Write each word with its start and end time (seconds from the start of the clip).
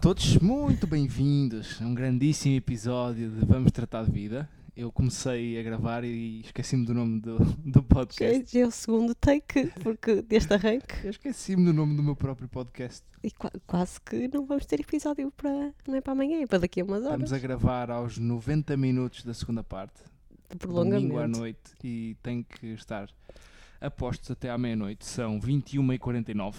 todos, 0.00 0.36
muito 0.38 0.86
bem-vindos 0.86 1.80
a 1.80 1.84
um 1.84 1.94
grandíssimo 1.94 2.54
episódio 2.54 3.30
de 3.30 3.44
Vamos 3.44 3.72
Tratar 3.72 4.04
de 4.04 4.10
Vida. 4.12 4.48
Eu 4.76 4.92
comecei 4.92 5.58
a 5.58 5.62
gravar 5.62 6.04
e 6.04 6.40
esqueci-me 6.40 6.86
do 6.86 6.94
nome 6.94 7.20
do, 7.20 7.38
do 7.64 7.82
podcast. 7.82 8.58
É 8.58 8.66
o 8.66 8.70
segundo 8.70 9.12
take, 9.14 9.66
porque 9.82 10.22
deste 10.22 10.52
arranque. 10.54 10.94
Eu 11.04 11.10
esqueci-me 11.10 11.64
do 11.64 11.72
nome 11.72 11.96
do 11.96 12.02
meu 12.02 12.14
próprio 12.14 12.48
podcast. 12.48 13.02
E 13.24 13.30
qua- 13.32 13.50
quase 13.66 14.00
que 14.00 14.28
não 14.32 14.46
vamos 14.46 14.66
ter 14.66 14.80
episódio 14.80 15.32
para. 15.32 15.72
Não 15.86 15.96
é 15.96 16.00
para 16.00 16.12
amanhã, 16.12 16.40
é 16.40 16.46
para 16.46 16.58
daqui 16.60 16.80
a 16.80 16.84
umas 16.84 17.00
horas. 17.02 17.12
Estamos 17.24 17.32
a 17.32 17.38
gravar 17.38 17.90
aos 17.90 18.18
90 18.18 18.76
minutos 18.76 19.24
da 19.24 19.34
segunda 19.34 19.64
parte, 19.64 20.00
de 20.48 20.58
domingo 20.58 20.78
à 20.94 20.98
prolongamento. 21.00 21.38
noite, 21.40 21.72
e 21.82 22.16
tem 22.22 22.44
que 22.44 22.66
estar 22.68 23.08
a 23.80 23.90
postos 23.90 24.30
até 24.30 24.48
à 24.48 24.56
meia-noite. 24.56 25.04
São 25.04 25.40
21h49, 25.40 26.54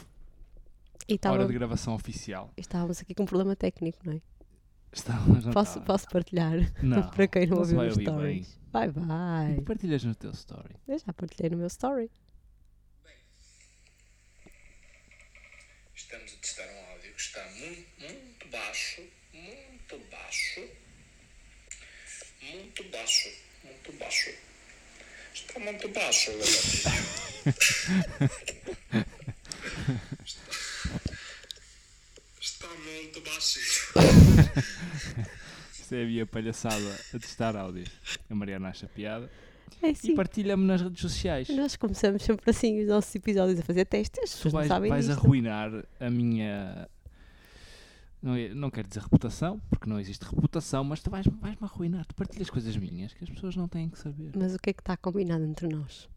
E 1.08 1.14
hora 1.14 1.16
estava- 1.16 1.46
de 1.48 1.54
gravação 1.54 1.94
oficial. 1.96 2.54
estávamos 2.58 3.00
aqui 3.02 3.14
com 3.16 3.24
um 3.24 3.26
problema 3.26 3.56
técnico, 3.56 3.98
não 4.06 4.14
é? 4.14 4.22
Estamos 4.92 5.46
não 5.46 5.54
Posso, 5.54 5.80
tá. 5.80 5.86
posso 5.86 6.08
partilhar 6.10 6.58
Não, 6.84 7.10
para 7.12 7.28
quem 7.28 7.46
não, 7.48 7.58
ouviu 7.60 7.78
vai 7.78 7.88
nos 7.88 7.98
ouvir 7.98 8.06
bem. 8.06 8.16
stories? 8.44 8.60
Vai, 8.72 8.90
vai. 8.90 9.62
Partilhas 9.62 10.04
no 10.04 10.16
teu 10.16 10.32
story. 10.32 10.76
Eu 10.88 10.98
já 11.00 11.14
partilhei 11.14 11.50
no 11.52 11.58
meu 11.58 11.68
story. 11.68 12.10
Estamos 15.96 16.34
a 16.34 16.38
testar 16.38 16.64
um 16.68 16.92
áudio 16.92 17.14
que 17.14 17.22
está 17.22 17.44
muito, 17.52 17.88
muito 18.00 18.48
baixo, 18.52 19.02
muito 19.34 19.98
baixo, 20.12 20.62
muito 22.42 22.84
baixo, 22.90 23.30
muito 23.64 23.94
baixo. 24.00 24.30
Está 25.34 25.60
muito 25.60 25.88
baixo, 25.90 26.32
está 30.26 30.49
Isto 35.74 35.96
é 35.96 36.04
a 36.04 36.06
minha 36.06 36.26
palhaçada 36.26 37.00
a 37.14 37.20
testar 37.20 37.56
áudios. 37.56 37.90
A 38.30 38.36
Mariana 38.36 38.70
acha 38.70 38.88
piada. 38.88 39.30
É 39.82 39.88
E 39.88 39.92
assim. 39.92 40.16
partilha-me 40.16 40.66
nas 40.66 40.82
redes 40.82 41.00
sociais. 41.02 41.48
Nós 41.50 41.76
começamos 41.76 42.22
sempre 42.24 42.50
assim 42.50 42.82
os 42.82 42.88
nossos 42.88 43.14
episódios 43.16 43.60
a 43.60 43.64
fazer 43.64 43.86
testes. 43.86 44.40
Tu 44.40 44.50
vais, 44.50 44.68
sabem 44.68 44.90
vais 44.90 45.08
disto. 45.08 45.18
arruinar 45.20 45.72
a 46.00 46.10
minha. 46.10 46.88
Não, 48.22 48.36
é- 48.36 48.50
não 48.54 48.70
quero 48.70 48.88
dizer 48.90 49.02
reputação, 49.02 49.62
porque 49.70 49.90
não 49.90 49.98
existe 50.00 50.24
reputação, 50.26 50.84
mas 50.84 51.02
tu 51.02 51.10
vais- 51.10 51.26
vais-me 51.26 51.64
arruinar. 51.66 52.06
Tu 52.06 52.14
partilhas 52.16 52.50
coisas 52.50 52.76
minhas 52.76 53.14
que 53.14 53.24
as 53.24 53.30
pessoas 53.30 53.56
não 53.56 53.68
têm 53.70 53.90
que 53.90 53.98
saber. 53.98 54.32
Mas 54.36 54.54
o 54.54 54.60
que 54.60 54.72
é 54.72 54.74
que 54.74 54.82
está 54.82 54.98
combinado 54.98 55.46
entre 55.46 55.68
nós? 55.70 56.10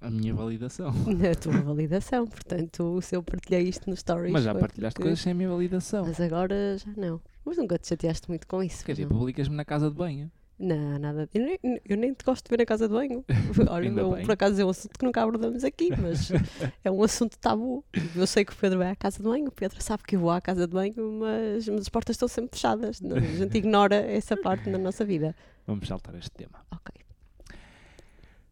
A 0.00 0.10
minha 0.10 0.32
validação. 0.34 0.88
A 1.30 1.34
tua 1.34 1.60
validação. 1.60 2.26
Portanto, 2.26 3.00
se 3.02 3.16
eu 3.16 3.22
partilhei 3.22 3.62
isto 3.68 3.88
no 3.90 3.96
stories. 3.96 4.32
Mas 4.32 4.44
já 4.44 4.54
partilhaste 4.54 4.94
porque- 4.96 5.08
coisas 5.08 5.20
sem 5.22 5.32
a 5.32 5.34
minha 5.34 5.48
validação. 5.48 6.06
Mas 6.06 6.20
agora 6.20 6.76
já 6.78 6.90
não. 6.96 7.20
Mas 7.44 7.56
nunca 7.56 7.78
te 7.78 7.88
chateaste 7.88 8.28
muito 8.28 8.46
com 8.46 8.62
isso. 8.62 8.84
Quer 8.84 8.92
dizer, 8.92 9.08
publicas-me 9.08 9.56
na 9.56 9.64
casa 9.64 9.90
de 9.90 9.96
banho. 9.96 10.30
Não, 10.60 10.98
nada. 10.98 11.28
Eu 11.32 11.40
nem, 11.44 11.80
eu 11.84 11.96
nem 11.96 12.12
te 12.12 12.24
gosto 12.24 12.44
de 12.46 12.50
ver 12.50 12.58
na 12.58 12.66
casa 12.66 12.88
de 12.88 12.94
banho. 12.94 13.24
Olha, 13.70 13.92
por 14.24 14.32
acaso 14.32 14.60
é 14.60 14.64
um 14.64 14.70
assunto 14.70 14.98
que 14.98 15.04
nunca 15.04 15.22
abordamos 15.22 15.62
aqui, 15.62 15.90
mas 15.96 16.30
é 16.82 16.90
um 16.90 17.00
assunto 17.02 17.38
tabu. 17.38 17.84
Eu 18.14 18.26
sei 18.26 18.44
que 18.44 18.52
o 18.52 18.56
Pedro 18.56 18.78
vai 18.78 18.90
à 18.90 18.96
casa 18.96 19.18
de 19.18 19.22
banho, 19.22 19.46
o 19.46 19.52
Pedro 19.52 19.80
sabe 19.80 20.02
que 20.02 20.16
eu 20.16 20.20
vou 20.20 20.30
à 20.30 20.40
casa 20.40 20.66
de 20.66 20.72
banho, 20.72 20.94
mas, 21.20 21.68
mas 21.68 21.80
as 21.82 21.88
portas 21.88 22.14
estão 22.14 22.26
sempre 22.28 22.56
fechadas. 22.56 23.00
Não, 23.00 23.16
A 23.16 23.20
gente 23.20 23.56
ignora 23.56 23.94
essa 23.96 24.36
parte 24.36 24.68
na 24.68 24.78
nossa 24.78 25.04
vida. 25.04 25.34
Vamos 25.64 25.86
saltar 25.86 26.14
este 26.16 26.30
tema. 26.32 26.58
Ok. 26.72 26.92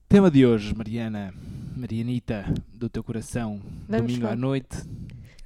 Tema 0.09 0.31
de 0.31 0.47
hoje, 0.47 0.75
Mariana. 0.75 1.35
Marianita, 1.77 2.45
do 2.73 2.89
teu 2.89 3.03
coração. 3.05 3.61
Vamos 3.89 4.07
Domingo 4.07 4.25
à 4.27 4.29
falar- 4.31 4.37
noite. 4.41 4.77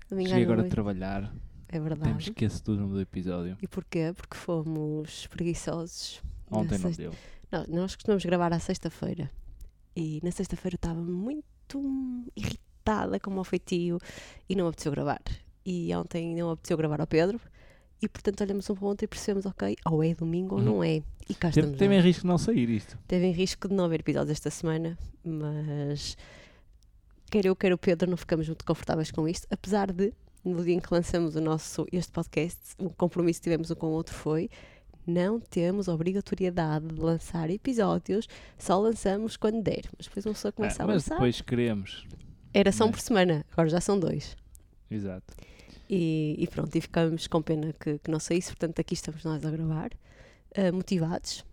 Domingo 0.09 0.29
à 0.29 0.31
Cheguei 0.31 0.45
agora 0.45 0.57
de 0.59 0.63
noite. 0.63 0.71
trabalhar. 0.73 1.23
É 1.69 1.77
Até 1.77 1.79
me 1.81 1.89
verdade. 1.89 2.23
esqueço 2.23 2.65
do 2.65 2.77
nome 2.77 2.93
do 2.95 3.01
episódio. 3.01 3.57
E 3.63 3.67
porquê? 3.69 4.13
Porque 4.17 4.37
fomos 4.37 5.27
preguiçosos. 5.29 6.21
Ontem 6.51 6.79
não 6.79 6.93
sexta- 6.93 7.03
deu. 7.03 7.13
Não, 7.51 7.67
nós 7.69 7.95
costumamos 7.97 8.25
gravar 8.25 8.53
à 8.53 8.59
sexta-feira. 8.59 9.31
E 9.97 10.21
na 10.23 10.31
sexta-feira 10.31 10.75
eu 10.75 10.79
estava 10.79 11.01
muito 11.01 12.31
irritada 12.37 13.19
com 13.19 13.31
o 13.31 13.35
meu 13.35 13.45
feitio 13.45 13.99
e 14.49 14.55
não 14.55 14.67
apeteceu 14.69 14.93
gravar. 14.93 15.21
E 15.65 15.95
ontem 15.95 16.35
não 16.37 16.51
apeteceu 16.51 16.77
gravar 16.77 17.01
ao 17.01 17.07
Pedro. 17.07 17.41
E 18.03 18.09
portanto 18.09 18.41
olhamos 18.43 18.69
um 18.71 18.75
para 18.75 18.85
o 18.85 18.89
outro 18.89 19.05
e 19.05 19.09
percebemos, 19.09 19.45
ok, 19.47 19.77
ou 19.87 20.03
é 20.03 20.15
domingo 20.15 20.55
ou 20.55 20.61
Uhum. 20.61 20.67
não 20.67 20.85
é. 20.85 21.03
E 21.29 21.35
cá 21.35 21.49
estamos. 21.51 21.77
teve 21.79 21.95
em 21.95 22.01
risco 22.01 22.23
de 22.23 22.27
não 22.29 22.39
sair 22.39 22.69
isto. 22.71 22.99
Teve 23.07 23.27
em 23.27 23.33
risco 23.33 23.69
de 23.69 23.75
não 23.75 23.85
haver 23.85 24.01
episódios 24.01 24.31
esta 24.31 24.51
semana, 24.51 24.99
mas 25.23 26.17
quer 27.31 27.47
eu, 27.47 27.55
quer 27.55 27.73
o 27.73 27.79
Pedro, 27.79 28.11
não 28.11 28.17
ficamos 28.17 28.47
muito 28.49 28.65
confortáveis 28.65 29.11
com 29.11 29.29
isto, 29.29 29.47
apesar 29.51 29.93
de, 29.93 30.13
no 30.45 30.65
dia 30.65 30.75
em 30.75 30.81
que 30.81 30.93
lançamos 30.93 31.37
o 31.37 31.41
nosso, 31.41 31.87
este 31.93 32.11
podcast, 32.11 32.59
o 32.79 32.91
compromisso 32.91 33.39
que 33.41 33.45
tivemos 33.45 33.71
um 33.71 33.75
com 33.75 33.87
o 33.89 33.91
outro 33.91 34.15
foi 34.15 34.51
não 35.07 35.41
temos 35.41 35.89
obrigatoriedade 35.89 36.87
de 36.89 37.01
lançar 37.01 37.49
episódios, 37.51 38.29
só 38.59 38.79
lançamos 38.79 39.37
quando 39.37 39.63
der. 39.63 39.83
Mas 39.97 40.07
depois 40.07 40.27
uma 40.27 40.35
pessoa 40.35 40.53
começa 40.53 40.83
Ah, 40.83 40.85
a 40.85 40.87
mas 40.87 40.95
lançar. 40.97 41.15
depois 41.15 41.41
queremos. 41.41 42.07
Era 42.53 42.71
só 42.73 42.85
um 42.85 42.87
né? 42.89 42.93
por 42.93 43.01
semana, 43.01 43.47
agora 43.53 43.69
já 43.69 43.81
são 43.81 43.99
dois. 43.99 44.37
Exato. 44.91 45.35
E, 45.93 46.37
e 46.39 46.47
pronto, 46.47 46.73
e 46.77 46.81
ficamos 46.81 47.27
com 47.27 47.43
pena 47.43 47.73
que, 47.73 47.99
que 47.99 48.11
não 48.11 48.21
saísse, 48.21 48.51
portanto 48.51 48.79
aqui 48.81 48.95
estamos 48.95 49.25
nós 49.25 49.45
a 49.45 49.51
gravar, 49.51 49.91
ah, 50.57 50.71
motivados, 50.73 51.45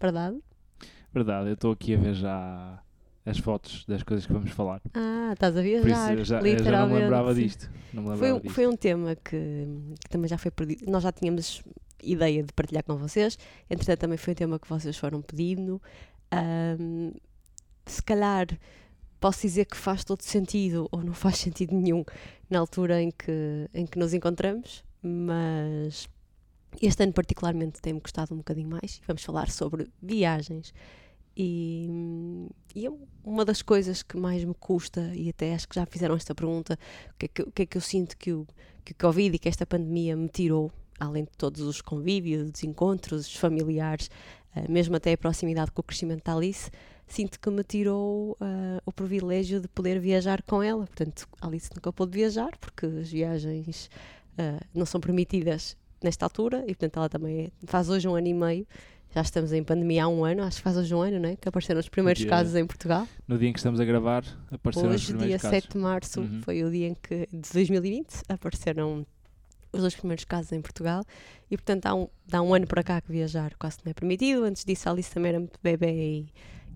verdade? 0.00 0.38
Verdade, 1.14 1.50
eu 1.50 1.54
estou 1.54 1.70
aqui 1.72 1.94
a 1.94 1.98
ver 1.98 2.14
já 2.14 2.82
as 3.24 3.38
fotos 3.38 3.84
das 3.86 4.02
coisas 4.02 4.26
que 4.26 4.32
vamos 4.32 4.50
falar. 4.50 4.80
Ah, 4.92 5.30
estás 5.32 5.56
a 5.56 5.60
Por 5.60 5.66
isso 5.68 5.82
viajar, 5.84 6.18
eu 6.18 6.18
já, 6.18 6.18
eu 6.18 6.24
já 6.24 6.36
não 6.38 6.42
me 6.42 6.50
literalmente. 6.54 7.02
lembrava 7.02 7.34
disto. 7.34 7.70
Não 7.92 8.02
me 8.02 8.08
Foi, 8.08 8.14
lembrava 8.16 8.34
um- 8.34 8.40
disto. 8.40 8.54
foi 8.54 8.66
um 8.66 8.76
tema 8.76 9.14
que, 9.16 9.66
que 10.00 10.08
também 10.10 10.28
já 10.28 10.36
foi 10.38 10.50
perdido. 10.50 10.90
Nós 10.90 11.02
já 11.04 11.12
tínhamos 11.12 11.62
ideia 12.02 12.42
de 12.42 12.52
partilhar 12.52 12.82
com 12.84 12.96
vocês. 12.96 13.38
Entretanto, 13.70 14.00
também 14.00 14.18
foi 14.18 14.32
um 14.32 14.36
tema 14.36 14.58
que 14.58 14.68
vocês 14.68 14.96
foram 14.96 15.22
pedindo. 15.22 15.80
Ahm, 16.30 17.12
se 17.86 18.02
calhar 18.02 18.46
posso 19.18 19.42
dizer 19.42 19.64
que 19.64 19.76
faz 19.76 20.04
todo 20.04 20.22
sentido 20.22 20.88
ou 20.92 21.02
não 21.02 21.14
faz 21.14 21.38
sentido 21.38 21.74
nenhum 21.74 22.04
na 22.48 22.58
altura 22.58 23.02
em 23.02 23.10
que, 23.10 23.68
em 23.74 23.86
que 23.86 23.98
nos 23.98 24.14
encontramos, 24.14 24.84
mas 25.02 26.08
este 26.80 27.02
ano 27.02 27.12
particularmente 27.12 27.80
tem-me 27.80 28.00
gostado 28.00 28.34
um 28.34 28.38
bocadinho 28.38 28.68
mais. 28.68 29.00
Vamos 29.06 29.22
falar 29.22 29.50
sobre 29.50 29.88
viagens. 30.02 30.72
E, 31.36 32.48
e 32.74 32.86
é 32.86 32.92
uma 33.22 33.44
das 33.44 33.60
coisas 33.60 34.02
que 34.02 34.16
mais 34.16 34.42
me 34.42 34.54
custa, 34.54 35.12
e 35.14 35.28
até 35.28 35.54
acho 35.54 35.68
que 35.68 35.74
já 35.74 35.84
fizeram 35.84 36.14
esta 36.14 36.34
pergunta, 36.34 36.78
o 37.12 37.18
que 37.18 37.26
é 37.26 37.28
que, 37.28 37.50
que, 37.50 37.62
é 37.62 37.66
que 37.66 37.76
eu 37.76 37.80
sinto 37.82 38.16
que 38.16 38.32
o, 38.32 38.46
que 38.84 38.92
o 38.92 38.94
Covid 38.94 39.36
e 39.36 39.38
que 39.38 39.48
esta 39.48 39.66
pandemia 39.66 40.16
me 40.16 40.28
tirou, 40.28 40.72
além 40.98 41.24
de 41.24 41.30
todos 41.36 41.60
os 41.60 41.82
convívios, 41.82 42.50
dos 42.50 42.64
encontros, 42.64 43.26
os 43.26 43.36
familiares, 43.36 44.10
eh, 44.54 44.66
mesmo 44.66 44.96
até 44.96 45.12
a 45.12 45.18
proximidade 45.18 45.70
com 45.72 45.80
o 45.80 45.84
crescimento 45.84 46.24
da 46.24 46.34
Alice, 46.34 46.70
sinto 47.06 47.38
que 47.40 47.50
me 47.50 47.62
tirou 47.62 48.36
eh, 48.40 48.80
o 48.84 48.92
privilégio 48.92 49.60
de 49.60 49.68
poder 49.68 49.98
viajar 50.00 50.42
com 50.42 50.62
ela. 50.62 50.86
Portanto, 50.86 51.26
Alice 51.40 51.70
nunca 51.74 51.92
pôde 51.92 52.12
viajar, 52.18 52.50
porque 52.60 52.86
as 52.86 53.10
viagens 53.10 53.88
eh, 54.38 54.58
não 54.74 54.84
são 54.86 55.00
permitidas 55.00 55.76
nesta 56.02 56.26
altura, 56.26 56.58
e 56.64 56.74
portanto 56.74 56.96
ela 56.98 57.08
também 57.08 57.46
é- 57.46 57.50
faz 57.66 57.88
hoje 57.88 58.06
um 58.08 58.14
ano 58.14 58.26
e 58.26 58.34
meio. 58.34 58.66
Já 59.14 59.22
estamos 59.22 59.50
em 59.52 59.62
pandemia 59.64 60.04
há 60.04 60.08
um 60.08 60.24
ano, 60.24 60.42
acho 60.42 60.58
que 60.58 60.62
faz 60.62 60.76
hoje 60.76 60.94
um 60.94 61.00
ano, 61.00 61.18
não 61.20 61.28
é? 61.30 61.36
Que 61.36 61.48
apareceram 61.48 61.80
os 61.80 61.88
primeiros 61.88 62.20
Dia- 62.20 62.28
casos 62.28 62.54
em 62.54 62.66
Portugal. 62.66 63.08
No 63.26 63.38
dia 63.38 63.48
em 63.48 63.52
que 63.52 63.58
estamos 63.58 63.80
a 63.80 63.84
gravar, 63.84 64.24
apareceram 64.50 64.88
os 64.90 64.94
Hoje, 64.96 65.06
dia 65.06 65.16
primeiros 65.16 65.42
casos. 65.42 65.58
7 65.62 65.72
de 65.72 65.78
março, 65.78 66.20
Uhum. 66.20 66.42
foi 66.42 66.62
o 66.64 66.70
dia 66.70 66.88
em 66.88 66.94
que, 66.94 67.26
de 67.32 67.50
2020, 67.52 68.08
apareceram 68.28 69.06
os 69.72 69.80
dois 69.80 69.94
primeiros 69.94 70.24
casos 70.24 70.52
em 70.52 70.60
Portugal 70.60 71.02
e, 71.50 71.56
portanto, 71.56 71.86
há 71.86 71.94
um, 71.94 72.08
dá 72.26 72.42
um 72.42 72.52
ano 72.52 72.66
para 72.66 72.82
cá 72.82 73.00
que 73.00 73.10
viajar 73.10 73.54
quase 73.58 73.78
não 73.84 73.90
é 73.90 73.94
permitido. 73.94 74.44
Antes 74.44 74.64
disso, 74.64 74.86
a 74.88 74.92
Alice 74.92 75.10
também 75.10 75.30
era 75.30 75.38
muito 75.38 75.58
bebê 75.62 75.92
e, 75.92 76.26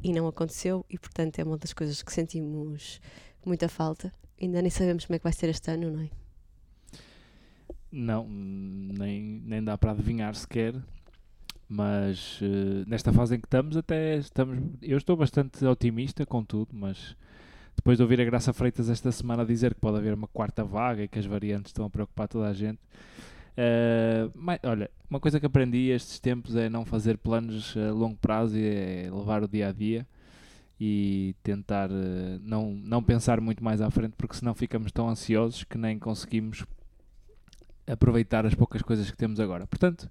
e 0.02 0.12
não 0.12 0.26
aconteceu 0.26 0.84
e, 0.88 0.98
portanto, 0.98 1.38
é 1.38 1.44
uma 1.44 1.56
das 1.56 1.72
coisas 1.72 2.02
que 2.02 2.12
sentimos 2.12 3.00
muita 3.44 3.68
falta. 3.68 4.12
Ainda 4.40 4.62
nem 4.62 4.70
sabemos 4.70 5.04
como 5.04 5.16
é 5.16 5.18
que 5.18 5.24
vai 5.24 5.32
ser 5.32 5.48
este 5.48 5.70
ano, 5.70 5.90
não 5.90 6.00
é? 6.02 6.10
Não, 7.92 8.26
nem, 8.28 9.42
nem 9.44 9.62
dá 9.62 9.76
para 9.76 9.92
adivinhar 9.92 10.34
sequer. 10.34 10.74
Mas 11.68 12.40
eh, 12.42 12.84
nesta 12.86 13.12
fase 13.12 13.36
em 13.36 13.40
que 13.40 13.46
estamos, 13.46 13.76
até 13.76 14.16
estamos. 14.16 14.58
Eu 14.82 14.98
estou 14.98 15.16
bastante 15.16 15.64
otimista 15.64 16.26
com 16.26 16.42
tudo, 16.42 16.70
mas 16.72 17.16
depois 17.76 17.96
de 17.96 18.02
ouvir 18.02 18.20
a 18.20 18.24
Graça 18.24 18.52
Freitas 18.52 18.90
esta 18.90 19.12
semana 19.12 19.44
dizer 19.46 19.74
que 19.74 19.80
pode 19.80 19.96
haver 19.96 20.12
uma 20.12 20.26
quarta 20.26 20.64
vaga 20.64 21.04
e 21.04 21.08
que 21.08 21.18
as 21.18 21.26
variantes 21.26 21.70
estão 21.70 21.84
a 21.84 21.90
preocupar 21.90 22.26
toda 22.26 22.48
a 22.48 22.52
gente. 22.52 22.80
Eh, 23.62 24.30
mas, 24.34 24.58
olha, 24.62 24.90
uma 25.10 25.20
coisa 25.20 25.38
que 25.38 25.44
aprendi 25.44 25.90
estes 25.90 26.18
tempos 26.18 26.56
é 26.56 26.70
não 26.70 26.86
fazer 26.86 27.18
planos 27.18 27.74
a 27.76 27.92
longo 27.92 28.16
prazo 28.16 28.56
e 28.56 28.64
é 28.64 29.10
levar 29.12 29.42
o 29.42 29.48
dia 29.48 29.68
a 29.68 29.72
dia 29.72 30.06
e 30.80 31.34
tentar 31.42 31.90
eh, 31.90 32.38
não, 32.40 32.72
não 32.72 33.02
pensar 33.02 33.38
muito 33.38 33.62
mais 33.62 33.82
à 33.82 33.90
frente, 33.90 34.14
porque 34.16 34.34
senão 34.34 34.54
ficamos 34.54 34.90
tão 34.90 35.10
ansiosos 35.10 35.62
que 35.62 35.76
nem 35.76 35.98
conseguimos 35.98 36.64
aproveitar 37.86 38.46
as 38.46 38.54
poucas 38.54 38.80
coisas 38.80 39.10
que 39.10 39.16
temos 39.16 39.38
agora. 39.40 39.66
Portanto, 39.66 40.10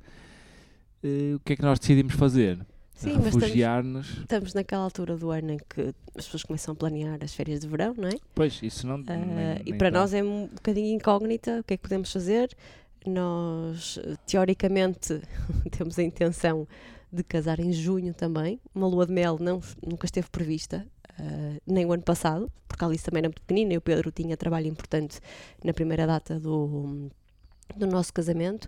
eh, 1.03 1.33
o 1.35 1.39
que 1.39 1.53
é 1.53 1.55
que 1.55 1.63
nós 1.63 1.79
decidimos 1.79 2.13
fazer? 2.13 2.59
Sim, 2.93 3.13
mas 3.13 3.27
estamos, 3.27 3.43
Refugiar-nos. 3.45 4.09
estamos 4.19 4.53
naquela 4.53 4.83
altura 4.83 5.15
do 5.17 5.31
ano 5.31 5.53
em 5.53 5.57
que 5.57 5.95
as 6.15 6.25
pessoas 6.25 6.43
começam 6.43 6.73
a 6.73 6.75
planear 6.75 7.17
as 7.23 7.33
férias 7.33 7.61
de 7.61 7.67
verão, 7.67 7.95
não 7.97 8.09
é? 8.09 8.11
Pois, 8.35 8.59
isso 8.61 8.85
não. 8.85 8.95
Ah, 9.07 9.15
nem- 9.15 9.61
e 9.65 9.69
nem 9.71 9.77
para 9.77 9.89
tá. 9.91 9.99
nós 9.99 10.13
é 10.13 10.21
um 10.21 10.47
bocadinho 10.47 10.93
incógnita 10.97 11.61
o 11.61 11.63
que 11.63 11.73
é 11.75 11.77
que 11.77 11.81
podemos 11.83 12.11
fazer. 12.11 12.55
Nós 13.05 13.99
teoricamente 14.25 15.21
temos 15.71 15.97
a 15.97 16.03
intenção 16.03 16.67
de 17.11 17.23
casar 17.23 17.59
em 17.59 17.71
junho 17.71 18.13
também. 18.13 18.59
Uma 18.73 18.87
lua 18.87 19.05
de 19.05 19.13
mel 19.13 19.37
não, 19.39 19.61
nunca 19.85 20.05
esteve 20.05 20.29
prevista, 20.29 20.85
uh, 21.19 21.61
nem 21.65 21.85
o 21.85 21.91
ano 21.91 22.03
passado, 22.03 22.51
porque 22.67 22.83
a 22.83 22.87
Alice 22.87 23.03
também 23.03 23.19
era 23.19 23.29
muito 23.29 23.41
pequenina 23.41 23.73
e 23.73 23.77
o 23.77 23.81
Pedro 23.81 24.11
tinha 24.11 24.37
trabalho 24.37 24.67
importante 24.67 25.19
na 25.63 25.73
primeira 25.73 26.05
data 26.05 26.39
do, 26.39 27.09
do 27.75 27.87
nosso 27.87 28.13
casamento. 28.13 28.67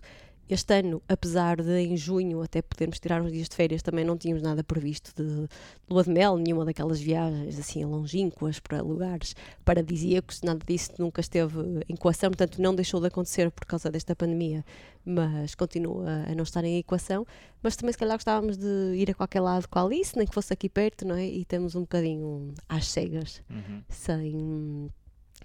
Este 0.52 0.74
ano, 0.80 1.02
apesar 1.08 1.62
de 1.62 1.78
em 1.78 1.96
junho 1.96 2.42
até 2.42 2.60
podermos 2.60 3.00
tirar 3.00 3.22
uns 3.22 3.32
dias 3.32 3.48
de 3.48 3.56
férias, 3.56 3.80
também 3.80 4.04
não 4.04 4.18
tínhamos 4.18 4.42
nada 4.42 4.62
previsto 4.62 5.10
de, 5.16 5.24
de 5.26 5.48
lua 5.88 6.04
de 6.04 6.10
mel, 6.10 6.36
nenhuma 6.36 6.64
daquelas 6.66 7.00
viagens 7.00 7.58
assim 7.58 7.82
longínquas 7.86 8.60
para 8.60 8.82
lugares 8.82 9.34
paradisíacos, 9.64 10.42
nada 10.42 10.60
disso 10.66 10.92
nunca 10.98 11.22
esteve 11.22 11.58
em 11.88 11.94
equação, 11.94 12.30
portanto 12.30 12.60
não 12.60 12.74
deixou 12.74 13.00
de 13.00 13.06
acontecer 13.06 13.50
por 13.50 13.64
causa 13.64 13.90
desta 13.90 14.14
pandemia, 14.14 14.62
mas 15.04 15.54
continua 15.54 16.24
a 16.30 16.34
não 16.34 16.42
estar 16.42 16.62
em 16.64 16.76
equação. 16.78 17.26
Mas 17.62 17.74
também 17.74 17.92
se 17.92 17.98
calhar 17.98 18.16
gostávamos 18.16 18.58
de 18.58 18.94
ir 18.96 19.10
a 19.10 19.14
qualquer 19.14 19.40
lado 19.40 19.66
com 19.68 19.78
a 19.78 19.82
Alice, 19.84 20.16
nem 20.18 20.26
que 20.26 20.34
fosse 20.34 20.52
aqui 20.52 20.68
perto, 20.68 21.06
não 21.06 21.14
é? 21.14 21.24
E 21.26 21.44
temos 21.46 21.74
um 21.74 21.80
bocadinho 21.82 22.52
às 22.68 22.88
cegas, 22.88 23.40
Uhum. 23.48 23.82
sem 23.88 24.90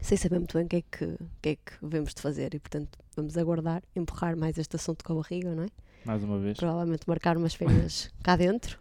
sem 0.02 0.18
saber 0.18 0.38
muito 0.40 0.58
bem 0.58 0.66
o 0.66 0.70
que, 0.70 0.76
é 0.78 0.82
que, 0.82 1.06
o 1.06 1.30
que 1.42 1.50
é 1.50 1.56
que 1.56 1.74
devemos 1.82 2.14
de 2.14 2.22
fazer 2.22 2.54
e 2.54 2.60
portanto 2.60 2.98
vamos 3.16 3.38
aguardar, 3.38 3.84
empurrar 3.96 4.38
mais 4.38 4.58
este 4.58 4.76
assunto 4.76 5.04
com 5.04 5.14
a 5.14 5.16
barriga, 5.18 5.54
não 5.56 5.64
é? 5.64 5.68
Mais 6.06 6.24
uma 6.24 6.40
vez. 6.40 6.58
Provavelmente 6.58 7.08
marcar 7.08 7.36
umas 7.38 7.54
férias 7.54 8.10
cá 8.24 8.36
dentro, 8.36 8.80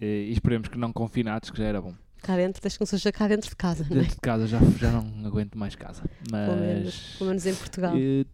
E 0.00 0.30
esperemos 0.32 0.68
que 0.68 0.78
não 0.78 0.92
confinados, 0.92 1.50
que 1.50 1.58
já 1.58 1.64
era 1.64 1.80
bom. 1.80 1.94
cá 2.22 2.36
dentro, 2.36 2.60
desde 2.62 2.78
que 2.78 2.82
não 2.82 2.86
seja 2.86 3.10
cá 3.12 3.26
dentro 3.28 3.48
de 3.50 3.56
casa, 3.56 3.84
não 3.88 3.96
é? 3.96 4.00
Dentro 4.00 4.14
de 4.14 4.20
casa 4.20 4.46
já, 4.46 4.58
já 4.78 4.90
não 4.92 5.26
aguento 5.26 5.56
mais 5.58 5.74
casa. 5.74 6.02
Pelo 6.28 6.56
menos, 6.60 6.84
Mas 6.84 7.16
pelo 7.18 7.28
menos 7.30 7.46
em 7.46 7.54
Portugal. 7.54 7.94
eh, 7.96 8.24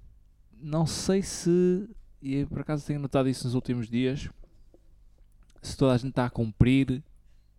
não 0.61 0.87
sei 0.87 1.23
se, 1.23 1.89
e 2.21 2.45
por 2.47 2.61
acaso 2.61 2.87
tenho 2.87 3.01
notado 3.01 3.29
isso 3.29 3.45
nos 3.47 3.55
últimos 3.55 3.89
dias, 3.89 4.29
se 5.63 5.77
toda 5.77 5.93
a 5.95 5.97
gente 5.97 6.11
está 6.11 6.27
a 6.27 6.31
cumprir 6.31 7.03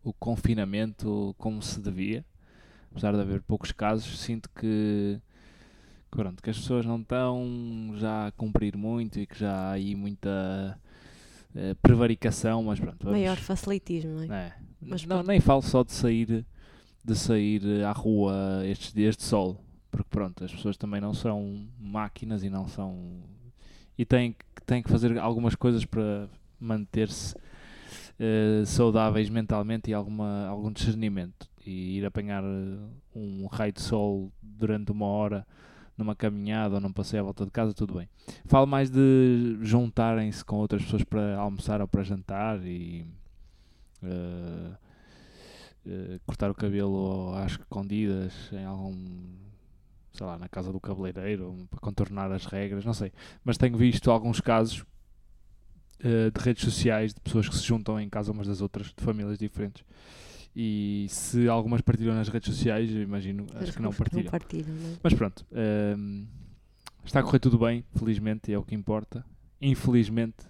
o 0.04 0.12
confinamento 0.14 1.34
como 1.38 1.62
se 1.62 1.80
devia. 1.80 2.26
Apesar 2.94 3.14
de 3.14 3.20
haver 3.22 3.42
poucos 3.42 3.72
casos, 3.72 4.20
sinto 4.20 4.50
que, 4.52 5.20
que, 6.12 6.18
pronto, 6.18 6.42
que 6.42 6.50
as 6.50 6.58
pessoas 6.58 6.86
não 6.86 7.02
estão 7.02 7.94
já 7.98 8.28
a 8.28 8.32
cumprir 8.32 8.78
muito 8.78 9.20
e 9.20 9.26
que 9.26 9.38
já 9.40 9.52
há 9.52 9.72
aí 9.72 9.96
muita 9.96 10.80
eh, 11.56 11.74
prevaricação, 11.82 12.64
mas 12.64 12.80
pronto. 12.80 12.98
vamos- 13.04 13.20
Maior 13.20 13.38
facilitismo, 13.38 14.12
não 14.28 14.34
é? 14.34 14.48
é. 14.48 14.54
Mas 14.80 15.02
não, 15.06 15.18
pronto. 15.18 15.28
nem 15.28 15.40
falo 15.40 15.62
só 15.64 15.84
de 15.84 15.92
sair 15.92 16.46
de 17.06 17.16
sair 17.16 17.84
à 17.84 17.92
rua 17.92 18.62
estes 18.66 18.94
dias 18.94 19.18
de 19.18 19.24
sol, 19.24 19.60
porque 19.92 20.08
pronto, 20.10 20.44
as 20.46 20.54
pessoas 20.54 20.78
também 20.78 21.02
não 21.02 21.14
são 21.14 21.68
máquinas 21.80 22.44
e 22.44 22.50
não 22.50 22.66
são 22.68 23.22
e 23.98 24.06
têm, 24.06 24.32
que- 24.34 24.62
têm 24.66 24.82
que 24.84 24.90
fazer 24.90 25.18
algumas 25.18 25.54
coisas 25.56 25.84
para 25.84 26.30
manter-se 26.60 27.36
eh, 28.20 28.64
saudáveis 28.66 29.30
mentalmente 29.30 29.90
e 29.92 29.94
alguma, 29.94 30.46
algum 30.48 30.72
discernimento 30.72 31.50
e 31.66 31.98
ir 31.98 32.06
apanhar 32.06 32.44
eh, 32.44 32.78
um 33.16 33.48
raio 33.48 33.72
de 33.72 33.82
sol 33.82 34.32
durante 34.42 34.92
uma 34.92 35.06
hora 35.06 35.46
numa 35.98 36.16
caminhada 36.16 36.76
ou 36.76 36.82
num 36.82 36.92
passeio 36.92 37.22
à 37.22 37.24
volta 37.24 37.46
de 37.46 37.52
casa, 37.52 37.74
tudo 37.74 37.96
bem. 37.96 38.10
Falo 38.46 38.66
mais 38.66 38.90
de 38.90 39.58
juntarem-se 39.62 40.44
com 40.44 40.56
outras 40.58 40.82
pessoas 40.84 41.04
para 41.04 41.38
almoçar 41.38 41.82
ou 41.82 41.88
para 41.88 42.04
jantar 42.04 42.66
e 42.66 43.06
eh, 44.02 44.72
eh, 45.86 46.20
cortar 46.26 46.50
o 46.50 46.56
cabelo 46.56 47.36
às 47.36 47.52
escondidas 47.52 48.34
em 48.52 48.66
algum 48.66 49.04
sei 50.14 50.28
lá, 50.28 50.38
na 50.38 50.48
casa 50.48 50.72
do 50.72 50.80
cabeleireiro 50.80 51.68
para 51.72 51.80
contornar 51.80 52.32
as 52.32 52.46
regras, 52.46 52.86
não 52.86 52.94
sei. 52.94 53.12
Mas 53.44 53.58
tenho 53.58 53.76
visto 53.76 54.12
alguns 54.12 54.40
casos 54.40 54.86
eh, 56.00 56.30
de 56.30 56.40
redes 56.40 56.64
sociais 56.64 57.14
de 57.14 57.20
pessoas 57.20 57.50
que 57.50 57.56
se 57.56 57.64
juntam 57.64 58.00
em 58.00 58.10
casa 58.10 58.32
umas 58.32 58.48
das 58.48 58.62
outras, 58.62 58.88
de 58.88 59.04
famílias 59.04 59.38
diferentes. 59.40 59.84
E 60.56 61.08
se 61.10 61.48
algumas 61.48 61.82
partilham 61.82 62.14
nas 62.14 62.30
redes 62.30 62.54
sociais, 62.54 62.92
eu 62.92 63.02
imagino, 63.02 63.48
acho 63.56 63.74
que 63.74 63.82
não 63.82 63.92
partilham. 63.92 64.26
Não 64.26 64.32
partilham, 64.32 64.76
não 64.76 64.92
é? 64.92 64.98
Mas 65.02 65.14
pronto, 65.14 65.46
ehm, 65.52 66.26
está 67.04 67.20
a 67.20 67.24
correr 67.24 67.40
tudo 67.40 67.58
bem, 67.58 67.84
felizmente, 67.96 68.52
e 68.52 68.54
é 68.54 68.58
o 68.58 68.64
que 68.64 68.76
importa. 68.76 69.26
Infelizmente, 69.60 70.46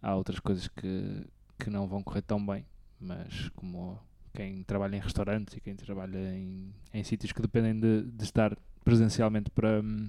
há 0.00 0.14
outras 0.14 0.38
coisas 0.40 0.68
que, 0.68 1.26
que 1.58 1.68
não 1.68 1.86
vão 1.86 2.02
correr 2.02 2.22
tão 2.22 2.44
bem, 2.44 2.64
mas 2.98 3.50
como 3.50 3.98
quem 4.32 4.62
trabalha 4.62 4.96
em 4.96 5.00
restaurantes 5.00 5.56
e 5.56 5.60
quem 5.60 5.74
trabalha 5.74 6.34
em, 6.34 6.72
em 6.94 7.04
sítios 7.04 7.32
que 7.32 7.42
dependem 7.42 7.78
de, 7.78 8.10
de 8.10 8.24
estar 8.24 8.56
presencialmente 8.84 9.50
para, 9.50 9.80
hum, 9.82 10.08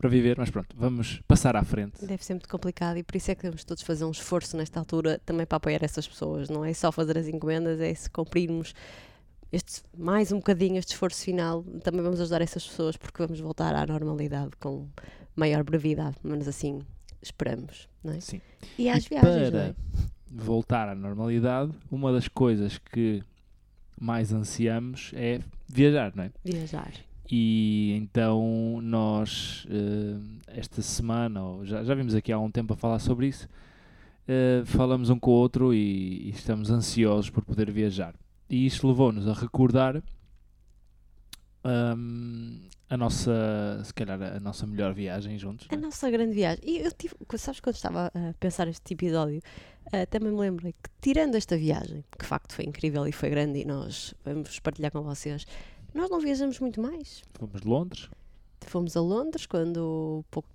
para 0.00 0.08
viver, 0.08 0.38
mas 0.38 0.48
pronto, 0.48 0.74
vamos 0.78 1.20
passar 1.28 1.54
à 1.54 1.62
frente. 1.62 2.02
Deve 2.06 2.24
ser 2.24 2.32
muito 2.32 2.48
complicado 2.48 2.96
e 2.96 3.02
por 3.02 3.16
isso 3.16 3.30
é 3.30 3.34
que 3.34 3.42
devemos 3.42 3.64
todos 3.64 3.82
fazer 3.82 4.06
um 4.06 4.10
esforço 4.10 4.56
nesta 4.56 4.78
altura 4.80 5.20
também 5.26 5.44
para 5.44 5.56
apoiar 5.58 5.80
essas 5.82 6.08
pessoas. 6.08 6.48
Não 6.48 6.64
é 6.64 6.72
só 6.72 6.90
fazer 6.90 7.18
as 7.18 7.28
encomendas, 7.28 7.78
é 7.80 7.92
se 7.94 8.08
cumprirmos 8.08 8.72
este, 9.52 9.82
mais 9.94 10.32
um 10.32 10.36
bocadinho 10.38 10.78
este 10.78 10.92
esforço 10.94 11.22
final. 11.22 11.62
Também 11.84 12.00
vamos 12.00 12.18
ajudar 12.18 12.40
essas 12.40 12.66
pessoas 12.66 12.96
porque 12.96 13.22
vamos 13.22 13.38
voltar 13.40 13.74
à 13.74 13.84
normalidade 13.86 14.52
com 14.58 14.88
maior 15.36 15.62
brevidade, 15.62 16.16
menos 16.24 16.48
assim 16.48 16.80
esperamos. 17.20 17.86
Não 18.02 18.14
é? 18.14 18.20
Sim. 18.20 18.40
E 18.78 18.88
às 18.88 19.04
E 19.04 19.08
viagens, 19.10 19.50
para 19.50 19.58
não 19.58 19.66
é? 19.66 19.74
voltar 20.30 20.88
à 20.88 20.94
normalidade, 20.94 21.72
uma 21.90 22.10
das 22.10 22.26
coisas 22.26 22.78
que 22.78 23.22
mais 24.00 24.32
ansiamos 24.32 25.10
é 25.14 25.40
viajar, 25.68 26.12
não 26.16 26.24
é? 26.24 26.30
Viajar. 26.42 26.90
E 27.30 27.92
então 27.96 28.80
nós, 28.82 29.66
eh, 29.70 30.18
esta 30.48 30.82
semana, 30.82 31.40
já, 31.62 31.84
já 31.84 31.94
vimos 31.94 32.14
aqui 32.14 32.32
há 32.32 32.38
um 32.38 32.50
tempo 32.50 32.72
a 32.72 32.76
falar 32.76 32.98
sobre 32.98 33.28
isso, 33.28 33.48
eh, 34.26 34.62
falamos 34.64 35.10
um 35.10 35.18
com 35.18 35.30
o 35.30 35.34
outro 35.34 35.72
e, 35.72 36.28
e 36.28 36.30
estamos 36.30 36.70
ansiosos 36.70 37.30
por 37.30 37.44
poder 37.44 37.70
viajar. 37.70 38.14
E 38.48 38.66
isto 38.66 38.88
levou-nos 38.88 39.28
a 39.28 39.32
recordar 39.32 40.02
ahm, 41.62 42.68
a 42.88 42.96
nossa, 42.96 43.80
se 43.84 43.94
calhar, 43.94 44.20
a 44.20 44.40
nossa 44.40 44.66
melhor 44.66 44.92
viagem 44.92 45.38
juntos. 45.38 45.68
A 45.70 45.74
é? 45.74 45.78
nossa 45.78 46.10
grande 46.10 46.34
viagem. 46.34 46.64
E 46.64 46.78
eu 46.78 46.90
tive, 46.90 47.14
sabes, 47.36 47.60
quando 47.60 47.76
estava 47.76 48.06
a 48.08 48.34
pensar 48.40 48.66
este 48.66 48.94
episódio, 48.94 49.40
ah, 49.92 50.04
também 50.06 50.32
me 50.32 50.38
lembrei 50.38 50.72
que, 50.72 50.90
tirando 51.00 51.36
esta 51.36 51.56
viagem, 51.56 52.04
que 52.10 52.18
de 52.18 52.26
facto 52.26 52.52
foi 52.52 52.64
incrível 52.64 53.06
e 53.06 53.12
foi 53.12 53.30
grande, 53.30 53.60
e 53.60 53.64
nós 53.64 54.14
vamos 54.24 54.58
partilhar 54.58 54.90
com 54.90 55.02
vocês, 55.02 55.46
nós 55.94 56.10
não 56.10 56.20
viajamos 56.20 56.58
muito 56.60 56.80
mais. 56.80 57.22
Fomos 57.34 57.60
de 57.60 57.68
Londres, 57.68 58.08
Fomos 58.66 58.96
a 58.96 59.00
Londres 59.00 59.46
quando, 59.46 60.24
pouco, 60.30 60.48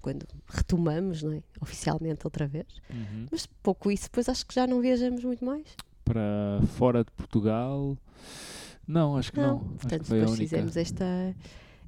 quando 0.00 0.26
retomamos, 0.48 1.22
não 1.22 1.32
é? 1.32 1.42
Oficialmente 1.60 2.26
outra 2.26 2.46
vez. 2.46 2.66
Uhum. 2.90 3.26
Mas 3.30 3.46
pouco 3.62 3.90
isso, 3.90 4.04
depois 4.04 4.28
acho 4.28 4.46
que 4.46 4.54
já 4.54 4.66
não 4.66 4.80
viajamos 4.80 5.22
muito 5.22 5.44
mais. 5.44 5.66
para 6.04 6.60
fora 6.76 7.04
de 7.04 7.10
Portugal. 7.12 7.96
Não, 8.88 9.16
acho 9.16 9.32
que 9.32 9.38
não. 9.38 9.56
Acho 9.58 9.64
Portanto, 9.66 10.00
que 10.00 10.06
foi 10.08 10.18
a 10.18 10.20
depois 10.20 10.38
única. 10.38 10.56
fizemos 10.56 10.76
esta, 10.76 11.36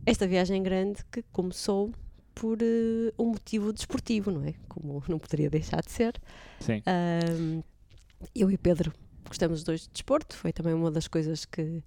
esta 0.06 0.26
viagem 0.26 0.62
grande 0.62 1.02
que 1.10 1.22
começou 1.32 1.90
por 2.34 2.58
eh, 2.60 3.12
um 3.18 3.26
motivo 3.30 3.72
desportivo, 3.72 4.30
não 4.30 4.44
é? 4.44 4.54
Como 4.68 5.02
não 5.08 5.18
poderia 5.18 5.48
deixar 5.50 5.80
de 5.82 5.90
ser. 5.90 6.20
Sim. 6.60 6.82
Eu 8.34 8.50
e 8.50 8.58
Pedro 8.58 8.92
gostamos 9.28 9.58
os 9.60 9.64
dois 9.64 9.82
de 9.82 9.88
desporto, 9.90 10.36
foi 10.36 10.52
também 10.52 10.74
uma 10.74 10.90
das 10.90 11.08
coisas 11.08 11.44
que, 11.44 11.82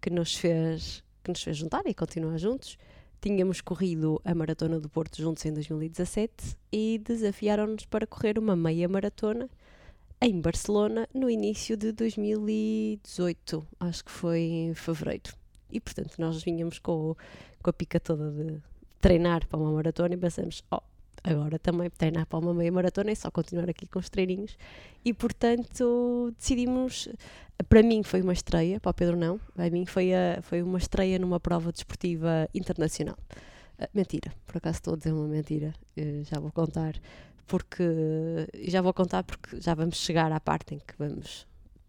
que, 0.00 0.10
nos, 0.10 0.34
fez, 0.34 1.02
que 1.22 1.30
nos 1.30 1.42
fez 1.42 1.56
juntar 1.56 1.82
e 1.86 1.94
continuar 1.94 2.38
juntos. 2.38 2.78
Tínhamos 3.20 3.60
corrido 3.60 4.20
a 4.24 4.34
Maratona 4.34 4.78
do 4.78 4.88
Porto 4.88 5.20
juntos 5.20 5.44
em 5.44 5.52
2017 5.52 6.56
e 6.70 7.00
desafiaram-nos 7.04 7.84
para 7.86 8.06
correr 8.06 8.38
uma 8.38 8.54
meia 8.54 8.88
maratona 8.88 9.50
em 10.20 10.40
Barcelona 10.40 11.08
no 11.14 11.30
início 11.30 11.76
de 11.76 11.92
2018, 11.92 13.66
acho 13.80 14.04
que 14.04 14.10
foi 14.10 14.40
em 14.40 14.74
fevereiro. 14.74 15.32
E 15.70 15.80
portanto 15.80 16.14
nós 16.18 16.42
vinhamos 16.42 16.78
com, 16.78 17.14
com 17.62 17.70
a 17.70 17.72
pica 17.72 18.00
toda 18.00 18.30
de 18.30 18.60
treinar 19.00 19.46
para 19.46 19.58
uma 19.58 19.72
maratona 19.72 20.14
e 20.14 20.16
pensamos, 20.16 20.64
oh, 20.70 20.80
agora 21.24 21.58
também 21.58 21.90
treinar 21.90 22.26
para 22.26 22.38
uma 22.38 22.54
meia 22.54 22.70
maratona 22.72 23.10
é 23.10 23.14
só 23.14 23.30
continuar 23.30 23.68
aqui 23.68 23.86
com 23.86 23.98
os 23.98 24.08
treininhos. 24.08 24.56
E 25.04 25.12
portanto 25.12 26.34
decidimos, 26.38 27.08
para 27.68 27.82
mim 27.82 28.02
foi 28.02 28.22
uma 28.22 28.32
estreia, 28.32 28.80
para 28.80 28.90
o 28.90 28.94
Pedro 28.94 29.16
não, 29.16 29.38
para 29.54 29.70
mim 29.70 29.86
foi, 29.86 30.14
a, 30.14 30.40
foi 30.42 30.62
uma 30.62 30.78
estreia 30.78 31.18
numa 31.18 31.40
prova 31.40 31.72
desportiva 31.72 32.48
internacional. 32.54 33.16
Ah, 33.78 33.88
mentira, 33.94 34.32
por 34.46 34.58
acaso 34.58 34.78
estou 34.78 34.94
a 34.94 34.96
dizer 34.96 35.12
uma 35.12 35.28
mentira, 35.28 35.72
eh, 35.96 36.22
já 36.24 36.40
vou 36.40 36.50
contar, 36.50 36.94
porque 37.46 37.84
já 38.66 38.82
vou 38.82 38.92
contar 38.92 39.22
porque 39.22 39.60
já 39.60 39.74
vamos 39.74 39.96
chegar 39.96 40.32
à 40.32 40.40
parte 40.40 40.74
em 40.74 40.78
que 40.78 40.94
vamos 40.98 41.46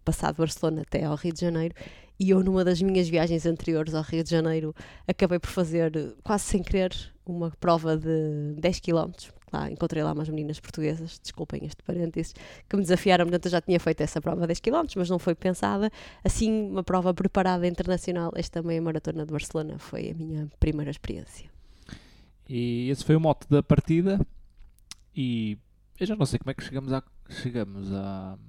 passar 0.10 0.32
de 0.32 0.40
Barcelona 0.40 0.82
até 0.82 1.04
ao 1.04 1.16
Rio 1.16 1.32
de 1.32 1.40
Janeiro 1.40 1.76
e 2.20 2.32
eu 2.32 2.44
numa 2.44 2.66
das 2.66 2.82
minhas 2.82 3.08
viagens 3.08 3.46
anteriores 3.46 3.94
ao 3.94 4.02
Rio 4.02 4.24
de 4.24 4.30
Janeiro 4.32 4.76
acabei 5.08 5.38
por 5.38 5.52
fazer 5.52 6.16
quase 6.24 6.46
sem 6.46 6.64
querer 6.64 6.92
uma 7.24 7.52
prova 7.60 7.96
de 7.96 8.56
10 8.58 8.80
km 8.80 9.12
lá, 9.54 9.70
encontrei 9.70 10.04
lá 10.04 10.12
umas 10.12 10.28
meninas 10.28 10.60
portuguesas 10.60 11.20
desculpem 11.22 11.64
este 11.64 11.84
parênteses 11.84 12.34
que 12.68 12.76
me 12.76 12.82
desafiaram, 12.82 13.26
portanto 13.26 13.46
eu 13.46 13.52
já 13.52 13.62
tinha 13.62 13.80
feito 13.80 14.02
essa 14.02 14.20
prova 14.20 14.42
de 14.42 14.48
10 14.48 14.60
km 14.62 14.88
mas 14.96 15.10
não 15.12 15.20
foi 15.20 15.36
pensada. 15.36 15.92
Assim 16.24 16.72
uma 16.72 16.84
prova 16.84 17.14
preparada 17.14 17.68
internacional 17.68 18.32
esta 18.36 18.64
meia 18.64 18.82
maratona 18.82 19.28
de 19.28 19.32
Barcelona 19.32 19.78
foi 19.78 20.10
a 20.10 20.14
minha 20.16 20.50
primeira 20.60 20.90
experiência. 20.90 21.48
E 22.50 22.90
esse 22.90 23.06
foi 23.06 23.16
o 23.16 23.20
mote 23.20 23.48
da 23.48 23.62
partida. 23.62 24.20
E 25.16 25.56
eu 26.00 26.08
já 26.08 26.16
não 26.16 26.26
sei 26.26 26.40
como 26.40 26.50
é 26.50 26.54
que 26.56 26.64
chegamos 26.64 26.92
à, 26.92 27.04
chegamos 27.30 27.94
à, 27.94 28.40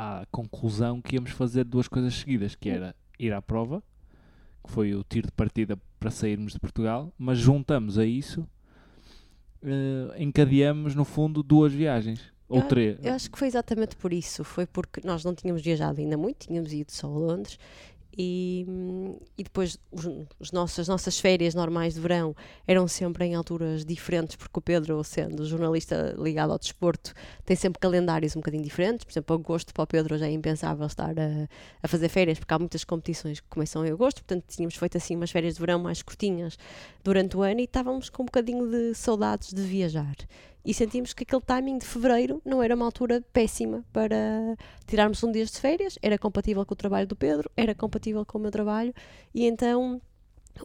à 0.00 0.24
conclusão 0.30 1.02
que 1.02 1.16
íamos 1.16 1.30
fazer 1.32 1.64
duas 1.64 1.88
coisas 1.88 2.14
seguidas, 2.14 2.54
que 2.54 2.68
era 2.68 2.94
ir 3.18 3.32
à 3.32 3.42
prova, 3.42 3.82
que 4.64 4.70
foi 4.72 4.94
o 4.94 5.02
tiro 5.02 5.26
de 5.26 5.32
partida 5.32 5.76
para 5.98 6.10
sairmos 6.10 6.52
de 6.52 6.60
Portugal, 6.60 7.12
mas 7.18 7.36
juntamos 7.38 7.98
a 7.98 8.04
isso, 8.04 8.46
eh, 9.62 10.14
encadeamos 10.22 10.94
no 10.94 11.04
fundo 11.04 11.42
duas 11.42 11.72
viagens. 11.72 12.20
Ou 12.48 12.60
Eu- 12.60 12.68
três. 12.68 12.98
Eu 13.04 13.12
acho 13.12 13.30
que 13.30 13.38
foi 13.38 13.48
exatamente 13.48 13.96
por 13.96 14.10
isso. 14.12 14.42
Foi 14.44 14.66
porque 14.66 15.00
nós 15.04 15.22
não 15.24 15.34
tínhamos 15.34 15.60
viajado 15.62 16.00
ainda 16.00 16.16
muito, 16.16 16.46
tínhamos 16.46 16.72
ido 16.72 16.90
só 16.92 17.06
a 17.06 17.10
Londres. 17.10 17.58
E, 18.20 18.66
e 19.38 19.44
depois 19.44 19.78
os, 19.92 20.04
os 20.40 20.50
nossos, 20.50 20.80
as 20.80 20.88
nossas 20.88 21.20
férias 21.20 21.54
normais 21.54 21.94
de 21.94 22.00
verão 22.00 22.34
eram 22.66 22.88
sempre 22.88 23.24
em 23.26 23.36
alturas 23.36 23.84
diferentes, 23.84 24.34
porque 24.34 24.58
o 24.58 24.60
Pedro, 24.60 25.04
sendo 25.04 25.46
jornalista 25.46 26.16
ligado 26.18 26.50
ao 26.50 26.58
desporto, 26.58 27.14
tem 27.44 27.54
sempre 27.54 27.78
calendários 27.78 28.34
um 28.34 28.40
bocadinho 28.40 28.64
diferentes. 28.64 29.04
Por 29.04 29.12
exemplo, 29.12 29.36
agosto 29.36 29.72
para 29.72 29.84
o 29.84 29.86
Pedro 29.86 30.18
já 30.18 30.26
é 30.26 30.32
impensável 30.32 30.84
estar 30.84 31.16
a, 31.16 31.48
a 31.80 31.86
fazer 31.86 32.08
férias, 32.08 32.40
porque 32.40 32.52
há 32.52 32.58
muitas 32.58 32.82
competições 32.82 33.38
que 33.38 33.46
começam 33.48 33.86
em 33.86 33.92
agosto, 33.92 34.24
portanto 34.24 34.44
tínhamos 34.48 34.74
feito 34.74 34.96
assim 34.96 35.14
umas 35.14 35.30
férias 35.30 35.54
de 35.54 35.60
verão 35.60 35.78
mais 35.78 36.02
curtinhas 36.02 36.58
durante 37.04 37.36
o 37.36 37.42
ano 37.42 37.60
e 37.60 37.64
estávamos 37.64 38.10
com 38.10 38.24
um 38.24 38.26
bocadinho 38.26 38.68
de 38.68 38.94
saudades 38.94 39.52
de 39.52 39.62
viajar 39.62 40.16
e 40.64 40.74
sentimos 40.74 41.12
que 41.12 41.22
aquele 41.22 41.42
timing 41.42 41.78
de 41.78 41.86
fevereiro 41.86 42.42
não 42.44 42.62
era 42.62 42.74
uma 42.74 42.84
altura 42.84 43.24
péssima 43.32 43.84
para 43.92 44.16
tirarmos 44.86 45.22
um 45.22 45.32
dia 45.32 45.44
de 45.44 45.52
férias, 45.52 45.98
era 46.02 46.18
compatível 46.18 46.64
com 46.66 46.74
o 46.74 46.76
trabalho 46.76 47.06
do 47.06 47.16
Pedro, 47.16 47.50
era 47.56 47.74
compatível 47.74 48.24
com 48.26 48.38
o 48.38 48.40
meu 48.40 48.50
trabalho. 48.50 48.92
E 49.34 49.46
então 49.46 50.00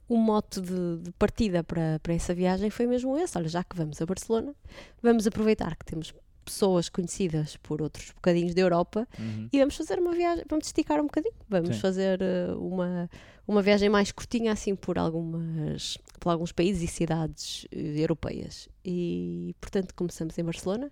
o 0.07 0.17
mote 0.17 0.59
de, 0.59 0.97
de 0.97 1.11
partida 1.13 1.63
para, 1.63 1.99
para 2.01 2.13
essa 2.13 2.33
viagem 2.33 2.69
foi 2.69 2.87
mesmo 2.87 3.17
esse, 3.17 3.37
olha, 3.37 3.47
já 3.47 3.63
que 3.63 3.75
vamos 3.75 4.01
a 4.01 4.05
Barcelona, 4.05 4.53
vamos 5.01 5.27
aproveitar 5.27 5.75
que 5.75 5.85
temos 5.85 6.13
pessoas 6.43 6.89
conhecidas 6.89 7.57
por 7.57 7.81
outros 7.81 8.11
bocadinhos 8.11 8.53
da 8.53 8.61
Europa 8.61 9.07
Uhum. 9.17 9.47
e 9.51 9.59
vamos 9.59 9.75
fazer 9.75 9.99
uma 9.99 10.11
viagem, 10.13 10.43
vamos 10.49 10.65
esticar 10.67 10.99
um 10.99 11.03
bocadinho, 11.05 11.33
vamos 11.49 11.75
Sim. 11.75 11.81
fazer 11.81 12.21
eh, 12.21 12.53
uma, 12.57 13.09
uma 13.47 13.61
viagem 13.61 13.89
mais 13.89 14.11
curtinha 14.11 14.51
assim 14.51 14.75
por 14.75 14.97
algumas 14.97 15.97
por 16.19 16.29
alguns 16.29 16.51
países 16.51 16.81
e 16.83 16.87
cidades 16.87 17.67
eh, 17.71 17.99
europeias. 18.01 18.69
E 18.85 19.55
portanto 19.59 19.93
começamos 19.95 20.37
em 20.37 20.43
Barcelona 20.43 20.91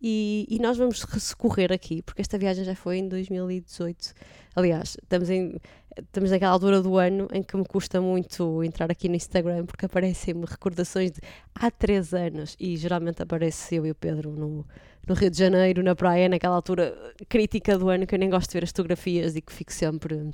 e, 0.00 0.46
e 0.48 0.58
nós 0.58 0.76
vamos 0.78 1.02
recorrer 1.02 1.72
aqui, 1.72 2.02
porque 2.02 2.22
esta 2.22 2.38
viagem 2.38 2.64
já 2.64 2.74
foi 2.74 2.98
em 2.98 3.08
2018. 3.08 4.14
Aliás, 4.54 4.96
estamos 5.02 5.28
em 5.30 5.56
estamos 5.98 6.30
naquela 6.30 6.52
altura 6.52 6.80
do 6.80 6.96
ano 6.96 7.26
em 7.32 7.42
que 7.42 7.56
me 7.56 7.64
custa 7.64 8.00
muito 8.00 8.62
entrar 8.62 8.90
aqui 8.90 9.08
no 9.08 9.16
Instagram 9.16 9.66
porque 9.66 9.86
aparecem-me 9.86 10.46
recordações 10.46 11.10
de 11.10 11.20
há 11.54 11.70
três 11.70 12.14
anos 12.14 12.56
e 12.58 12.76
geralmente 12.76 13.20
aparece 13.22 13.74
eu 13.74 13.84
e 13.84 13.90
o 13.90 13.94
Pedro 13.94 14.30
no, 14.30 14.64
no 15.06 15.14
Rio 15.14 15.30
de 15.30 15.38
Janeiro, 15.38 15.82
na 15.82 15.94
praia, 15.94 16.28
naquela 16.28 16.56
altura 16.56 16.94
crítica 17.28 17.78
do 17.78 17.88
ano 17.88 18.06
que 18.06 18.14
eu 18.14 18.18
nem 18.18 18.30
gosto 18.30 18.50
de 18.50 18.54
ver 18.54 18.64
as 18.64 18.70
fotografias 18.70 19.36
e 19.36 19.40
que 19.40 19.52
fico 19.52 19.72
sempre 19.72 20.30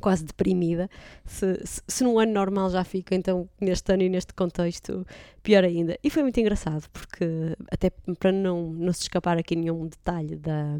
quase 0.00 0.24
deprimida. 0.24 0.88
Se, 1.24 1.60
se, 1.64 1.82
se 1.86 2.04
num 2.04 2.18
ano 2.18 2.32
normal 2.32 2.70
já 2.70 2.84
fico, 2.84 3.14
então 3.14 3.48
neste 3.60 3.92
ano 3.92 4.02
e 4.02 4.08
neste 4.08 4.32
contexto, 4.34 5.06
pior 5.42 5.64
ainda. 5.64 5.98
E 6.02 6.10
foi 6.10 6.22
muito 6.22 6.38
engraçado, 6.40 6.88
porque 6.92 7.24
até 7.70 7.90
para 8.18 8.32
não, 8.32 8.72
não 8.72 8.92
se 8.92 9.02
escapar 9.02 9.38
aqui 9.38 9.56
nenhum 9.56 9.86
detalhe 9.86 10.36
da, 10.36 10.78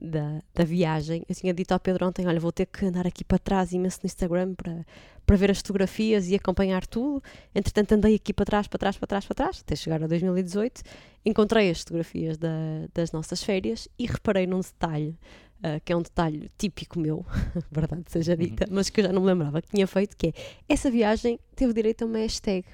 da, 0.00 0.42
da 0.54 0.64
viagem, 0.64 1.22
eu 1.28 1.34
tinha 1.34 1.54
dito 1.54 1.72
ao 1.72 1.80
Pedro 1.80 2.06
ontem: 2.06 2.26
olha, 2.26 2.40
vou 2.40 2.52
ter 2.52 2.66
que 2.66 2.84
andar 2.86 3.06
aqui 3.06 3.24
para 3.24 3.38
trás 3.38 3.72
imenso 3.72 4.00
no 4.02 4.06
Instagram 4.06 4.54
para, 4.54 4.84
para 5.26 5.36
ver 5.36 5.50
as 5.50 5.58
fotografias 5.58 6.28
e 6.28 6.34
acompanhar 6.34 6.86
tudo. 6.86 7.22
Entretanto, 7.54 7.92
andei 7.92 8.14
aqui 8.14 8.32
para 8.32 8.46
trás, 8.46 8.68
para 8.68 8.78
trás, 8.78 8.96
para 8.96 9.06
trás, 9.06 9.26
para 9.26 9.34
trás, 9.34 9.60
até 9.60 9.74
chegar 9.74 10.02
a 10.02 10.06
2018. 10.06 10.82
Encontrei 11.24 11.68
as 11.68 11.80
fotografias 11.80 12.38
da, 12.38 12.48
das 12.94 13.10
nossas 13.10 13.42
férias 13.42 13.88
e 13.98 14.06
reparei 14.06 14.46
num 14.46 14.60
detalhe. 14.60 15.18
ah, 15.62 15.80
que 15.84 15.92
é 15.92 15.96
um 15.96 16.02
detalhe 16.02 16.50
típico 16.56 16.98
meu, 16.98 17.26
verdade 17.72 18.04
seja 18.06 18.36
dita, 18.36 18.66
mas 18.70 18.88
que 18.88 19.00
eu 19.00 19.04
já 19.04 19.12
não 19.12 19.22
me 19.22 19.28
lembrava 19.28 19.60
que 19.60 19.68
tinha 19.68 19.86
feito, 19.86 20.16
que 20.16 20.28
é 20.28 20.32
essa 20.68 20.90
viagem 20.90 21.40
teve 21.56 21.72
direito 21.72 22.02
a 22.02 22.06
uma 22.06 22.18
hashtag. 22.18 22.64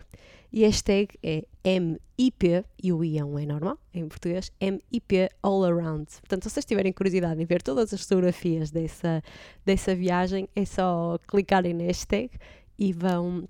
E 0.52 0.64
a 0.64 0.68
hashtag 0.68 1.08
é 1.22 1.44
MIP, 1.64 2.64
e 2.82 2.92
o 2.92 3.02
I 3.02 3.18
é 3.18 3.24
um 3.24 3.38
é 3.38 3.46
normal, 3.46 3.78
em 3.94 4.06
português, 4.06 4.52
MIP 4.60 5.30
All 5.42 5.64
Around. 5.64 6.06
Portanto, 6.20 6.42
se 6.42 6.50
vocês 6.50 6.66
tiverem 6.66 6.92
curiosidade 6.92 7.40
em 7.40 7.46
ver 7.46 7.62
todas 7.62 7.94
as 7.94 8.02
fotografias 8.02 8.70
dessa, 8.70 9.22
dessa 9.64 9.94
viagem, 9.94 10.46
é 10.54 10.64
só 10.66 11.18
clicarem 11.26 11.72
na 11.72 11.84
hashtag 11.84 12.30
e 12.78 12.92
vão, 12.92 13.48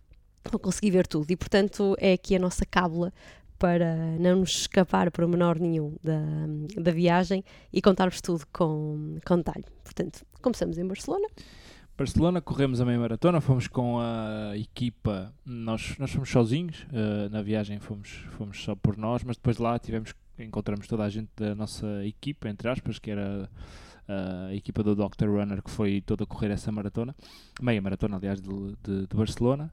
vão 0.48 0.60
conseguir 0.60 0.92
ver 0.92 1.08
tudo. 1.08 1.28
E, 1.32 1.36
portanto, 1.36 1.96
é 1.98 2.12
aqui 2.12 2.36
a 2.36 2.38
nossa 2.38 2.64
cábula 2.64 3.12
para 3.58 3.96
não 4.18 4.36
nos 4.36 4.50
escapar 4.50 5.10
por 5.10 5.26
menor 5.26 5.58
nenhum 5.58 5.96
da, 6.02 6.20
da 6.80 6.90
viagem 6.92 7.44
e 7.72 7.82
contar-vos 7.82 8.20
tudo 8.20 8.44
com, 8.52 9.18
com 9.26 9.36
detalhe. 9.38 9.64
Portanto, 9.82 10.24
começamos 10.40 10.78
em 10.78 10.86
Barcelona. 10.86 11.26
Barcelona, 11.96 12.40
corremos 12.40 12.80
a 12.80 12.84
meia 12.84 12.98
maratona, 12.98 13.40
fomos 13.40 13.68
com 13.68 13.98
a 14.00 14.56
equipa, 14.56 15.32
nós, 15.44 15.94
nós 15.98 16.10
fomos 16.10 16.30
sozinhos, 16.30 16.86
eh, 16.92 17.28
na 17.28 17.42
viagem 17.42 17.78
fomos, 17.78 18.08
fomos 18.36 18.62
só 18.62 18.74
por 18.74 18.96
nós, 18.96 19.22
mas 19.22 19.36
depois 19.36 19.58
lá 19.58 19.78
tivemos, 19.78 20.14
encontramos 20.38 20.88
toda 20.88 21.04
a 21.04 21.08
gente 21.08 21.28
da 21.36 21.54
nossa 21.54 21.86
equipa, 22.04 22.48
entre 22.48 22.68
aspas, 22.68 22.98
que 22.98 23.10
era 23.10 23.48
eh, 24.08 24.46
a 24.50 24.54
equipa 24.54 24.82
do 24.82 24.96
Dr. 24.96 25.26
Runner 25.28 25.62
que 25.62 25.70
foi 25.70 26.00
toda 26.00 26.24
a 26.24 26.26
correr 26.26 26.50
essa 26.50 26.72
maratona, 26.72 27.14
meia 27.60 27.80
maratona 27.80 28.16
aliás 28.16 28.40
de, 28.40 28.48
de, 28.82 29.06
de 29.06 29.16
Barcelona. 29.16 29.72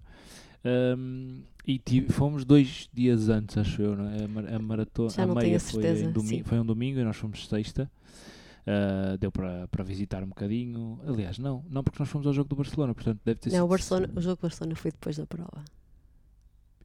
Um, 0.97 1.41
e 1.65 1.79
tive- 1.79 2.11
fomos 2.11 2.43
dois 2.43 2.89
dias 2.93 3.29
antes, 3.29 3.57
acho 3.57 3.81
eu, 3.81 3.95
não 3.95 4.09
é? 4.09 4.25
A, 4.25 4.27
mar- 4.27 4.53
a 4.55 4.59
maratona, 4.59 5.09
a 5.23 5.27
meia 5.27 5.59
foi, 5.59 5.81
certeza, 5.83 6.05
em 6.09 6.11
domi- 6.11 6.27
sim. 6.27 6.43
foi 6.43 6.59
um 6.59 6.65
domingo 6.65 6.99
e 6.99 7.03
nós 7.03 7.15
fomos 7.15 7.47
sexta. 7.47 7.89
Uh, 8.67 9.17
deu 9.17 9.31
para 9.31 9.83
visitar 9.83 10.23
um 10.23 10.27
bocadinho. 10.27 10.99
Aliás, 11.07 11.39
não, 11.39 11.63
não 11.69 11.83
porque 11.83 11.97
nós 11.99 12.09
fomos 12.09 12.27
ao 12.27 12.33
jogo 12.33 12.49
do 12.49 12.55
Barcelona, 12.55 12.93
portanto 12.93 13.19
deve 13.25 13.39
ter 13.39 13.49
Não, 13.49 13.55
sido. 13.55 13.65
o, 13.65 13.67
Barcelona, 13.67 14.09
o 14.15 14.21
jogo 14.21 14.35
de 14.35 14.41
Barcelona 14.41 14.75
foi 14.75 14.91
depois 14.91 15.17
da 15.17 15.25
prova. 15.25 15.63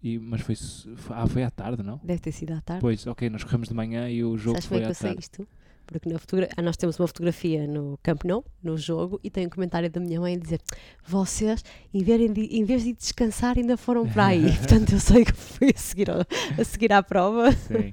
E, 0.03 0.19
mas 0.19 0.41
foi, 0.43 0.55
foi- 0.55 1.17
ah, 1.17 1.27
foi 1.27 1.43
à 1.43 1.51
tarde, 1.51 1.83
não? 1.83 1.99
Deve 2.05 2.21
ter 2.21 2.33
sido 2.33 2.53
à 2.53 2.61
tarde. 2.61 2.81
Pois, 2.81 3.07
ok, 3.07 3.29
nós 3.31 3.43
corremos 3.43 3.69
de 3.69 3.75
manhã 3.75 4.09
e 4.09 4.23
o 4.23 4.37
jogo 4.37 4.57
Sabes 4.57 4.69
como 4.69 4.79
foi 4.79 4.79
é 4.79 4.81
que 4.81 4.87
à 4.87 4.91
eu 4.91 4.95
sei 4.95 5.09
tarde. 5.11 5.21
isto? 5.21 5.49
Porque 5.87 6.09
na 6.09 6.19
fotogra- 6.19 6.49
ah, 6.57 6.63
nós 6.63 6.77
temos 6.77 6.99
uma 6.99 7.07
fotografia 7.07 7.67
no 7.67 7.99
Camp 8.03 8.25
Nou, 8.25 8.45
no 8.63 8.77
jogo, 8.77 9.21
e 9.23 9.31
tem 9.31 9.47
um 9.47 9.51
comentário 9.51 9.91
da 9.91 10.01
minha 10.01 10.21
mãe 10.21 10.35
a 10.35 10.39
dizer: 10.39 10.61
Vocês, 11.07 11.63
em 11.93 12.03
vez 12.03 12.33
de, 12.33 12.41
em 12.57 12.65
vez 12.65 12.83
de 12.85 12.93
descansar, 12.95 13.57
ainda 13.59 13.77
foram 13.77 14.07
para 14.09 14.27
aí. 14.27 14.45
Portanto, 14.59 14.93
eu 14.93 15.01
sei 15.01 15.25
que 15.25 15.33
fui 15.33 15.73
a 15.75 15.79
seguir, 15.79 16.11
ao- 16.11 16.21
a 16.59 16.65
seguir 16.65 16.93
à 16.93 17.03
prova. 17.03 17.53
Sim. 17.53 17.93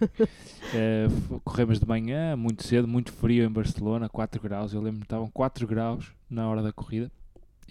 Eh, 0.74 1.08
corremos 1.44 1.80
de 1.80 1.88
manhã, 1.88 2.36
muito 2.36 2.66
cedo, 2.66 2.88
muito 2.88 3.12
frio 3.12 3.44
em 3.46 3.50
Barcelona, 3.52 4.08
4 4.08 4.42
graus. 4.42 4.74
Eu 4.74 4.82
lembro 4.82 5.00
que 5.02 5.06
estavam 5.06 5.30
4 5.30 5.68
graus 5.68 6.12
na 6.30 6.48
hora 6.50 6.62
da 6.64 6.72
corrida. 6.72 7.12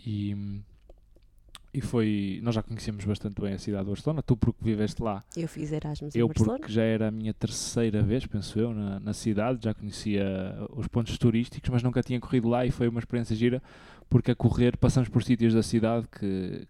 E, 0.05 0.37
e 1.73 1.81
foi. 1.81 2.41
Nós 2.43 2.55
já 2.55 2.63
conhecemos 2.63 3.05
bastante 3.05 3.41
bem 3.41 3.55
a 3.55 3.59
cidade 3.59 3.85
de 3.85 3.91
Barcelona. 3.91 4.23
Tu, 4.23 4.37
porque 4.37 4.59
viveste 4.63 5.03
lá, 5.03 5.23
Eu 5.37 5.47
fiz 5.49 5.71
Erasmus 5.73 6.15
eu, 6.15 6.27
em 6.27 6.29
Barcelona. 6.29 6.59
porque 6.59 6.73
já 6.73 6.83
era 6.83 7.09
a 7.09 7.11
minha 7.11 7.33
terceira 7.35 8.03
vez, 8.03 8.27
penso 8.27 8.59
eu, 8.59 8.75
na, 8.75 8.99
na 9.01 9.13
cidade. 9.13 9.61
Já 9.63 9.73
conhecia 9.75 10.25
os 10.77 10.89
pontos 10.89 11.17
turísticos, 11.19 11.71
mas 11.71 11.83
nunca 11.83 12.03
tinha 12.03 12.19
corrido 12.21 12.49
lá 12.49 12.67
e 12.67 12.71
foi 12.71 12.89
uma 12.89 12.99
experiência 13.01 13.35
gira. 13.37 13.63
Porque 14.09 14.31
a 14.33 14.35
correr 14.35 14.77
passamos 14.77 15.09
por 15.09 15.23
sítios 15.23 15.55
da 15.55 15.63
cidade 15.63 16.09
que, 16.09 16.67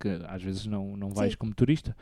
que 0.00 0.08
às 0.26 0.42
vezes 0.42 0.64
não, 0.66 0.96
não 0.96 1.10
vais 1.10 1.32
Sim. 1.32 1.38
como 1.38 1.54
turista 1.54 1.94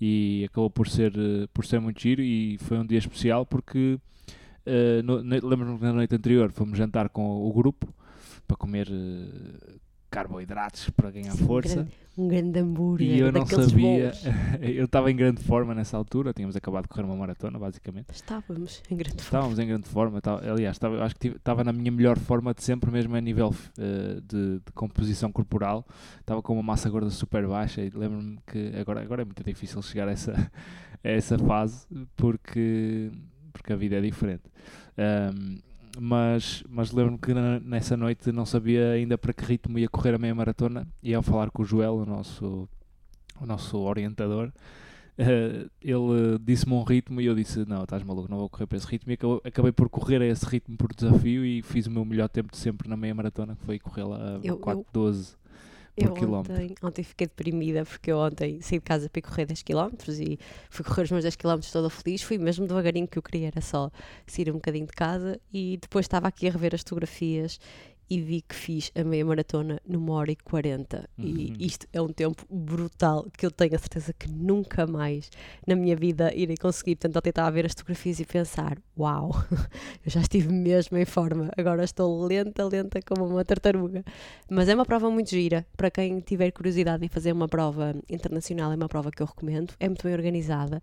e 0.00 0.44
acabou 0.48 0.70
por 0.70 0.88
ser, 0.88 1.12
por 1.52 1.66
ser 1.66 1.78
muito 1.78 2.00
giro 2.00 2.22
e 2.22 2.56
foi 2.58 2.78
um 2.78 2.86
dia 2.86 2.96
especial 2.98 3.44
porque 3.44 3.98
ne- 5.22 5.40
lembro-me 5.40 5.78
que 5.78 5.84
na 5.84 5.92
noite 5.92 6.14
anterior 6.14 6.50
fomos 6.52 6.78
jantar 6.78 7.10
com 7.10 7.46
o 7.46 7.52
grupo 7.52 7.94
para 8.48 8.56
comer 8.56 8.88
eh, 8.90 9.74
carboidratos 10.14 10.90
para 10.90 11.10
ganhar 11.10 11.32
Sim, 11.32 11.44
um 11.44 11.46
força 11.46 11.74
grande- 11.74 11.90
Um 12.16 12.28
grande 12.28 12.58
hambúrguer. 12.60 13.08
e 13.08 13.18
eu 13.18 13.32
não 13.32 13.44
sabia, 13.44 14.12
eu 14.62 14.84
estava 14.84 15.10
em 15.10 15.16
grande 15.16 15.42
forma 15.42 15.74
nessa 15.74 15.96
altura, 15.96 16.32
tínhamos 16.32 16.54
acabado 16.54 16.82
de 16.84 16.88
correr 16.88 17.02
uma 17.04 17.16
maratona 17.16 17.58
basicamente 17.58 18.06
Estávamos 18.12 18.82
em 18.90 18.96
grande 18.96 19.16
forma. 19.16 19.22
Estávamos 19.24 19.58
em 19.58 19.66
grande 19.66 19.88
forma, 19.88 20.20
aliás, 20.50 20.76
estava, 20.76 21.02
acho 21.04 21.16
que 21.16 21.28
estava 21.28 21.64
na 21.64 21.72
minha 21.72 21.90
melhor 21.90 22.16
forma 22.18 22.54
de 22.54 22.62
sempre, 22.62 22.90
mesmo 22.90 23.16
a 23.16 23.20
nível 23.20 23.52
eh, 23.78 24.20
de, 24.26 24.60
de 24.64 24.72
composição 24.74 25.32
corporal. 25.32 25.84
Estava 26.20 26.40
com 26.40 26.52
uma 26.54 26.62
massa 26.62 26.88
gorda 26.88 27.10
super 27.10 27.46
baixa 27.48 27.80
e 27.82 27.90
lembro-me 27.90 28.38
que 28.46 28.72
agora, 28.80 29.02
agora 29.02 29.22
é 29.22 29.24
muito 29.24 29.42
difícil 29.42 29.82
chegar 29.82 30.06
a 30.08 30.12
essa, 30.12 30.32
a 31.02 31.08
essa 31.08 31.36
fase 31.38 31.86
porque, 32.16 33.10
porque 33.52 33.72
a 33.72 33.76
vida 33.76 33.96
é 33.96 34.00
diferente. 34.00 34.44
Ahm, 34.96 35.58
mas 35.98 36.62
mas 36.68 36.90
lembro-me 36.92 37.18
que 37.18 37.32
na- 37.34 37.60
nessa 37.60 37.96
noite 37.96 38.32
não 38.32 38.44
sabia 38.46 38.90
ainda 38.92 39.16
para 39.18 39.32
que 39.32 39.44
ritmo 39.44 39.78
ia 39.78 39.88
correr 39.88 40.14
a 40.14 40.18
meia 40.18 40.34
maratona 40.34 40.86
e 41.02 41.14
ao 41.14 41.22
falar 41.22 41.50
com 41.50 41.62
o 41.62 41.64
Joel, 41.64 41.94
o 41.96 42.06
nosso, 42.06 42.68
o 43.40 43.46
nosso 43.46 43.78
orientador, 43.78 44.50
eh, 45.16 45.66
ele 45.80 46.38
disse-me 46.42 46.72
um 46.74 46.82
ritmo 46.82 47.20
e 47.20 47.26
eu 47.26 47.34
disse: 47.34 47.64
Não, 47.68 47.84
estás 47.84 48.02
maluco, 48.02 48.28
não 48.30 48.38
vou 48.38 48.48
correr 48.48 48.66
para 48.66 48.78
esse 48.78 48.86
ritmo. 48.86 49.12
E 49.12 49.14
acabou- 49.14 49.40
acabei 49.44 49.72
por 49.72 49.88
correr 49.88 50.20
a 50.22 50.26
esse 50.26 50.44
ritmo 50.46 50.76
por 50.76 50.92
desafio 50.94 51.44
e 51.44 51.62
fiz 51.62 51.86
o 51.86 51.90
meu 51.90 52.04
melhor 52.04 52.28
tempo 52.28 52.50
de 52.50 52.58
sempre 52.58 52.88
na 52.88 52.96
meia 52.96 53.14
maratona, 53.14 53.54
que 53.56 53.64
foi 53.64 53.78
correr 53.78 54.04
lá 54.04 54.16
a 54.16 54.40
Eu- 54.78 54.88
eu- 55.96 56.08
4.12. 56.08 56.08
Eu 56.08 56.14
quilómetro. 56.14 56.52
ontem, 56.54 56.74
ontem 56.82 57.02
fiquei 57.04 57.26
deprimida 57.26 57.84
porque 57.84 58.10
eu 58.10 58.18
ontem 58.18 58.60
saí 58.60 58.78
de 58.78 58.84
casa 58.84 59.08
para 59.08 59.22
correr 59.22 59.46
10 59.46 59.62
km 59.62 59.90
e 60.20 60.38
fui 60.70 60.84
correr 60.84 61.02
os 61.02 61.10
meus 61.10 61.22
10 61.24 61.36
km 61.36 61.60
toda 61.72 61.88
feliz. 61.90 62.22
Fui 62.22 62.38
mesmo 62.38 62.66
devagarinho 62.66 63.06
que 63.06 63.18
eu 63.18 63.22
queria, 63.22 63.48
era 63.48 63.60
só 63.60 63.90
sair 64.26 64.50
um 64.50 64.54
bocadinho 64.54 64.86
de 64.86 64.92
casa 64.92 65.40
e 65.52 65.78
depois 65.80 66.04
estava 66.04 66.28
aqui 66.28 66.48
a 66.48 66.50
rever 66.50 66.74
as 66.74 66.80
fotografias 66.80 67.58
e 68.08 68.20
vi 68.20 68.42
que 68.42 68.54
fiz 68.54 68.90
a 68.94 69.02
meia 69.02 69.24
maratona 69.24 69.80
numa 69.86 70.12
hora 70.14 70.30
e 70.30 70.36
40 70.36 71.08
Uhum. 71.18 71.24
e 71.26 71.66
isto 71.66 71.86
é 71.92 72.00
um 72.00 72.08
tempo 72.08 72.44
brutal 72.50 73.26
que 73.36 73.46
eu 73.46 73.50
tenho 73.50 73.74
a 73.74 73.78
certeza 73.78 74.12
que 74.12 74.28
nunca 74.30 74.86
mais 74.86 75.30
na 75.66 75.74
minha 75.74 75.94
vida 75.96 76.32
irei 76.34 76.56
conseguir. 76.56 76.96
Portanto, 76.96 77.16
ontem 77.16 77.30
estava 77.30 77.48
a 77.48 77.50
ver 77.50 77.66
as 77.66 77.72
fotografias 77.72 78.20
e 78.20 78.24
pensar: 78.24 78.78
uau, 78.98 79.30
eu 80.04 80.10
já 80.10 80.20
estive 80.20 80.52
mesmo 80.52 80.96
em 80.98 81.04
forma, 81.04 81.50
agora 81.56 81.84
estou 81.84 82.24
lenta, 82.26 82.64
lenta 82.64 83.00
como 83.02 83.26
uma 83.26 83.44
tartaruga. 83.44 84.04
Mas 84.50 84.68
é 84.68 84.74
uma 84.74 84.84
prova 84.84 85.10
muito 85.10 85.30
gira. 85.30 85.66
Para 85.76 85.90
quem 85.90 86.20
tiver 86.20 86.50
curiosidade 86.50 87.04
em 87.04 87.08
fazer 87.08 87.32
uma 87.32 87.48
prova 87.48 87.94
internacional, 88.08 88.72
é 88.72 88.76
uma 88.76 88.88
prova 88.88 89.10
que 89.10 89.22
eu 89.22 89.26
recomendo. 89.26 89.74
É 89.80 89.88
muito 89.88 90.02
bem 90.02 90.14
organizada. 90.14 90.80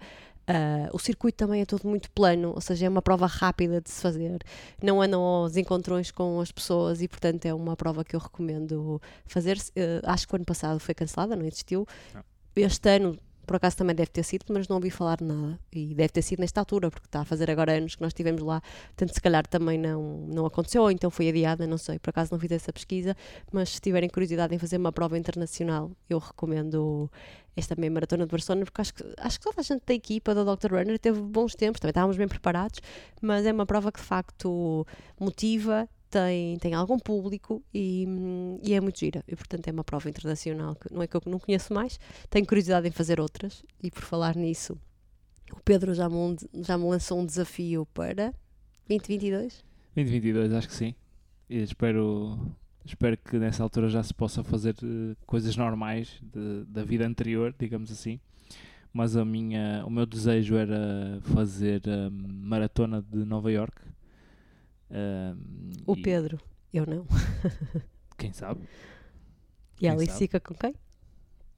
Ah, 0.47 0.89
o 0.91 0.99
circuito 0.99 1.37
também 1.37 1.61
é 1.61 1.65
todo 1.65 1.87
muito 1.87 2.09
plano, 2.11 2.51
ou 2.53 2.61
seja, 2.61 2.85
é 2.85 2.89
uma 2.89 3.01
prova 3.01 3.25
rápida 3.25 3.79
de 3.79 3.89
se 3.89 4.01
fazer. 4.01 4.43
Não 4.81 5.01
andam 5.01 5.21
aos 5.21 5.55
encontrões 5.55 6.11
com 6.11 6.39
as 6.39 6.51
pessoas 6.51 7.01
e, 7.01 7.07
portanto, 7.07 7.45
é 7.45 7.53
uma 7.53 7.75
prova 7.75 8.03
que 8.03 8.15
eu 8.15 8.19
recomendo 8.19 9.01
fazer. 9.25 9.57
Eh, 9.75 10.01
acho 10.03 10.27
que 10.27 10.33
o 10.33 10.37
ano 10.37 10.45
passado 10.45 10.79
foi 10.79 10.93
cancelada, 10.93 11.35
não 11.35 11.45
existiu. 11.45 11.85
Não. 12.13 12.23
Este 12.55 12.89
ano, 12.89 13.17
por 13.45 13.55
acaso, 13.55 13.77
também 13.77 13.95
deve 13.95 14.11
ter 14.11 14.23
sido, 14.23 14.45
mas 14.49 14.67
não 14.67 14.77
ouvi 14.77 14.89
falar 14.89 15.17
de 15.17 15.23
nada. 15.23 15.59
E 15.71 15.93
deve 15.95 16.09
ter 16.09 16.21
sido 16.21 16.39
nesta 16.39 16.59
altura, 16.59 16.89
porque 16.91 17.07
está 17.07 17.21
a 17.21 17.25
fazer 17.25 17.49
agora 17.49 17.77
anos 17.77 17.95
que 17.95 18.01
nós 18.01 18.09
estivemos 18.09 18.41
lá. 18.41 18.61
Portanto, 18.87 19.13
se 19.13 19.21
calhar 19.21 19.47
também 19.47 19.77
não, 19.77 20.27
não 20.27 20.45
aconteceu, 20.45 20.81
ou 20.83 20.91
então 20.91 21.09
foi 21.09 21.29
adiada, 21.29 21.65
não 21.65 21.77
sei. 21.77 21.97
Por 21.99 22.09
acaso 22.09 22.31
não 22.31 22.39
fiz 22.39 22.51
essa 22.51 22.73
pesquisa, 22.73 23.15
mas 23.51 23.69
se 23.69 23.81
tiverem 23.81 24.09
curiosidade 24.09 24.53
em 24.53 24.59
fazer 24.59 24.77
uma 24.77 24.91
prova 24.91 25.17
internacional, 25.17 25.91
eu 26.09 26.19
recomendo 26.19 27.09
esta 27.55 27.75
meia 27.75 27.91
maratona 27.91 28.25
de 28.25 28.31
Barcelona, 28.31 28.65
porque 28.65 28.81
acho 28.81 28.93
que, 28.93 29.03
acho 29.17 29.39
que 29.39 29.45
toda 29.45 29.61
a 29.61 29.63
gente 29.63 29.83
da 29.85 29.93
equipa 29.93 30.33
da 30.33 30.43
Dr. 30.43 30.73
Runner 30.73 30.97
teve 30.97 31.21
bons 31.21 31.55
tempos, 31.55 31.79
também 31.79 31.91
estávamos 31.91 32.17
bem 32.17 32.27
preparados, 32.27 32.79
mas 33.21 33.45
é 33.45 33.51
uma 33.51 33.65
prova 33.65 33.91
que 33.91 33.99
de 33.99 34.05
facto 34.05 34.85
motiva, 35.19 35.89
tem, 36.11 36.57
tem 36.59 36.73
algum 36.73 36.99
público 36.99 37.63
e, 37.73 38.05
hum, 38.07 38.59
e 38.61 38.73
é 38.73 38.81
muito 38.81 38.99
gira. 38.99 39.23
E 39.27 39.35
portanto 39.35 39.67
é 39.67 39.71
uma 39.71 39.83
prova 39.83 40.09
internacional 40.09 40.75
que 40.75 40.93
não 40.93 41.01
é 41.01 41.07
que 41.07 41.15
eu 41.15 41.21
não 41.25 41.39
conheço 41.39 41.73
mais, 41.73 41.99
tenho 42.29 42.45
curiosidade 42.45 42.87
em 42.87 42.91
fazer 42.91 43.19
outras 43.19 43.63
e 43.81 43.89
por 43.89 44.03
falar 44.03 44.35
nisso, 44.35 44.77
o 45.53 45.59
Pedro 45.63 45.93
já 45.93 46.09
me, 46.09 46.37
já 46.61 46.77
me 46.77 46.85
lançou 46.85 47.19
um 47.19 47.25
desafio 47.25 47.85
para 47.93 48.33
2022. 48.87 49.63
2022, 49.95 50.53
acho 50.53 50.67
que 50.67 50.75
sim. 50.75 50.95
E 51.49 51.63
espero, 51.63 52.37
espero 52.85 53.17
que 53.17 53.37
nessa 53.37 53.63
altura 53.63 53.89
já 53.89 54.01
se 54.03 54.13
possa 54.13 54.43
fazer 54.43 54.75
eh, 54.83 55.15
coisas 55.25 55.55
normais 55.55 56.19
de- 56.21 56.65
da 56.67 56.83
vida 56.83 57.05
anterior, 57.05 57.53
digamos 57.57 57.91
assim. 57.91 58.19
Mas 58.93 59.15
a 59.15 59.23
minha, 59.23 59.83
o 59.85 59.89
meu 59.89 60.05
desejo 60.05 60.55
era 60.55 61.19
fazer 61.21 61.81
a 61.87 62.09
maratona 62.11 63.01
de 63.01 63.23
Nova 63.23 63.49
York. 63.51 63.77
Ahm, 64.89 65.71
O 65.87 65.95
e 65.95 66.01
Pedro, 66.01 66.39
eu 66.73 66.85
não. 66.85 67.05
Quem 68.17 68.33
sabe? 68.33 68.61
E 69.77 69.79
Quem 69.81 69.89
a 69.89 69.93
Alice 69.93 70.07
sabe? 70.07 70.19
fica 70.19 70.39
com 70.39 70.53
quem? 70.53 70.75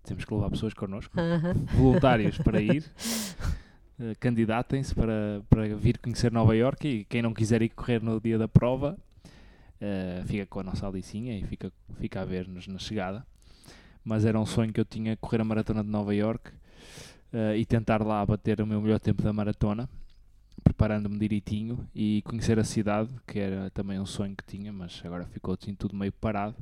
Temos 0.03 0.24
que 0.25 0.34
levar 0.34 0.50
pessoas 0.51 0.74
connosco. 0.74 1.20
Aham. 1.20 1.53
voluntários 1.75 2.38
para 2.38 2.62
ir. 2.62 2.84
Eh, 4.00 4.13
Candidatem-se 4.20 4.94
para, 4.94 5.42
para 5.50 5.75
vir 5.75 5.98
conhecer 5.98 6.32
Nova 6.32 6.56
Iorque 6.56 6.88
e 6.88 7.06
quem 7.06 7.22
não 7.22 7.34
quiser 7.34 7.62
ir 7.62 7.70
correr 7.70 8.01
no 8.01 8.20
dia 8.22 8.38
da 8.38 8.48
prova 8.48 8.98
eh, 9.85 10.23
fica 10.25 10.45
com 10.45 10.61
a 10.61 10.63
nossa 10.63 10.87
Alicinha 10.87 11.37
e 11.37 11.43
fica, 11.45 11.69
fica 11.99 12.22
a 12.22 12.25
ver-nos 12.25 12.67
na 12.67 12.79
chegada. 12.79 13.25
Mas 14.05 14.24
era 14.25 14.39
um 14.39 14.46
sonho 14.46 14.72
que 14.72 14.79
eu 14.79 14.85
tinha 14.85 15.17
correr 15.17 15.41
a 15.41 15.43
maratona 15.43 15.83
de 15.83 15.89
Nova 15.89 16.13
Iorque 16.15 16.51
eh, 17.33 17.57
e 17.57 17.65
tentar 17.65 18.01
lá 18.05 18.25
bater 18.25 18.61
o 18.61 18.65
meu 18.67 18.79
melhor 18.81 19.00
tempo 19.00 19.22
da 19.22 19.33
maratona, 19.33 19.89
preparando-me 20.63 21.17
direitinho 21.17 21.85
e 21.93 22.22
conhecer 22.25 22.57
a 22.59 22.63
cidade, 22.63 23.09
que 23.27 23.39
era 23.39 23.69
também 23.72 24.00
um 24.00 24.05
sonho 24.05 24.35
que 24.35 24.46
tinha, 24.46 24.72
mas 24.72 25.01
agora 25.03 25.25
ficou 25.25 25.53
assim 25.59 25.74
tudo 25.75 25.96
meio 25.96 26.11
parado. 26.13 26.55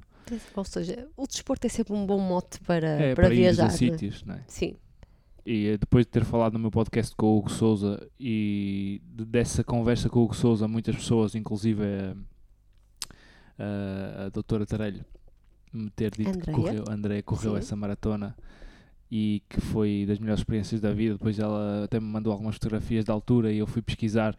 Ou 0.56 0.64
seja, 0.64 1.08
o 1.18 1.28
desporto 1.28 1.66
é 1.68 1.70
sempre 1.70 1.94
um 1.94 2.06
bom 2.06 2.20
mote 2.20 2.60
para, 2.62 2.88
É, 2.88 3.16
para, 3.16 3.34
ir 3.34 3.38
viajar. 3.38 3.64
a 3.64 3.68
não 3.68 3.74
é? 3.74 3.78
sítios, 3.78 4.24
não 4.24 4.36
é? 4.36 4.44
Sim, 4.48 4.76
E 5.46 5.68
eh, 5.70 5.78
depois 5.78 6.06
de 6.06 6.12
ter 6.12 6.24
falado 6.24 6.54
no 6.54 6.60
meu 6.60 6.72
podcast 6.72 7.16
com 7.16 7.26
o 7.26 7.38
Hugo 7.40 7.52
Souza 7.52 8.08
e 8.20 9.02
de- 9.04 9.26
dessa 9.26 9.64
conversa 9.64 10.10
com 10.10 10.20
o 10.20 10.24
Hugo 10.24 10.36
Souza, 10.36 10.68
muitas 10.68 10.96
pessoas, 10.96 11.34
inclusive 11.36 11.84
a, 13.62 14.26
a 14.26 14.30
doutora 14.30 14.66
Tarelho, 14.66 15.06
me 15.74 15.90
ter 15.90 16.12
dito 16.12 16.32
que 16.32 16.50
Andreia? 16.50 16.56
correu, 16.56 16.84
a 16.90 16.94
Andrea 16.94 17.24
correu 17.24 17.54
Sim. 17.54 17.60
essa 17.60 17.76
maratona 17.76 18.36
e 19.10 19.44
que 19.50 19.60
foi 19.60 20.06
das 20.08 20.20
melhores 20.20 20.40
experiências 20.42 20.80
da 20.82 20.94
vida. 20.94 21.14
Depois 21.14 21.38
ela 21.38 21.84
até 21.84 22.00
me 22.00 22.08
mandou 22.08 22.32
algumas 22.32 22.56
fotografias 22.56 23.06
da 23.06 23.14
altura 23.14 23.52
e 23.52 23.58
eu 23.58 23.68
fui 23.68 23.82
pesquisar 23.82 24.36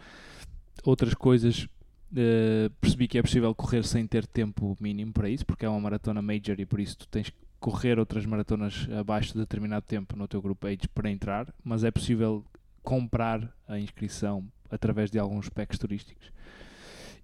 outras 0.84 1.14
coisas. 1.14 1.68
eh, 2.16 2.70
percebi 2.80 3.08
que 3.08 3.18
é 3.18 3.22
possível 3.22 3.54
correr 3.54 3.84
sem 3.84 4.06
ter 4.06 4.26
tempo 4.26 4.76
mínimo 4.80 5.12
para 5.12 5.28
isso, 5.30 5.46
porque 5.46 5.64
é 5.64 5.68
uma 5.68 5.80
maratona 5.80 6.20
major 6.20 6.58
e 6.58 6.66
por 6.66 6.80
isso 6.80 6.98
tu 6.98 7.08
tens 7.08 7.30
que 7.30 7.36
correr 7.60 7.98
outras 7.98 8.26
maratonas 8.26 8.86
abaixo 8.98 9.32
de 9.32 9.38
determinado 9.38 9.84
tempo 9.86 10.16
no 10.16 10.26
teu 10.26 10.42
grupo 10.42 10.66
age 10.66 10.88
para 10.92 11.10
entrar, 11.10 11.46
mas 11.64 11.84
é 11.84 11.90
possível 11.90 12.44
comprar 12.82 13.50
a 13.68 13.78
inscrição 13.78 14.44
através 14.70 15.10
de 15.10 15.18
alguns 15.18 15.48
packs 15.48 15.78
turísticos 15.78 16.32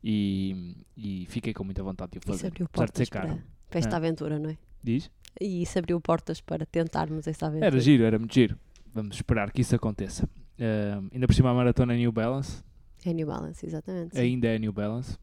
e, 0.03 0.77
e 0.97 1.27
fiquei 1.29 1.53
com 1.53 1.65
muita 1.65 1.83
vontade 1.83 2.13
de 2.13 2.19
o 2.19 2.21
isso 2.21 2.29
fazer. 2.29 2.47
abriu 2.49 2.67
Apesar 2.67 2.87
de 2.87 2.93
portas 2.93 3.09
para, 3.09 3.39
para 3.71 3.79
esta 3.81 3.95
É. 3.95 3.97
aventura, 3.97 4.39
não 4.39 4.51
é? 4.51 4.59
Diz? 4.83 5.11
E 5.41 5.63
isso 5.63 5.79
abriu 5.79 6.01
portas 6.01 6.41
para 6.41 6.65
tentarmos 6.67 7.27
esta 7.27 7.47
aventura. 7.47 7.67
Era 7.67 7.81
giro, 7.81 8.05
era 8.05 8.19
muito 8.19 8.35
giro. 8.35 8.59
Vamos 8.95 9.17
esperar 9.17 9.53
que 9.53 9.61
isso 9.61 9.75
aconteça. 9.77 10.29
Ah, 10.61 11.03
ainda 11.13 11.27
por 11.27 11.35
cima 11.35 11.51
a 11.51 11.55
maratona 11.55 11.95
New 11.97 12.11
Balance, 12.13 12.63
É 13.05 13.13
New 13.13 13.27
Balance, 13.27 13.65
exatamente. 13.65 14.19
ainda 14.19 14.49
é 14.49 14.59
New 14.59 14.73
Balance, 14.73 15.17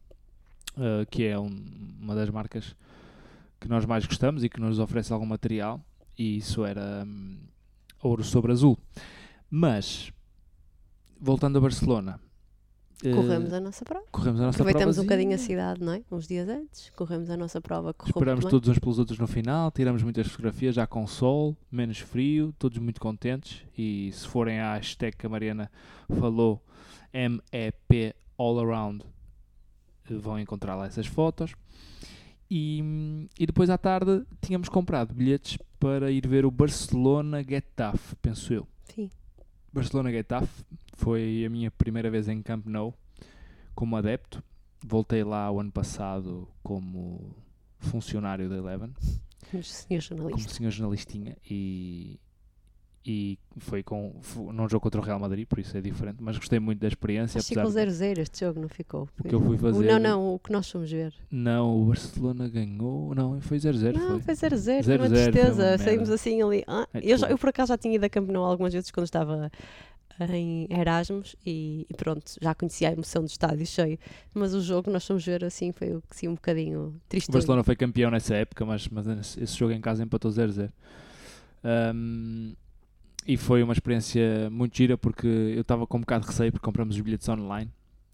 ah, 0.78 1.06
que 1.10 1.24
é 1.26 1.38
um- 1.40 1.96
uma 2.00 2.16
das 2.16 2.30
marcas 2.30 2.76
que 3.60 3.68
nós 3.68 3.86
mais 3.86 4.06
gostamos 4.06 4.44
e 4.44 4.50
que 4.50 4.60
nos 4.62 4.80
oferece 4.80 5.12
algum 5.12 5.26
material, 5.26 5.84
e 6.18 6.38
isso 6.38 6.64
era 6.64 7.04
hum, 7.06 7.38
ouro 8.02 8.24
sobre 8.24 8.52
azul. 8.52 8.78
Mas, 9.50 10.12
voltando 11.20 11.58
a 11.58 11.62
Barcelona, 11.62 12.20
Corremos 13.14 13.54
a 13.54 13.60
nossa 13.60 13.86
prova. 13.86 14.06
corremos 14.12 14.42
a 14.42 14.46
nossa 14.46 14.62
Aproveitamos 14.62 14.98
um 14.98 15.04
bocadinho 15.04 15.36
a 15.36 15.38
cidade, 15.38 15.84
não 15.84 15.94
é? 15.94 16.02
Uns 16.12 16.28
dias 16.28 16.48
antes, 16.48 16.90
corremos 16.96 17.30
a 17.30 17.38
nossa 17.38 17.62
prova. 17.62 17.96
Esperamos 18.06 18.46
todos 18.46 18.70
uns 18.70 18.80
pelos 18.80 19.00
outros 19.00 19.20
no 19.20 19.28
final, 19.28 19.72
tiramos 19.72 20.02
muitas 20.04 20.28
fotografias, 20.28 20.76
já 20.76 20.88
com 20.88 21.06
sol, 21.06 21.56
menos 21.72 22.00
frio, 22.00 22.54
todos 22.58 22.78
muito 22.78 23.00
contentes. 23.00 23.64
E 23.78 24.12
se 24.14 24.28
forem 24.28 24.60
à 24.60 24.76
hashtag 24.76 25.16
que 25.18 25.26
a 25.26 25.30
Mariana 25.30 25.72
falou, 26.10 26.64
MEP 27.14 28.16
All 28.38 28.60
Around, 28.60 29.06
eh, 30.10 30.16
vão 30.16 30.40
encontrar 30.40 30.76
lá 30.76 30.86
essas 30.86 31.08
fotos. 31.08 31.54
E, 32.50 33.28
e 33.40 33.46
depois 33.46 33.70
à 33.70 33.78
tarde 33.78 34.24
tínhamos 34.42 34.70
comprado 34.70 35.14
bilhetes 35.14 35.58
para 35.80 36.12
ir 36.12 36.28
ver 36.28 36.46
o 36.46 36.52
Barcelona 36.52 37.44
Getafe, 37.44 38.16
penso 38.22 38.54
eu. 38.54 38.68
Sim. 38.86 39.10
Barcelona 39.74 40.12
Getafe 40.12 40.64
foi 40.96 41.44
a 41.46 41.50
minha 41.50 41.70
primeira 41.72 42.10
vez 42.10 42.28
em 42.28 42.42
Camp 42.42 42.66
Nou 42.66 42.94
como 43.76 43.96
adepto. 43.96 44.44
Voltei 44.84 45.24
lá 45.24 45.50
o 45.52 45.60
ano 45.60 45.72
passado 45.72 46.48
como 46.64 47.36
funcionário 47.80 48.48
da 48.50 48.56
Eleven, 48.58 48.92
Mas, 49.54 49.68
senhor 49.68 50.02
como 50.08 50.20
jornalista. 50.22 50.54
senhor 50.54 50.72
jornalistinha 50.72 51.38
e, 51.50 52.20
e 53.06 53.38
foi 53.58 53.82
com 53.84 54.16
fu- 54.22 54.52
num 54.52 54.68
jogo 54.70 54.82
contra 54.84 55.00
o 55.02 55.04
Real 55.04 55.20
Madrid, 55.20 55.48
por 55.48 55.60
isso 55.60 55.76
é 55.78 55.82
diferente, 55.82 56.18
mas 56.20 56.38
gostei 56.38 56.60
muito 56.60 56.80
da 56.80 56.88
experiência. 56.88 57.40
Que 57.40 57.48
ficou 57.48 57.64
apesar 57.64 57.86
de- 57.86 57.92
0-0 57.92 58.20
este 58.20 58.40
jogo, 58.46 58.60
não 58.60 58.70
ficou? 58.70 59.04
o 59.04 59.06
Foi- 59.08 59.30
que 59.30 59.36
eu 59.36 59.42
fui 59.42 59.58
fazer. 59.58 59.86
Não, 59.92 60.00
não, 60.00 60.34
o 60.36 60.40
que 60.40 60.52
nós 60.52 60.70
fomos 60.70 60.92
ver. 60.92 61.14
Não, 61.32 61.82
o 61.82 61.86
Barcelona 61.88 62.48
ganhou. 62.48 63.14
Não, 63.16 63.40
foi 63.42 63.58
0-0. 63.58 63.94
Não, 63.98 64.20
foi. 64.20 64.22
foi 64.22 64.34
0-0, 64.36 64.84
foi 64.84 64.98
0-0, 64.98 65.00
uma 65.00 65.08
foi 65.10 65.32
tristeza. 65.32 65.78
Saímos 65.80 66.10
assim 66.10 66.42
ali. 66.42 66.64
Ah, 66.68 66.88
É, 66.94 66.98
eu, 67.00 67.02
já- 67.02 67.08
desculpa. 67.10 67.34
eu 67.34 67.38
por 67.38 67.50
acaso 67.50 67.70
já 67.70 67.78
tinha 67.78 67.96
ido 67.96 68.06
a 68.06 68.10
Camp 68.10 68.30
Nou 68.30 68.44
algumas 68.46 68.74
vezes 68.74 68.92
quando 68.92 69.06
estava 69.06 69.52
em 70.20 70.68
Erasmus 70.70 71.36
e, 71.46 71.86
e 71.90 71.94
pronto, 71.94 72.36
já 72.42 72.56
conhecia 72.56 72.90
a 72.90 72.94
emoção 72.94 73.24
do 73.24 73.28
estádio 73.28 73.66
cheio. 73.66 74.00
Mas 74.34 74.54
o 74.54 74.62
jogo 74.62 74.90
nós 74.90 75.06
fomos 75.06 75.26
ver 75.26 75.44
assim 75.44 75.72
foi 75.72 76.00
que 76.18 76.28
um 76.28 76.36
bocadinho 76.36 77.00
triste. 77.10 77.30
O 77.30 77.34
Barcelona 77.34 77.64
foi 77.64 77.76
campeão 77.76 78.10
nessa 78.10 78.36
época, 78.36 78.66
mas, 78.66 78.88
mas 78.88 79.38
esse 79.38 79.58
jogo 79.58 79.74
em 79.74 79.82
casa 79.82 80.04
empatou 80.04 80.32
0-0. 80.32 80.72
Um, 81.94 82.54
e 83.28 83.38
foi 83.38 83.64
uma 83.64 83.74
experiência 83.74 84.50
muito 84.52 84.78
gira 84.78 84.98
porque 84.98 85.28
eu 85.28 85.62
estava 85.62 85.88
com 85.88 85.98
um 85.98 86.02
bocado 86.02 86.26
de 86.26 86.32
receio 86.32 86.52
porque 86.52 86.64
compramos 86.64 86.96
os 86.96 87.02
bilhetes 87.02 87.28
online. 87.28 87.72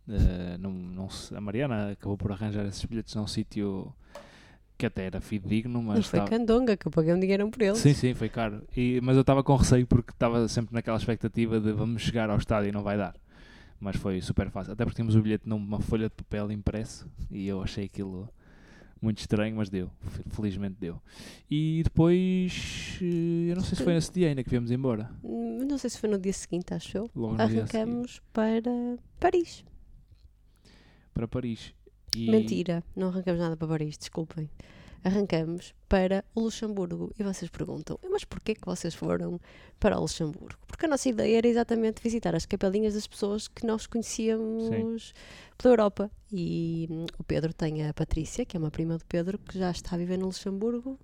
Uh, 0.08 0.58
não, 0.58 0.72
não 0.72 1.10
a 1.36 1.42
Mariana 1.42 1.92
acabou 1.92 2.18
por 2.18 2.32
arranjar 2.32 2.66
esses 2.66 2.84
bilhetes 2.86 3.14
num 3.14 3.28
sítio 3.28 3.94
que 4.82 4.86
até 4.88 5.06
era 5.06 5.22
fidedigno, 5.22 5.82
mas 5.82 5.98
Mas 5.98 6.08
foi 6.08 6.20
estava- 6.20 6.30
Candonga 6.38 6.76
que 6.76 6.88
eu 6.88 6.92
paguei 6.92 7.14
um 7.14 7.20
dinheiro 7.20 7.48
por 7.50 7.62
eles. 7.62 7.78
Sim, 7.78 7.94
sim, 7.94 8.14
foi 8.14 8.30
caro. 8.30 8.64
E- 8.76 9.00
mas 9.02 9.16
eu 9.16 9.22
estava 9.22 9.44
com 9.44 9.56
receio 9.56 9.86
porque 9.86 10.12
estava 10.12 10.48
sempre 10.48 10.74
naquela 10.74 10.98
expectativa 10.98 11.60
de 11.60 11.72
vamos 11.72 12.02
chegar 12.02 12.30
ao 12.30 12.38
estádio 12.38 12.70
e 12.70 12.72
não 12.72 12.82
vai 12.84 12.98
dar. 12.98 13.16
Mas 13.80 13.96
foi 13.96 14.22
super 14.22 14.50
fácil. 14.50 14.74
Até 14.74 14.84
porque 14.86 14.96
tínhamos 14.96 15.16
o 15.16 15.22
bilhete 15.22 15.48
numa 15.48 15.80
folha 15.80 16.10
de 16.10 16.16
papel 16.16 16.52
impresso 16.52 17.08
e 17.30 17.48
eu 17.48 17.62
achei 17.62 17.86
aquilo 17.86 18.28
Muito 19.02 19.18
estranho, 19.18 19.56
mas 19.56 19.68
deu. 19.68 19.90
Fe- 20.00 20.24
Felizmente 20.30 20.76
deu. 20.80 21.02
E 21.50 21.82
depois, 21.84 23.00
eh, 23.02 23.50
eu 23.50 23.56
não 23.56 23.64
sei 23.64 23.76
se 23.76 23.84
foi 23.84 23.94
nesse 23.96 24.12
dia 24.14 24.28
ainda 24.28 24.44
que 24.44 24.50
viemos 24.52 24.70
embora. 24.70 25.10
Hum, 25.24 25.66
Não 25.68 25.78
sei 25.80 25.90
se 25.90 25.98
foi 26.00 26.08
no 26.10 26.20
dia 26.20 26.32
seguinte, 26.34 26.72
acho 26.74 26.96
eu. 26.98 27.10
Logo 27.16 27.42
Arrancamos 27.42 28.22
para 28.32 28.62
Paris. 29.20 29.64
para 31.16 31.28
Paris. 31.28 31.74
E 32.16 32.30
Mentira, 32.30 32.84
não 32.96 33.08
arrancamos 33.10 33.40
nada 33.40 33.56
para 33.58 33.68
Paris, 33.68 33.98
desculpem. 33.98 34.50
Arrancamos 35.04 35.74
para 35.90 36.24
o 36.36 36.42
Luxemburgo. 36.42 37.12
E 37.18 37.24
vocês 37.24 37.50
perguntam, 37.50 37.98
mas 38.12 38.24
porquê 38.24 38.54
que 38.54 38.66
vocês 38.66 38.94
foram 38.94 39.40
para 39.80 39.98
o 39.98 40.02
Luxemburgo? 40.02 40.60
Porque 40.68 40.86
a 40.86 40.90
nossa 40.90 41.10
ideia 41.10 41.38
era 41.40 41.48
exatamente 41.48 42.04
visitar 42.04 42.36
as 42.36 42.46
capelinhas 42.46 42.94
das 42.94 43.08
pessoas 43.08 43.48
que 43.48 43.66
nós 43.66 43.88
conhecíamos 43.88 45.14
pela 45.58 45.74
Europa. 45.74 46.12
E 46.32 46.88
hum, 46.92 47.06
o 47.18 47.24
Pedro 47.24 47.52
tem 47.54 47.88
a 47.88 47.94
Patrícia, 47.94 48.46
que 48.46 48.56
é 48.56 48.60
uma 48.60 48.70
prima 48.70 48.98
do 48.98 49.06
Pedro, 49.06 49.40
que 49.40 49.58
já 49.58 49.72
está 49.72 49.96
a 49.96 49.98
viver 49.98 50.18
no 50.18 50.28
Luxemburgo. 50.28 51.00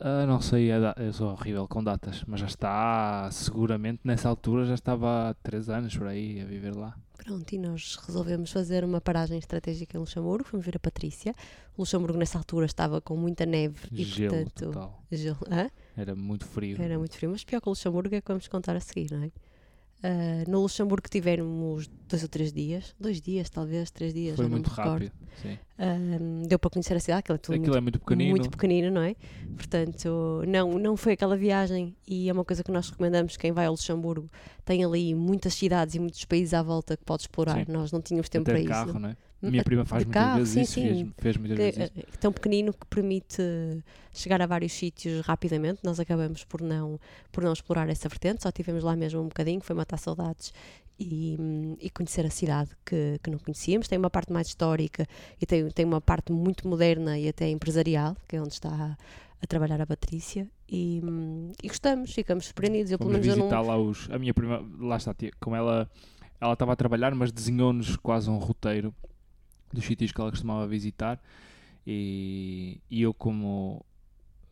Ah, 0.00 0.26
não 0.26 0.40
sei, 0.40 0.68
da- 0.68 0.94
eu 0.98 1.12
sou 1.12 1.30
horrível 1.30 1.66
com 1.68 1.82
datas, 1.82 2.24
mas 2.26 2.40
já 2.40 2.46
está, 2.46 3.28
seguramente 3.32 4.00
nessa 4.04 4.28
altura 4.28 4.66
já 4.66 4.74
estava 4.74 5.30
há 5.30 5.34
3 5.34 5.68
anos 5.68 5.96
por 5.96 6.06
aí 6.08 6.40
a 6.40 6.44
viver 6.44 6.74
lá. 6.76 6.96
Pronto, 7.16 7.52
e 7.52 7.58
nós 7.58 7.96
resolvemos 8.06 8.50
fazer 8.50 8.84
uma 8.84 9.00
paragem 9.00 9.38
estratégica 9.38 9.96
em 9.96 10.00
Luxemburgo. 10.00 10.44
Fomos 10.48 10.66
ver 10.66 10.76
a 10.76 10.78
Patrícia. 10.80 11.34
O 11.76 11.82
Luxemburgo, 11.82 12.18
nessa 12.18 12.38
altura, 12.38 12.66
estava 12.66 13.00
com 13.00 13.16
muita 13.16 13.46
neve 13.46 13.88
e, 13.92 14.04
Gelo 14.04 14.30
portanto. 14.34 14.64
total. 14.66 15.02
Gelo. 15.10 15.38
Hã? 15.50 15.70
Era 15.96 16.14
muito 16.14 16.44
frio. 16.44 16.80
Era 16.80 16.98
muito 16.98 17.16
frio, 17.16 17.30
mas 17.30 17.44
pior 17.44 17.60
que 17.60 17.68
o 17.68 17.70
Luxemburgo 17.70 18.14
é 18.14 18.20
que 18.20 18.28
vamos 18.28 18.48
contar 18.48 18.76
a 18.76 18.80
seguir, 18.80 19.10
não 19.10 19.22
é? 19.22 19.30
Ah, 20.06 20.44
no 20.46 20.60
Luxemburgo 20.60 21.08
tivemos 21.08 21.88
dois 22.06 22.22
ou 22.22 22.28
três 22.28 22.52
dias, 22.52 22.94
dois 23.00 23.22
dias 23.22 23.48
talvez, 23.48 23.90
três 23.90 24.12
dias, 24.12 24.36
Foi 24.36 24.46
muito 24.46 24.68
rápido. 24.68 25.10
Ah, 25.78 25.96
deu 26.46 26.58
para 26.58 26.68
conhecer 26.70 26.94
a 26.94 27.00
cidade, 27.00 27.20
aquilo 27.20 27.36
é 27.36 27.38
tudo 27.38 27.54
Aquilo 27.54 27.68
muito, 27.68 27.78
é 27.78 27.80
muito 27.80 27.98
pequenino. 28.00 28.30
muito 28.30 28.50
pequenino, 28.50 28.90
não 28.90 29.00
é? 29.00 29.16
Portanto, 29.56 30.42
não, 30.46 30.78
não 30.78 30.94
foi 30.94 31.14
aquela 31.14 31.36
viagem 31.38 31.96
e 32.06 32.28
é 32.28 32.32
uma 32.34 32.44
coisa 32.44 32.62
que 32.62 32.70
nós 32.70 32.90
recomendamos, 32.90 33.38
quem 33.38 33.50
vai 33.50 33.64
ao 33.64 33.72
Luxemburgo 33.72 34.30
tem 34.62 34.84
ali 34.84 35.14
muitas 35.14 35.54
cidades 35.54 35.94
e 35.94 35.98
muitos 35.98 36.22
países 36.26 36.52
à 36.52 36.62
volta 36.62 36.98
que 36.98 37.04
pode 37.04 37.22
explorar, 37.22 37.64
Sim. 37.64 37.72
nós 37.72 37.90
não 37.90 38.02
tínhamos 38.02 38.28
tempo 38.28 38.42
Até 38.42 38.52
para 38.52 38.58
de 38.60 38.64
isso. 38.64 38.92
carro, 38.92 38.98
não 39.00 39.08
é? 39.08 39.16
Minha 39.50 39.62
a- 39.62 39.64
prima 39.64 39.84
faz 39.84 40.04
muitas 40.04 40.22
carro, 40.22 40.38
vezes 40.38 40.52
sim, 40.52 40.60
isso, 40.62 40.72
sim. 40.72 40.82
fez, 40.82 41.08
fez 41.18 41.36
muitas 41.36 41.56
que 41.56 41.62
vezes 41.62 41.90
isso. 41.96 42.06
é 42.14 42.16
tão 42.18 42.32
pequenino 42.32 42.72
que 42.72 42.86
permite 42.86 43.42
chegar 44.12 44.40
a 44.42 44.46
vários 44.46 44.72
sítios 44.72 45.20
rapidamente. 45.26 45.80
Nós 45.82 45.98
acabamos 46.00 46.44
por 46.44 46.60
não, 46.60 46.98
por 47.32 47.42
não 47.44 47.52
explorar 47.52 47.88
essa 47.88 48.08
vertente, 48.08 48.42
só 48.42 48.50
tivemos 48.52 48.82
lá 48.84 48.94
mesmo 48.96 49.20
um 49.20 49.28
bocadinho, 49.28 49.60
foi 49.60 49.74
matar 49.74 49.98
saudades 49.98 50.52
e, 50.98 51.36
e 51.80 51.90
conhecer 51.90 52.24
a 52.24 52.30
cidade 52.30 52.70
que, 52.84 53.18
que 53.22 53.30
não 53.30 53.38
conhecíamos. 53.38 53.88
Tem 53.88 53.98
uma 53.98 54.10
parte 54.10 54.32
mais 54.32 54.46
histórica 54.48 55.06
e 55.40 55.46
tem, 55.46 55.68
tem 55.70 55.84
uma 55.84 56.00
parte 56.00 56.32
muito 56.32 56.66
moderna 56.68 57.18
e 57.18 57.28
até 57.28 57.48
empresarial, 57.50 58.16
que 58.28 58.36
é 58.36 58.40
onde 58.40 58.52
está 58.54 58.96
a 59.42 59.46
trabalhar 59.46 59.80
a 59.80 59.86
Patrícia. 59.86 60.48
E, 60.68 61.02
e 61.62 61.68
gostamos, 61.68 62.12
ficamos 62.12 62.46
surpreendidos. 62.46 62.90
Eu, 62.92 62.98
pelo 62.98 63.10
menos, 63.10 63.26
eu 63.26 63.34
visitar 63.34 63.56
não. 63.56 63.66
lá 63.66 63.76
os. 63.76 64.08
A 64.10 64.18
minha 64.18 64.32
prima, 64.32 64.64
lá 64.78 64.96
está, 64.96 65.12
tia, 65.12 65.30
como 65.40 65.54
ela 65.56 65.88
ela 66.40 66.52
estava 66.52 66.72
a 66.72 66.76
trabalhar, 66.76 67.14
mas 67.14 67.32
desenhou-nos 67.32 67.96
quase 67.96 68.28
um 68.28 68.36
roteiro 68.36 68.94
dos 69.74 69.84
sítios 69.84 70.12
que 70.12 70.20
ela 70.20 70.30
costumava 70.30 70.66
visitar. 70.66 71.20
E, 71.86 72.80
e 72.90 73.02
eu, 73.02 73.12
como 73.12 73.84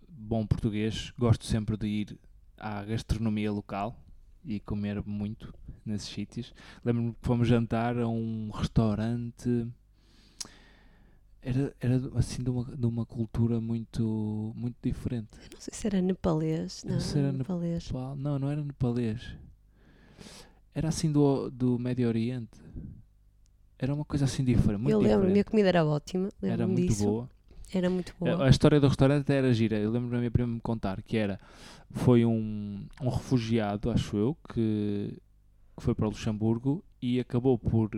bom 0.09 0.47
português, 0.47 1.13
gosto 1.19 1.47
sempre 1.47 1.77
de 1.77 1.87
ir 1.87 2.19
à 2.59 2.85
gastronomia 2.85 3.51
local 3.51 3.97
e 4.45 4.61
comer 4.61 5.03
muito 5.07 5.55
nesses 5.87 6.09
sítios. 6.09 6.53
Lembro-me 6.85 7.13
que 7.13 7.19
fomos 7.23 7.49
jantar 7.49 7.97
a 7.99 8.07
um 8.09 8.51
restaurante. 8.53 9.67
Era, 11.45 11.75
era 11.81 11.97
assim 12.17 12.43
de 12.43 12.51
uma, 12.51 12.65
de 12.77 12.87
uma 12.87 13.05
cultura 13.05 13.61
muito, 13.61 14.53
muito 14.55 14.77
diferente. 14.83 15.29
Não 15.53 15.61
sei 15.61 15.75
se 15.75 15.87
era 15.89 16.01
nepalês. 16.01 16.85
Não, 16.85 16.93
Não 16.95 17.01
se 17.01 17.19
era 17.19 17.33
nepalês. 17.33 17.87
Nepal- 17.87 18.17
Não, 18.17 18.39
não 18.39 18.49
era 18.51 18.63
nepalês. 18.63 19.35
Era 20.75 20.89
assim 20.89 21.11
do, 21.11 21.51
do 21.51 21.79
Médio 21.79 22.07
Oriente. 22.07 22.62
Era 23.83 23.93
uma 23.93 24.05
coisa 24.05 24.27
assim 24.27 24.45
diferente. 24.45 24.81
Muito 24.81 24.93
eu 24.93 25.01
lembro-me, 25.01 25.25
a 25.25 25.27
diferente. 25.27 25.51
comida 25.51 25.69
era 25.69 25.85
ótima. 25.85 26.29
Era 26.41 26.69
muito 26.69 26.87
disso. 26.87 27.05
boa. 27.05 27.29
Era 27.75 27.91
muito 27.91 28.15
boa. 28.17 28.47
A, 28.47 28.49
história 28.49 28.79
do 28.79 28.87
restaurante 28.87 29.23
até 29.23 29.39
era 29.39 29.53
gira. 29.53 29.77
Eu 29.77 29.91
lembro 29.91 30.09
da 30.09 30.19
minha 30.19 30.31
prima 30.31 30.47
me 30.47 30.61
contar 30.61 31.03
que 31.03 31.17
era. 31.17 31.41
Foi 31.91 32.25
um, 32.25 32.87
um 33.01 33.09
refugiado, 33.09 33.91
acho 33.91 34.17
eu, 34.17 34.37
que, 34.55 35.19
que 35.77 35.83
foi 35.83 35.97
para 35.97 36.07
o 36.07 36.11
Luxemburgo 36.11 36.85
e 37.03 37.19
acabou 37.19 37.59
por 37.59 37.91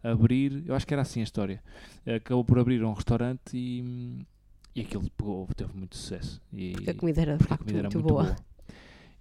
abrir. 0.00 0.62
Eu 0.64 0.76
acho 0.76 0.86
que 0.86 0.94
era 0.94 1.02
assim 1.02 1.18
a 1.18 1.24
história. 1.24 1.60
Acabou 2.06 2.44
por 2.44 2.60
abrir 2.60 2.84
um 2.84 2.92
restaurante 2.92 3.50
e. 3.52 4.24
E 4.76 4.82
aquilo 4.82 5.10
pegou, 5.16 5.48
teve 5.56 5.76
muito 5.76 5.96
sucesso. 5.96 6.40
E, 6.52 6.72
Porque 6.72 6.90
a 6.90 6.94
comida 6.94 7.22
era, 7.22 7.34
a 7.34 7.38
facto, 7.38 7.60
comida 7.60 7.78
era 7.78 7.88
muito, 7.88 7.98
muito 7.98 8.08
boa. 8.12 8.24
boa. 8.24 8.36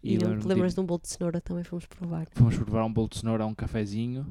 E, 0.04 0.18
não 0.18 0.28
lembro-me 0.28 0.42
te 0.42 0.48
lembras 0.50 0.74
de 0.76 0.80
um 0.82 0.86
bolo 0.86 1.02
de 1.02 1.08
cenoura 1.08 1.42
também 1.42 1.64
fomos 1.64 1.86
provar. 1.88 2.28
Fomos 2.34 2.56
provar 2.58 2.86
um 2.86 2.94
bolo 2.94 3.08
de 3.10 3.18
cenoura 3.18 3.46
a 3.46 3.48
um 3.48 3.56
cafezinho. 3.56 4.28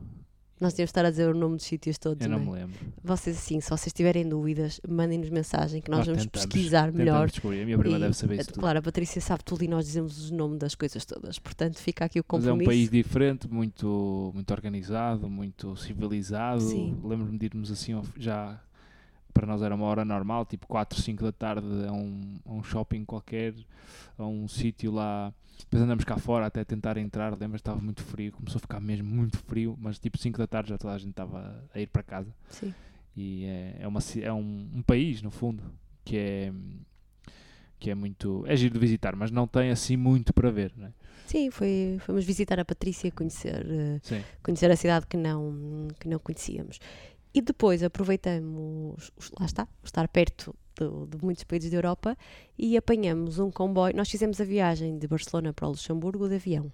Nós 0.60 0.72
tínhamos 0.72 0.88
de 0.88 0.90
estar 0.92 1.04
a 1.04 1.10
dizer 1.10 1.28
o 1.28 1.34
nome 1.36 1.56
dos 1.56 1.64
sítios 1.66 1.98
todos. 1.98 2.22
Eu 2.24 2.30
não 2.30 2.38
não 2.38 2.52
me 2.52 2.58
é? 2.58 2.60
lembro. 2.62 2.78
Vocês, 3.02 3.36
assim, 3.36 3.60
se 3.60 3.68
vocês 3.68 3.92
tiverem 3.92 4.26
dúvidas, 4.28 4.80
mandem-nos 4.88 5.28
mensagem 5.28 5.80
que 5.82 5.90
nós, 5.90 5.98
Nós 5.98 6.06
vamos 6.06 6.22
tentamos, 6.24 6.46
pesquisar 6.46 6.92
melhor. 6.92 7.28
descobrir. 7.28 7.62
A 7.62 7.64
minha 7.64 7.76
prima 7.78 7.96
E, 7.96 8.00
deve 8.00 8.14
saber 8.14 8.36
eh, 8.36 8.40
isso 8.40 8.50
tudo. 8.52 8.60
Claro, 8.60 8.78
a 8.78 8.82
Patrícia 8.82 9.20
sabe 9.20 9.42
tudo 9.44 9.64
e 9.64 9.68
nós 9.68 9.84
dizemos 9.86 10.30
o 10.30 10.34
nome 10.34 10.56
das 10.56 10.74
coisas 10.74 11.04
todas. 11.04 11.38
Portanto, 11.38 11.78
fica 11.78 12.04
aqui 12.04 12.20
o 12.20 12.24
Mas 12.32 12.42
é 12.44 12.46
compromisso. 12.48 12.70
um 12.70 12.72
país 12.72 12.88
diferente, 12.90 13.48
muito, 13.48 14.30
muito 14.32 14.50
organizado, 14.52 15.28
muito 15.28 15.76
civilizado. 15.76 16.64
Lembro-me 17.04 17.36
de 17.36 17.46
irmos 17.46 17.70
assim, 17.72 18.00
já 18.16 18.60
para 19.34 19.46
nós 19.46 19.60
era 19.60 19.74
uma 19.74 19.84
hora 19.86 20.04
normal, 20.04 20.46
tipo 20.46 20.66
4, 20.66 21.02
5 21.02 21.24
da 21.24 21.32
tarde, 21.32 21.66
a 21.86 21.92
um, 21.92 22.38
a 22.46 22.52
um 22.52 22.62
shopping 22.62 23.04
qualquer, 23.04 23.52
a 24.16 24.24
um 24.24 24.46
sítio 24.48 24.92
lá. 24.92 25.34
Depois 25.58 25.82
andamos 25.82 26.04
cá 26.04 26.16
fora 26.16 26.46
até 26.46 26.64
tentar 26.64 26.96
entrar. 26.96 27.36
Lembras? 27.36 27.60
Estava 27.60 27.80
muito 27.80 28.02
frio, 28.02 28.32
começou 28.32 28.58
a 28.58 28.60
ficar 28.60 28.80
mesmo 28.80 29.08
muito 29.08 29.36
frio, 29.38 29.76
mas 29.78 29.98
tipo 29.98 30.16
5 30.16 30.38
da 30.38 30.46
tarde 30.46 30.70
já 30.70 30.78
toda 30.78 30.94
a 30.94 30.98
gente 30.98 31.10
estava 31.10 31.62
a 31.74 31.80
ir 31.80 31.88
para 31.88 32.02
casa. 32.02 32.32
Sim. 32.48 32.72
E 33.16 33.44
é, 33.44 33.76
é, 33.80 33.88
uma, 33.88 34.00
é 34.22 34.32
um, 34.32 34.70
um 34.76 34.82
país, 34.82 35.20
no 35.20 35.30
fundo, 35.30 35.62
que 36.04 36.16
é, 36.16 36.52
que 37.78 37.90
é 37.90 37.94
muito. 37.94 38.44
É 38.46 38.56
giro 38.56 38.74
de 38.74 38.80
visitar, 38.80 39.14
mas 39.14 39.30
não 39.30 39.46
tem 39.46 39.70
assim 39.70 39.96
muito 39.96 40.32
para 40.32 40.50
ver, 40.50 40.72
não 40.76 40.86
é? 40.86 40.92
Sim, 41.26 41.50
foi, 41.50 41.96
fomos 42.00 42.24
visitar 42.24 42.60
a 42.60 42.64
Patrícia, 42.64 43.10
conhecer, 43.10 43.66
eh, 43.66 43.98
Sim. 44.02 44.22
conhecer 44.42 44.70
a 44.70 44.76
cidade 44.76 45.06
que 45.06 45.16
não, 45.16 45.88
que 45.98 46.06
não 46.06 46.18
conhecíamos. 46.18 46.78
E 47.34 47.40
depois 47.42 47.82
aproveitamos, 47.82 49.10
os- 49.16 49.30
lá 49.38 49.46
está, 49.46 49.66
estar 49.82 50.06
perto 50.08 50.54
do- 50.76 51.06
de 51.06 51.18
muitos 51.24 51.44
países 51.44 51.70
da 51.70 51.76
Europa 51.76 52.16
e 52.58 52.76
apanhamos 52.76 53.38
um 53.38 53.50
comboio. 53.50 53.96
Nós 53.96 54.08
fizemos 54.08 54.40
a 54.40 54.44
viagem 54.44 54.98
de 54.98 55.06
Barcelona 55.08 55.52
para 55.52 55.66
o 55.66 55.70
Luxemburgo 55.70 56.28
de 56.28 56.36
avião. 56.36 56.72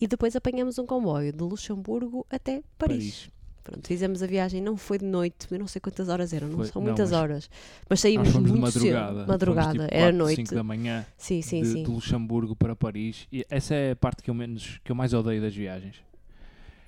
E 0.00 0.06
depois 0.06 0.34
apanhamos 0.34 0.78
um 0.78 0.86
comboio 0.86 1.32
de 1.32 1.42
Luxemburgo 1.42 2.26
até 2.30 2.62
Paris. 2.76 3.30
Pronto, 3.62 3.86
fizemos 3.86 4.20
a 4.24 4.26
viagem, 4.26 4.60
não 4.60 4.76
foi 4.76 4.98
de 4.98 5.04
noite, 5.04 5.46
eu 5.48 5.56
não 5.56 5.68
sei 5.68 5.80
quantas 5.80 6.08
horas 6.08 6.32
eram, 6.32 6.48
não 6.48 6.56
Foi- 6.56 6.66
são 6.66 6.82
não, 6.82 6.88
muitas 6.88 7.12
mas 7.12 7.20
horas. 7.20 7.50
Mas 7.88 8.00
saímos 8.00 8.32
muito 8.34 8.58
madrugada. 8.60 9.18
cedo. 9.20 9.28
Madrugada, 9.28 9.72
tipo, 9.72 9.82
era 9.84 9.90
4, 10.06 10.16
noite. 10.18 10.36
5 10.36 10.54
da 10.56 10.64
manhã 10.64 11.06
Sim, 11.16 11.42
sim, 11.42 11.62
de, 11.62 11.68
sim. 11.68 11.82
de 11.84 11.88
Luxemburgo 11.90 12.56
para 12.56 12.74
Paris. 12.74 13.28
E 13.32 13.46
essa 13.48 13.72
é 13.74 13.92
a 13.92 13.96
parte 13.96 14.20
que 14.20 14.28
eu, 14.30 14.34
menos, 14.34 14.80
que 14.82 14.90
eu 14.90 14.96
mais 14.96 15.14
odeio 15.14 15.40
das 15.40 15.54
viagens. 15.54 15.94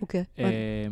O 0.00 0.07
quê? 0.07 0.26
É, 0.37 0.90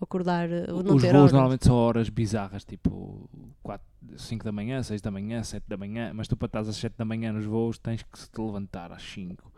Acordar, 0.00 0.48
eh, 0.50 0.66
não 0.68 0.78
os 0.78 1.02
voos 1.02 1.04
horas. 1.04 1.32
normalmente 1.32 1.64
são 1.66 1.74
horas 1.74 2.08
bizarras, 2.08 2.64
tipo 2.64 3.28
4, 3.62 3.84
5 4.16 4.44
da 4.44 4.52
manhã, 4.52 4.80
6 4.82 5.00
da 5.00 5.10
manhã, 5.10 5.42
7 5.42 5.64
da 5.66 5.76
manhã. 5.76 6.12
Mas 6.14 6.28
tu 6.28 6.36
para 6.36 6.46
estás 6.46 6.68
às 6.68 6.76
7 6.76 6.94
da 6.96 7.04
manhã 7.04 7.32
nos 7.32 7.44
voos 7.44 7.78
tens 7.78 8.02
que 8.02 8.30
te 8.30 8.40
levantar 8.40 8.92
às 8.92 9.02
5. 9.02 9.50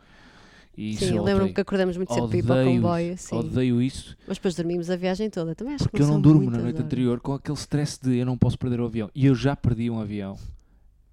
E 0.77 0.97
Sim, 0.97 1.17
eu 1.17 1.25
lembro-me 1.25 1.53
que 1.53 1.61
acordamos 1.61 1.97
muito 1.97 2.15
cedo 2.15 2.29
para 2.29 2.39
ir 2.39 2.43
para 2.43 2.63
o 2.63 2.75
comboio. 2.75 3.19
Sim. 3.19 3.37
Odeio 3.37 3.83
isso 3.83 4.17
Mas 4.27 4.39
depois 4.39 4.55
dormimos 4.55 4.89
a 4.89 4.97
viagem 4.97 5.29
toda. 5.29 5.55
Também 5.55 5.75
acho 5.75 5.85
porque 5.85 5.99
que 5.99 6.03
eu 6.03 6.07
não 6.07 6.21
durmo 6.21 6.51
na 6.51 6.59
noite 6.59 6.77
horas. 6.77 6.87
anterior 6.87 7.21
com 7.21 7.35
aquele 7.35 7.59
stress 7.59 8.01
de 8.01 8.17
eu 8.17 8.25
não 8.25 8.39
posso 8.39 8.59
perder 8.59 8.81
o 8.81 8.87
avião. 8.87 9.11
E 9.15 9.27
eu 9.27 9.35
já 9.35 9.55
perdi 9.55 9.91
um 9.91 10.01
avião 10.01 10.39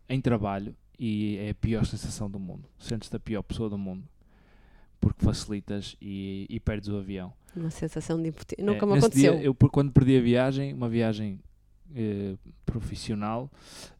em 0.08 0.22
trabalho 0.22 0.74
e 0.98 1.38
é 1.38 1.50
a 1.50 1.56
pior 1.56 1.86
sensação 1.86 2.30
do 2.30 2.40
mundo. 2.40 2.64
Sentes-te 2.80 3.16
a 3.18 3.20
pior 3.20 3.44
pessoa 3.44 3.70
do 3.70 3.78
mundo 3.78 4.04
porque 5.00 5.24
facilitas 5.24 5.96
e, 6.02 6.46
e 6.50 6.60
perdes 6.60 6.90
o 6.90 6.98
avião. 6.98 7.34
Uma 7.56 7.70
sensação 7.70 8.22
de 8.22 8.30
impotência. 8.30 8.62
É, 8.62 8.66
Nunca 8.66 8.86
me 8.86 8.94
nesse 8.94 9.08
aconteceu. 9.08 9.36
dia, 9.36 9.44
eu, 9.44 9.56
quando 9.56 9.92
perdi 9.92 10.18
a 10.18 10.22
viagem, 10.22 10.74
uma 10.74 10.90
viagem 10.90 11.40
eh, 11.96 12.36
profissional, 12.66 13.50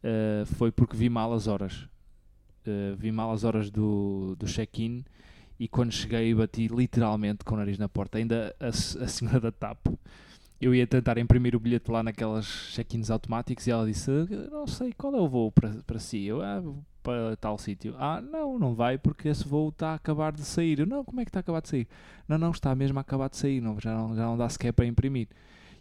eh, 0.02 0.44
foi 0.44 0.70
porque 0.70 0.96
vi 0.96 1.08
mal 1.08 1.32
as 1.32 1.46
horas. 1.46 1.88
Eh, 2.66 2.94
vi 2.96 3.10
mal 3.10 3.32
as 3.32 3.44
horas 3.44 3.70
do, 3.70 4.36
do 4.38 4.46
check-in 4.46 5.04
e 5.58 5.66
quando 5.66 5.90
cheguei 5.92 6.32
bati 6.34 6.68
literalmente 6.68 7.44
com 7.44 7.54
o 7.54 7.58
nariz 7.58 7.78
na 7.78 7.88
porta. 7.88 8.18
Ainda 8.18 8.54
a, 8.60 8.68
a 8.68 8.72
senhora 9.08 9.40
da 9.40 9.50
TAP, 9.50 9.86
eu 10.60 10.74
ia 10.74 10.86
tentar 10.86 11.18
imprimir 11.18 11.54
o 11.56 11.60
bilhete 11.60 11.90
lá 11.90 12.02
naquelas 12.02 12.46
check-ins 12.72 13.10
automáticos 13.10 13.66
e 13.66 13.70
ela 13.70 13.86
disse, 13.86 14.10
"Eu 14.10 14.50
não 14.50 14.66
sei, 14.66 14.92
qual 14.92 15.14
é 15.14 15.20
o 15.20 15.28
voo 15.28 15.50
para, 15.50 15.70
para 15.86 15.98
si? 15.98 16.24
Eu, 16.24 16.42
ah, 16.42 16.62
para 17.08 17.36
tal 17.36 17.56
sítio. 17.56 17.94
Ah, 17.98 18.20
não, 18.20 18.58
não 18.58 18.74
vai 18.74 18.98
porque 18.98 19.28
esse 19.28 19.48
voo 19.48 19.70
está 19.70 19.92
a 19.92 19.94
acabar 19.94 20.30
de 20.30 20.42
sair. 20.42 20.80
Eu, 20.80 20.86
não, 20.86 21.02
como 21.02 21.22
é 21.22 21.24
que 21.24 21.30
está 21.30 21.38
a 21.38 21.40
acabar 21.40 21.62
de 21.62 21.68
sair? 21.68 21.88
Não, 22.28 22.36
não, 22.36 22.50
está 22.50 22.74
mesmo 22.74 22.98
a 22.98 23.00
acabar 23.00 23.30
de 23.30 23.38
sair, 23.38 23.62
não, 23.62 23.80
já, 23.80 23.94
não, 23.94 24.14
já 24.14 24.26
não 24.26 24.36
dá 24.36 24.46
sequer 24.46 24.72
para 24.72 24.84
imprimir. 24.84 25.26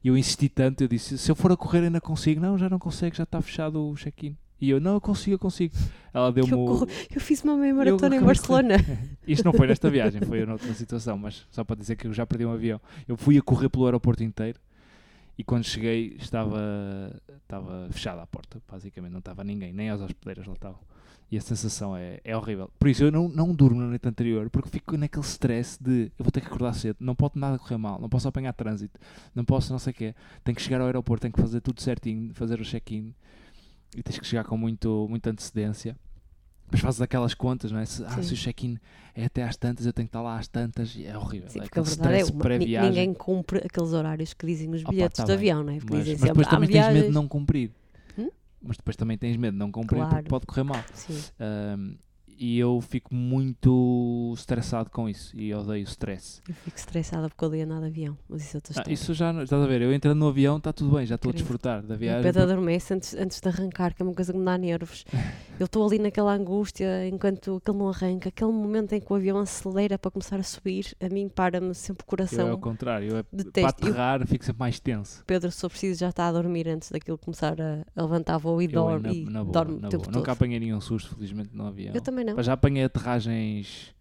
E 0.01 0.07
eu 0.07 0.17
insisti 0.17 0.47
tanto, 0.47 0.81
eu 0.81 0.87
disse, 0.87 1.17
se 1.17 1.29
eu 1.29 1.35
for 1.35 1.51
a 1.51 1.57
correr 1.57 1.79
ainda 1.79 1.99
consigo. 1.99 2.39
Não, 2.39 2.57
já 2.57 2.69
não 2.69 2.79
consegue, 2.79 3.17
já 3.17 3.23
está 3.23 3.41
fechado 3.41 3.89
o 3.89 3.93
check-in. 3.95 4.37
E 4.59 4.69
eu, 4.69 4.79
não, 4.79 4.93
eu 4.93 5.01
consigo, 5.01 5.35
eu 5.35 5.39
consigo. 5.39 5.75
Ela 6.13 6.31
deu-me 6.31 6.53
Eu, 6.53 6.59
o... 6.59 6.87
eu 7.13 7.19
fiz 7.19 7.43
uma 7.43 7.57
meia 7.57 7.73
maratona 7.73 8.15
em. 8.15 8.21
Barcelona. 8.21 8.75
Isto 9.27 9.43
não 9.43 9.51
foi 9.51 9.67
nesta 9.67 9.89
viagem, 9.89 10.21
foi 10.21 10.45
noutra 10.45 10.73
situação, 10.73 11.17
mas 11.17 11.45
só 11.51 11.65
para 11.65 11.75
dizer 11.75 11.97
que 11.97 12.07
eu 12.07 12.13
já 12.13 12.25
perdi 12.25 12.45
um 12.45 12.53
avião. 12.53 12.79
Eu 13.05 13.17
fui 13.17 13.37
a 13.37 13.41
correr 13.41 13.67
pelo 13.67 13.85
aeroporto 13.85 14.23
inteiro 14.23 14.59
e 15.37 15.43
quando 15.43 15.63
cheguei 15.63 16.15
estava, 16.19 17.13
estava 17.43 17.87
fechada 17.91 18.21
a 18.23 18.27
porta, 18.27 18.61
basicamente, 18.69 19.11
não 19.11 19.19
estava 19.19 19.43
ninguém, 19.43 19.71
nem 19.71 19.89
as 19.89 20.01
hospedeiras 20.01 20.47
lá 20.47 20.53
estavam. 20.53 20.79
E 21.29 21.37
a 21.37 21.41
sensação 21.41 21.95
é, 21.95 22.21
é 22.23 22.35
horrível. 22.35 22.71
Por 22.79 22.87
isso 22.87 23.03
eu 23.03 23.11
não, 23.11 23.27
não 23.27 23.53
durmo 23.53 23.81
na 23.81 23.87
noite 23.87 24.07
anterior, 24.07 24.49
porque 24.49 24.69
fico 24.69 24.97
naquele 24.97 25.25
stress 25.25 25.77
de 25.81 26.11
eu 26.17 26.23
vou 26.23 26.31
ter 26.31 26.39
que 26.41 26.47
acordar 26.47 26.73
cedo, 26.73 26.97
não 26.99 27.13
pode 27.13 27.37
nada 27.37 27.59
correr 27.59 27.77
mal, 27.77 27.99
não 27.99 28.09
posso 28.09 28.27
apanhar 28.27 28.53
trânsito, 28.53 28.97
não 29.35 29.43
posso 29.43 29.71
não 29.71 29.77
sei 29.77 29.91
o 29.91 29.93
quê, 29.93 30.15
tenho 30.43 30.55
que 30.55 30.61
chegar 30.61 30.79
ao 30.79 30.87
aeroporto, 30.87 31.21
tenho 31.21 31.33
que 31.33 31.41
fazer 31.41 31.61
tudo 31.61 31.81
certinho, 31.81 32.33
fazer 32.33 32.59
o 32.59 32.63
check-in 32.63 33.13
e 33.95 34.01
tens 34.01 34.17
que 34.17 34.25
chegar 34.25 34.45
com 34.45 34.57
muito, 34.57 35.05
muita 35.09 35.29
antecedência. 35.29 35.95
Depois 36.67 36.81
fazes 36.81 37.01
aquelas 37.01 37.33
contas, 37.33 37.71
não 37.71 37.79
é? 37.79 37.85
Se, 37.85 38.03
ah, 38.03 38.21
se 38.21 38.33
o 38.33 38.35
check-in 38.35 38.77
é 39.15 39.23
até 39.25 39.41
às 39.43 39.55
tantas, 39.55 39.85
eu 39.85 39.93
tenho 39.93 40.05
que 40.05 40.09
estar 40.09 40.21
lá 40.21 40.37
às 40.37 40.49
tantas, 40.49 40.93
e 40.97 41.05
é 41.05 41.17
horrível. 41.17 41.49
Sim, 41.49 41.59
é 41.59 41.61
porque 41.63 41.79
a 41.79 41.81
verdade 41.81 42.19
é 42.19 42.25
uma, 42.25 42.83
ninguém 42.89 43.13
cumpre 43.13 43.59
aqueles 43.65 43.93
horários 43.93 44.33
que 44.33 44.45
dizem 44.45 44.69
os 44.73 44.83
bilhetes 44.83 45.17
tá 45.17 45.23
de 45.23 45.27
bem, 45.29 45.35
avião, 45.37 45.63
não 45.63 45.71
é? 45.73 45.77
Porque 45.77 45.93
Mas, 45.95 46.03
dizem 46.05 46.19
mas 46.19 46.29
depois 46.29 46.47
há 46.47 46.49
também 46.49 46.67
tens 46.69 46.75
medo 46.81 46.87
de 46.87 46.93
viagens- 46.99 47.13
não 47.15 47.27
cumprir. 47.27 47.71
Hum? 48.17 48.29
Mas 48.61 48.75
depois 48.77 48.95
também 48.97 49.17
tens 49.17 49.37
medo 49.37 49.53
de 49.53 49.59
não 49.59 49.71
cumprir 49.71 49.97
Claro. 49.99 50.15
porque 50.15 50.29
pode 50.29 50.45
correr 50.45 50.63
mal. 50.63 50.83
Sim. 50.93 51.21
E 52.37 52.57
eu 52.59 52.79
fico 52.81 53.13
muito 53.13 54.33
estressado 54.37 54.89
com 54.89 55.09
isso 55.09 55.35
e 55.35 55.53
odeio 55.53 55.83
stress. 55.83 56.41
Eu 56.47 56.53
fico 56.55 56.77
estressada 56.77 57.27
porque 57.29 57.43
eu 57.43 57.47
odeio 57.47 57.65
andar 57.65 57.79
de 57.81 57.87
avião, 57.87 58.17
mas 58.29 58.43
isso 58.43 58.55
é 58.55 58.59
outra 58.59 58.83
Ah, 58.85 58.91
isso 58.91 59.13
já, 59.13 59.31
estás 59.43 59.61
a 59.61 59.67
ver? 59.67 59.81
Eu 59.81 59.93
entrando 59.93 60.19
no 60.19 60.27
avião, 60.27 60.57
está 60.57 60.71
tudo 60.71 60.95
bem, 60.95 61.05
já 61.05 61.15
estou 61.15 61.29
a 61.31 61.33
desfrutar 61.33 61.81
da 61.85 61.95
O 61.95 61.97
viagem. 61.97 62.23
Pedro 62.23 62.43
adormece 62.43 62.93
antes, 62.93 63.13
antes 63.15 63.39
de 63.41 63.47
arrancar, 63.47 63.93
que 63.93 64.01
é 64.01 64.05
uma 64.05 64.13
coisa 64.13 64.31
que 64.31 64.39
me 64.39 64.45
dá 64.45 64.57
nervos. 64.57 65.05
Eu 65.59 65.65
estou 65.65 65.87
ali 65.87 65.97
naquela 65.97 66.35
angústia 66.35 67.07
enquanto 67.07 67.55
aquele 67.55 67.77
não 67.79 67.89
arranca. 67.89 68.29
Aquele 68.29 68.51
momento 68.51 68.93
em 68.93 69.01
que 69.01 69.11
o 69.11 69.15
avião 69.15 69.39
acelera 69.39 69.97
para 69.97 70.11
começar 70.11 70.39
a 70.39 70.43
subir, 70.43 70.95
a 71.01 71.09
mim 71.09 71.27
para-me 71.27 71.73
sempre 71.73 72.03
o 72.03 72.05
Eu 72.05 72.05
é 72.05 72.07
coração. 72.07 72.51
ao 72.51 72.59
contrário, 72.59 73.09
eu 73.09 73.17
é, 73.17 73.23
para 73.23 73.37
Detesto. 73.43 73.85
Eu- 73.87 73.89
aterrar 73.89 74.27
fico 74.27 74.45
sempre 74.45 74.59
mais 74.59 74.79
tenso. 74.79 75.23
Pedro, 75.25 75.49
se 75.51 75.59
for 75.59 75.69
preciso, 75.71 75.99
já 75.99 76.09
está 76.09 76.27
a 76.27 76.31
dormir 76.31 76.67
antes 76.67 76.91
daquilo 76.91 77.17
começar 77.17 77.59
a, 77.59 77.83
a 77.95 78.01
levantar 78.03 78.37
voo 78.37 78.61
e 78.61 78.65
Eu, 78.65 78.71
dorme, 78.71 79.25
na, 79.25 79.31
na 79.31 79.43
boa, 79.43 79.51
dorme 79.53 79.79
na 79.81 79.87
o 79.87 79.89
tempo 79.89 80.03
boa. 80.03 80.15
Nunca 80.15 80.31
apanhei 80.33 80.59
nenhum 80.59 80.79
susto, 80.79 81.15
felizmente, 81.15 81.49
no 81.51 81.65
avião. 81.65 81.95
Eu 81.95 82.01
também 82.01 82.23
não. 82.27 82.35
Mas 82.35 82.45
já 82.45 82.53
apanhei 82.53 82.83
aterragens 82.83 83.93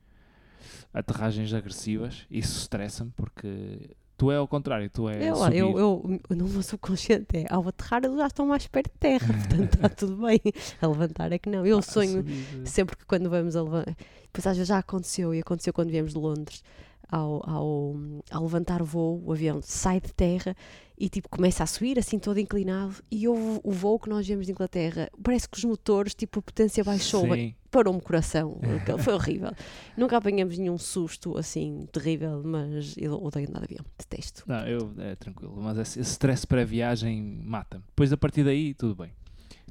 aterragens 0.93 1.53
agressivas, 1.53 2.27
isso 2.31 2.59
estressa-me 2.61 3.13
porque 3.15 3.91
tu 4.17 4.31
é 4.31 4.37
ao 4.37 4.49
contrário, 4.49 4.89
tu 4.89 5.09
é 5.09 5.29
Eu, 5.31 5.37
subir. 5.37 5.59
eu, 5.59 5.79
eu, 5.79 6.21
o 6.31 6.35
meu 6.35 6.63
subconsciente 6.63 7.27
é 7.37 7.47
ao 7.51 7.69
aterrar 7.69 8.03
eles 8.05 8.17
já 8.17 8.27
estão 8.27 8.47
mais 8.47 8.67
perto 8.67 8.91
de 8.93 8.99
terra, 8.99 9.27
portanto 9.49 9.75
está 9.75 9.89
tudo 9.91 10.17
bem. 10.27 10.41
A 10.81 10.87
levantar 10.87 11.33
é 11.33 11.39
que 11.39 11.51
não. 11.51 11.67
Eu 11.67 11.79
Ah, 11.79 11.83
sonho 11.83 12.11
subir, 12.13 12.67
sempre 12.67 12.97
que 12.97 13.05
quando 13.05 13.29
vamos 13.29 13.55
a 13.57 13.63
levantar. 13.63 13.95
Depois 14.23 14.47
às 14.47 14.57
vezes 14.57 14.69
já 14.69 14.79
aconteceu 14.79 15.35
e 15.35 15.41
aconteceu 15.41 15.73
quando 15.73 15.91
viemos 15.91 16.13
de 16.15 16.19
Londres. 16.19 16.63
Ao, 17.09 17.49
ao, 17.49 17.95
ao 18.31 18.43
levantar 18.43 18.83
o 18.83 18.85
voo, 18.85 19.23
o 19.25 19.33
avião 19.33 19.61
sai 19.63 20.01
de 20.01 20.13
terra 20.13 20.57
e 20.99 21.09
tipo 21.09 21.29
começa 21.29 21.63
a 21.63 21.67
subir 21.67 21.99
assim 21.99 22.19
todo 22.19 22.41
inclinado 22.41 22.97
e 23.11 23.29
houve 23.29 23.61
o 23.63 23.71
voo 23.71 23.99
que 23.99 24.09
nós 24.09 24.27
viemos 24.27 24.47
de 24.47 24.53
Inglaterra 24.53 25.11
parece 25.23 25.49
que 25.49 25.59
os 25.59 25.65
motores, 25.65 26.15
tipo 26.15 26.39
a 26.39 26.43
potência 26.43 26.83
baixou 26.83 27.27
parou-me 27.71 28.01
o 28.01 28.03
coração 28.03 28.59
aquilo 28.81 28.99
foi 28.99 29.13
horrível 29.13 29.51
nunca 29.95 30.17
apanhamos 30.17 30.57
nenhum 30.57 30.79
susto 30.79 31.37
assim 31.37 31.87
terrível 31.93 32.43
mas 32.43 32.95
eu 32.97 33.23
odeio 33.23 33.49
andar 33.49 33.61
de 33.61 33.67
avião, 33.67 33.85
detesto 33.99 34.43
Não, 34.47 34.67
eu 34.67 34.91
é 34.99 35.15
tranquilo, 35.17 35.55
mas 35.61 35.77
esse, 35.77 36.01
stress 36.01 36.47
pré-viagem 36.47 37.41
mata-me. 37.45 37.85
Depois 37.89 38.13
a 38.13 38.17
partir 38.17 38.45
daí, 38.45 38.75
tudo 38.75 38.95
bem. 38.95 39.11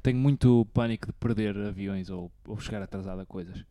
Tenho 0.02 0.18
muito 0.18 0.66
pânico 0.72 1.06
de 1.06 1.12
perder 1.14 1.56
aviões 1.56 2.10
ou, 2.10 2.30
ou 2.46 2.58
chegar 2.60 2.82
atrasado 2.82 3.20
a 3.20 3.26
coisas. 3.26 3.64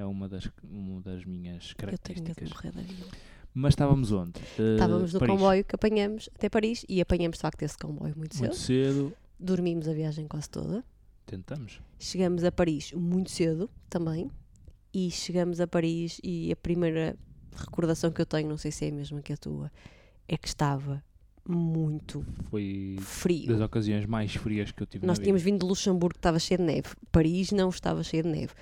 É 0.00 0.04
uma 0.04 0.28
das, 0.28 0.48
uma 0.64 1.00
das 1.02 1.24
minhas 1.26 1.74
eu 1.78 1.98
tenho 1.98 2.22
medo 2.22 2.34
de 2.34 2.44
características. 2.44 2.50
morrer 2.50 2.72
de 2.86 3.04
Mas 3.52 3.72
estávamos 3.72 4.12
onde? 4.12 4.40
Eh, 4.58 4.74
estávamos 4.74 5.12
no 5.12 5.20
Paris. 5.20 5.34
comboio 5.34 5.64
que 5.64 5.74
apanhamos 5.74 6.30
até 6.34 6.48
Paris 6.48 6.84
e 6.88 7.00
apanhamos 7.02 7.36
de 7.36 7.42
facto 7.42 7.62
esse 7.62 7.76
comboio 7.76 8.14
muito 8.16 8.34
cedo 8.34 8.46
Muito 8.48 8.56
cedo. 8.58 9.12
dormimos 9.38 9.86
a 9.88 9.92
viagem 9.92 10.26
quase 10.26 10.48
toda 10.48 10.82
Tentamos. 11.26 11.80
Chegamos 11.98 12.42
a 12.44 12.50
Paris 12.50 12.92
muito 12.92 13.30
cedo 13.30 13.70
também. 13.88 14.30
E 14.92 15.08
chegamos 15.10 15.60
a 15.60 15.66
Paris 15.68 16.20
e 16.24 16.50
a 16.50 16.56
primeira 16.56 17.14
recordação 17.54 18.10
que 18.10 18.20
eu 18.20 18.26
tenho, 18.26 18.48
não 18.48 18.56
sei 18.56 18.72
se 18.72 18.86
é 18.86 18.88
a 18.88 18.92
mesma 18.92 19.22
que 19.22 19.32
a 19.32 19.36
tua, 19.36 19.70
é 20.26 20.36
que 20.36 20.48
estava 20.48 21.04
muito 21.46 22.24
Foi 22.50 22.96
frio. 23.00 23.46
das 23.48 23.60
ocasiões 23.60 24.06
mais 24.06 24.34
frias 24.34 24.72
que 24.72 24.82
eu 24.82 24.86
tive 24.86 25.06
Nós 25.06 25.18
tínhamos 25.20 25.42
vindo 25.42 25.60
de 25.60 25.66
Luxemburgo, 25.66 26.14
que 26.14 26.18
estava 26.18 26.38
cheio 26.40 26.58
de 26.58 26.64
neve. 26.64 26.88
Paris 27.12 27.52
não 27.52 27.68
estava 27.68 28.02
cheio 28.02 28.24
de 28.24 28.28
neve. 28.30 28.52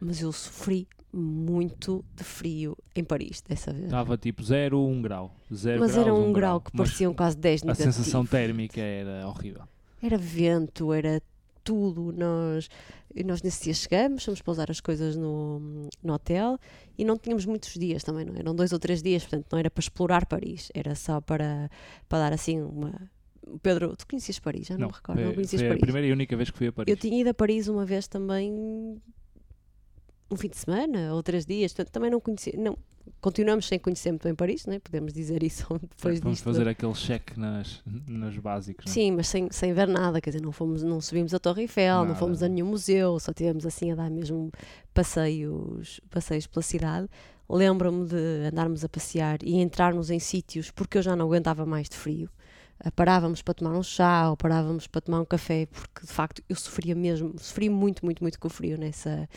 Mas 0.00 0.20
eu 0.20 0.30
sofri 0.32 0.86
muito 1.12 2.04
de 2.14 2.22
frio 2.22 2.76
em 2.94 3.02
Paris 3.02 3.40
dessa 3.40 3.72
vez. 3.72 3.86
Estava 3.86 4.18
tipo 4.18 4.42
0, 4.42 4.78
1 4.78 5.02
grau. 5.02 5.34
Zero 5.54 5.80
Mas 5.80 5.92
graus, 5.92 6.06
era 6.06 6.14
um 6.14 6.28
um 6.28 6.32
grau 6.32 6.60
que 6.60 6.70
pareciam 6.72 7.14
quase 7.14 7.36
10 7.38 7.62
A 7.62 7.66
negativos. 7.66 7.94
sensação 7.94 8.26
térmica 8.26 8.80
era 8.80 9.26
horrível. 9.26 9.62
Era 10.02 10.18
vento, 10.18 10.92
era 10.92 11.22
tudo. 11.64 12.12
Nós, 12.12 12.68
nós 13.24 13.42
nesse 13.42 13.64
dia 13.64 13.74
chegamos, 13.74 14.24
fomos 14.24 14.42
pousar 14.42 14.70
as 14.70 14.80
coisas 14.80 15.16
no, 15.16 15.88
no 16.02 16.12
hotel 16.12 16.58
e 16.98 17.04
não 17.04 17.16
tínhamos 17.16 17.46
muitos 17.46 17.72
dias 17.74 18.04
também, 18.04 18.26
não 18.26 18.34
é? 18.34 18.40
eram 18.40 18.54
dois 18.54 18.72
ou 18.72 18.78
três 18.78 19.02
dias, 19.02 19.22
portanto 19.22 19.46
não 19.50 19.58
era 19.58 19.70
para 19.70 19.80
explorar 19.80 20.26
Paris, 20.26 20.70
era 20.74 20.94
só 20.94 21.20
para, 21.22 21.70
para 22.08 22.18
dar 22.18 22.32
assim 22.34 22.60
uma. 22.60 22.92
Pedro, 23.62 23.96
tu 23.96 24.06
conhecias 24.06 24.38
Paris? 24.38 24.66
Já 24.66 24.76
não, 24.76 24.88
me 24.88 24.92
recordo, 24.92 25.18
não 25.18 25.26
foi, 25.28 25.34
conhecias 25.36 25.62
foi 25.62 25.66
a 25.68 25.70
Paris. 25.70 25.80
primeira 25.80 26.06
e 26.08 26.12
única 26.12 26.36
vez 26.36 26.50
que 26.50 26.58
fui 26.58 26.66
a 26.66 26.72
Paris. 26.72 26.90
Eu 26.90 26.96
tinha 26.96 27.20
ido 27.20 27.30
a 27.30 27.34
Paris 27.34 27.68
uma 27.68 27.86
vez 27.86 28.06
também, 28.06 29.00
um 30.30 30.36
fim 30.36 30.48
de 30.48 30.56
semana 30.56 31.14
ou 31.14 31.22
três 31.22 31.46
dias, 31.46 31.72
portanto 31.72 31.92
também 31.92 32.10
não 32.10 32.20
conhecia. 32.20 32.54
Não, 32.58 32.76
continuamos 33.20 33.66
sem 33.68 33.78
conhecer 33.78 34.10
muito 34.10 34.24
bem 34.24 34.34
Paris, 34.34 34.66
não 34.66 34.74
é? 34.74 34.78
podemos 34.80 35.12
dizer 35.12 35.42
isso 35.42 35.64
depois 35.96 36.18
Vamos 36.20 36.38
disto. 36.38 36.44
fazer 36.44 36.66
aquele 36.68 36.94
cheque 36.94 37.38
nas, 37.38 37.80
nos 38.08 38.36
básicos. 38.38 38.86
não 38.86 38.90
é? 38.90 38.94
Sim, 38.94 39.12
mas 39.12 39.28
sem, 39.28 39.48
sem 39.50 39.72
ver 39.72 39.86
nada, 39.88 40.20
quer 40.20 40.30
dizer, 40.30 40.42
não, 40.42 40.50
fomos, 40.52 40.82
não 40.82 41.00
subimos 41.00 41.32
a 41.32 41.38
Torre 41.38 41.62
Eiffel, 41.62 41.98
não 41.98 42.04
Nada. 42.06 42.18
fomos 42.18 42.42
a 42.42 42.48
nenhum 42.48 42.66
museu, 42.66 43.18
só 43.20 43.32
tivemos 43.32 43.64
assim 43.64 43.92
a 43.92 43.94
dar 43.94 44.10
mesmo 44.10 44.50
passeios, 44.92 46.00
passeios 46.10 46.46
pela 46.46 46.62
cidade. 46.62 47.08
Lembro-me 47.48 48.06
de 48.06 48.48
andarmos 48.52 48.84
a 48.84 48.88
passear 48.88 49.38
e 49.44 49.54
entrarmos 49.60 50.10
em 50.10 50.18
sítios 50.18 50.70
porque 50.72 50.98
eu 50.98 51.02
já 51.02 51.14
não 51.14 51.26
aguentava 51.26 51.64
mais 51.64 51.88
de 51.88 51.96
frio. 51.96 52.28
Ah, 52.78 52.90
Parávamos 52.90 53.40
para 53.42 53.54
tomar 53.54 53.72
um 53.76 53.82
chá 53.82 54.28
ou 54.30 54.36
parávamos 54.36 54.86
para 54.86 55.00
tomar 55.00 55.20
um 55.20 55.24
café, 55.24 55.66
porque 55.66 56.06
de 56.06 56.12
facto 56.12 56.42
eu 56.48 56.54
sofria 56.56 56.94
mesmo, 56.94 57.34
sofri 57.38 57.68
muito, 57.70 58.04
muito, 58.04 58.22
muito 58.22 58.38
com 58.38 58.48
o 58.48 58.50
frio 58.50 58.76
nessa, 58.78 59.28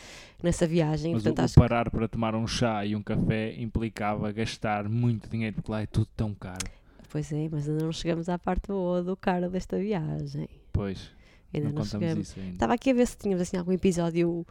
nessa 0.43 0.67
viagem. 0.67 1.13
Mas 1.13 1.23
Portanto, 1.23 1.39
o 1.39 1.45
acho 1.45 1.53
que- 1.53 1.59
parar 1.59 1.89
para 1.89 2.07
tomar 2.07 2.35
um 2.35 2.45
chá 2.45 2.85
e 2.85 2.95
um 2.95 3.01
café 3.01 3.55
implicava 3.59 4.31
gastar 4.31 4.87
muito 4.89 5.29
dinheiro, 5.29 5.55
porque 5.55 5.71
lá 5.71 5.81
é 5.81 5.85
tudo 5.85 6.07
tão 6.17 6.33
caro. 6.33 6.65
Pois 7.09 7.31
é, 7.31 7.47
mas 7.49 7.67
ainda 7.67 7.83
não 7.85 7.91
chegamos 7.91 8.29
à 8.29 8.37
parte 8.37 8.67
boa 8.67 9.01
do 9.01 9.15
caro 9.15 9.49
desta 9.49 9.77
viagem. 9.79 10.47
Pois, 10.71 11.09
Ainda 11.51 11.69
não 11.69 11.75
não, 11.79 11.83
chegamos. 11.85 12.37
Estava 12.37 12.73
aqui 12.75 12.91
a 12.91 12.93
ver 12.93 13.07
se 13.07 13.17
tínhamos 13.17 13.41
assim 13.41 13.57
algum 13.57 13.71
episódio 13.71 14.45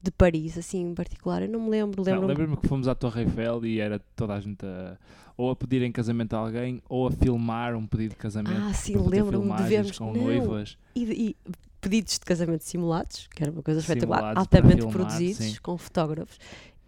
de 0.00 0.10
Paris, 0.10 0.56
assim 0.56 0.80
em 0.82 0.94
particular. 0.94 1.42
Eu 1.42 1.48
não 1.48 1.60
me 1.60 1.70
lembro. 1.70 2.02
Não, 2.02 2.12
Lembro 2.12 2.26
Lembro-me 2.26 2.56
que 2.56 2.68
fomos 2.68 2.88
à 2.88 2.94
Torre 2.94 3.22
Eiffel 3.22 3.64
e 3.64 3.80
era 3.80 4.00
toda 4.14 4.34
a 4.34 4.40
gente 4.40 4.64
a, 4.64 4.96
ou 5.36 5.50
a 5.50 5.56
pedir 5.56 5.82
em 5.82 5.92
casamento 5.92 6.34
a 6.34 6.38
alguém 6.38 6.82
ou 6.88 7.06
a 7.06 7.10
filmar 7.10 7.74
um 7.74 7.86
pedido 7.86 8.10
de 8.10 8.16
casamento. 8.16 8.60
Ah, 8.60 8.74
sim, 8.74 8.96
lembro-me 8.96 9.54
de 9.56 9.62
vermos. 9.64 9.98
com 9.98 10.12
Não, 10.12 10.22
noivas. 10.22 10.76
E, 10.94 11.02
e 11.02 11.36
pedidos 11.80 12.14
de 12.14 12.20
casamento 12.20 12.64
simulados, 12.64 13.28
que 13.34 13.42
era 13.42 13.52
uma 13.52 13.62
coisa 13.62 13.80
espetacular, 13.80 14.36
altamente 14.36 14.76
filmar, 14.76 14.92
produzidos, 14.92 15.36
sim. 15.36 15.56
com 15.62 15.76
fotógrafos. 15.78 16.38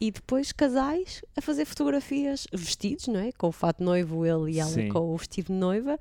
E 0.01 0.11
depois 0.11 0.51
casais 0.51 1.23
a 1.37 1.43
fazer 1.43 1.67
fotografias 1.67 2.47
vestidos, 2.53 3.07
não 3.07 3.21
é? 3.21 3.33
Com 3.33 3.49
o 3.49 3.53
fato 3.53 3.85
noivo, 3.85 4.25
ele 4.25 4.53
e 4.53 4.59
ela 4.59 4.71
Sim. 4.71 4.89
com 4.89 5.13
o 5.13 5.17
vestido 5.17 5.49
de 5.49 5.53
noiva. 5.53 5.99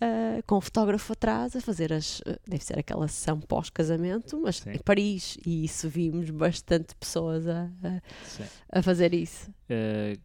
Ah, 0.00 0.40
com 0.46 0.56
o 0.56 0.60
fotógrafo 0.60 1.12
atrás 1.12 1.56
a 1.56 1.60
fazer 1.60 1.92
as. 1.92 2.22
ah, 2.26 2.38
deve 2.46 2.64
ser 2.64 2.78
aquela 2.78 3.08
sessão 3.08 3.40
pós-casamento, 3.40 4.40
mas 4.40 4.58
Sim. 4.58 4.70
em 4.70 4.78
Paris. 4.78 5.36
E 5.44 5.64
isso 5.64 5.88
vimos 5.88 6.30
bastante 6.30 6.94
pessoas 6.94 7.46
a, 7.48 7.68
a, 7.82 8.78
a 8.78 8.82
fazer 8.82 9.12
isso. 9.12 9.50
Eh, 9.68 10.18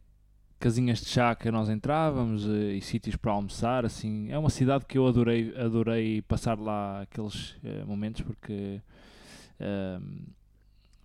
casinhas 0.59 1.01
de 1.01 1.07
chá 1.07 1.35
que 1.35 1.51
nós 1.51 1.69
entrávamos 1.69 2.47
eh, 2.47 2.75
e 2.75 2.81
sítios 2.81 3.15
para 3.15 3.31
almoçar, 3.31 3.85
assim, 3.85 4.31
é 4.31 4.37
uma 4.37 4.49
cidade 4.49 4.85
que 4.85 4.97
eu 4.97 5.05
adorei, 5.05 5.53
adorei 5.57 6.21
passar 6.21 6.57
lá 6.57 7.01
aqueles 7.01 7.57
eh, 7.63 7.83
momentos 7.83 8.21
porque 8.21 8.81
ehm, 9.59 10.21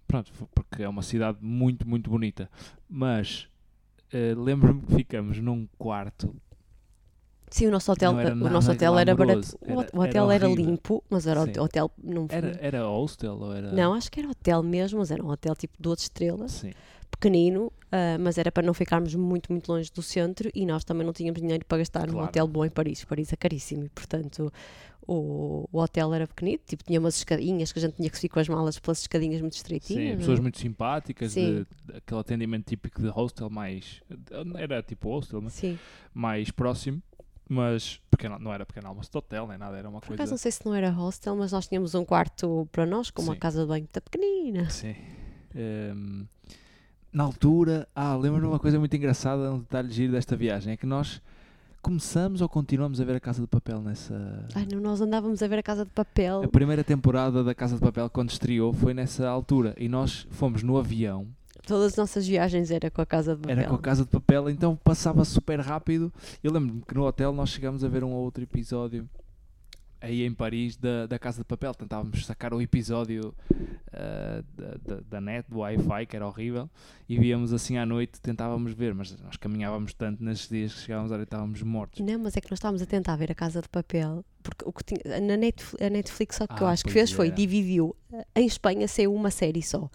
pronto, 0.06 0.30
porque 0.54 0.82
é 0.82 0.88
uma 0.88 1.02
cidade 1.02 1.38
muito, 1.40 1.88
muito 1.88 2.08
bonita. 2.08 2.48
Mas 2.88 3.48
eh, 4.12 4.34
lembro-me 4.36 4.82
que 4.82 4.94
ficamos 4.94 5.38
num 5.38 5.66
quarto 5.76 6.34
Sim, 7.50 7.66
o 7.66 7.70
nosso 7.70 7.90
hotel, 7.92 8.18
era 8.18 8.32
o 8.32 8.36
nada 8.36 8.50
nosso 8.50 8.70
hotel 8.72 8.98
era 8.98 9.14
barato. 9.14 9.58
O 9.60 9.70
era- 9.70 9.90
o 9.92 10.00
hotel 10.00 10.30
era 10.30 10.44
era, 10.46 10.54
limpo, 10.54 11.02
mas 11.08 11.26
era 11.26 11.44
Sim. 11.44 11.52
o 11.58 11.62
hotel 11.62 11.90
não 12.02 12.26
era, 12.28 12.56
era 12.60 12.84
hostel 12.86 13.38
ou 13.40 13.52
era 13.54 13.72
Não, 13.72 13.94
acho 13.94 14.10
que 14.10 14.20
era 14.20 14.28
hotel 14.30 14.62
mesmo, 14.62 14.98
mas 14.98 15.10
era 15.10 15.24
um 15.24 15.28
hotel 15.30 15.54
tipo 15.56 15.74
duas 15.80 16.00
estrelas. 16.00 16.52
sim, 16.52 16.72
pequenino, 17.10 17.72
ah, 17.90 18.16
mas 18.20 18.36
era 18.38 18.52
para 18.52 18.64
não 18.64 18.72
ficarmos 18.74 19.14
muito, 19.14 19.50
muito 19.50 19.72
longe 19.72 19.90
do 19.92 20.02
centro 20.02 20.50
e 20.54 20.64
nós 20.66 20.84
também 20.84 21.04
não 21.06 21.12
tínhamos 21.12 21.40
dinheiro 21.40 21.64
para 21.66 21.78
gastar 21.78 22.06
num 22.06 22.12
Claro. 22.12 22.28
hotel 22.28 22.46
bom 22.46 22.64
em 22.64 22.70
Paris. 22.70 23.04
Paris 23.04 23.32
é 23.32 23.36
caríssimo 23.36 23.84
e, 23.84 23.88
portanto, 23.88 24.52
o, 25.06 25.66
o 25.72 25.80
hotel 25.80 26.12
era 26.14 26.26
pequenito, 26.28 26.62
tipo, 26.66 26.84
tinha 26.84 27.00
umas 27.00 27.16
escadinhas 27.16 27.72
que 27.72 27.78
a 27.78 27.82
gente 27.82 27.94
tinha 27.96 28.10
que 28.10 28.16
subir 28.16 28.28
com 28.28 28.38
as 28.40 28.48
malas 28.48 28.78
pelas 28.78 29.00
escadinhas 29.00 29.40
muito 29.40 29.54
estreitinhas. 29.54 30.02
Sim, 30.04 30.12
é? 30.12 30.16
pessoas 30.16 30.38
muito 30.38 30.58
simpáticas, 30.58 31.32
Sim. 31.32 31.64
de, 31.86 31.92
de- 31.92 31.96
aquele 31.96 32.20
atendimento 32.20 32.66
típico 32.66 33.00
de 33.00 33.08
hostel 33.08 33.48
mais. 33.50 34.02
Era 34.56 34.82
tipo 34.82 35.08
hostel, 35.08 35.40
mas 35.40 35.54
Sim. 35.54 35.78
mais 36.12 36.50
próximo, 36.50 37.02
mas 37.48 38.00
pequeno, 38.10 38.38
não 38.38 38.52
era 38.52 38.66
pequeno 38.66 38.88
almoço 38.88 39.10
de 39.10 39.16
hotel 39.16 39.46
nem 39.46 39.56
nada, 39.58 39.76
era 39.76 39.88
uma 39.88 40.00
Por 40.00 40.08
coisa. 40.08 40.22
acaso 40.22 40.32
não 40.32 40.38
sei 40.38 40.52
se 40.52 40.64
não 40.66 40.74
era 40.74 40.90
hostel, 40.90 41.34
mas 41.36 41.52
nós 41.52 41.66
tínhamos 41.66 41.94
um 41.94 42.04
quarto 42.04 42.68
para 42.70 42.84
nós, 42.84 43.10
com 43.10 43.22
uma 43.22 43.34
Sim. 43.34 43.38
casa 43.38 43.62
de 43.62 43.66
banho 43.68 43.82
muito 43.82 44.00
pequenina. 44.02 44.68
Sim. 44.70 44.94
Ehm, 45.54 46.24
na 47.12 47.24
altura, 47.24 47.88
ah, 47.94 48.14
lembro-me 48.14 48.42
de 48.42 48.46
uma 48.52 48.58
coisa 48.58 48.78
muito 48.78 48.94
engraçada, 48.94 49.52
um 49.52 49.60
detalhe 49.60 49.90
giro 49.90 50.12
desta 50.12 50.36
viagem, 50.36 50.74
é 50.74 50.76
que 50.76 50.86
nós 50.86 51.22
começamos 51.80 52.40
ou 52.42 52.48
continuamos 52.48 53.00
a 53.00 53.04
ver 53.04 53.16
a 53.16 53.20
Casa 53.20 53.40
de 53.40 53.46
Papel 53.46 53.80
nessa. 53.80 54.46
Ai, 54.54 54.66
não, 54.70 54.80
nós 54.80 55.00
andávamos 55.00 55.42
a 55.42 55.48
ver 55.48 55.60
a 55.60 55.62
casa 55.62 55.84
de 55.84 55.90
papel. 55.90 56.42
A 56.42 56.48
primeira 56.48 56.84
temporada 56.84 57.42
da 57.42 57.54
Casa 57.54 57.76
de 57.76 57.80
Papel, 57.80 58.10
quando 58.10 58.30
estreou, 58.30 58.72
foi 58.74 58.92
nessa 58.92 59.26
altura. 59.28 59.74
E 59.78 59.88
nós 59.88 60.26
fomos 60.30 60.62
no 60.62 60.76
avião, 60.76 61.26
Todas 61.68 61.92
as 61.92 61.96
nossas 61.96 62.26
viagens 62.26 62.70
era 62.70 62.90
com 62.90 63.00
a 63.02 63.06
casa 63.06 63.34
de 63.36 63.42
papel. 63.42 63.58
era 63.58 63.68
com 63.68 63.74
a 63.74 63.78
Casa 63.78 64.02
de 64.04 64.10
Papel, 64.10 64.48
então 64.50 64.74
passava 64.76 65.24
super 65.24 65.60
rápido. 65.60 66.12
Eu 66.42 66.50
lembro-me 66.52 66.82
que 66.82 66.94
no 66.94 67.04
hotel 67.04 67.32
nós 67.32 67.50
chegámos 67.50 67.84
a 67.84 67.88
ver 67.88 68.02
um 68.02 68.10
ou 68.12 68.24
outro 68.24 68.42
episódio 68.42 69.08
aí 70.00 70.22
em 70.24 70.32
Paris 70.32 70.76
da, 70.76 71.06
da 71.06 71.18
Casa 71.18 71.38
de 71.38 71.44
Papel. 71.44 71.74
Tentávamos 71.74 72.24
sacar 72.24 72.54
o 72.54 72.62
episódio 72.62 73.34
ah, 73.92 74.42
da, 74.56 74.94
da, 74.94 75.00
da 75.10 75.20
net, 75.20 75.44
do 75.50 75.58
Wi-Fi, 75.58 76.06
que 76.06 76.14
era 76.16 76.26
horrível, 76.26 76.70
e 77.08 77.18
víamos 77.18 77.52
assim 77.52 77.76
à 77.78 77.84
noite, 77.84 78.20
tentávamos 78.20 78.72
ver, 78.72 78.94
mas 78.94 79.14
nós 79.20 79.36
caminhávamos 79.36 79.92
tanto 79.92 80.22
nesses 80.22 80.48
dias 80.48 80.72
que 80.72 80.80
chegávamos 80.82 81.10
ali 81.12 81.22
e 81.22 81.24
estávamos 81.24 81.62
mortos. 81.62 82.00
Não, 82.00 82.18
mas 82.18 82.36
é 82.36 82.40
que 82.40 82.50
nós 82.50 82.58
estávamos 82.58 82.80
a 82.80 82.86
tentar 82.86 83.16
ver 83.16 83.32
a 83.32 83.34
Casa 83.34 83.60
de 83.60 83.68
Papel, 83.68 84.24
porque 84.42 84.64
o 84.64 84.72
que 84.72 84.84
tinha, 84.84 85.20
na 85.20 85.36
Netflix, 85.36 85.84
a 85.86 85.90
Netflix 85.90 86.36
só 86.36 86.46
que 86.46 86.62
eu 86.62 86.66
Ah, 86.66 86.70
acho 86.70 86.84
que 86.84 86.92
fez 86.92 87.10
foi 87.10 87.30
dividiu, 87.30 87.94
eh, 88.12 88.24
em 88.36 88.46
Espanha 88.46 88.86
saiu 88.86 89.12
uma 89.12 89.30
série 89.30 89.62
só. 89.62 89.90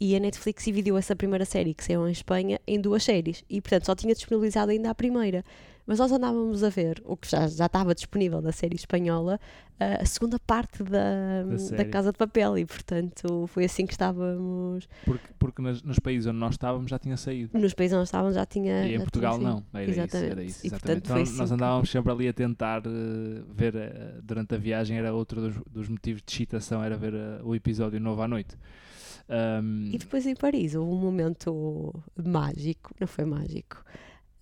E 0.00 0.16
a 0.16 0.20
Netflix 0.20 0.64
dividiu 0.64 0.96
essa 0.96 1.14
primeira 1.14 1.44
série 1.44 1.74
que 1.74 1.84
saiu 1.84 2.08
em 2.08 2.12
Espanha 2.12 2.60
em 2.66 2.80
duas 2.80 3.04
séries. 3.04 3.44
E 3.48 3.60
portanto 3.60 3.86
só 3.86 3.94
tinha 3.94 4.14
disponibilizado 4.14 4.70
ainda 4.72 4.90
a 4.90 4.94
primeira. 4.94 5.44
Mas 5.84 5.98
nós 5.98 6.12
andávamos 6.12 6.62
a 6.62 6.68
ver 6.68 7.02
o 7.04 7.16
que 7.16 7.28
já, 7.28 7.48
já 7.48 7.66
estava 7.66 7.92
disponível 7.92 8.40
da 8.40 8.52
série 8.52 8.76
espanhola, 8.76 9.40
a 9.80 10.04
segunda 10.06 10.38
parte 10.38 10.80
da, 10.84 11.42
da, 11.42 11.58
série. 11.58 11.86
Casa 11.86 12.12
de 12.12 12.18
Papel. 12.18 12.56
E 12.58 12.64
portanto 12.64 13.46
foi 13.48 13.64
assim 13.64 13.84
que 13.84 13.92
estávamos. 13.92 14.88
Porque, 15.04 15.26
porque 15.40 15.60
nas- 15.60 15.82
nos 15.82 15.98
países 15.98 16.28
onde 16.28 16.38
nós 16.38 16.52
estávamos 16.54 16.88
já 16.88 17.00
tinha 17.00 17.16
saído. 17.16 17.58
Nos 17.58 17.74
países 17.74 17.94
onde 17.94 18.00
nós 18.02 18.08
estávamos 18.08 18.36
já 18.36 18.46
tinha. 18.46 18.86
E 18.86 18.94
em 18.94 18.98
Portugal 19.00 19.38
não, 19.38 19.64
era 19.74 19.90
Exatamente. 19.90 20.14
isso, 20.16 20.32
era 20.32 20.44
isso, 20.44 20.60
E, 20.64 20.66
exatamente. 20.68 21.02
portanto, 21.02 21.06
foi 21.12 21.20
Então, 21.22 21.32
nós 21.32 21.40
assim 21.40 21.48
que- 21.48 21.54
andávamos 21.54 21.90
sempre 21.90 22.12
ali 22.12 22.28
a 22.28 22.32
tentar 22.32 22.82
eh, 22.86 23.42
ver 23.52 23.74
eh, 23.74 24.14
durante 24.22 24.54
a 24.54 24.58
viagem, 24.58 24.96
era 24.96 25.12
outro 25.12 25.40
dos, 25.40 25.56
dos 25.68 25.88
motivos 25.88 26.22
de 26.24 26.30
excitação, 26.32 26.82
era 26.82 26.96
ver 26.96 27.12
eh, 27.12 27.40
o 27.42 27.56
episódio 27.56 27.98
novo 27.98 28.22
à 28.22 28.28
noite. 28.28 28.56
Ahm, 29.28 29.90
E 29.92 29.98
depois 29.98 30.26
em 30.26 30.34
Paris 30.34 30.74
houve 30.74 30.92
um 30.92 30.96
momento 30.98 31.94
mágico, 32.22 32.94
não 33.00 33.06
foi 33.06 33.24
mágico, 33.24 33.82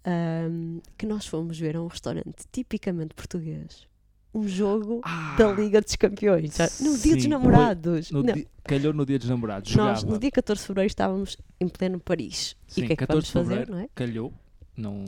ahm, 0.05 0.79
que 0.97 1.07
nós 1.07 1.27
fomos 1.27 1.59
ver 1.59 1.77
a 1.77 1.83
um 1.83 1.87
restaurante 1.87 2.45
tipicamente 2.53 3.15
português. 3.15 3.89
Um 4.33 4.47
jogo 4.47 5.01
ah, 5.05 5.35
da 5.37 5.51
Liga 5.53 5.81
dos 5.81 5.97
Campeões, 5.97 6.57
no 6.81 6.97
dia 6.97 7.17
dos 7.17 7.27
namorados. 7.27 8.11
no 8.13 8.23
di- 8.23 8.47
calhou 8.63 8.93
no 8.93 9.05
dia 9.05 9.19
dos 9.19 9.29
namorados, 9.29 9.75
nós, 9.75 9.99
jogava. 10.01 10.15
no 10.15 10.21
dia 10.21 10.31
14 10.31 10.61
de 10.61 10.67
fevereiro, 10.69 10.87
estávamos 10.91 11.37
em 11.61 11.69
pleno 11.69 11.99
Paris. 11.99 12.57
Sim, 12.69 12.83
e 12.83 12.85
o 12.85 12.87
que 12.87 12.93
é 12.93 12.97
que 12.97 13.07
14 13.07 13.33
vamos 13.33 13.49
fazer, 13.49 13.69
não 13.69 13.79
é? 13.79 13.89
calhou, 13.93 14.33
não, 14.77 15.05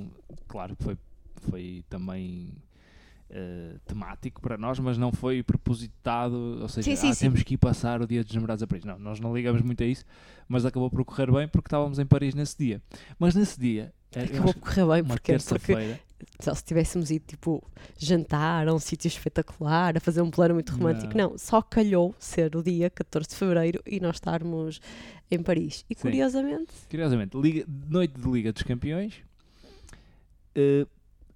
claro 0.48 0.74
que 0.74 0.82
foi, 0.82 0.98
foi 1.37 1.85
também 1.88 2.48
eh, 3.33 3.77
temático 3.87 4.40
para 4.40 4.59
nós, 4.59 4.79
mas 4.79 4.99
não 4.99 5.11
foi 5.11 5.42
propositado, 5.42 6.59
ou 6.61 6.68
seja, 6.68 6.90
Sim, 6.90 6.97
sim, 6.97 7.09
ah, 7.11 7.14
sim. 7.14 7.25
temos 7.27 7.42
que 7.42 7.55
ir 7.55 7.57
passar 7.59 8.01
o 8.03 8.07
dia 8.07 8.23
dos 8.23 8.35
namorados 8.35 8.62
a 8.62 8.66
Paris. 8.66 8.85
Não, 8.85 8.99
nós 8.99 9.18
não 9.21 9.35
ligamos 9.35 9.62
muito 9.62 9.83
a 9.83 9.87
isso, 9.87 10.05
mas 10.47 10.64
acabou 10.66 10.90
por 10.90 11.05
correr 11.05 11.31
bem 11.33 11.49
porque 11.49 11.66
estávamos 11.68 11.99
em 11.99 12.07
Paris 12.07 12.35
nesse 12.35 12.57
dia. 12.59 12.81
Mas 13.18 13.35
nesse 13.35 13.59
dia, 13.59 13.92
eh, 14.14 14.25
Acabou 14.25 14.53
por 14.55 14.61
correr 14.61 14.87
bem, 14.87 15.03
porque, 15.05 15.14
porque 15.14 15.33
terça-feira, 15.33 15.99
só 16.38 16.55
se 16.55 16.62
tivéssemos 16.62 17.11
ido 17.11 17.25
tipo 17.27 17.62
jantar 17.99 18.68
a 18.68 18.75
um 18.75 18.79
sítio 18.79 19.09
espetacular, 19.09 19.97
a 19.97 20.01
fazer 20.01 20.21
um 20.21 20.31
plano 20.31 20.55
muito 20.55 20.71
romântico. 20.73 21.16
Não. 21.16 21.31
Não, 21.31 21.38
só 21.38 21.62
calhou 21.62 22.14
ser 22.18 22.55
o 22.55 22.62
dia 22.62 22.90
14 22.90 23.31
de 23.31 23.35
fevereiro 23.37 23.83
e 23.87 23.99
nós 23.99 24.16
estarmos 24.16 24.81
em 25.31 25.42
Paris. 25.42 25.85
E 25.88 25.95
curiosamente, 25.95 26.71
curiosamente, 26.90 27.37
Liga- 27.38 27.64
noite 27.88 28.21
de 28.21 28.31
Liga 28.31 28.53
dos 28.53 28.62
Campeões, 28.62 29.14
eh, 30.55 30.87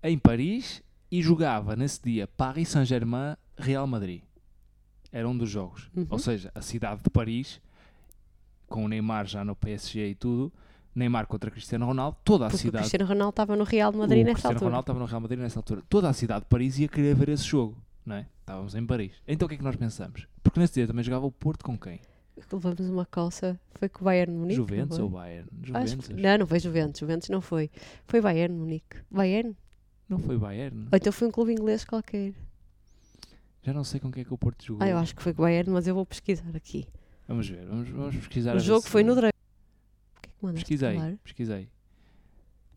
em 0.03 0.19
Paris, 0.19 0.83
e 1.19 1.23
jogava 1.23 1.75
nesse 1.77 2.03
dia 2.03 2.27
Paris 2.27 2.69
Saint-Germain 2.69 3.37
Real 3.57 3.87
Madrid. 3.87 4.23
Era 5.11 5.29
um 5.29 5.37
dos 5.37 5.49
jogos. 5.49 5.91
Uhum. 5.97 6.07
Ou 6.11 6.19
seja, 6.19 6.51
a 6.55 6.61
cidade 6.61 7.03
de 7.03 7.09
Paris, 7.11 7.61
com 8.69 8.85
o 8.85 8.89
Neymar 8.89 9.27
já 9.27 9.45
no 9.45 9.57
PSG 9.57 10.09
e 10.11 10.15
tudo, 10.15 10.53
Neymar 10.95 11.27
contra 11.27 11.51
Cristiano 11.51 11.87
Ronaldo, 11.87 12.17
toda 12.25 12.47
a 12.47 12.49
porque 12.49 12.57
o 12.57 12.61
cidade. 12.67 12.83
Cristiano 12.85 13.07
Ronaldo 13.07 13.31
estava 13.31 13.57
no 13.57 13.65
Real 13.65 13.93
Madrid 13.93 14.23
o 14.23 14.25
nessa 14.25 14.33
Cristiano 14.35 14.55
altura. 14.55 14.69
Ronaldo 14.69 14.83
estava 14.83 14.99
no 14.99 15.05
Real 15.07 15.21
Madrid 15.21 15.39
nessa 15.41 15.59
altura. 15.59 15.83
Toda 15.89 16.09
a 16.09 16.13
cidade 16.13 16.41
de 16.41 16.47
Paris 16.47 16.79
ia 16.79 16.89
querer 16.89 17.15
ver 17.15 17.29
esse 17.31 17.45
jogo, 17.45 17.77
não 18.05 18.17
é? 18.17 18.27
Estávamos 18.41 18.75
em 18.75 18.85
Paris. 18.87 19.13
Então 19.27 19.47
o 19.47 19.49
que 19.49 19.55
é 19.55 19.59
que 19.59 19.65
nós 19.65 19.77
pensamos? 19.77 20.27
Porque 20.43 20.61
nesse 20.61 20.75
dia 20.75 20.87
também 20.87 21.03
jogava 21.05 21.25
o 21.27 21.33
Porto 21.33 21.65
com 21.65 21.79
quem? 21.79 22.01
Levamos 22.53 22.81
uma 22.91 23.07
coça, 23.07 23.59
foi 23.77 23.89
com 23.89 24.03
o 24.03 24.05
Bayern 24.05 24.35
Munique. 24.35 24.57
Juventus 24.57 24.99
ou? 24.99 25.09
Bayern? 25.09 25.49
Acho 25.63 25.67
Juventus. 25.87 26.09
que- 26.09 26.15
não, 26.15 26.39
não 26.39 26.47
foi 26.47 26.61
Juventus, 26.61 27.01
Juventus 27.01 27.29
não 27.31 27.41
foi. 27.41 27.71
Foi 28.07 28.21
Bayern 28.21 28.55
Munique. 28.55 28.99
Bayern? 29.11 29.57
Não 30.09 30.19
foi 30.19 30.39
Bayern? 30.39 30.83
Ou 30.93 30.97
então 30.97 31.13
foi 31.13 31.29
um 31.29 31.31
clube 31.31 31.53
inglês 31.53 31.85
qualquer. 31.85 32.33
Já 33.63 33.73
não 33.73 33.83
sei 33.83 33.99
com 33.99 34.11
quem 34.13 34.23
é 34.23 34.25
que 34.25 34.33
o 34.33 34.39
Porto 34.39 34.65
jogou. 34.65 34.83
Ah, 34.85 34.89
eu 34.89 34.97
acho 34.99 35.15
que 35.15 35.23
foi 35.23 35.33
Bayern, 35.33 35.71
mas 35.71 35.87
eu 35.89 35.95
vou 35.95 36.07
pesquisar 36.07 36.55
aqui. 36.55 36.87
Vamos 37.27 37.49
ver, 37.49 37.67
vamos, 37.67 37.89
vamos 37.89 38.17
pesquisar. 38.17 38.55
O 38.55 38.61
jogo 38.61 38.87
foi 38.87 39.03
no 39.03 39.15
Dragão. 39.15 39.33
O 40.17 40.21
que 40.21 40.29
é 40.29 40.33
que 40.33 40.45
mandaste 40.45 40.65
Pesquisei, 40.65 40.95
falar? 40.97 41.17
pesquisei. 41.25 41.69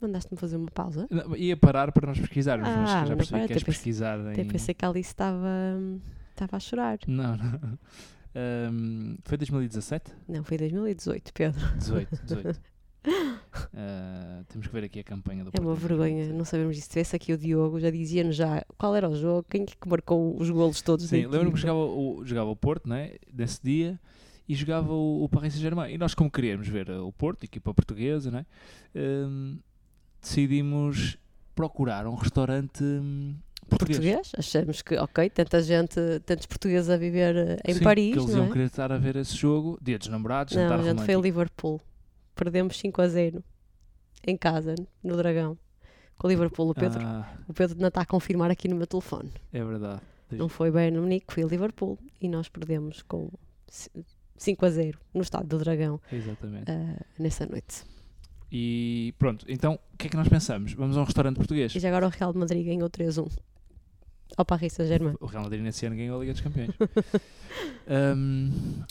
Mandaste-me 0.01 0.39
fazer 0.39 0.55
uma 0.55 0.71
pausa? 0.71 1.07
Não, 1.11 1.35
ia 1.35 1.55
parar 1.57 1.91
para 1.91 2.07
nós 2.07 2.17
pesquisarmos, 2.19 2.67
Ah, 2.67 2.75
mas 2.77 2.89
já 3.09 3.15
percebi 3.15 3.29
para, 3.31 3.41
que 3.41 3.47
queres 3.49 3.63
pesquisar 3.63 4.19
Até 4.19 4.41
em... 4.41 4.47
pensei 4.47 4.73
que 4.73 4.85
a 4.85 4.87
Alice 4.89 5.09
estava 5.09 5.47
estava 6.31 6.55
a 6.55 6.59
chorar. 6.59 6.97
Não, 7.05 7.35
não. 7.37 7.77
Ahm, 8.33 9.17
foi 9.25 9.37
2017? 9.37 10.11
Não, 10.27 10.43
foi 10.43 10.57
2018, 10.57 11.33
Pedro. 11.33 11.77
18, 11.77 12.23
18. 12.23 12.61
Ah, 13.75 14.43
temos 14.49 14.67
que 14.67 14.73
ver 14.73 14.83
aqui 14.83 14.99
a 14.99 15.03
campanha 15.03 15.43
do 15.43 15.51
É 15.53 15.59
uma 15.59 15.75
vergonha 15.75 16.25
2017. 16.25 16.37
não 16.37 16.45
sabermos 16.45 16.77
isso. 16.77 16.85
Se 16.85 16.89
tivesse 16.89 17.15
aqui 17.15 17.33
o 17.33 17.37
Diogo, 17.37 17.79
já 17.79 17.89
dizia-nos 17.89 18.35
já 18.35 18.63
qual 18.77 18.95
era 18.95 19.07
o 19.07 19.15
jogo, 19.15 19.45
quem 19.49 19.65
que 19.65 19.75
marcou 19.87 20.35
os 20.39 20.49
golos 20.49 20.81
todos. 20.81 21.05
Sim, 21.05 21.27
lembro-me 21.27 21.53
que 21.53 21.59
jogava 21.59 21.79
o, 21.79 22.25
jogava 22.25 22.49
o 22.49 22.55
Porto, 22.55 22.89
né? 22.89 23.13
Nesse 23.31 23.61
dia, 23.63 23.99
e 24.47 24.55
jogava 24.55 24.91
o, 24.91 25.23
o 25.23 25.29
Paris 25.29 25.53
Saint-Germain. 25.53 25.93
E 25.93 25.97
nós, 25.97 26.15
como 26.15 26.31
queríamos 26.31 26.67
ver 26.67 26.89
uh, 26.89 27.05
o 27.05 27.11
Porto, 27.11 27.43
equipa 27.43 27.73
portuguesa, 27.73 28.31
né? 28.31 28.45
Ahm, 28.95 29.57
decidimos 30.19 31.17
procurar 31.53 32.07
um 32.07 32.15
restaurante 32.15 32.83
hum, 32.83 33.35
português. 33.69 33.99
Português? 33.99 34.31
Achamos 34.35 34.81
que, 34.81 34.95
ok, 34.95 35.29
tanta 35.29 35.61
gente, 35.61 35.99
tantos 36.25 36.47
portugueses 36.47 36.89
a 36.89 36.97
viver 36.97 37.35
eh, 37.35 37.57
em 37.65 37.75
Sim, 37.75 37.83
Paris, 37.83 38.13
que 38.13 38.19
eles 38.19 38.31
não 38.31 38.37
iam 38.39 38.45
é? 38.47 38.51
querer 38.51 38.65
estar 38.65 38.91
a 38.91 38.97
ver 38.97 39.15
esse 39.17 39.35
jogo, 39.35 39.77
dia 39.81 39.99
dos 39.99 40.07
namorados, 40.07 40.55
Não, 40.55 40.73
a 40.73 40.81
gente 40.81 41.03
foi 41.03 41.13
a. 41.13 41.19
Liverpool. 41.19 41.79
Perdemos 42.33 42.77
5 42.79 43.01
a 43.01 43.07
0 43.07 43.43
em 44.25 44.37
casa, 44.37 44.75
no 45.03 45.15
Dragão. 45.17 45.57
Com 46.17 46.27
o 46.27 46.29
Liverpool, 46.29 46.69
o 46.69 46.73
Pedro, 46.75 46.99
Ah, 47.01 47.33
o 47.47 47.53
Pedro 47.53 47.79
não 47.79 47.87
está 47.87 48.01
a 48.01 48.05
confirmar 48.05 48.51
aqui 48.51 48.67
no 48.67 48.75
meu 48.75 48.85
telefone. 48.87 49.31
é 49.53 49.63
verdade. 49.63 50.01
Não 50.31 50.47
foi 50.47 50.69
Bayern 50.69 50.95
de 50.97 51.01
Munique, 51.01 51.33
foi 51.33 51.43
a 51.43 51.47
Liverpool. 51.47 51.97
E 52.21 52.27
nós 52.29 52.47
perdemos 52.49 53.01
com 53.03 53.31
5 54.37 54.65
a 54.65 54.69
0 54.69 54.99
no 55.13 55.21
estádio 55.21 55.47
do 55.47 55.57
Dragão 55.59 55.99
Exatamente. 56.11 56.69
eh, 56.69 56.97
nessa 57.17 57.45
noite. 57.47 57.83
E 58.51 59.13
pronto, 59.17 59.45
então 59.47 59.79
o 59.93 59.97
que 59.97 60.07
é 60.07 60.09
que 60.09 60.15
nós 60.17 60.27
pensamos? 60.27 60.73
Vamos 60.73 60.97
a 60.97 61.01
um 61.01 61.03
restaurante 61.03 61.37
português. 61.37 61.73
E 61.75 61.79
já 61.79 61.87
agora 61.87 62.05
o 62.07 62.09
Real 62.09 62.31
de 62.33 62.39
Madrid 62.39 62.65
ganhou 62.65 62.89
3-1 62.89 63.31
ao 64.37 64.45
Paris 64.45 64.73
Saint-Germain. 64.73 65.15
O 65.19 65.25
Real 65.25 65.43
Madrid 65.43 65.61
nesse 65.61 65.85
ano 65.85 65.95
ganhou 65.95 66.17
a 66.17 66.19
Liga 66.19 66.33
dos 66.33 66.41
Campeões. 66.41 66.71
um, 68.15 68.83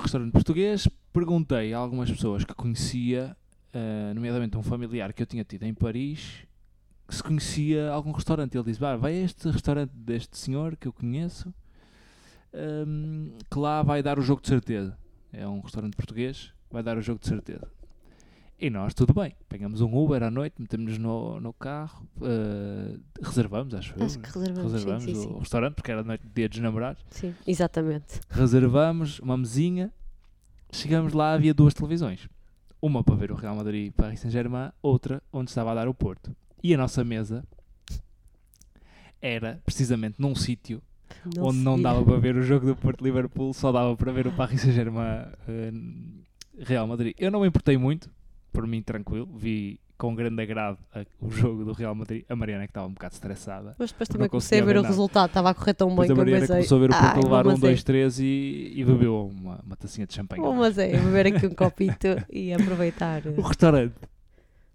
restaurante 0.00 0.32
português. 0.32 0.88
Perguntei 1.12 1.72
a 1.72 1.78
algumas 1.78 2.10
pessoas 2.10 2.44
que 2.44 2.54
conhecia, 2.54 3.36
uh, 3.76 4.14
nomeadamente 4.14 4.56
um 4.56 4.62
familiar 4.62 5.12
que 5.12 5.22
eu 5.22 5.26
tinha 5.26 5.44
tido 5.44 5.64
em 5.64 5.74
Paris, 5.74 6.46
se 7.08 7.22
conhecia 7.22 7.90
algum 7.90 8.12
restaurante. 8.12 8.56
Ele 8.56 8.64
disse: 8.64 8.80
"Bah, 8.80 8.96
vai 8.96 9.14
a 9.14 9.24
este 9.24 9.48
restaurante 9.50 9.90
deste 9.94 10.36
senhor 10.38 10.76
que 10.76 10.88
eu 10.88 10.92
conheço, 10.92 11.52
um, 12.54 13.32
que 13.50 13.58
lá 13.58 13.82
vai 13.82 14.02
dar 14.02 14.18
o 14.18 14.22
jogo 14.22 14.40
de 14.40 14.48
certeza. 14.48 14.96
É 15.32 15.46
um 15.46 15.60
restaurante 15.60 15.96
português, 15.96 16.52
vai 16.70 16.82
dar 16.82 16.96
o 16.96 17.02
jogo 17.02 17.20
de 17.20 17.26
certeza. 17.26 17.68
E 18.58 18.70
nós, 18.70 18.94
tudo 18.94 19.12
bem, 19.12 19.36
pegamos 19.50 19.82
um 19.82 19.94
Uber 19.94 20.22
à 20.22 20.30
noite, 20.30 20.54
metemos 20.58 20.96
no, 20.96 21.38
no 21.38 21.52
carro, 21.52 22.08
uh, 22.16 22.98
reservamos, 23.22 23.74
acho 23.74 23.92
eu. 23.98 24.06
Acho 24.06 24.18
que 24.18 24.30
reservamos, 24.30 24.72
Reservamos 24.72 25.04
sim, 25.04 25.14
sim, 25.14 25.26
o 25.26 25.32
sim. 25.32 25.38
restaurante, 25.40 25.74
porque 25.74 25.92
era 25.92 26.02
noite 26.02 26.26
de 26.26 26.32
dia 26.32 26.48
dos 26.48 26.58
namorados. 26.60 27.04
Sim, 27.10 27.34
exatamente. 27.46 28.18
Reservamos 28.30 29.18
uma 29.18 29.36
mesinha. 29.36 29.92
Chegamos 30.72 31.12
lá, 31.12 31.34
havia 31.34 31.52
duas 31.52 31.74
televisões. 31.74 32.26
Uma 32.80 33.02
para 33.02 33.14
ver 33.14 33.32
o 33.32 33.34
Real 33.34 33.56
Madrid 33.56 33.88
e 33.88 33.90
Paris 33.90 34.20
Saint-Germain, 34.20 34.70
outra 34.82 35.22
onde 35.32 35.50
estava 35.50 35.72
a 35.72 35.74
dar 35.74 35.88
o 35.88 35.94
Porto. 35.94 36.34
E 36.62 36.74
a 36.74 36.78
nossa 36.78 37.02
mesa 37.04 37.44
era 39.20 39.60
precisamente 39.64 40.20
num 40.20 40.34
sítio 40.34 40.82
onde 41.38 41.58
não 41.58 41.80
dava 41.80 42.04
para 42.04 42.18
ver 42.18 42.36
o 42.36 42.42
jogo 42.42 42.66
do 42.66 42.76
Porto 42.76 43.02
Liverpool, 43.02 43.52
só 43.52 43.72
dava 43.72 43.96
para 43.96 44.12
ver 44.12 44.26
o 44.26 44.32
Paris 44.32 44.60
Saint-Germain 44.60 45.26
eh, 45.48 45.72
Real 46.58 46.86
Madrid. 46.86 47.14
Eu 47.18 47.30
não 47.30 47.40
me 47.40 47.48
importei 47.48 47.76
muito, 47.76 48.10
por 48.52 48.66
mim 48.66 48.82
tranquilo, 48.82 49.28
vi 49.34 49.80
com 49.98 50.14
grande 50.14 50.42
agrado 50.42 50.78
a- 50.94 51.04
o 51.20 51.30
jogo 51.30 51.64
do 51.64 51.72
Real 51.72 51.94
Madrid. 51.94 52.24
A 52.28 52.36
Mariana 52.36 52.66
que 52.66 52.70
estava 52.70 52.86
um 52.86 52.92
bocado 52.92 53.14
estressada. 53.14 53.74
Mas 53.78 53.90
depois 53.92 54.08
também 54.08 54.28
comecei 54.28 54.60
a 54.60 54.64
ver 54.64 54.76
o 54.76 54.82
resultado, 54.82 55.28
estava 55.28 55.50
a 55.50 55.54
correr 55.54 55.74
tão 55.74 55.88
bem 55.94 56.04
que 56.06 56.12
a 56.12 56.12
eu 56.12 56.16
Mariana 56.16 56.40
pensei, 56.40 56.56
começou 56.56 56.76
a 56.76 56.80
ver 56.80 56.86
o 56.86 56.92
Porto 56.92 57.04
"Ai, 57.04 57.12
a 57.12 57.20
levar 57.24 57.46
um, 57.46 57.50
fazer." 57.50 57.60
dois, 57.62 57.82
três 57.84 58.18
e, 58.20 58.72
e 58.76 58.84
bebeu 58.84 59.26
uma, 59.28 59.60
uma 59.64 59.76
tacinha 59.76 60.06
de 60.06 60.14
champanhe. 60.14 60.42
Bom, 60.42 60.54
mas 60.54 60.76
é, 60.78 60.88
beber 60.88 61.26
aqui 61.28 61.46
um 61.46 61.54
copito 61.54 62.08
e 62.30 62.52
aproveitar. 62.52 63.22
O 63.36 63.40
restaurante, 63.42 63.94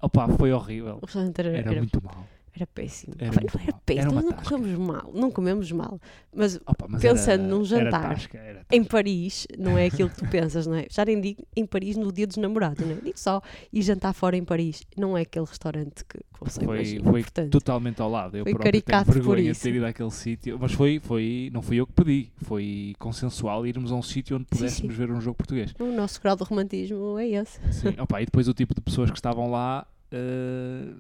opá, 0.02 0.28
foi 0.30 0.52
horrível. 0.52 0.98
O 1.02 1.06
restaurante 1.06 1.40
era, 1.40 1.50
Era 1.50 1.70
era, 1.72 1.78
muito 1.78 2.02
mau. 2.04 2.28
Era 2.54 2.68
péssimo. 2.68 3.14
era 3.18 3.32
muito 3.32 3.58
era 3.58 3.74
péssimo. 3.86 4.12
Era 4.12 4.22
não 4.22 4.32
tasca. 4.32 4.50
comemos 4.56 4.80
mal, 4.80 5.12
não 5.14 5.32
comemos 5.32 5.72
mal. 5.72 6.00
Mas 6.36 6.60
Opa, 6.66 6.86
mas 6.90 7.02
Pensando 7.02 7.44
era- 7.44 7.48
num 7.48 7.64
jantar, 7.64 8.10
tasca, 8.16 8.38
era 8.38 8.66
em 8.72 8.80
tasca. 8.84 8.90
Paris, 8.98 9.48
não 9.58 9.78
é 9.78 9.86
aquilo 9.86 10.10
que 10.10 10.18
tu 10.18 10.28
pensas, 10.28 10.68
não 10.68 10.76
é? 10.76 10.86
Já 10.90 11.06
nem 11.06 11.20
digo 11.22 11.46
em 11.56 11.66
Paris 11.66 11.96
no 11.98 12.12
dia 12.12 12.28
dos 12.28 12.38
namorados, 12.38 12.86
não 12.86 12.92
é? 12.94 13.00
Digo 13.02 13.18
só 13.20 13.42
ir 13.72 13.82
jantar 13.82 14.14
fora 14.14 14.36
em 14.36 14.44
Paris. 14.44 14.84
Não 14.98 15.18
é 15.18 15.22
aquele 15.22 15.46
restaurante 15.46 16.04
que, 16.06 16.18
que 16.18 16.24
você 16.40 16.64
Foi, 16.64 16.76
imagina. 16.78 17.04
foi 17.10 17.22
Portanto, 17.22 17.52
totalmente 17.52 18.02
ao 18.02 18.10
lado. 18.10 18.36
Eu 18.38 18.44
foi 18.44 18.54
próprio 18.54 18.82
tenho 18.82 19.04
vergonha 19.06 19.54
de 19.54 19.60
ter 19.60 19.76
ido 19.76 19.86
àquele 19.86 20.12
sítio. 20.12 20.58
Mas 20.60 20.74
foi, 20.74 21.00
foi, 21.00 21.50
não 21.54 21.62
fui 21.62 21.78
eu 21.78 21.88
que 21.88 21.94
pedi. 21.94 22.32
Foi 22.38 22.94
consensual 23.00 23.66
irmos 23.66 23.92
a 23.92 23.96
um 23.96 24.02
sítio 24.02 24.36
onde 24.36 24.46
Sim, 24.52 24.58
pudéssemos 24.58 24.96
ver 24.96 25.10
um 25.12 25.22
jogo 25.22 25.38
português. 25.38 25.74
o 25.80 25.86
nosso 25.86 26.22
grau 26.22 26.36
de 26.36 26.44
romantismo 26.44 27.18
é 27.18 27.28
esse. 27.28 27.60
Sim. 27.72 27.96
Opa, 28.00 28.22
e 28.22 28.26
depois 28.26 28.48
o 28.48 28.54
tipo 28.54 28.74
de 28.76 28.82
pessoas 28.82 29.10
que 29.10 29.18
estavam 29.18 29.50
lá 29.50 29.86
eh, 30.12 30.94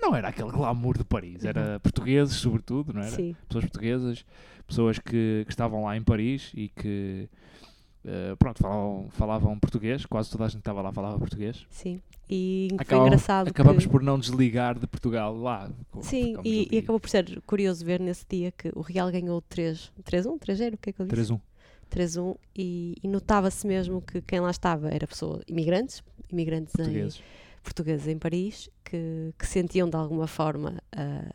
não 0.00 0.14
era 0.14 0.28
aquele 0.28 0.50
glamour 0.50 0.96
de 0.98 1.04
Paris. 1.04 1.44
Era 1.44 1.78
portugueses, 1.80 2.36
sobretudo, 2.36 2.92
não 2.92 3.02
era? 3.02 3.10
Sim, 3.10 3.34
Pessoas 3.48 3.64
portuguesas, 3.64 4.24
pessoas 4.66 4.98
que, 4.98 5.42
que 5.44 5.50
estavam 5.50 5.84
lá 5.84 5.96
em 5.96 6.02
Paris 6.02 6.50
e 6.54 6.68
que 6.68 7.28
eh, 8.04 8.34
pronto, 8.38 8.58
falavam, 8.62 9.08
falavam 9.10 9.58
português. 9.58 10.06
Quase 10.06 10.30
toda 10.30 10.44
a 10.44 10.48
gente 10.48 10.56
que 10.58 10.60
estava 10.60 10.80
lá 10.82 10.92
falava 10.92 11.18
português. 11.18 11.66
sim. 11.70 12.00
E 12.30 12.68
foi 12.72 12.78
Acabamos- 12.82 13.06
engraçado 13.06 13.48
Acabamos 13.48 13.84
que... 13.86 13.90
por 13.90 14.02
não 14.02 14.18
desligar 14.18 14.78
de 14.78 14.86
Portugal 14.86 15.34
lá. 15.34 15.70
Sim, 16.02 16.36
e, 16.44 16.68
e 16.70 16.76
acabou 16.76 17.00
por 17.00 17.08
ser 17.08 17.40
curioso 17.46 17.82
ver 17.82 17.98
nesse 17.98 18.26
dia 18.28 18.52
que 18.52 18.70
o 18.74 18.82
Real 18.82 19.10
ganhou 19.10 19.40
3 19.48 19.90
3-1, 20.04 20.38
3-0, 20.38 20.74
o 20.74 20.76
que 20.76 20.90
é 20.90 20.92
que 20.92 21.00
eu 21.00 21.06
disse? 21.06 21.32
3-1. 21.32 21.40
3-1 21.90 22.36
e, 22.54 22.96
e 23.02 23.08
notava-se 23.08 23.66
mesmo 23.66 24.02
que 24.02 24.20
quem 24.20 24.40
lá 24.40 24.50
estava 24.50 24.90
era 24.90 25.06
pessoa, 25.06 25.40
imigrantes, 25.48 26.02
imigrantes 26.30 26.74
em, 26.78 27.08
Portugueses. 27.62 28.06
em 28.08 28.18
Paris, 28.18 28.68
que, 28.84 29.32
que 29.38 29.46
sentiam 29.46 29.88
de 29.88 29.96
alguma 29.96 30.26
forma 30.26 30.78
ah, 30.92 31.30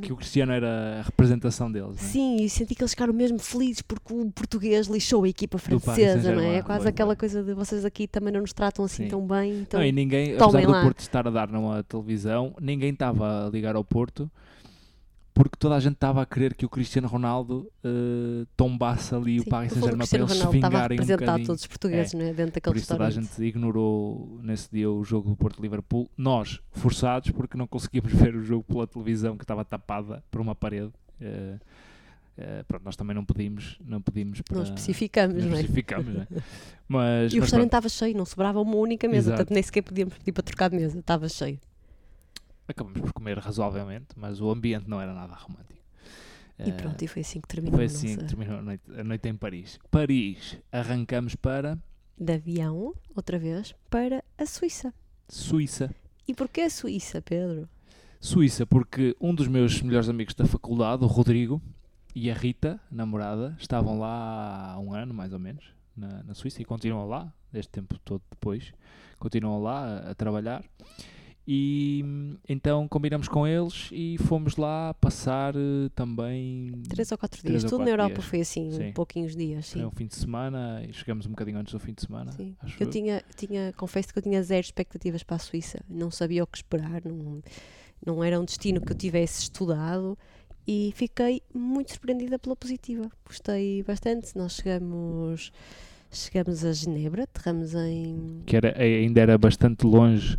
Que- 0.00 0.12
o 0.12 0.16
Cristiano 0.16 0.52
era 0.52 1.00
a 1.00 1.02
representação 1.02 1.70
deles. 1.70 1.96
é? 1.96 1.98
Sim, 1.98 2.36
e 2.36 2.48
senti 2.48 2.74
que 2.74 2.82
eles 2.82 2.92
ficaram 2.92 3.12
mesmo 3.12 3.38
felizes 3.40 3.82
porque 3.82 4.12
o 4.14 4.30
português 4.30 4.86
lixou 4.86 5.24
a 5.24 5.28
equipa 5.28 5.58
francesa, 5.58 6.32
não 6.32 6.40
é? 6.42 6.58
É 6.58 6.62
quase 6.62 6.86
aquela 6.86 7.16
coisa 7.16 7.42
de 7.42 7.52
vocês 7.52 7.84
aqui 7.84 8.06
também 8.06 8.32
não 8.32 8.40
nos 8.42 8.52
tratam 8.52 8.84
assim 8.84 9.04
Sim. 9.04 9.08
tão 9.10 9.26
bem. 9.26 9.60
Então, 9.62 9.80
não, 9.80 9.86
e 9.86 9.90
ninguém, 9.90 10.36
apesar 10.36 10.62
do 10.62 10.70
lá. 10.70 10.82
Porto 10.82 11.00
estar 11.00 11.26
a 11.26 11.30
dar 11.30 11.48
numa 11.48 11.82
televisão, 11.82 12.54
ninguém 12.60 12.92
estava 12.92 13.46
a 13.46 13.50
ligar 13.50 13.74
ao 13.74 13.82
Porto 13.84 14.30
porque 15.34 15.56
toda 15.58 15.74
a 15.74 15.80
gente 15.80 15.94
estava 15.94 16.20
a 16.20 16.26
querer 16.26 16.54
que 16.54 16.66
o 16.66 16.68
Cristiano 16.68 17.08
Ronaldo 17.08 17.70
eh, 17.82 18.46
tombasse 18.56 19.14
ali 19.14 19.40
o 19.40 19.44
sim, 19.44 19.48
Paris 19.48 19.72
o 19.72 19.74
Saint-Germain 19.76 20.06
para 20.06 20.18
eles 20.18 20.30
se 20.30 20.38
Ronaldo 20.38 20.52
vingarem 20.52 21.00
um 21.00 21.06
bocadinho. 21.06 21.46
todos 21.46 21.62
os 21.62 21.66
portugueses, 21.66 22.12
não 22.12 22.20
é? 22.20 22.32
Dentro 22.34 22.54
daquele 22.54 22.74
Por 22.74 22.76
isso 22.76 22.88
toda 22.88 23.06
a 23.06 23.10
gente 23.10 23.42
ignorou 23.42 24.38
nesse 24.42 24.70
dia 24.70 24.90
o 24.90 25.02
jogo 25.02 25.30
do 25.30 25.36
Porto-Liverpool. 25.36 26.10
Nós, 26.16 26.60
forçados, 26.70 27.30
porque 27.30 27.56
não 27.56 27.66
conseguíamos 27.66 28.12
ver 28.12 28.36
o 28.36 28.42
jogo 28.42 28.64
pela 28.64 28.86
televisão 28.86 29.36
que 29.36 29.44
estava 29.44 29.64
tapada 29.64 30.22
por 30.30 30.40
uma 30.40 30.54
parede. 30.54 30.92
Eh, 31.18 31.56
eh, 32.36 32.64
pronto, 32.68 32.84
nós 32.84 32.96
também 32.96 33.14
não 33.14 33.24
pedimos, 33.24 33.78
não 33.84 34.02
pedimos 34.02 34.42
para... 34.42 34.56
Não 34.56 34.64
especificamos, 34.64 35.44
não 35.44 35.52
é? 35.56 35.60
especificamos, 35.60 36.14
não 36.14 36.22
é? 36.22 36.26
Mas, 36.88 37.32
E 37.32 37.38
o 37.38 37.40
restaurante 37.40 37.68
estava 37.68 37.88
cheio, 37.88 38.16
não 38.16 38.26
sobrava 38.26 38.60
uma 38.60 38.76
única 38.76 39.08
mesa, 39.08 39.28
Exato. 39.28 39.36
portanto 39.36 39.54
nem 39.54 39.62
sequer 39.62 39.82
podíamos 39.82 40.14
pedir 40.14 40.32
para 40.32 40.42
trocar 40.42 40.68
de 40.68 40.76
mesa, 40.76 40.98
estava 40.98 41.28
cheio. 41.28 41.58
Acabamos 42.68 43.00
por 43.00 43.12
comer 43.12 43.38
razoavelmente, 43.38 44.08
mas 44.16 44.40
o 44.40 44.50
ambiente 44.50 44.88
não 44.88 45.00
era 45.00 45.12
nada 45.12 45.34
romântico. 45.34 45.82
E 46.58 46.70
Eh, 46.70 46.72
pronto, 46.72 47.02
e 47.02 47.08
foi 47.08 47.22
assim 47.22 47.40
que 47.40 47.48
terminou 47.48 47.76
Foi 47.76 47.86
assim 47.86 48.16
que 48.16 48.24
terminou 48.24 48.58
a 48.58 48.62
noite, 48.62 48.82
a 48.96 49.04
noite 49.04 49.28
em 49.28 49.34
Paris. 49.36 49.78
Paris, 49.90 50.58
arrancamos 50.70 51.34
para 51.34 51.78
de 52.18 52.32
avião, 52.34 52.94
outra 53.16 53.38
vez, 53.38 53.74
para 53.90 54.22
a 54.38 54.46
Suíça. 54.46 54.94
Suíça. 55.28 55.92
E 56.28 56.34
porquê 56.34 56.60
a 56.62 56.70
Suíça, 56.70 57.20
Pedro? 57.20 57.68
Suíça, 58.20 58.64
porque 58.64 59.16
um 59.20 59.34
dos 59.34 59.48
meus 59.48 59.82
melhores 59.82 60.08
amigos 60.08 60.34
da 60.34 60.46
faculdade, 60.46 61.02
o 61.02 61.08
Rodrigo, 61.08 61.60
e 62.14 62.30
a 62.30 62.34
Rita, 62.34 62.78
namorada, 62.90 63.56
estavam 63.58 63.98
lá 63.98 64.72
há 64.74 64.78
um 64.78 64.94
ano, 64.94 65.12
mais 65.12 65.32
ou 65.32 65.38
menos, 65.38 65.64
na, 65.96 66.22
na 66.22 66.34
Suíça, 66.34 66.62
e 66.62 66.64
continuam 66.64 67.08
lá, 67.08 67.32
este 67.52 67.70
tempo 67.72 67.98
todo 68.04 68.22
depois, 68.30 68.72
continuam 69.18 69.60
lá 69.60 69.84
a, 69.84 70.10
a 70.10 70.14
trabalhar. 70.14 70.62
E 71.46 72.04
então 72.48 72.86
combinamos 72.86 73.26
com 73.26 73.44
eles 73.46 73.88
e 73.90 74.16
fomos 74.18 74.56
lá 74.56 74.94
passar 74.94 75.56
eh, 75.56 75.88
também 75.92 76.70
Três 76.88 77.10
ou 77.10 77.18
quatro 77.18 77.42
dias. 77.42 77.64
ou 77.64 77.70
Tudo 77.70 77.84
na 77.84 77.90
Europa 77.90 78.14
dias. 78.14 78.24
foi 78.26 78.40
assim, 78.42 78.70
Sim. 78.70 78.92
pouquinhos 78.92 79.34
dias, 79.34 79.66
sim. 79.66 79.80
foi 79.80 79.86
um 79.86 79.90
fim 79.90 80.06
de 80.06 80.14
semana 80.14 80.84
e 80.88 80.92
chegamos 80.92 81.26
um 81.26 81.30
bocadinho 81.30 81.58
antes 81.58 81.72
do 81.72 81.80
fim 81.80 81.92
de 81.94 82.02
semana. 82.02 82.30
Sim. 82.30 82.54
acho 82.62 82.80
Eu 82.80 82.86
eu. 82.86 82.90
tinha, 82.92 83.22
tinha, 83.36 83.72
confesso 83.76 84.12
que 84.12 84.18
eu 84.20 84.22
tinha 84.22 84.40
zero 84.42 84.60
expectativas 84.60 85.24
para 85.24 85.34
a 85.34 85.38
Suíça. 85.40 85.80
Não 85.88 86.12
sabia 86.12 86.44
o 86.44 86.46
que 86.46 86.58
esperar, 86.58 87.02
não, 87.04 87.42
não 88.06 88.22
era 88.22 88.40
um 88.40 88.44
destino 88.44 88.80
que 88.80 88.92
eu 88.92 88.96
tivesse 88.96 89.42
estudado 89.42 90.16
e 90.64 90.92
fiquei 90.94 91.42
muito 91.52 91.90
surpreendida 91.90 92.38
pela 92.38 92.54
positiva. 92.54 93.10
Gostei 93.26 93.82
bastante. 93.82 94.36
Nós 94.38 94.52
chegamos, 94.54 95.50
chegamos 96.08 96.64
a 96.64 96.72
Genebra, 96.72 97.24
aterramos 97.24 97.74
em. 97.74 98.42
que 98.46 98.54
era, 98.56 98.80
ainda 98.80 99.20
era 99.20 99.36
bastante 99.36 99.84
longe 99.84 100.38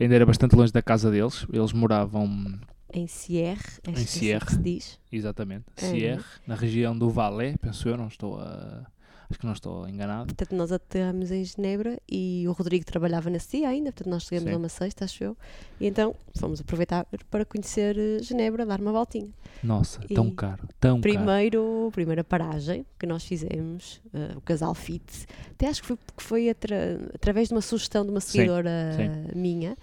ainda 0.00 0.14
era 0.14 0.26
bastante 0.26 0.54
longe 0.56 0.72
da 0.72 0.82
casa 0.82 1.10
deles 1.10 1.46
eles 1.52 1.72
moravam 1.72 2.58
Em 2.92 3.06
Sierre, 3.06 3.60
acho 3.60 3.80
que 3.82 3.90
é 3.90 3.92
assim 3.92 4.06
Sierre. 4.20 4.44
que 4.46 4.52
se 4.52 4.58
diz. 4.58 4.98
exatamente 5.12 5.64
É. 5.76 5.80
Sierre 5.90 6.24
na 6.46 6.54
região 6.54 6.96
do 6.98 7.10
Valais 7.10 7.56
penso 7.60 7.88
eu 7.88 7.96
não 7.96 8.08
estou 8.08 8.38
a 8.40 8.86
acho 9.30 9.38
que 9.38 9.44
não 9.46 9.52
estou 9.52 9.88
enganado 9.88 10.26
Portanto, 10.34 10.54
nós 10.56 10.72
aterramos 10.72 11.30
em 11.30 11.44
Genebra 11.44 12.00
e 12.10 12.44
o 12.48 12.52
Rodrigo 12.52 12.84
trabalhava 12.84 13.28
nesse 13.30 13.58
dia 13.58 13.68
ainda, 13.68 13.92
portanto, 13.92 14.10
nós 14.12 14.22
chegamos 14.24 14.48
Sim. 14.50 14.54
a 14.54 14.58
uma 14.58 14.68
sexta, 14.68 15.04
acho 15.04 15.22
eu. 15.24 15.36
E 15.80 15.86
então 15.86 16.14
fomos 16.38 16.60
aproveitar 16.60 17.06
para 17.30 17.44
conhecer 17.44 17.96
eh, 17.98 18.22
Genebra, 18.22 18.64
dar 18.64 18.80
uma 18.80 18.92
voltinha. 18.92 19.28
nossa 19.62 20.00
E 20.08 20.14
tão 20.14 20.30
caro 20.30 20.66
tão 20.80 21.00
caro 21.00 21.14
Primeiro, 21.14 21.90
primeira 21.92 22.24
paragem 22.24 22.86
que 22.98 23.06
nós 23.06 23.24
fizemos, 23.24 24.00
eh, 24.14 24.32
o 24.36 24.40
casal 24.40 24.74
Fit, 24.74 25.26
até 25.50 25.68
acho 25.68 25.82
que 25.82 25.86
foi, 25.88 25.96
que 26.16 26.22
foi 26.22 26.48
atra- 26.50 26.98
através 27.14 27.48
de 27.48 27.54
uma 27.54 27.60
sugestão 27.62 28.04
de 28.04 28.10
uma 28.10 28.20
Sim, 28.20 28.32
seguidora 28.32 28.70
sim. 28.96 29.38
minha. 29.38 29.76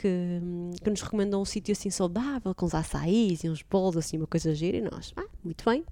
Que, 0.00 0.40
que 0.80 0.88
nos 0.90 1.02
recomendou 1.02 1.42
um 1.42 1.44
sítio 1.44 1.72
assim 1.72 1.90
saudável, 1.90 2.54
com 2.54 2.66
uns 2.66 2.72
açaís 2.72 3.42
e 3.42 3.48
uns 3.50 3.62
bolos, 3.62 3.96
assim, 3.96 4.16
uma 4.16 4.28
coisa 4.28 4.54
gira, 4.54 4.76
e 4.76 4.80
nós, 4.80 5.12
ah, 5.16 5.24
muito 5.42 5.64
bem, 5.68 5.84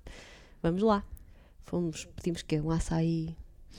vamos 0.63 0.81
lá. 0.81 1.03
Fomos, 1.67 2.07
pedimos 2.14 2.43
que 2.43 2.61
um 2.61 2.71
açaí 2.71 3.35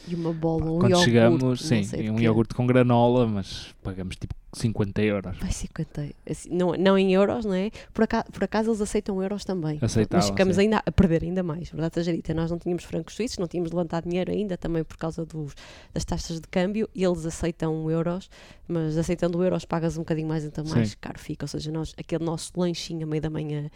e 0.07 0.13
uma 0.13 0.33
bola, 0.33 0.71
um 0.71 0.79
quando 0.79 0.91
iogurte, 0.91 1.05
chegamos 1.05 1.61
sim 1.61 2.09
um 2.11 2.19
iogurte 2.19 2.53
com 2.53 2.67
granola 2.67 3.25
mas 3.25 3.73
pagamos 3.81 4.15
tipo 4.15 4.35
50 4.53 5.01
euros 5.01 5.37
Vai 5.37 5.51
50, 5.51 6.09
assim, 6.29 6.49
não, 6.49 6.73
não 6.73 6.97
em 6.97 7.13
euros, 7.13 7.45
não 7.45 7.53
é? 7.53 7.69
Por 7.93 8.03
acaso, 8.03 8.25
por 8.31 8.43
acaso 8.43 8.69
eles 8.69 8.81
aceitam 8.81 9.21
euros 9.21 9.45
também. 9.45 9.77
Aceitavam, 9.81 10.17
Mas 10.17 10.29
ficamos 10.29 10.55
sim. 10.55 10.61
ainda 10.61 10.81
a 10.85 10.91
perder 10.91 11.23
ainda 11.23 11.43
mais, 11.43 11.69
verdade 11.69 11.95
seja 11.95 12.13
dita. 12.13 12.33
Nós 12.33 12.49
não 12.49 12.57
tínhamos 12.57 12.83
francos 12.83 13.13
suíços, 13.13 13.37
não 13.37 13.47
tínhamos 13.47 13.71
levantado 13.71 14.09
dinheiro 14.09 14.31
ainda, 14.31 14.57
também 14.57 14.83
por 14.83 14.97
causa 14.97 15.25
dos, 15.25 15.53
das 15.93 16.03
taxas 16.05 16.39
de 16.39 16.47
câmbio. 16.47 16.89
E 16.95 17.03
eles 17.03 17.25
aceitam 17.25 17.89
euros, 17.91 18.29
mas 18.67 18.97
aceitando 18.97 19.43
euros 19.43 19.63
pagas 19.65 19.95
um 19.97 20.01
bocadinho 20.01 20.27
mais, 20.27 20.43
então 20.43 20.65
mais 20.65 20.91
Sim. 20.91 20.97
caro 20.99 21.19
fica. 21.19 21.43
Ou 21.43 21.47
seja, 21.47 21.71
nós, 21.71 21.93
aquele 21.97 22.23
nosso 22.23 22.51
lanchinho 22.55 23.03
a 23.03 23.09
meio 23.09 23.21
da 23.21 23.29
manhã 23.29 23.69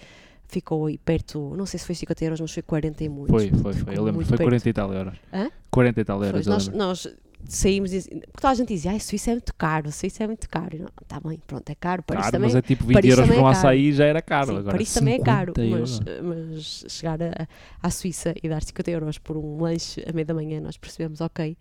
ficou 0.51 0.85
aí 0.85 0.97
perto, 0.97 1.55
não 1.55 1.65
sei 1.65 1.79
se 1.79 1.85
foi 1.85 1.95
50 1.95 2.25
euros, 2.25 2.41
mas 2.41 2.51
foi 2.51 2.63
40 2.63 3.03
e 3.03 3.09
muitos. 3.09 3.31
foi 3.31 3.49
foi 3.49 3.73
foi 3.73 3.97
eu 3.97 4.03
lembro 4.03 4.15
muito 4.15 4.27
foi 4.27 4.37
perto. 4.37 4.49
40 4.49 4.69
e 4.69 4.73
tal 4.73 4.93
euros 4.93 5.17
Hã? 5.33 5.49
40 5.71 6.01
e 6.01 6.03
tal 6.03 6.23
euros 6.23 6.45
eu 6.45 6.53
nós, 6.53 6.67
nós 6.67 7.07
saímos 7.47 7.93
e 7.93 8.01
porque 8.01 8.41
toda 8.41 8.49
a 8.49 8.53
gente 8.53 8.67
dizia, 8.67 8.91
ai, 8.91 8.99
Suíça 8.99 9.31
é 9.31 9.33
muito 9.33 9.53
caro, 9.55 9.91
Suíça 9.91 10.23
é 10.23 10.27
muito 10.27 10.47
caro. 10.49 10.75
E 10.75 10.79
não, 10.79 10.89
tá 11.07 11.19
bem, 11.19 11.39
pronto, 11.47 11.69
é 11.69 11.75
caro, 11.75 12.03
Paris 12.03 12.23
Caro, 12.23 12.31
também 12.33 12.47
mas 12.49 12.55
é 12.55 12.61
tipo 12.61 12.85
20 12.85 12.93
Paris 12.93 13.11
euros 13.11 13.27
por 13.29 13.37
um 13.37 13.47
é 13.47 13.51
açaí 13.51 13.93
já 13.93 14.05
era 14.05 14.21
caro 14.21 14.47
Sim, 14.47 14.57
agora 14.57 14.71
Paris 14.71 14.93
também 14.93 15.13
é 15.15 15.19
caro, 15.19 15.53
50 15.55 15.79
mas, 15.79 15.99
mas 16.21 16.85
chegar 16.89 17.21
a, 17.21 17.47
à 17.81 17.89
Suíça 17.89 18.33
e 18.43 18.49
dar 18.49 18.61
50 18.61 18.91
euros 18.91 19.17
por 19.17 19.37
um 19.37 19.61
lanche 19.61 20.03
a 20.07 20.13
meia 20.13 20.25
da 20.25 20.33
manhã, 20.33 20.59
nós 20.59 20.77
percebemos, 20.77 21.21
ok, 21.21 21.57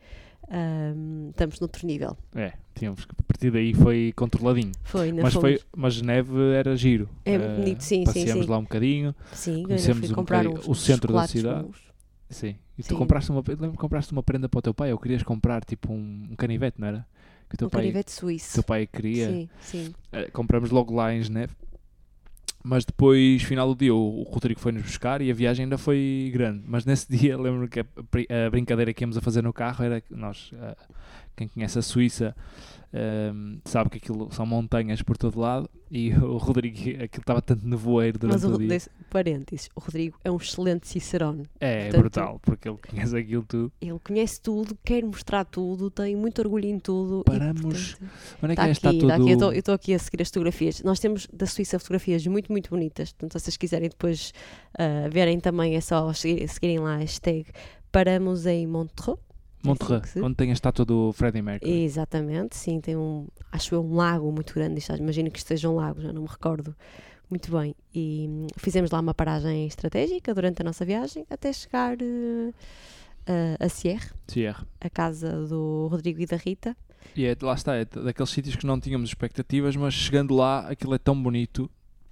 ahm, 0.51 1.31
estamos 1.31 1.61
noutro 1.61 1.87
nível. 1.87 2.17
É, 2.35 2.53
tínhamos 2.75 3.05
que, 3.05 3.13
a 3.19 3.23
partir 3.23 3.51
daí 3.51 3.73
foi 3.75 4.13
controladinho. 4.17 4.73
Foi, 4.85 5.13
Mas, 5.13 5.33
fomos, 5.33 5.41
foi, 5.41 5.61
mas 5.77 5.95
Geneve 5.95 6.37
era 6.55 6.77
giro. 6.77 7.09
É 7.25 7.35
Eh, 7.35 7.39
bonito, 7.57 7.81
sim, 7.83 8.01
sim, 8.01 8.05
Passeamos 8.05 8.45
sim. 8.47 8.51
lá 8.51 8.59
um 8.59 8.63
bocadinho. 8.63 9.15
sim, 9.33 9.63
conhecemos 9.63 10.11
um 10.11 10.15
comprar 10.15 10.45
bocadinho 10.45 10.71
uns, 10.71 10.79
o 10.79 10.81
centro 10.81 11.13
da 11.13 11.27
cidade. 11.27 11.69
Sim. 12.29 12.57
E 12.79 12.83
tu 12.83 12.91
Sim. 12.91 12.97
compraste 12.97 13.31
uma, 13.31 13.43
lembro 13.47 13.73
que 13.73 13.77
compraste 13.79 14.13
uma 14.13 14.23
prenda 14.23 14.49
para 14.49 14.59
o 14.59 14.63
teu 14.63 14.73
pai, 14.73 14.93
ou 14.93 14.99
querias 14.99 15.23
comprar 15.23 15.65
tipo 15.65 15.93
um, 15.93 16.29
um 16.31 16.37
canivete, 16.37 16.81
não 16.81 16.87
era? 16.89 17.07
Que 17.49 17.57
o 17.57 17.59
teu, 17.59 17.67
Um 17.67 17.71
pai, 17.71 17.81
canivete 17.83 18.13
o 18.13 18.15
suíço. 18.15 18.55
teu 18.55 18.63
pai 18.63 18.87
queria. 18.87 19.29
Sim, 19.29 19.49
sim. 19.61 19.95
Eh, 20.13 20.31
compramos 20.31 20.71
logo 20.71 20.95
lá 20.95 21.13
em 21.13 21.21
Geneve. 21.23 21.53
Mas 22.63 22.85
depois, 22.85 23.43
final 23.43 23.69
do 23.69 23.75
dia, 23.75 23.95
o, 23.95 24.21
o 24.21 24.23
Rodrigo 24.25 24.61
foi-nos 24.61 24.83
buscar 24.83 25.23
e 25.23 25.31
a 25.31 25.35
viagem 25.35 25.65
ainda 25.65 25.79
foi 25.79 26.31
grande. 26.33 26.63
Mas 26.67 26.85
nesse 26.85 27.09
dia, 27.15 27.37
lembro-me 27.37 27.69
que 27.69 27.81
a, 27.81 27.85
a 28.47 28.51
brincadeira 28.51 28.93
que 28.93 29.03
íamos 29.03 29.17
a 29.17 29.21
fazer 29.21 29.43
no 29.43 29.53
carro 29.53 29.85
era 29.85 30.01
que 30.01 30.15
nós, 30.15 30.51
eh, 30.55 30.77
quem 31.41 31.49
conhece 31.49 31.79
a 31.79 31.83
Suíça, 31.83 32.37
ehm, 32.93 33.59
sabe 33.65 33.89
que 33.91 33.97
aquilo 33.99 34.31
são 34.33 34.45
montanhas 34.45 35.01
por 35.01 35.17
todo 35.17 35.41
lado. 35.41 35.69
E 35.91 36.13
o 36.23 36.37
Rodrigo, 36.37 36.77
aquilo 37.03 37.21
estava 37.23 37.41
tanto 37.41 37.67
nevoeiro 37.67 38.19
durante 38.19 38.43
Mas 38.43 38.45
o, 38.45 38.55
o 38.55 38.59
dia. 38.59 38.79
parênteses, 39.11 39.69
o 39.75 39.81
Rodrigo 39.81 40.19
é 40.23 40.31
um 40.31 40.37
excelente 40.37 40.87
cicerone. 40.87 41.47
É, 41.59 41.85
portanto- 41.85 42.01
brutal, 42.01 42.41
porque 42.43 42.69
ele 42.69 42.79
conhece 42.79 43.17
aquilo 43.17 43.43
tudo. 43.49 43.73
Ele 43.81 43.99
conhece 43.99 44.41
tudo, 44.41 44.77
quer 44.85 45.03
mostrar 45.03 45.45
tudo, 45.45 45.91
tem 45.91 46.15
muito 46.15 46.39
orgulho 46.41 46.67
em 46.67 46.79
tudo. 46.79 47.23
e, 47.23 47.25
Paramos- 47.25 47.61
portanto, 47.95 48.11
Onde 48.43 48.53
é 48.53 48.57
que 48.57 48.63
Está 48.63 48.89
é 48.89 48.91
a 48.91 48.93
aqui, 48.93 48.99
está 49.03 49.15
aqui. 49.17 49.37
do... 49.37 49.45
Eu 49.53 49.59
estou 49.59 49.75
aqui 49.75 49.95
a 49.95 49.99
seguir 49.99 50.23
as 50.23 50.29
fotografias. 50.29 50.83
Nós 50.83 51.01
temos 51.01 51.27
da 51.33 51.47
Suíça 51.47 51.79
fotografias 51.79 52.27
muito, 52.27 52.53
muito 52.53 52.69
bonitas. 52.71 53.13
Portanto, 53.13 53.33
se 53.39 53.45
vocês 53.45 53.57
quiserem 53.57 53.89
depois 53.89 54.33
ah, 54.79 55.09
verem 55.11 55.41
também, 55.41 55.75
é 55.75 55.81
só 55.81 56.13
seguir- 56.13 56.47
seguirem 56.49 56.79
lá 56.79 56.95
a 56.95 56.99
hashtag 56.99 57.47
Paramos 57.91 58.47
em 58.47 58.67
Montreux. 58.69 59.19
Montreux, 59.63 60.03
assim 60.05 60.21
onde 60.23 60.35
tem 60.37 60.51
a 60.51 60.53
estátua 60.53 60.85
do 60.85 61.13
Freddie 61.13 61.43
Mercury. 61.43 61.83
Exatamente, 61.83 62.57
sim, 62.57 62.81
tem 62.81 62.97
um, 62.97 63.27
acho 63.53 63.75
eu, 63.75 63.85
um 63.85 63.95
lago 63.95 64.31
muito 64.33 64.55
grande. 64.55 64.83
Imagino 64.99 65.31
que 65.31 65.39
esteja 65.39 65.69
um 65.69 65.75
lago, 65.77 66.01
já 66.01 66.13
não 66.13 66.23
me 66.23 66.29
recordo 66.29 66.75
muito 67.29 67.51
bem. 67.53 67.75
E 67.95 68.27
hum, 68.29 68.47
fizemos 68.57 68.91
lá 68.91 68.99
uma 69.01 69.15
paragem 69.15 69.67
estratégica 69.67 70.35
durante 70.35 70.63
a 70.63 70.65
nossa 70.65 70.85
viagem 70.85 71.25
até 71.31 71.53
chegar 71.53 71.97
eh, 72.01 72.53
a- 73.61 73.67
a 73.67 73.69
Sierre, 73.69 74.09
Sierra. 74.27 74.67
a 74.81 74.91
casa 74.91 75.47
do 75.47 75.89
Rodrigo 75.91 76.21
e 76.21 76.27
da 76.27 76.37
Rita. 76.37 76.77
E 77.17 77.25
é, 77.25 77.37
lá 77.43 77.55
está, 77.55 77.75
é 77.77 77.85
daqueles 77.85 78.31
sítios 78.31 78.57
que 78.57 78.67
não 78.67 78.79
tínhamos 78.81 79.09
expectativas, 79.11 79.75
mas 79.77 79.95
chegando 79.95 80.35
lá, 80.35 80.69
aquilo 80.69 80.95
é 80.95 80.99
tão 80.99 81.21
bonito. 81.21 81.71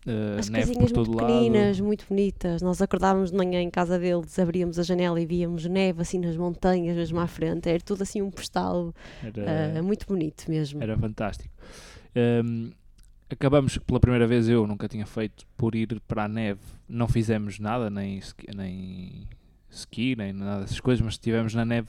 Eh, 0.08 0.36
As 0.38 0.48
neve 0.48 0.66
por 0.66 0.72
casinhas 0.74 0.92
todo 0.92 1.06
muito 1.08 1.22
lado. 1.22 1.32
pequeninas, 1.32 1.80
muito 1.80 2.06
bonitas. 2.08 2.62
Nós 2.62 2.80
acordávamos 2.82 3.30
de 3.30 3.36
manhã 3.36 3.60
em 3.60 3.70
casa 3.70 3.98
deles, 3.98 4.38
abríamos 4.38 4.78
a 4.78 4.82
janela 4.82 5.20
e 5.20 5.26
víamos 5.26 5.64
neve 5.66 6.00
assim 6.02 6.18
nas 6.18 6.36
montanhas, 6.36 6.96
mesmo 6.96 7.20
à 7.20 7.26
frente. 7.26 7.68
Era 7.68 7.80
tudo 7.80 8.02
assim 8.02 8.22
um 8.22 8.30
postal 8.30 8.94
Era, 9.22 9.78
ah, 9.78 9.82
muito 9.82 10.06
bonito 10.06 10.44
mesmo. 10.48 10.82
era 10.82 10.96
fantástico. 10.96 11.54
Ehm, 12.14 12.70
acabamos 13.30 13.76
pela 13.78 14.00
primeira 14.00 14.26
vez, 14.26 14.48
eu 14.48 14.66
nunca 14.66 14.88
tinha 14.88 15.06
feito, 15.06 15.44
por 15.56 15.74
ir 15.74 16.00
para 16.08 16.24
a 16.24 16.28
neve. 16.28 16.60
Não 16.88 17.06
fizemos 17.06 17.58
nada, 17.58 17.90
nem 17.90 18.18
ski, 18.18 18.46
nem, 18.54 19.28
ski, 19.70 20.16
nem 20.16 20.32
nada 20.32 20.62
dessas 20.62 20.80
coisas, 20.80 21.04
mas 21.04 21.14
estivemos 21.14 21.54
na 21.54 21.64
neve. 21.64 21.88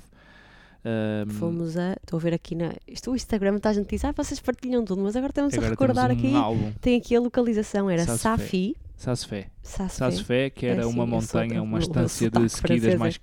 Ehm, 0.86 1.30
Fomos 1.30 1.78
a. 1.78 1.94
Estou 1.94 2.18
a 2.18 2.22
ver 2.22 2.34
aqui 2.34 2.56
na. 2.56 2.74
Isto, 2.88 3.12
o 3.12 3.16
Instagram 3.16 3.58
está 3.58 3.70
a 3.70 3.74
gente 3.74 3.90
diz, 3.90 4.04
ah, 4.06 4.12
vocês 4.12 4.40
partilham 4.40 4.84
tudo, 4.86 5.02
mas 5.02 5.16
agora 5.16 5.32
estamos 5.32 5.54
a 5.54 5.58
agora 5.58 5.70
recordar 5.72 6.10
temos 6.10 6.24
um 6.24 6.28
aqui. 6.28 6.36
álbum, 6.36 6.72
Tem 6.82 6.98
aqui 6.98 7.16
a 7.16 7.20
localização, 7.22 7.90
era. 7.90 8.06
Safi. 8.06 8.76
Sassfé. 8.96 9.50
Sassfé. 9.64 10.50
Que 10.50 10.66
É 10.66 10.70
era 10.72 10.82
assim, 10.86 10.94
uma 10.94 11.04
eu 11.04 11.08
sou- 11.22 11.40
montanha, 11.42 11.62
o 11.62 11.64
uma 11.66 11.80
estância 11.80 12.30
de 12.30 12.36
sotaque 12.36 12.46
ski 12.48 12.60
francês 12.68 12.84
das 12.84 12.94
é 12.94 12.98
mais 12.98 13.20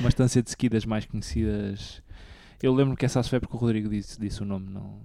uma 0.00 0.08
estância 0.08 0.42
de 0.42 0.48
ski 0.50 0.68
das 0.68 0.84
mais 0.84 1.06
conhecidas. 1.06 2.02
Eu 2.62 2.72
lembro 2.72 2.96
que 2.96 3.04
é 3.04 3.08
Sassfé 3.08 3.40
porque 3.40 3.56
o 3.56 3.58
Rodrigo 3.58 3.88
disse, 3.88 4.20
disse 4.20 4.40
o 4.42 4.44
nome, 4.44 4.70
não, 4.70 5.00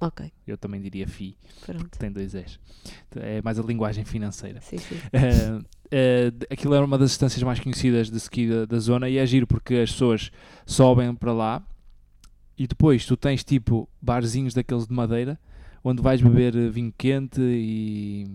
Ok, 0.00 0.30
eu 0.46 0.58
também 0.58 0.80
diria 0.80 1.08
FI, 1.08 1.38
tem 1.98 2.12
dois 2.12 2.34
S. 2.34 2.58
É 3.16 3.40
mais 3.40 3.58
a 3.58 3.62
linguagem 3.62 4.04
financeira. 4.04 4.60
Sim, 4.60 4.78
sim. 4.78 4.96
Eh, 5.88 6.32
eh, 6.38 6.52
aquilo 6.52 6.74
era 6.74 6.84
uma 6.84 6.98
das 6.98 7.12
estâncias 7.12 7.42
mais 7.44 7.60
conhecidas 7.60 8.10
de 8.10 8.16
ski 8.16 8.48
da, 8.48 8.66
da 8.66 8.78
zona 8.80 9.08
e 9.08 9.18
é 9.18 9.24
giro 9.24 9.46
porque 9.46 9.76
as 9.76 9.92
pessoas 9.92 10.32
sobem 10.66 11.14
para 11.14 11.32
lá 11.32 11.62
e 12.58 12.66
depois 12.66 13.06
tu 13.06 13.16
tens 13.16 13.44
tipo 13.44 13.88
barzinhos 14.02 14.52
daqueles 14.52 14.86
de 14.86 14.92
madeira 14.92 15.38
onde 15.84 16.02
vais 16.02 16.20
beber 16.20 16.56
eh, 16.56 16.68
vinho 16.68 16.92
quente 16.98 17.40
e 17.40 18.26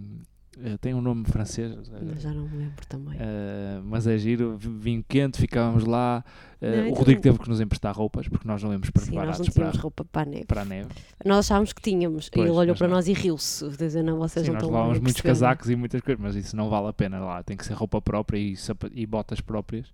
eh, 0.59 0.77
tem 0.81 0.93
um 0.93 1.01
nome 1.01 1.23
francês 1.25 1.73
Mas 2.13 2.21
já 2.21 2.31
não 2.33 2.47
me 2.47 2.57
lembro 2.57 2.85
também. 2.87 3.15
eh, 3.19 3.79
mas 3.83 4.05
é 4.07 4.17
giro, 4.17 4.57
vi- 4.57 4.69
vinho 4.69 5.05
quente, 5.07 5.37
ficávamos 5.39 5.85
lá 5.85 6.23
eh, 6.61 6.69
Não, 6.69 6.77
o 6.77 6.85
então- 6.87 6.97
Rodrigo 6.99 7.21
teve 7.21 7.39
que 7.39 7.47
nos 7.49 7.61
emprestar 7.61 7.95
roupas 7.95 8.27
porque 8.27 8.47
nós 8.47 8.61
não 8.61 8.71
íamos 8.71 8.87
Sim, 8.87 8.91
nós 8.95 9.05
preparados 9.05 9.39
não 9.39 9.45
tínhamos 9.45 9.71
para, 9.73 9.81
roupa 9.81 10.05
para 10.05 10.21
a 10.21 10.25
neve. 10.25 10.45
para 10.45 10.61
a 10.61 10.65
neve 10.65 10.89
Nós 11.25 11.45
achávamos 11.45 11.73
que 11.73 11.81
tínhamos. 11.81 12.29
Pois, 12.29 12.45
e 12.45 12.49
ele 12.49 12.57
olhou 12.57 12.75
para 12.75 12.87
não. 12.87 12.95
nós 12.95 13.07
e 13.07 13.13
riu-se. 13.13 13.67
Dizendo, 13.77 14.07
não, 14.11 14.17
vocês 14.19 14.45
Sim, 14.45 14.51
não 14.51 14.55
nós 14.55 14.63
estão 14.63 14.69
levávamos 14.75 14.99
muitos 14.99 15.21
casacos 15.21 15.69
e 15.69 15.75
muitas 15.75 16.01
coisas, 16.01 16.21
mas 16.21 16.35
isso 16.35 16.55
não 16.55 16.69
vale 16.69 16.87
a 16.87 16.93
pena 16.93 17.19
lá. 17.19 17.41
Tem 17.43 17.55
que 17.55 17.65
ser 17.65 17.73
roupa 17.73 18.01
própria 18.01 18.37
e, 18.37 18.55
e 18.93 19.05
botas 19.05 19.39
próprias. 19.41 19.87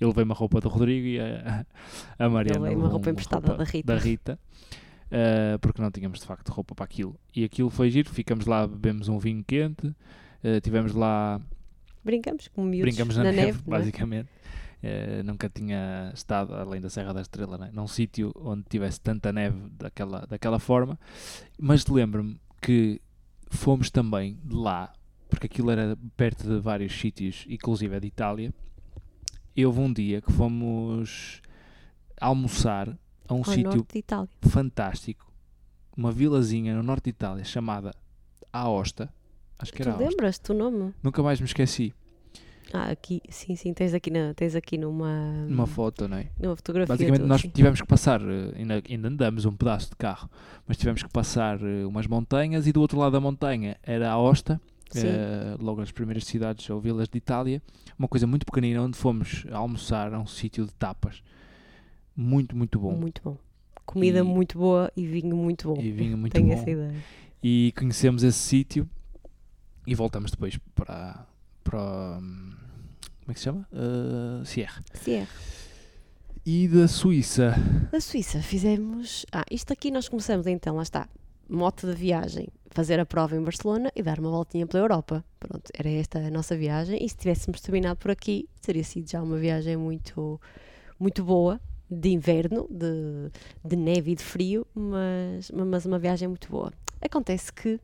Eu 0.00 0.08
levei 0.08 0.24
uma 0.24 0.34
roupa 0.34 0.60
do 0.60 0.68
Rodrigo 0.68 1.06
e 1.06 1.18
a, 1.18 1.64
a 2.18 2.28
Mariana 2.28 2.60
levei 2.64 2.76
uma 2.76 2.88
roupa 2.88 3.08
emprestada 3.10 3.56
da 3.56 3.64
Rita. 3.64 3.86
da 3.94 3.98
Rita, 3.98 4.38
eh, 5.10 5.58
porque 5.60 5.80
não 5.80 5.90
tínhamos 5.90 6.20
de 6.20 6.26
facto 6.26 6.48
roupa 6.50 6.74
para 6.74 6.84
aquilo. 6.84 7.18
E 7.34 7.44
aquilo 7.44 7.70
foi 7.70 7.90
giro. 7.90 8.10
Ficamos 8.10 8.46
lá, 8.46 8.66
bebemos 8.66 9.08
um 9.08 9.18
vinho 9.18 9.44
quente, 9.44 9.94
eh, 10.42 10.60
tivemos 10.60 10.92
lá, 10.92 11.40
Brincamos 12.06 12.46
com 12.46 12.62
miúdos 12.62 12.94
brincamos 12.94 13.16
na, 13.16 13.24
na, 13.24 13.32
neve, 13.32 13.60
não 13.66 13.74
é? 13.74 13.78
basicamente. 13.78 14.28
Eh, 14.80 15.24
nunca 15.24 15.48
tinha 15.48 16.12
estado, 16.14 16.54
além 16.54 16.80
da 16.80 16.88
Serra 16.88 17.12
da 17.12 17.20
Estrela, 17.20 17.58
né, 17.58 17.70
num 17.72 17.88
sítio 17.88 18.32
onde 18.36 18.62
tivesse 18.68 19.00
tanta 19.00 19.32
neve 19.32 19.58
daquela, 19.72 20.24
daquela 20.24 20.60
forma. 20.60 20.96
Mas 21.58 21.84
lembro-me 21.86 22.38
que 22.62 23.00
fomos 23.48 23.90
também 23.90 24.38
de 24.44 24.54
lá, 24.54 24.92
porque 25.28 25.46
aquilo 25.46 25.68
era 25.68 25.98
perto 26.16 26.46
de 26.46 26.60
vários 26.60 26.92
sítios, 26.92 27.44
inclusive 27.48 27.96
é 27.96 27.98
de 27.98 28.06
Itália. 28.06 28.54
E 29.56 29.66
houve 29.66 29.80
um 29.80 29.92
dia 29.92 30.20
que 30.20 30.30
fomos 30.30 31.42
almoçar 32.20 32.96
a 33.28 33.34
um 33.34 33.44
sítio 33.44 33.86
fantástico, 34.42 35.30
uma 35.96 36.12
vilazinha 36.12 36.74
no 36.74 36.82
norte 36.82 37.04
de 37.04 37.10
Itália 37.10 37.44
chamada 37.44 37.92
Aosta. 38.52 39.12
Acho 39.58 39.72
que 39.72 39.78
Tu 39.78 39.82
era 39.88 39.92
Aosta. 39.92 40.08
lembras-te 40.08 40.52
o 40.52 40.54
nome? 40.54 40.94
Nunca 41.02 41.22
mais 41.22 41.40
me 41.40 41.46
esqueci. 41.46 41.94
Ah, 42.72 42.90
aqui, 42.90 43.22
sim, 43.30 43.54
sim, 43.54 43.72
tens 43.72 43.94
aqui, 43.94 44.10
na, 44.10 44.34
tens 44.34 44.56
aqui 44.56 44.76
numa, 44.76 45.46
Numa 45.48 45.66
foto, 45.68 46.08
não 46.08 46.16
é? 46.16 46.26
numa 46.38 46.56
fotografia. 46.56 46.92
Basicamente, 46.94 47.20
tudo, 47.20 47.28
nós 47.28 47.40
sim. 47.40 47.48
tivemos 47.48 47.80
que 47.80 47.86
passar, 47.86 48.20
eh, 48.20 48.54
ainda, 48.56 48.82
ainda 48.90 49.08
andamos 49.08 49.44
um 49.44 49.52
pedaço 49.56 49.90
de 49.90 49.96
carro, 49.96 50.28
mas 50.66 50.76
tivemos 50.76 51.00
que 51.02 51.08
passar 51.08 51.62
eh, 51.62 51.86
umas 51.86 52.08
montanhas 52.08 52.66
e 52.66 52.72
do 52.72 52.80
outro 52.80 52.98
lado 52.98 53.12
da 53.12 53.20
montanha 53.20 53.76
era 53.84 54.10
a 54.10 54.18
Osta, 54.18 54.60
Sim. 54.90 55.06
eh, 55.06 55.56
logo 55.60 55.80
as 55.80 55.92
primeiras 55.92 56.24
cidades 56.24 56.68
ou 56.68 56.80
vilas 56.80 57.08
de 57.08 57.16
Itália, 57.16 57.62
uma 57.96 58.08
coisa 58.08 58.26
muito 58.26 58.44
pequenina 58.44 58.82
onde 58.82 58.98
fomos 58.98 59.46
almoçar 59.52 60.12
a 60.12 60.18
um 60.18 60.26
sítio 60.26 60.66
de 60.66 60.72
tapas. 60.74 61.22
Muito, 62.16 62.56
muito 62.56 62.78
bom. 62.78 62.92
Muito 62.92 63.20
bom. 63.22 63.36
Comida 63.84 64.18
E- 64.20 64.22
muito 64.22 64.58
boa 64.58 64.90
e 64.96 65.06
vinho 65.06 65.36
muito 65.36 65.68
bom. 65.74 65.80
E 65.80 65.92
vinho 65.92 66.16
muito 66.18 66.32
Tenho 66.32 66.46
bom. 66.48 66.52
essa 66.54 66.70
ideia. 66.70 66.94
E 67.42 67.72
conhecemos 67.76 68.22
esse 68.22 68.38
sítio 68.38 68.88
e 69.86 69.94
voltamos 69.94 70.30
depois 70.30 70.58
para, 70.74 71.26
para 71.62 72.18
hum, 72.20 72.54
como 73.20 73.30
é 73.30 73.32
que 73.34 73.38
se 73.38 73.44
chama? 73.44 73.68
Uh, 73.72 74.44
Sierra. 74.44 74.82
Sierra. 74.94 75.28
E 76.44 76.68
da 76.68 76.86
Suíça, 76.88 77.54
Da 77.90 78.00
Suíça 78.00 78.40
fizemos. 78.40 79.26
Ah, 79.32 79.44
isto 79.50 79.72
aqui 79.72 79.90
nós 79.90 80.08
começamos 80.08 80.46
então, 80.46 80.76
lá 80.76 80.82
está. 80.82 81.08
Moto 81.48 81.86
de 81.88 81.94
viagem, 81.94 82.48
fazer 82.70 82.98
a 83.00 83.06
prova 83.06 83.36
em 83.36 83.42
Barcelona 83.42 83.90
e 83.96 84.02
dar 84.02 84.18
uma 84.20 84.30
voltinha 84.30 84.66
pela 84.66 84.82
Europa. 84.84 85.24
Pronto, 85.40 85.70
era 85.76 85.88
esta 85.90 86.18
a 86.20 86.30
nossa 86.30 86.56
viagem. 86.56 87.04
E 87.04 87.08
se 87.08 87.16
tivéssemos 87.16 87.60
terminado 87.60 87.98
por 87.98 88.10
aqui, 88.12 88.48
teria 88.62 88.82
sido 88.84 89.08
já 89.10 89.22
uma 89.22 89.36
viagem 89.38 89.76
muito, 89.76 90.40
muito 91.00 91.24
boa, 91.24 91.60
de 91.90 92.10
inverno, 92.10 92.66
de, 92.70 93.30
de 93.64 93.76
neve 93.76 94.12
e 94.12 94.14
de 94.14 94.22
frio, 94.22 94.66
mas, 94.74 95.50
mas 95.50 95.86
uma 95.86 95.98
viagem 95.98 96.28
muito 96.28 96.48
boa. 96.50 96.72
Acontece 97.00 97.52
que 97.52 97.80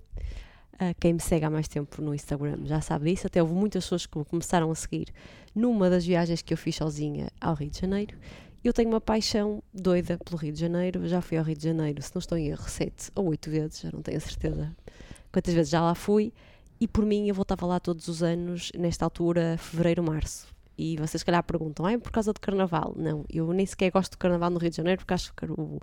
ah, 0.79 0.95
quem 0.99 1.13
me 1.13 1.21
segue 1.21 1.45
há 1.45 1.51
mais 1.51 1.69
tempo 1.69 2.03
no 2.03 2.15
Instagram 2.15 2.59
já 2.65 2.81
sabe 2.81 3.11
disso, 3.11 3.27
até 3.27 3.41
houve 3.41 3.55
muitas 3.55 3.85
pessoas 3.85 4.07
que 4.07 4.19
me 4.19 4.25
começaram 4.25 4.71
a 4.71 4.75
seguir 4.75 5.09
numa 5.55 5.89
das 5.89 6.05
viagens 6.05 6.43
que 6.43 6.53
eu 6.53 6.59
fiz 6.59 6.77
sozinha 6.77 7.29
ao 7.41 7.55
Rio 7.55 7.71
de 7.71 7.79
Janeiro. 7.79 8.17
Eu 8.65 8.73
tenho 8.73 8.89
uma 8.89 9.01
paixão 9.01 9.63
doida 9.75 10.19
pelo 10.25 10.37
Rio 10.37 10.53
de 10.53 10.61
Janeiro. 10.61 11.07
Já 11.09 11.21
fui 11.21 11.37
ao 11.37 11.45
Rio 11.45 11.57
de 11.57 11.65
Janeiro, 11.65 12.01
se 12.01 12.15
não 12.15 12.21
estou 12.21 12.39
em 12.39 12.49
erro, 12.49 12.69
sete 12.69 13.11
ou 13.15 13.29
oito 13.29 13.51
vezes, 13.51 13.81
já 13.81 13.91
não 13.93 14.03
tenho 14.03 14.19
a 14.19 14.21
certeza 14.21 14.75
quantas 15.33 15.55
vezes 15.55 15.71
já 15.71 15.81
lá 15.81 15.95
fui. 15.95 16.33
E 16.81 16.87
por 16.87 17.05
mim, 17.05 17.29
eu 17.29 17.35
voltava 17.35 17.65
lá 17.67 17.81
todos 17.81 18.09
os 18.09 18.23
anos, 18.23 18.71
nesta 18.77 19.05
altura, 19.05 19.57
fevereiro, 19.59 20.03
março. 20.03 20.52
E 20.77 20.97
vocês, 20.97 21.21
se 21.21 21.25
calhar, 21.25 21.43
perguntam, 21.43 21.87
ah, 21.87 21.93
é 21.93 21.99
por 21.99 22.11
causa 22.11 22.33
do 22.33 22.41
carnaval? 22.41 22.95
Não, 22.97 23.25
eu 23.29 23.53
nem 23.53 23.67
sequer 23.67 23.91
gosto 23.91 24.13
do 24.13 24.19
carnaval 24.19 24.51
no 24.51 24.59
Rio 24.59 24.71
de 24.71 24.77
Janeiro, 24.77 24.99
porque 24.99 25.15
acho 25.15 25.33
que 25.35 25.45
o 25.45 25.81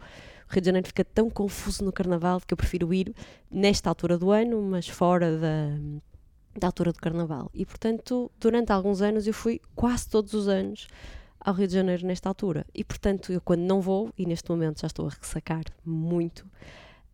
Rio 0.50 0.62
de 0.62 0.66
Janeiro 0.66 0.88
fica 0.88 1.06
tão 1.06 1.30
confuso 1.30 1.84
no 1.84 1.92
carnaval 1.92 2.42
que 2.46 2.54
eu 2.54 2.58
prefiro 2.58 2.94
ir 2.94 3.14
nesta 3.50 3.90
altura 3.90 4.18
do 4.18 4.32
ano, 4.32 4.62
mas 4.62 4.88
fora 4.88 5.38
da, 5.38 5.78
da 6.60 6.68
altura 6.68 6.92
do 6.92 7.00
carnaval. 7.00 7.50
E, 7.54 7.66
portanto, 7.66 8.32
durante 8.40 8.72
alguns 8.72 9.02
anos, 9.02 9.28
eu 9.28 9.34
fui 9.34 9.62
quase 9.76 10.10
todos 10.10 10.34
os 10.34 10.48
anos 10.48 10.88
ao 11.40 11.54
Rio 11.54 11.68
de 11.68 11.74
Janeiro 11.74 12.06
nesta 12.06 12.30
altura. 12.30 12.66
E 12.74 12.84
portanto, 12.84 13.32
eu 13.32 13.42
quando 13.42 13.62
não 13.62 13.82
vou, 13.82 14.12
e 14.18 14.26
neste 14.26 14.50
momento 14.50 14.82
já 14.82 14.88
estou 14.88 15.08
a 15.08 15.10
ressacar 15.10 15.64
muito, 15.86 16.46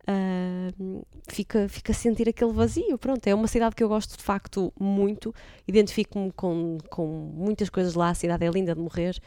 ahm, 0.06 1.02
fica, 1.28 1.68
fica 1.68 1.92
a 1.92 1.94
sentir 1.94 2.28
aquele 2.28 2.52
vazio. 2.52 2.96
Pronto, 2.98 3.26
é 3.26 3.34
uma 3.34 3.46
cidade 3.48 3.74
que 3.74 3.82
eu 3.82 3.88
gosto 3.88 4.16
de 4.16 4.22
facto 4.22 4.72
muito, 4.78 5.34
identifico-me 5.66 6.30
com, 6.32 6.78
com 6.90 7.06
muitas 7.34 7.68
coisas 7.68 7.94
lá, 7.94 8.10
a 8.10 8.14
cidade 8.14 8.44
é 8.44 8.50
linda 8.50 8.74
de 8.74 8.80
morrer 8.80 9.18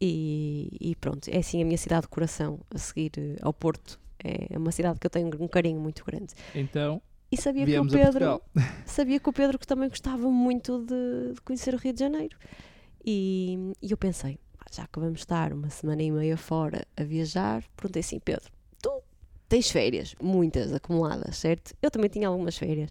e, 0.00 0.76
e 0.80 0.96
pronto, 0.96 1.28
é 1.28 1.38
assim 1.38 1.62
a 1.62 1.64
minha 1.64 1.78
cidade 1.78 2.02
de 2.02 2.08
coração, 2.08 2.60
a 2.74 2.78
seguir 2.78 3.12
eh, 3.16 3.36
ao 3.42 3.52
Porto. 3.52 4.00
É 4.24 4.56
uma 4.56 4.70
cidade 4.70 5.00
que 5.00 5.06
eu 5.06 5.10
tenho 5.10 5.30
um 5.40 5.48
carinho 5.48 5.80
muito 5.80 6.04
grande. 6.04 6.32
Então, 6.54 7.02
E 7.30 7.36
sabia 7.36 7.64
que 7.66 7.78
o 7.78 7.86
Pedro 7.88 8.40
sabia 8.86 9.18
que 9.18 9.28
o 9.28 9.32
Pedro 9.32 9.58
que 9.58 9.66
também 9.66 9.88
gostava 9.88 10.30
muito 10.30 10.78
de, 10.84 11.34
de 11.34 11.40
conhecer 11.40 11.74
o 11.74 11.76
Rio 11.76 11.92
de 11.92 12.00
Janeiro. 12.00 12.36
E, 13.04 13.72
e 13.82 13.90
eu 13.90 13.96
pensei, 13.96 14.38
"Ah, 14.60 14.66
já 14.72 14.86
que 14.86 15.00
vamos 15.00 15.20
estar 15.20 15.52
uma 15.52 15.70
semana 15.70 16.02
e 16.02 16.10
meia 16.12 16.36
fora 16.36 16.86
a 16.96 17.02
viajar, 17.02 17.64
perguntei 17.76 18.00
assim, 18.00 18.20
Pedro, 18.20 18.48
tens 19.52 19.70
férias, 19.70 20.14
muitas 20.18 20.72
acumuladas, 20.72 21.36
certo? 21.36 21.74
Eu 21.82 21.90
também 21.90 22.08
tinha 22.08 22.26
algumas 22.26 22.56
férias. 22.56 22.88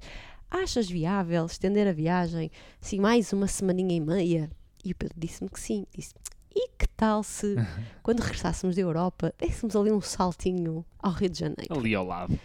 Achas 0.48 0.88
viável 0.88 1.44
estender 1.48 1.88
a 1.88 1.92
viagem, 1.92 2.52
assim, 2.80 3.00
mais 3.00 3.34
uma 3.34 3.48
semaninha 3.48 3.96
e 3.96 4.00
meia? 4.00 4.48
E 4.86 4.92
o 4.92 4.96
Pedro 4.96 5.16
disse-me 5.18 5.50
que 5.50 5.60
sim. 5.60 5.88
Disse, 5.92 6.14
e 6.54 6.70
que 6.78 6.88
tal 6.96 7.24
se, 7.24 7.56
quando 8.04 8.20
regressássemos 8.20 8.76
da 8.76 8.82
Europa, 8.84 9.34
dessemos 9.40 9.76
ali 9.76 9.92
um 9.92 10.02
saltinho 10.02 10.86
ao 11.00 11.12
Rio 11.14 11.30
de 11.30 11.40
Janeiro? 11.40 11.76
Ali 11.76 11.96
ao 11.96 12.06
lado. 12.06 12.40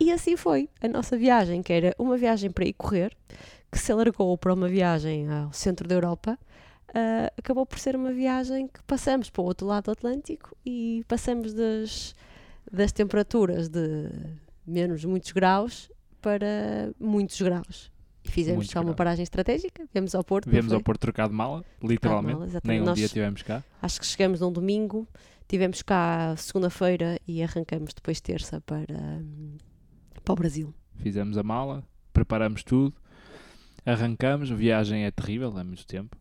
E 0.00 0.10
assim 0.10 0.38
foi 0.38 0.70
a 0.80 0.88
nossa 0.88 1.18
viagem, 1.18 1.62
que 1.62 1.74
era 1.74 1.94
uma 1.98 2.16
viagem 2.16 2.50
para 2.50 2.64
ir 2.64 2.72
correr, 2.72 3.14
que 3.70 3.78
se 3.78 3.92
alargou 3.92 4.38
para 4.38 4.54
uma 4.54 4.68
viagem 4.68 5.30
ao 5.30 5.52
centro 5.52 5.86
da 5.86 5.96
Europa, 5.96 6.38
ah, 6.94 7.30
acabou 7.36 7.66
por 7.66 7.78
ser 7.78 7.94
uma 7.94 8.10
viagem 8.10 8.68
que 8.68 8.82
passamos 8.84 9.28
para 9.28 9.42
o 9.42 9.44
outro 9.44 9.66
lado 9.66 9.84
do 9.84 9.90
Atlântico 9.90 10.56
e 10.64 11.04
passamos 11.06 11.52
das, 11.52 12.14
das 12.72 12.92
temperaturas 12.92 13.68
de 13.68 14.10
menos 14.66 15.04
muitos 15.04 15.32
graus 15.32 15.90
para 16.20 16.92
muitos 16.98 17.40
graus. 17.40 17.90
E 18.22 18.30
fizemos 18.30 18.58
Muitos 18.58 18.72
só 18.72 18.80
uma 18.82 18.94
paragem 18.94 19.22
estratégica, 19.22 19.88
viemos 19.92 20.14
ao 20.14 20.22
Porto. 20.22 20.48
Viemos 20.50 20.72
ao 20.72 20.80
Porto 20.82 21.00
trocar 21.00 21.28
de 21.28 21.34
mala, 21.34 21.64
literalmente. 21.82 22.38
mala, 22.38 22.60
Nem 22.64 22.82
um 22.82 22.84
Nós- 22.84 22.98
dia 22.98 23.08
tivemos 23.08 23.42
cá. 23.42 23.64
Acho 23.80 23.98
que 23.98 24.06
chegamos 24.06 24.40
num 24.40 24.52
domingo, 24.52 25.08
tivemos 25.48 25.80
cá 25.82 26.34
segunda-feira 26.36 27.18
e 27.26 27.42
arrancamos 27.42 27.94
depois 27.94 28.20
terça 28.20 28.60
para, 28.60 28.94
hum, 28.94 29.56
para 30.22 30.32
o 30.32 30.36
Brasil. 30.36 30.74
Fizemos 30.96 31.38
a 31.38 31.42
mala, 31.42 31.82
preparamos 32.12 32.62
tudo, 32.62 32.94
arrancamos. 33.86 34.52
A 34.52 34.54
viagem 34.54 35.04
é 35.06 35.10
terrível, 35.10 35.58
é 35.58 35.64
muito 35.64 35.86
tempo. 35.86 36.14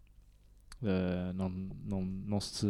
Uh, 0.81 1.33
não, 1.33 1.49
não, 1.49 2.01
não 2.05 2.39
se. 2.39 2.65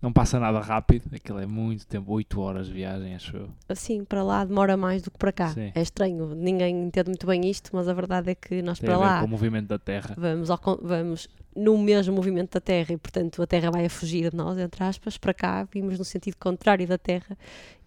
Não 0.00 0.12
passa 0.12 0.38
nada 0.38 0.60
rápido, 0.60 1.04
aquilo 1.12 1.40
é 1.40 1.46
muito 1.46 1.86
tempo, 1.86 2.12
8 2.12 2.40
horas 2.40 2.68
de 2.68 2.72
viagem, 2.72 3.14
acho 3.16 3.36
eu. 3.36 3.48
assim, 3.68 4.04
para 4.04 4.22
lá 4.22 4.44
demora 4.44 4.76
mais 4.76 5.02
do 5.02 5.10
que 5.10 5.18
para 5.18 5.32
cá. 5.32 5.48
Sim. 5.48 5.72
É 5.74 5.82
estranho, 5.82 6.34
ninguém 6.36 6.84
entende 6.84 7.08
muito 7.08 7.26
bem 7.26 7.48
isto, 7.50 7.70
mas 7.72 7.88
a 7.88 7.92
verdade 7.92 8.30
é 8.30 8.34
que 8.34 8.62
nós 8.62 8.78
Tem 8.78 8.88
para 8.88 8.96
lá 8.98 9.18
com 9.20 9.26
o 9.26 9.28
movimento 9.28 9.66
da 9.66 9.78
Terra. 9.78 10.14
vamos, 10.16 10.50
ao 10.50 10.60
vamos 10.82 11.28
no 11.56 11.76
mesmo 11.76 12.14
movimento 12.14 12.52
da 12.52 12.60
Terra 12.60 12.92
e, 12.92 12.96
portanto, 12.96 13.42
a 13.42 13.46
Terra 13.46 13.70
vai 13.72 13.86
a 13.86 13.90
fugir 13.90 14.30
de 14.30 14.36
nós, 14.36 14.56
entre 14.58 14.84
aspas, 14.84 15.18
para 15.18 15.34
cá 15.34 15.66
vimos 15.72 15.98
no 15.98 16.04
sentido 16.04 16.36
contrário 16.36 16.86
da 16.86 16.96
Terra 16.96 17.36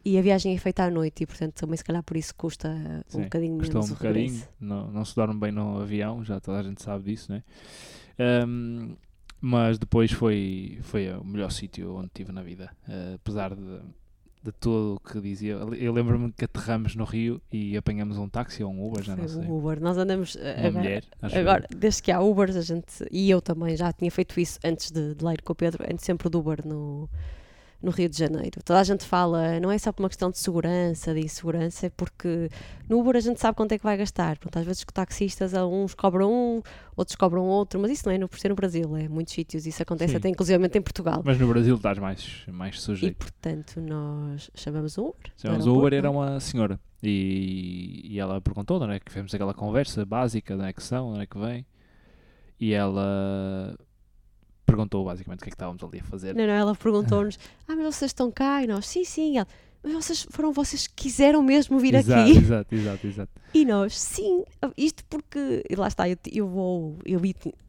e 0.03 0.17
a 0.17 0.21
viagem 0.21 0.53
é 0.53 0.57
feita 0.57 0.83
à 0.83 0.89
noite 0.89 1.23
e, 1.23 1.25
portanto, 1.25 1.53
também 1.53 1.77
se 1.77 1.83
calhar 1.85 2.03
por 2.03 2.17
isso 2.17 2.35
custa 2.35 2.67
um 2.69 3.01
Sim, 3.07 3.21
bocadinho 3.23 3.57
Custou 3.59 3.75
menos 3.81 3.89
um 3.89 3.93
o 3.93 3.97
bocadinho, 3.97 4.43
não, 4.59 4.91
não 4.91 5.05
se 5.05 5.15
dorme 5.15 5.39
bem 5.39 5.51
no 5.53 5.79
avião, 5.79 6.25
já 6.25 6.41
toda 6.41 6.59
a 6.59 6.63
gente 6.63 6.81
sabe 6.83 7.05
disso, 7.05 7.31
né? 7.31 7.41
Um, 8.45 8.95
mas 9.41 9.79
depois 9.79 10.11
foi, 10.11 10.77
foi 10.83 11.11
o 11.11 11.23
melhor 11.23 11.51
sítio 11.51 11.95
onde 11.95 12.07
estive 12.07 12.31
na 12.31 12.43
vida, 12.43 12.69
eh, 12.87 13.13
apesar 13.15 13.55
de, 13.55 13.79
de 14.43 14.51
tudo 14.59 14.95
o 14.95 14.99
que 14.99 15.19
dizia. 15.19 15.53
Eu 15.53 15.91
lembro-me 15.91 16.31
que 16.31 16.45
aterramos 16.45 16.95
no 16.95 17.03
Rio 17.03 17.41
e 17.51 17.75
apanhamos 17.75 18.17
um 18.17 18.29
táxi 18.29 18.63
ou 18.63 18.71
um 18.71 18.85
Uber, 18.85 19.03
já 19.03 19.15
não 19.15 19.27
sei. 19.27 19.47
o 19.47 19.57
Uber. 19.57 19.81
Nós 19.81 19.97
andamos 19.97 20.35
Uma 20.35 20.51
agora, 20.51 20.71
mulher, 20.71 21.03
agora 21.21 21.67
desde 21.75 22.03
que 22.03 22.11
há 22.11 22.21
Ubers, 22.21 22.55
a 22.55 22.61
gente, 22.61 23.03
e 23.11 23.29
eu 23.31 23.41
também 23.41 23.75
já 23.75 23.91
tinha 23.91 24.11
feito 24.11 24.39
isso 24.39 24.59
antes 24.63 24.91
de, 24.91 25.15
de 25.15 25.23
lá 25.23 25.33
ir 25.33 25.41
com 25.41 25.53
o 25.53 25.55
Pedro, 25.55 25.83
ando 25.89 26.01
sempre 26.01 26.29
de 26.29 26.37
Uber 26.37 26.65
no, 26.65 27.09
no 27.81 27.91
Rio 27.91 28.07
de 28.07 28.17
Janeiro. 28.17 28.61
Toda 28.63 28.79
a 28.79 28.83
gente 28.83 29.03
fala, 29.05 29.59
não 29.59 29.71
é 29.71 29.77
só 29.77 29.91
por 29.91 30.03
uma 30.03 30.09
questão 30.09 30.29
de 30.29 30.37
segurança, 30.37 31.13
de 31.13 31.21
insegurança, 31.21 31.87
é 31.87 31.89
porque 31.89 32.49
no 32.87 32.99
Uber 32.99 33.15
a 33.15 33.19
gente 33.19 33.39
sabe 33.39 33.55
quanto 33.55 33.71
é 33.71 33.77
que 33.77 33.83
vai 33.83 33.97
gastar. 33.97 34.37
Pronto, 34.37 34.57
às 34.57 34.65
vezes 34.65 34.83
com 34.83 34.91
taxistas, 34.91 35.53
uns 35.53 35.93
cobram 35.95 36.31
um, 36.31 36.61
outros 36.95 37.15
cobram 37.15 37.43
outro, 37.45 37.79
mas 37.79 37.91
isso 37.91 38.03
não 38.05 38.13
é 38.13 38.17
no, 38.17 38.29
por 38.29 38.39
ser 38.39 38.49
no 38.49 38.55
Brasil, 38.55 38.95
é 38.95 39.07
muitos 39.07 39.33
sítios, 39.33 39.65
isso 39.65 39.81
acontece 39.81 40.11
Sim. 40.11 40.17
até 40.17 40.29
inclusivamente 40.29 40.77
em 40.77 40.81
Portugal. 40.81 41.21
Mas 41.25 41.39
no 41.39 41.47
Brasil 41.47 41.75
estás 41.75 41.97
mais, 41.97 42.43
mais 42.47 42.75
E 42.75 42.79
sujeito. 42.79 43.17
portanto 43.17 43.81
nós 43.81 44.51
chamamos 44.53 44.97
o 44.97 45.05
Uber. 45.07 45.31
Chamamos 45.37 45.65
o 45.65 45.75
Uber, 45.77 45.93
era 45.93 46.07
não 46.07 46.17
uma 46.17 46.39
senhora. 46.39 46.79
E, 47.03 48.01
e 48.11 48.19
ela 48.19 48.39
perguntou 48.39 48.79
onde 48.79 48.93
é 48.93 48.99
que 48.99 49.11
fizemos 49.11 49.33
aquela 49.33 49.53
conversa 49.55 50.05
básica, 50.05 50.53
de 50.53 50.59
onde 50.61 50.69
é 50.69 50.73
que 50.73 50.83
são, 50.83 51.07
de 51.07 51.13
onde 51.13 51.23
é 51.23 51.25
que 51.25 51.39
vem. 51.39 51.65
E 52.59 52.73
ela 52.73 53.75
perguntou 54.71 55.05
basicamente 55.05 55.39
o 55.39 55.43
que 55.43 55.49
é 55.49 55.51
que 55.51 55.55
estávamos 55.55 55.83
ali 55.83 55.99
a 55.99 56.03
fazer. 56.03 56.35
Não, 56.35 56.45
não, 56.45 56.53
ela 56.53 56.75
perguntou-nos: 56.75 57.37
Ah, 57.67 57.75
mas 57.75 57.95
vocês 57.95 58.09
estão 58.09 58.31
cá? 58.31 58.63
E 58.63 58.67
nós, 58.67 58.85
sim, 58.87 59.03
sim. 59.03 59.37
Ela, 59.37 59.47
mas 59.83 59.93
vocês 59.93 60.27
foram 60.29 60.51
vocês 60.51 60.87
que 60.87 60.93
quiseram 60.95 61.41
mesmo 61.41 61.79
vir 61.79 61.95
exato, 61.95 62.21
aqui? 62.21 62.37
exato, 62.37 62.75
exato, 62.75 63.07
exato. 63.07 63.31
E 63.53 63.65
nós, 63.65 63.99
sim. 63.99 64.43
Isto 64.77 65.03
porque, 65.05 65.63
lá 65.75 65.87
está, 65.87 66.07
eu, 66.07 66.17
eu 66.31 66.47
vou, 66.47 66.97
eu 67.05 67.21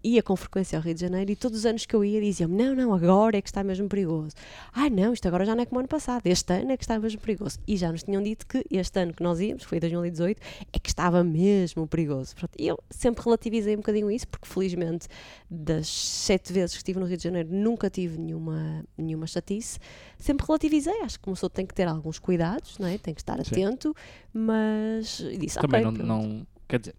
ia, 0.03 0.23
com 0.23 0.37
frequência 0.37 0.79
ao 0.79 0.83
Rio 0.83 0.95
de 0.95 1.01
Janeiro 1.01 1.31
e 1.31 1.37
todos 1.37 1.59
os 1.59 1.67
anos 1.67 1.85
que 1.85 1.95
eu 1.95 2.05
ia 2.05 2.21
diziam-me: 2.21 2.57
Não, 2.57 2.75
não, 2.75 2.95
agora 2.95 3.37
é 3.37 3.43
que 3.43 3.49
está 3.49 3.65
mesmo 3.65 3.89
perigoso. 3.89 4.35
Ah, 4.73 4.89
não, 4.89 5.13
isto 5.13 5.27
agora 5.27 5.45
já 5.45 5.55
não 5.55 5.63
é 5.63 5.67
como 5.67 5.81
ano 5.81 5.89
passado. 5.89 6.27
Este 6.27 6.53
ano 6.53 6.73
é 6.73 6.77
que 6.77 6.85
está 6.85 6.99
mesmo 6.99 7.21
perigoso. 7.21 7.59
E 7.67 7.77
já 7.77 7.91
nos 7.91 8.03
tinham 8.03 8.23
dito 8.23 8.47
que 8.47 8.65
este 8.71 8.99
ano 9.01 9.13
que 9.13 9.23
nós 9.23 9.41
íamos, 9.41 9.65
foi 9.65 9.81
2018, 9.81 10.41
é 10.73 10.79
que 10.79 10.89
estava 10.89 11.25
mesmo 11.25 11.87
perigoso. 11.87 12.35
Pronto, 12.37 12.53
e 12.59 12.69
eu 12.69 12.79
sempre 12.89 13.25
relativizei 13.25 13.75
um 13.75 13.79
bocadinho 13.79 14.11
isso, 14.11 14.29
porque 14.29 14.47
felizmente 14.47 15.09
das 15.51 15.89
sete 15.89 16.53
vezes 16.53 16.73
que 16.73 16.79
estive 16.79 16.99
no 16.99 17.07
Rio 17.07 17.17
de 17.17 17.25
Janeiro 17.25 17.49
nunca 17.53 17.91
tive 17.91 18.19
nenhuma, 18.19 18.85
nenhuma 18.97 19.27
chatice. 19.27 19.79
Sempre 20.17 20.47
relativizei, 20.47 21.01
acho 21.03 21.19
que 21.19 21.33
pessoa 21.33 21.51
tem 21.51 21.67
que 21.67 21.75
ter 21.75 21.89
alguns 21.89 22.19
cuidados, 22.19 22.79
não 22.79 22.87
é? 22.87 22.99
tem 22.99 23.13
que 23.13 23.21
estar 23.21 23.43
Sim. 23.45 23.51
atento, 23.51 23.95
mas 24.33 25.19
disse, 25.39 25.59
Também 25.61 25.85
"Ok, 25.85 25.85
não, 25.85 25.93
pronto." 25.95 26.07
não. 26.07 26.47
Quer 26.69 26.81
dizer, 26.81 26.95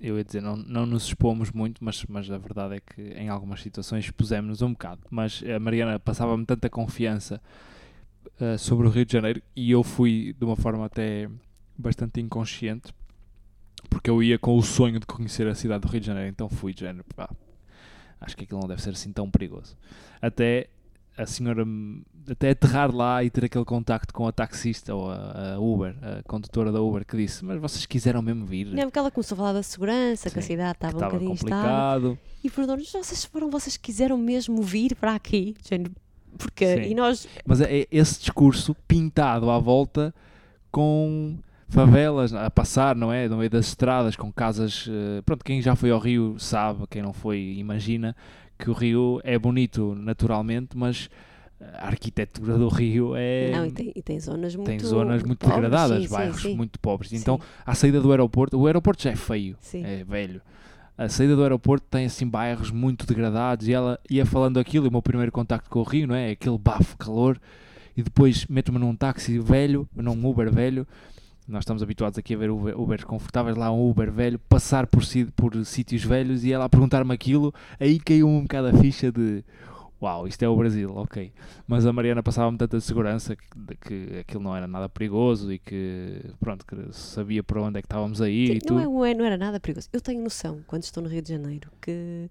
eu 0.00 0.16
ia 0.16 0.24
dizer, 0.24 0.40
não, 0.42 0.56
não 0.56 0.86
nos 0.86 1.04
expomos 1.06 1.50
muito, 1.50 1.82
mas, 1.84 2.04
mas 2.08 2.30
a 2.30 2.38
verdade 2.38 2.76
é 2.76 2.80
que 2.80 3.02
em 3.18 3.28
algumas 3.28 3.60
situações 3.62 4.04
expusemos-nos 4.04 4.62
um 4.62 4.72
bocado. 4.72 5.00
Mas 5.10 5.42
a 5.44 5.58
Mariana 5.58 5.98
passava-me 5.98 6.44
tanta 6.46 6.68
confiança 6.70 7.40
eh, 8.40 8.56
sobre 8.58 8.86
o 8.86 8.90
Rio 8.90 9.04
de 9.04 9.12
Janeiro 9.12 9.42
e 9.56 9.70
eu 9.70 9.82
fui 9.82 10.34
de 10.38 10.44
uma 10.44 10.54
forma 10.56 10.84
até 10.86 11.28
bastante 11.76 12.20
inconsciente, 12.20 12.92
porque 13.90 14.08
eu 14.10 14.22
ia 14.22 14.38
com 14.38 14.56
o 14.56 14.62
sonho 14.62 15.00
de 15.00 15.06
conhecer 15.06 15.46
a 15.48 15.54
cidade 15.54 15.80
do 15.82 15.88
Rio 15.88 16.00
de 16.00 16.06
Janeiro, 16.06 16.28
então 16.30 16.48
fui 16.48 16.72
de 16.72 16.80
género, 16.80 17.04
pá, 17.16 17.28
acho 18.20 18.36
que 18.36 18.44
aquilo 18.44 18.60
não 18.60 18.68
deve 18.68 18.82
ser 18.82 18.90
assim 18.90 19.12
tão 19.12 19.28
perigoso. 19.30 19.76
Até 20.20 20.68
a 21.18 21.26
senhora, 21.26 21.64
até 22.30 22.50
aterrar 22.50 22.94
lá 22.94 23.22
e 23.24 23.30
ter 23.30 23.44
aquele 23.46 23.64
contacto 23.64 24.14
com 24.14 24.26
a 24.26 24.32
taxista 24.32 24.94
ou 24.94 25.10
a, 25.10 25.54
a 25.54 25.58
Uber, 25.60 25.94
a 26.02 26.22
condutora 26.22 26.70
da 26.72 26.80
Uber, 26.80 27.04
que 27.04 27.16
disse: 27.16 27.44
Mas 27.44 27.60
vocês 27.60 27.84
quiseram 27.86 28.22
mesmo 28.22 28.46
vir? 28.46 28.66
Não, 28.66 28.84
porque 28.84 28.98
ela 28.98 29.10
começou 29.10 29.34
a 29.34 29.38
falar 29.38 29.52
da 29.54 29.62
segurança, 29.62 30.30
que 30.30 30.38
a 30.38 30.42
Sim, 30.42 30.48
cidade 30.48 30.72
estava 30.72 30.94
um 30.94 30.96
estava 30.96 31.12
bocadinho 31.12 31.36
complicado. 31.38 32.18
E 32.42 32.48
perguntou-nos, 32.48 32.92
vocês 32.92 33.24
foram, 33.24 33.50
vocês 33.50 33.76
quiseram 33.76 34.16
mesmo 34.16 34.62
vir 34.62 34.94
para 34.94 35.14
aqui? 35.14 35.54
Porque, 36.38 36.66
Sim. 36.84 36.90
e 36.90 36.94
nós, 36.94 37.26
Mas 37.44 37.60
é 37.60 37.86
esse 37.90 38.20
discurso 38.20 38.76
pintado 38.86 39.50
à 39.50 39.58
volta 39.58 40.14
com 40.70 41.36
favelas 41.68 42.32
a 42.32 42.50
passar, 42.50 42.94
não 42.94 43.12
é? 43.12 43.28
No 43.28 43.38
meio 43.38 43.50
das 43.50 43.66
estradas, 43.68 44.14
com 44.16 44.32
casas. 44.32 44.86
eh, 44.88 45.22
Pronto, 45.22 45.44
quem 45.44 45.60
já 45.60 45.74
foi 45.74 45.90
ao 45.90 45.98
Rio 45.98 46.36
sabe, 46.38 46.86
quem 46.88 47.02
não 47.02 47.12
foi, 47.12 47.54
imagina 47.58 48.14
que 48.58 48.70
o 48.70 48.72
Rio 48.72 49.20
é 49.22 49.38
bonito 49.38 49.94
naturalmente, 49.94 50.76
mas 50.76 51.08
a 51.60 51.86
arquitetura 51.86 52.56
do 52.56 52.68
Rio 52.68 53.14
é. 53.16 53.50
não, 53.50 53.66
e 53.66 53.72
tem, 53.72 53.92
e 53.94 54.02
tem 54.02 54.20
zonas 54.20 54.54
muito 54.54 54.68
tem 54.68 54.78
zonas 54.78 55.22
muito 55.22 55.40
pobres, 55.40 55.56
degradadas, 55.56 56.02
sim, 56.02 56.08
sim, 56.08 56.14
bairros 56.14 56.42
sim. 56.42 56.56
muito 56.56 56.78
pobres. 56.78 57.10
Sim, 57.10 57.16
Então, 57.16 57.40
à 57.66 57.74
saída 57.74 58.00
do 58.00 58.10
aeroporto, 58.10 58.58
o 58.58 58.66
aeroporto 58.66 59.02
já 59.02 59.10
é 59.10 59.16
feio, 59.16 59.56
sim. 59.60 59.84
é 59.84 60.04
velho. 60.04 60.40
A 60.96 61.08
saída 61.08 61.36
do 61.36 61.42
aeroporto 61.42 61.86
tem 61.88 62.06
assim 62.06 62.26
bairros 62.26 62.70
muito 62.70 63.06
degradados 63.06 63.68
e 63.68 63.72
ela 63.72 64.00
ia 64.10 64.26
falando 64.26 64.58
aquilo 64.58 64.86
e 64.86 64.88
o 64.88 64.92
meu 64.92 65.02
primeiro 65.02 65.30
contacto 65.30 65.70
com 65.70 65.80
o 65.80 65.84
Rio, 65.84 66.08
não 66.08 66.14
é? 66.14 66.30
Aquele 66.30 66.58
bafo, 66.58 66.96
calor 66.96 67.40
e 67.96 68.02
depois 68.02 68.46
meto-me 68.46 68.78
num 68.78 68.94
táxi 68.94 69.38
velho, 69.38 69.88
num 69.94 70.26
Uber 70.28 70.52
velho. 70.52 70.86
Nós 71.48 71.62
estamos 71.62 71.82
habituados 71.82 72.18
aqui 72.18 72.34
a 72.34 72.36
ver 72.36 72.50
Uber, 72.50 72.78
Ubers 72.78 73.04
confortáveis, 73.04 73.56
lá 73.56 73.72
um 73.72 73.88
Uber 73.88 74.12
velho, 74.12 74.38
passar 74.38 74.86
por, 74.86 75.02
por 75.34 75.64
sítios 75.64 76.04
velhos 76.04 76.44
e 76.44 76.52
ela 76.52 76.68
perguntar-me 76.68 77.14
aquilo, 77.14 77.54
aí 77.80 77.98
caiu 77.98 78.28
um 78.28 78.42
bocado 78.42 78.68
a 78.68 78.74
ficha 78.74 79.10
de 79.10 79.42
uau, 80.00 80.28
isto 80.28 80.42
é 80.42 80.48
o 80.48 80.54
Brasil, 80.54 80.92
ok. 80.94 81.32
Mas 81.66 81.86
a 81.86 81.92
Mariana 81.92 82.22
passava-me 82.22 82.58
tanta 82.58 82.78
segurança 82.80 83.34
que, 83.34 83.44
de 83.56 83.74
que 83.76 84.18
aquilo 84.20 84.42
não 84.42 84.54
era 84.54 84.68
nada 84.68 84.88
perigoso 84.90 85.50
e 85.52 85.58
que, 85.58 86.20
pronto, 86.38 86.66
que 86.66 86.76
sabia 86.92 87.42
para 87.42 87.62
onde 87.62 87.78
é 87.78 87.82
que 87.82 87.86
estávamos 87.86 88.20
a 88.20 88.28
ir 88.28 88.48
Sim, 88.48 88.58
e 88.62 88.70
não, 88.70 88.78
é, 88.78 88.84
não 88.84 89.04
é- 89.06 89.14
não 89.14 89.24
era 89.24 89.36
nada 89.38 89.58
perigoso. 89.58 89.88
Eu 89.92 90.00
tenho 90.02 90.22
noção, 90.22 90.60
quando 90.66 90.82
estou 90.84 91.02
no 91.02 91.08
Rio 91.08 91.22
de 91.22 91.30
Janeiro, 91.30 91.70
que, 91.80 92.28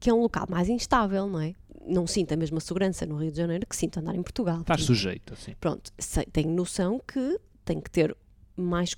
que 0.00 0.10
é 0.10 0.12
um 0.12 0.20
local 0.20 0.46
mais 0.50 0.68
instável, 0.68 1.28
não 1.28 1.40
é? 1.40 1.54
Não 1.86 2.06
sinto 2.06 2.32
a 2.32 2.36
mesma 2.36 2.58
segurança 2.60 3.06
no 3.06 3.16
Rio 3.16 3.30
de 3.30 3.38
Janeiro 3.38 3.64
que 3.66 3.74
sinto 3.76 3.98
andar 4.00 4.14
em 4.16 4.22
Portugal. 4.22 4.60
Estás 4.60 4.82
sujeito, 4.82 5.32
assim. 5.32 5.54
Pronto, 5.60 5.90
sei- 5.98 6.26
tenho 6.26 6.50
noção 6.50 7.00
que 7.06 7.38
tem 7.70 7.80
que 7.80 7.90
ter 7.90 8.16
mais 8.56 8.96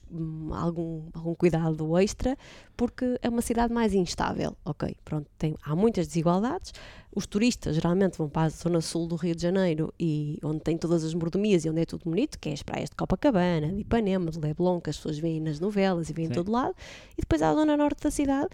algum, 0.51 1.09
algum 1.13 1.35
cuidado 1.35 1.97
extra 1.99 2.37
porque 2.75 3.19
é 3.21 3.29
uma 3.29 3.43
cidade 3.43 3.73
mais 3.73 3.93
instável. 3.93 4.57
Ok, 4.65 4.97
pronto, 5.05 5.29
tem, 5.39 5.55
há 5.63 5.77
muitas 5.77 6.09
desigualdades. 6.09 6.73
Os 7.15 7.27
turistas 7.27 7.77
geralmente 7.77 8.17
vão 8.17 8.31
para 8.31 8.47
a 8.47 8.49
zona 8.49 8.81
sul 8.81 9.07
do 9.07 9.15
Rio 9.15 9.37
de 9.37 9.43
Janeiro 9.43 9.93
e 10.01 10.39
onde 10.43 10.61
tem 10.61 10.79
todas 10.79 11.05
as 11.05 11.13
mordomias 11.13 11.67
e 11.67 11.71
onde 11.71 11.83
é 11.83 11.85
tudo 11.85 12.05
bonito, 12.05 12.39
que 12.39 12.49
é 12.49 12.53
as 12.55 12.63
praias 12.63 12.89
de 12.89 12.97
Copacabana, 12.97 13.71
de 13.73 13.81
Ipanema, 13.83 14.31
de 14.31 14.41
Leblon, 14.41 14.81
que 14.81 14.89
as 14.89 14.97
pessoas 14.97 15.19
veem 15.19 15.39
nas 15.39 15.61
novelas 15.61 16.09
e 16.09 16.15
veem 16.15 16.27
em 16.27 16.29
Sim. 16.29 16.35
todo 16.35 16.51
lado. 16.51 16.75
E 17.13 17.21
depois 17.21 17.43
há 17.43 17.51
a 17.51 17.55
zona 17.55 17.77
norte 17.77 18.03
da 18.03 18.11
cidade, 18.11 18.49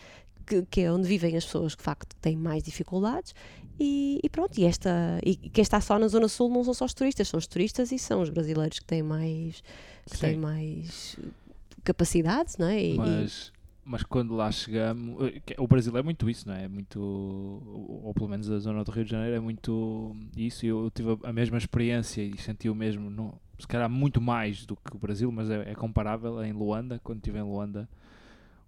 que, 0.44 0.66
que 0.68 0.80
é 0.80 0.92
onde 0.92 1.06
vivem 1.06 1.36
as 1.36 1.44
pessoas 1.44 1.74
que 1.74 1.80
de 1.80 1.84
facto 1.84 2.16
têm 2.20 2.36
mais 2.36 2.64
dificuldades. 2.64 3.32
E, 3.80 4.18
e 4.24 4.28
pronto, 4.28 4.58
e, 4.58 4.64
esta, 4.64 5.20
e 5.24 5.36
quem 5.36 5.62
está 5.62 5.80
só 5.80 5.98
na 6.00 6.08
zona 6.08 6.26
sul 6.26 6.48
não 6.48 6.64
são 6.64 6.74
só 6.74 6.84
os 6.84 6.94
turistas, 6.94 7.28
são 7.28 7.38
os 7.38 7.46
turistas 7.46 7.92
e 7.92 7.98
são 7.98 8.20
os 8.20 8.28
brasileiros 8.28 8.80
que 8.80 8.84
têm 8.84 9.04
mais, 9.04 9.62
que 10.08 10.16
Sim. 10.16 10.36
mais 10.36 11.16
capacidades, 11.84 12.56
não 12.56 12.66
é? 12.68 12.82
E- 12.82 12.96
Mas, 12.96 13.52
mas 13.84 14.02
quando 14.02 14.34
lá 14.34 14.50
chegamos, 14.50 15.26
eh, 15.28 15.40
que- 15.44 15.54
o 15.58 15.66
Brasil 15.66 15.96
é 15.96 16.02
muito 16.02 16.28
isso, 16.28 16.46
não 16.46 16.54
é? 16.54 16.64
É 16.64 16.68
muito, 16.68 17.00
ou 17.00 18.12
pelo 18.14 18.28
menos 18.28 18.50
a 18.50 18.58
zona 18.58 18.84
do 18.84 18.90
Rio 18.90 19.04
de 19.04 19.10
Janeiro 19.10 19.36
é 19.36 19.40
muito 19.40 20.14
isso. 20.36 20.66
Eu, 20.66 20.90
tive 20.90 21.18
a, 21.24 21.32
mesma 21.32 21.56
experiência 21.58 22.22
e 22.22 22.36
senti 22.38 22.68
o 22.68 22.74
mesmo, 22.74 23.08
não, 23.10 23.38
se 23.58 23.66
calhar 23.66 23.88
muito 23.88 24.20
mais 24.20 24.66
do 24.66 24.76
que 24.76 24.94
o 24.94 24.98
Brasil, 24.98 25.30
mas 25.32 25.48
é, 25.50 25.70
é 25.70 25.74
comparável 25.74 26.42
em 26.44 26.52
Luanda, 26.52 27.00
quando 27.02 27.18
estive 27.18 27.38
em 27.38 27.42
Luanda 27.42 27.88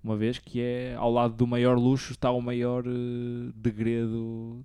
uma 0.03 0.17
vez, 0.17 0.39
que 0.39 0.61
é 0.61 0.95
ao 0.95 1.13
lado 1.13 1.35
do 1.35 1.47
maior 1.47 1.77
luxo 1.79 2.13
está 2.13 2.31
o 2.31 2.41
maior 2.41 2.85
eh, 2.87 3.53
degredo 3.55 4.65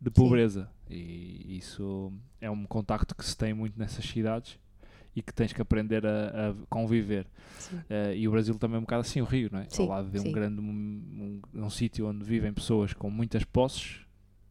de 0.00 0.10
pobreza. 0.10 0.68
E 0.90 1.56
isso 1.56 2.12
é 2.40 2.50
um 2.50 2.64
contacto 2.66 3.14
que 3.14 3.24
se 3.24 3.36
tem 3.36 3.54
muito 3.54 3.78
nessas 3.78 4.04
cidades 4.04 4.58
e 5.16 5.22
que 5.22 5.32
tens 5.32 5.52
que 5.52 5.62
aprender 5.62 6.04
a, 6.06 6.50
a 6.50 6.54
conviver. 6.68 7.26
Eh, 7.88 8.16
e 8.16 8.28
o 8.28 8.30
Brasil 8.30 8.54
também 8.58 8.76
é 8.76 8.78
um 8.78 8.82
bocado 8.82 9.02
assim, 9.02 9.20
o 9.20 9.24
Rio, 9.24 9.48
não 9.52 9.60
é? 9.60 9.66
Sim, 9.68 9.82
Ao 9.82 9.88
lado 9.88 10.10
de 10.10 10.18
um 10.18 10.22
sim. 10.22 10.32
grande 10.32 10.60
um, 10.60 11.40
um, 11.54 11.64
um 11.64 11.70
sítio 11.70 12.08
onde 12.08 12.24
vivem 12.24 12.52
pessoas 12.52 12.92
com 12.92 13.08
muitas 13.10 13.44
posses, 13.44 14.00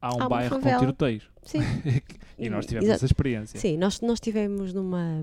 há 0.01 0.15
um 0.15 0.21
Há 0.21 0.29
bairro 0.29 0.55
com 0.55 0.61
favela. 0.61 0.79
tiroteios. 0.79 1.29
Sim. 1.43 1.59
e 2.39 2.49
nós 2.49 2.65
tivemos 2.65 2.85
exato. 2.85 2.97
essa 2.97 3.05
experiência. 3.05 3.59
Sim, 3.59 3.77
nós, 3.77 4.01
nós 4.01 4.19
tivemos 4.19 4.73
numa. 4.73 5.21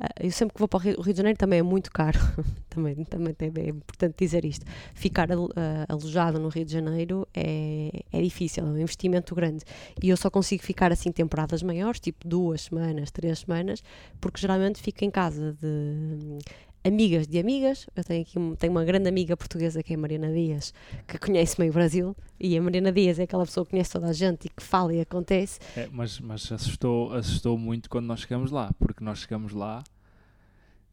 Ah, 0.00 0.08
Eu 0.18 0.30
sempre 0.30 0.54
que 0.54 0.58
vou 0.58 0.68
para 0.68 0.78
o 0.78 0.80
Rio, 0.80 1.02
de 1.02 1.16
Janeiro 1.16 1.38
também 1.38 1.58
é 1.58 1.62
muito 1.62 1.90
caro, 1.92 2.18
também, 2.70 3.04
também 3.04 3.34
é 3.56 3.68
importante 3.68 4.14
dizer 4.18 4.44
isto. 4.44 4.64
Ficar 4.94 5.28
ah, 5.30 5.86
alojado 5.88 6.38
no 6.38 6.48
Rio 6.48 6.64
de 6.64 6.72
Janeiro 6.72 7.28
é, 7.34 8.02
é 8.12 8.22
difícil, 8.22 8.66
é 8.66 8.68
um 8.68 8.78
investimento 8.78 9.34
grande. 9.34 9.64
E 10.02 10.08
eu 10.08 10.16
só 10.16 10.30
consigo 10.30 10.62
ficar 10.62 10.90
assim 10.90 11.12
temporadas 11.12 11.62
maiores, 11.62 12.00
tipo 12.00 12.26
duas 12.26 12.62
semanas, 12.62 13.10
três 13.10 13.40
semanas, 13.40 13.82
porque 14.20 14.40
geralmente 14.40 14.80
fico 14.80 15.04
em 15.04 15.10
casa 15.10 15.56
de 15.60 16.38
amigas 16.84 17.26
de 17.26 17.38
amigas. 17.38 17.86
Eu 17.94 18.04
tenho 18.04 18.22
aqui 18.22 18.38
tenho 18.58 18.72
uma 18.72 18.84
grande 18.84 19.08
amiga 19.08 19.36
portuguesa 19.36 19.82
que 19.82 19.92
é 19.92 19.96
a 19.96 19.98
Mariana 19.98 20.32
Dias, 20.32 20.72
que 21.06 21.18
conhece 21.18 21.58
meio 21.60 21.72
Brasil, 21.72 22.16
e 22.38 22.56
a 22.56 22.62
Mariana 22.62 22.92
Dias 22.92 23.18
é 23.18 23.24
aquela 23.24 23.44
pessoa 23.44 23.64
que 23.64 23.70
conhece 23.72 23.90
toda 23.90 24.08
a 24.08 24.12
gente 24.12 24.46
e 24.46 24.48
que 24.48 24.62
fala 24.62 24.94
e 24.94 25.00
acontece. 25.00 25.60
É, 25.76 25.88
mas 25.92 26.18
mas 26.20 26.50
assustou, 26.52 27.12
assustou 27.12 27.56
muito 27.58 27.88
quando 27.88 28.06
nós 28.06 28.20
chegamos 28.20 28.50
lá, 28.50 28.72
porque 28.78 29.02
nós 29.04 29.20
chegamos 29.20 29.52
lá, 29.52 29.82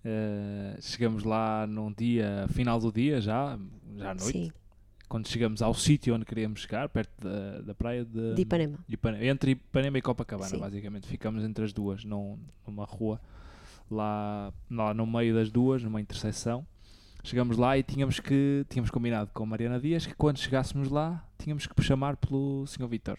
eh, 0.03 0.77
chegamos 0.81 1.23
lá 1.23 1.65
num 1.67 1.91
dia, 1.91 2.47
final 2.49 2.79
do 2.79 2.91
dia 2.91 3.19
já, 3.21 3.57
já 3.95 4.11
à 4.11 4.13
noite, 4.13 4.31
Sim, 4.31 4.51
quando 5.07 5.27
chegamos 5.27 5.61
ao 5.61 5.73
sítio 5.73 6.15
onde 6.15 6.25
queríamos 6.25 6.61
chegar, 6.61 6.89
perto 6.89 7.11
da, 7.21 7.61
da 7.61 7.73
praia 7.73 8.03
de, 8.03 8.33
de 8.35 8.41
Ipanema. 8.41 8.77
Ipanema, 8.89 9.25
entre 9.25 9.51
Ipanema 9.51 9.97
e 9.97 10.01
Copacabana, 10.01 10.49
Sim. 10.49 10.59
basicamente. 10.59 11.07
Ficamos 11.07 11.43
entre 11.43 11.63
as 11.63 11.71
duas, 11.73 12.03
num, 12.03 12.37
numa 12.65 12.85
rua, 12.85 13.19
lá, 13.89 14.53
lá 14.69 14.93
no 14.93 15.05
meio 15.05 15.33
das 15.33 15.51
duas, 15.51 15.83
numa 15.83 16.01
interseção. 16.01 16.65
Chegamos 17.23 17.57
lá 17.57 17.77
e 17.77 17.83
tínhamos 17.83 18.19
que 18.19 18.65
tínhamos 18.69 18.89
combinado 18.89 19.29
com 19.33 19.43
a 19.43 19.45
Mariana 19.45 19.79
Dias 19.79 20.05
que 20.05 20.15
quando 20.15 20.39
chegássemos 20.39 20.89
lá 20.89 21.25
tínhamos 21.37 21.67
que 21.67 21.83
chamar 21.83 22.15
pelo 22.15 22.65
Sr. 22.65 22.87
Vitor. 22.87 23.17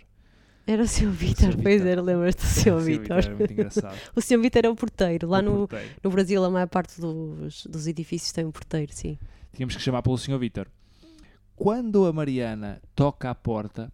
Era 0.67 0.83
o 0.83 0.87
Sr. 0.87 1.11
Vitor, 1.11 1.57
pois 1.63 1.85
era, 1.85 2.01
lembras-te 2.03 2.43
do 2.43 2.47
Sr. 2.47 2.79
Vitor? 2.81 3.19
Era. 3.19 3.95
O 4.15 4.21
Sr. 4.21 4.39
Vitor 4.39 4.65
é 4.67 4.69
o 4.71 4.75
porteiro. 4.77 5.27
Lá 5.29 5.39
O 5.39 5.43
no, 5.43 5.53
porteiro. 5.69 5.95
no 6.03 6.11
Brasil, 6.11 6.45
a 6.45 6.51
maior 6.51 6.69
parte 6.69 7.01
dos, 7.01 7.67
dos 7.67 7.87
edifícios 7.87 8.33
tem 8.33 8.45
um 8.45 8.51
porteiro, 8.51 8.93
sim. 8.93 9.19
Tínhamos 9.55 9.75
que 9.77 9.83
chamar 9.83 10.03
pelo 10.03 10.17
Sr. 10.19 10.39
Vitor. 10.39 10.69
Quando 11.57 12.07
a 12.07 12.13
Mariana 12.13 12.81
toca 12.95 13.31
à 13.31 13.35
porta, 13.35 13.91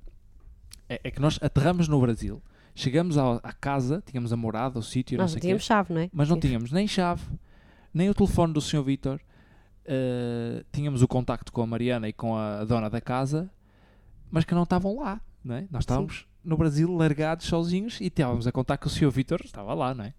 é, 0.88 1.00
é 1.04 1.10
que 1.10 1.20
nós 1.20 1.38
aterramos 1.40 1.88
no 1.88 2.00
Brasil, 2.00 2.42
chegamos 2.74 3.16
à 3.18 3.52
casa, 3.60 4.02
tínhamos 4.06 4.32
a 4.32 4.36
morada, 4.36 4.78
o 4.78 4.82
sítio, 4.82 5.16
não 5.16 5.24
Nós 5.24 5.30
sei 5.32 5.36
não 5.36 5.38
o 5.38 5.40
quê. 5.40 5.46
tínhamos 5.46 5.64
chave, 5.64 5.94
não 5.94 6.00
é? 6.00 6.10
Mas 6.12 6.28
não 6.28 6.36
Sim. 6.36 6.40
tínhamos 6.40 6.72
nem 6.72 6.86
chave, 6.88 7.22
nem 7.92 8.10
o 8.10 8.14
telefone 8.14 8.52
do 8.52 8.60
Sr. 8.60 8.82
Vítor. 8.82 9.20
eh, 9.86 10.64
tínhamos 10.72 11.02
o 11.02 11.08
contacto 11.08 11.52
com 11.52 11.60
a 11.62 11.66
Mariana 11.66 12.08
e 12.08 12.12
com 12.12 12.34
a 12.36 12.64
dona 12.64 12.88
da 12.88 13.00
casa, 13.02 13.50
mas 14.30 14.44
que 14.44 14.54
não 14.54 14.62
estavam 14.62 14.96
lá, 14.96 15.20
não 15.44 15.54
é? 15.56 15.66
Nós 15.70 15.82
estávamos 15.82 16.26
no 16.42 16.56
Brasil 16.56 16.90
largados 16.94 17.46
sozinhos 17.46 18.00
e 18.00 18.06
estávamos 18.06 18.46
a 18.46 18.52
contar 18.52 18.78
que 18.78 18.86
o 18.86 18.90
Sr. 18.90 19.10
Vítor 19.10 19.40
estava 19.44 19.74
lá, 19.74 19.94
não 19.94 20.04
é? 20.04 20.14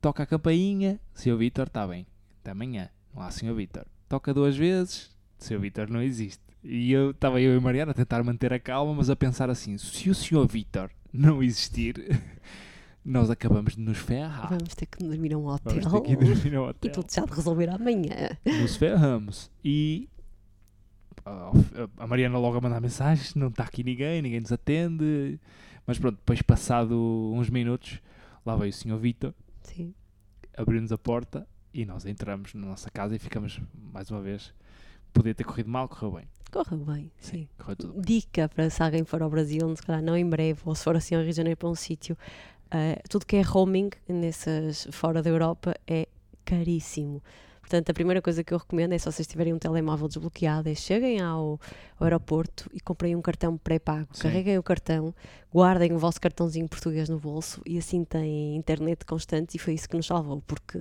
Toca 0.00 0.22
a 0.22 0.26
campainha, 0.26 1.00
Sr. 1.14 1.36
Vítor 1.36 1.66
está 1.68 1.86
bem, 1.86 2.06
até 2.40 2.50
amanhã, 2.50 2.90
não 3.14 3.22
há 3.22 3.30
Sr. 3.30 3.54
Vítor. 3.54 3.86
Toca 4.08 4.34
duas 4.34 4.56
vezes, 4.56 5.10
Sr. 5.38 5.58
Vítor 5.58 5.88
não 5.88 6.02
existe. 6.02 6.42
E 6.62 6.92
eu 6.92 7.12
estava 7.12 7.40
eu 7.40 7.54
e 7.54 7.56
a 7.56 7.60
Mariana 7.60 7.92
a 7.92 7.94
tentar 7.94 8.22
manter 8.22 8.52
a 8.52 8.58
calma, 8.60 8.92
mas 8.94 9.08
a 9.10 9.16
pensar 9.16 9.48
assim: 9.48 9.78
se 9.78 10.10
o 10.10 10.14
Sr. 10.14 10.46
Vítor 10.46 10.90
não 11.12 11.42
existir, 11.42 11.94
nós 13.04 13.30
acabamos 13.30 13.74
de 13.74 13.80
nos 13.80 13.98
ferrar. 13.98 14.48
Vamos 14.48 14.74
ter 14.74 14.86
que 14.86 15.04
dormir 15.04 15.34
a 15.34 15.38
um 15.38 15.46
hotel. 15.46 15.80
Vamos 15.80 15.92
ter 15.92 16.16
que 16.16 16.24
ir 16.24 16.34
dormir 16.34 16.50
no 16.52 16.64
E 16.64 16.68
hotel. 16.68 16.92
tudo 16.92 17.12
já 17.12 17.24
de 17.24 17.32
resolver 17.32 17.68
amanhã. 17.68 18.38
Nos 18.44 18.76
ferramos. 18.76 19.50
E 19.64 20.08
ah, 21.24 21.52
a 21.98 22.06
Mariana 22.06 22.38
logo 22.38 22.56
a 22.56 22.60
mandar 22.60 22.80
mensagens, 22.80 23.34
não 23.34 23.48
está 23.48 23.64
aqui 23.64 23.84
ninguém, 23.84 24.22
ninguém 24.22 24.40
nos 24.40 24.52
atende. 24.52 25.38
Mas 25.86 25.98
pronto, 25.98 26.16
depois 26.16 26.40
passado 26.42 27.32
uns 27.34 27.50
minutos, 27.50 28.00
lá 28.46 28.56
veio 28.56 28.70
o 28.70 28.72
Sr. 28.72 28.96
Vitor, 28.98 29.34
abriu-nos 30.56 30.92
a 30.92 30.98
porta 30.98 31.46
e 31.74 31.84
nós 31.84 32.06
entramos 32.06 32.54
na 32.54 32.66
nossa 32.66 32.90
casa 32.90 33.16
e 33.16 33.18
ficamos 33.18 33.60
mais 33.74 34.10
uma 34.10 34.20
vez. 34.20 34.54
Podia 35.12 35.34
ter 35.34 35.44
corrido 35.44 35.68
mal, 35.68 35.88
correu 35.88 36.12
bem. 36.12 36.28
Correu 36.50 36.78
bem, 36.84 37.10
sim. 37.18 37.48
Correu 37.58 37.76
bem. 37.92 38.00
Dica 38.02 38.48
para 38.48 38.68
se 38.70 38.82
alguém 38.82 39.04
for 39.04 39.22
ao 39.22 39.30
Brasil, 39.30 39.74
se 39.76 39.82
calhar 39.82 40.02
não 40.02 40.16
em 40.16 40.28
breve, 40.28 40.60
ou 40.64 40.74
se 40.74 40.84
for 40.84 40.96
assim 40.96 41.14
ao 41.14 41.22
Rio 41.22 41.30
de 41.30 41.36
Janeiro 41.36 41.56
para 41.56 41.68
um 41.68 41.74
sítio, 41.74 42.16
ah, 42.70 42.98
tudo 43.08 43.26
que 43.26 43.36
é 43.36 43.42
roaming 43.42 43.90
nessas 44.08 44.88
fora 44.90 45.22
da 45.22 45.28
Europa 45.28 45.74
é 45.86 46.08
caríssimo. 46.44 47.22
Portanto, 47.60 47.90
a 47.90 47.94
primeira 47.94 48.20
coisa 48.20 48.42
que 48.42 48.52
eu 48.52 48.58
recomendo 48.58 48.92
é 48.92 48.98
se 48.98 49.10
vocês 49.10 49.26
tiverem 49.26 49.54
um 49.54 49.58
telemóvel 49.58 50.08
desbloqueado, 50.08 50.68
é 50.68 50.74
cheguem 50.74 51.20
ao, 51.20 51.60
ao 51.98 52.04
aeroporto 52.04 52.68
e 52.74 52.80
comprem 52.80 53.14
um 53.14 53.22
cartão 53.22 53.56
pré-pago. 53.56 54.08
Carreguem 54.18 54.58
o 54.58 54.62
cartão, 54.62 55.14
guardem 55.50 55.92
o 55.92 55.98
vosso 55.98 56.20
cartãozinho 56.20 56.68
português 56.68 57.08
no 57.08 57.18
bolso 57.18 57.62
e 57.64 57.78
assim 57.78 58.04
têm 58.04 58.56
internet 58.56 59.06
constante 59.06 59.54
e 59.54 59.58
foi 59.58 59.74
isso 59.74 59.88
que 59.88 59.96
nos 59.96 60.06
salvou, 60.06 60.42
porque 60.46 60.78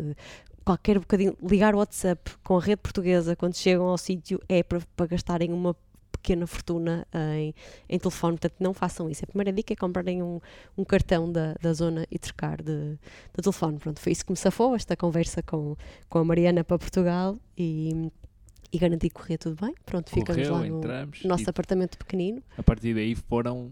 qualquer 0.66 1.00
bocadinho, 1.00 1.36
ligar 1.42 1.74
o 1.76 1.78
WhatsApp 1.80 2.32
com 2.44 2.58
a 2.58 2.62
rede 2.62 2.82
portuguesa 2.82 3.36
quando 3.36 3.56
chegam 3.56 3.86
ao 3.88 3.98
sítio 3.98 4.40
é 4.48 4.64
para, 4.64 4.80
para 4.96 5.08
gastarem 5.08 5.52
uma 5.52 5.76
pequena 6.12 6.46
fortuna 6.46 7.08
em, 7.36 7.54
em 7.90 8.00
telefone, 8.00 8.38
portanto 8.38 8.56
não 8.60 8.74
façam 8.74 9.10
isso. 9.10 9.24
A 9.24 9.28
primeira 9.28 9.52
dica 9.52 9.74
é 9.74 9.76
comprarem 9.76 10.22
um, 10.22 10.40
um 10.78 10.86
cartão 10.86 11.32
da, 11.32 11.56
da 11.60 11.74
zona 11.74 12.06
e 12.12 12.20
trocar 12.20 12.62
de, 12.62 12.92
de 12.92 13.42
telefone. 13.42 13.80
Pronto, 13.80 14.00
foi 14.00 14.12
isso 14.12 14.24
que 14.24 14.32
me 14.32 14.38
safou 14.38 14.76
esta 14.76 14.96
conversa 14.96 15.42
com, 15.42 15.76
com 16.08 16.20
a 16.20 16.24
Mariana 16.24 16.64
para 16.64 16.78
Portugal 16.78 17.38
e, 17.58 18.12
e 18.72 18.78
garanti 18.78 19.10
que 19.10 19.16
corria 19.16 19.38
tudo 19.38 19.60
bem. 19.60 19.74
Pronto, 19.84 20.12
ficamos 20.12 20.48
Correu, 20.48 20.54
lá 20.54 20.60
no 20.68 20.78
entramos. 20.78 21.24
nosso 21.24 21.50
apartamento 21.50 21.98
pequenino. 21.98 22.44
a 22.56 22.62
partir 22.62 22.94
daí 22.94 23.16
foram 23.16 23.72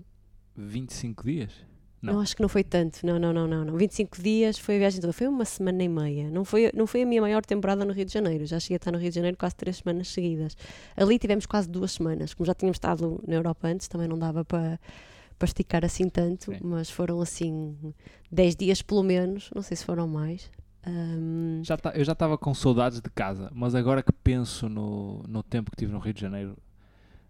25 0.55 1.23
dias. 1.23 1.68
Não. 2.01 2.13
Não. 2.13 2.19
acho 2.21 2.35
que 2.35 2.41
não 2.41 2.49
foi 2.49 2.63
tanto. 2.63 3.05
Não, 3.05 3.19
não, 3.19 3.33
não, 3.33 3.47
não, 3.47 3.65
não. 3.65 3.75
25 3.77 4.21
dias 4.21 4.57
foi 4.57 4.75
a 4.75 4.79
viagem 4.79 5.01
toda. 5.01 5.11
Foi 5.13 5.27
uma 5.27 5.43
semana 5.45 5.83
e 5.83 5.89
meia. 5.89 6.29
Não 6.29 6.45
foi, 6.45 6.71
não 6.73 6.87
foi 6.87 7.01
a 7.01 7.05
minha 7.05 7.21
maior 7.21 7.45
temporada 7.45 7.83
no 7.83 7.91
Rio 7.93 8.05
de 8.05 8.13
Janeiro. 8.13 8.45
Já 8.45 8.59
cheguei 8.59 8.75
a 8.75 8.77
estar 8.77 8.91
no 8.91 8.97
Rio 8.97 9.09
de 9.09 9.15
Janeiro 9.15 9.35
quase 9.37 9.55
três 9.55 9.77
semanas 9.77 10.07
seguidas. 10.09 10.55
Ali 10.95 11.19
tivemos 11.19 11.45
quase 11.45 11.69
duas 11.69 11.91
semanas. 11.91 12.33
Como 12.33 12.45
já 12.45 12.53
tínhamos 12.53 12.75
estado 12.75 13.21
na 13.27 13.35
Europa 13.35 13.67
antes, 13.67 13.87
também 13.87 14.07
não 14.07 14.17
dava 14.17 14.43
para 14.45 14.79
para 15.37 15.45
esticar 15.45 15.85
assim 15.85 16.09
tanto, 16.09 16.51
Sim. 16.51 16.57
mas 16.61 16.89
foram 16.89 17.21
assim 17.21 17.73
10 18.29 18.57
dias 18.57 18.81
pelo 18.81 19.01
menos, 19.01 19.49
não 19.55 19.61
sei 19.61 19.77
se 19.77 19.85
foram 19.85 20.05
mais. 20.05 20.51
Ahm, 20.85 21.61
Já 21.63 21.77
tá- 21.77 21.93
eu 21.95 22.03
já 22.03 22.11
estava 22.11 22.37
com 22.37 22.53
saudades 22.53 22.99
de 22.99 23.09
casa, 23.09 23.49
mas 23.55 23.73
agora 23.73 24.03
que 24.03 24.11
penso 24.11 24.67
no, 24.67 25.23
no 25.29 25.41
tempo 25.41 25.71
que 25.71 25.77
tive 25.77 25.93
no 25.93 25.99
Rio 25.99 26.13
de 26.13 26.19
Janeiro, 26.19 26.57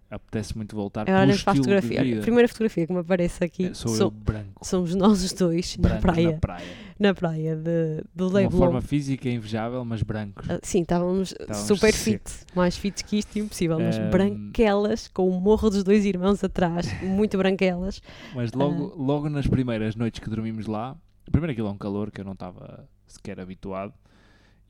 apetece 0.10 0.56
muito 0.58 0.76
voltar 0.76 1.08
olhamos 1.10 1.44
para 1.44 1.54
a 1.54 1.56
fotografia. 1.56 2.00
Olha. 2.02 2.18
A 2.20 2.22
primeira 2.22 2.48
fotografia 2.48 2.88
que 2.88 2.94
me 2.94 3.00
aparece 3.00 3.44
aqui 3.44 3.66
É, 3.68 3.74
sou 3.74 3.92
eu 3.92 3.98
sou- 3.98 4.12
branco, 4.12 4.66
somos 4.66 4.96
nós 4.96 5.24
os 5.24 5.34
dois 5.34 5.76
branco 5.76 5.96
na 6.08 6.14
praia, 6.14 6.32
na 6.32 6.38
praia. 6.40 6.66
na 7.00 7.14
praia 7.14 7.56
de, 7.56 8.04
De 8.16 8.24
uma 8.24 8.32
Leblon. 8.34 8.58
forma 8.60 8.82
física 8.82 9.30
invejável, 9.30 9.86
mas 9.86 10.02
brancos. 10.02 10.50
Ah, 10.50 10.60
Sim, 10.64 10.82
estávamos 10.82 11.32
Estávamos 11.32 11.68
super 11.68 11.94
fit, 11.94 12.24
mais 12.56 12.76
fit 12.78 13.04
que 13.04 13.18
isto, 13.18 13.38
impossível, 13.38 13.80
mas 13.80 13.98
Ahm. 13.98 14.10
branquelas, 14.10 15.08
com 15.10 15.30
o 15.30 15.40
morro 15.40 15.70
dos 15.70 15.84
dois 15.84 16.06
irmãos 16.06 16.44
atrás, 16.44 16.88
muito 17.04 17.38
branquelas. 17.38 18.02
Mas 18.34 18.52
logo, 18.54 18.94
logo 18.98 19.30
nas 19.30 19.46
primeiras 19.48 19.96
noites 19.96 20.20
que 20.20 20.30
dormimos 20.30 20.66
lá, 20.66 20.96
primeiro 21.32 21.52
aquilo 21.52 21.68
é 21.68 21.72
um 21.72 21.78
calor 21.78 22.10
que 22.12 22.20
eu 22.20 22.26
não 22.26 22.34
estava 22.34 22.88
sequer 23.06 23.40
habituado, 23.40 23.94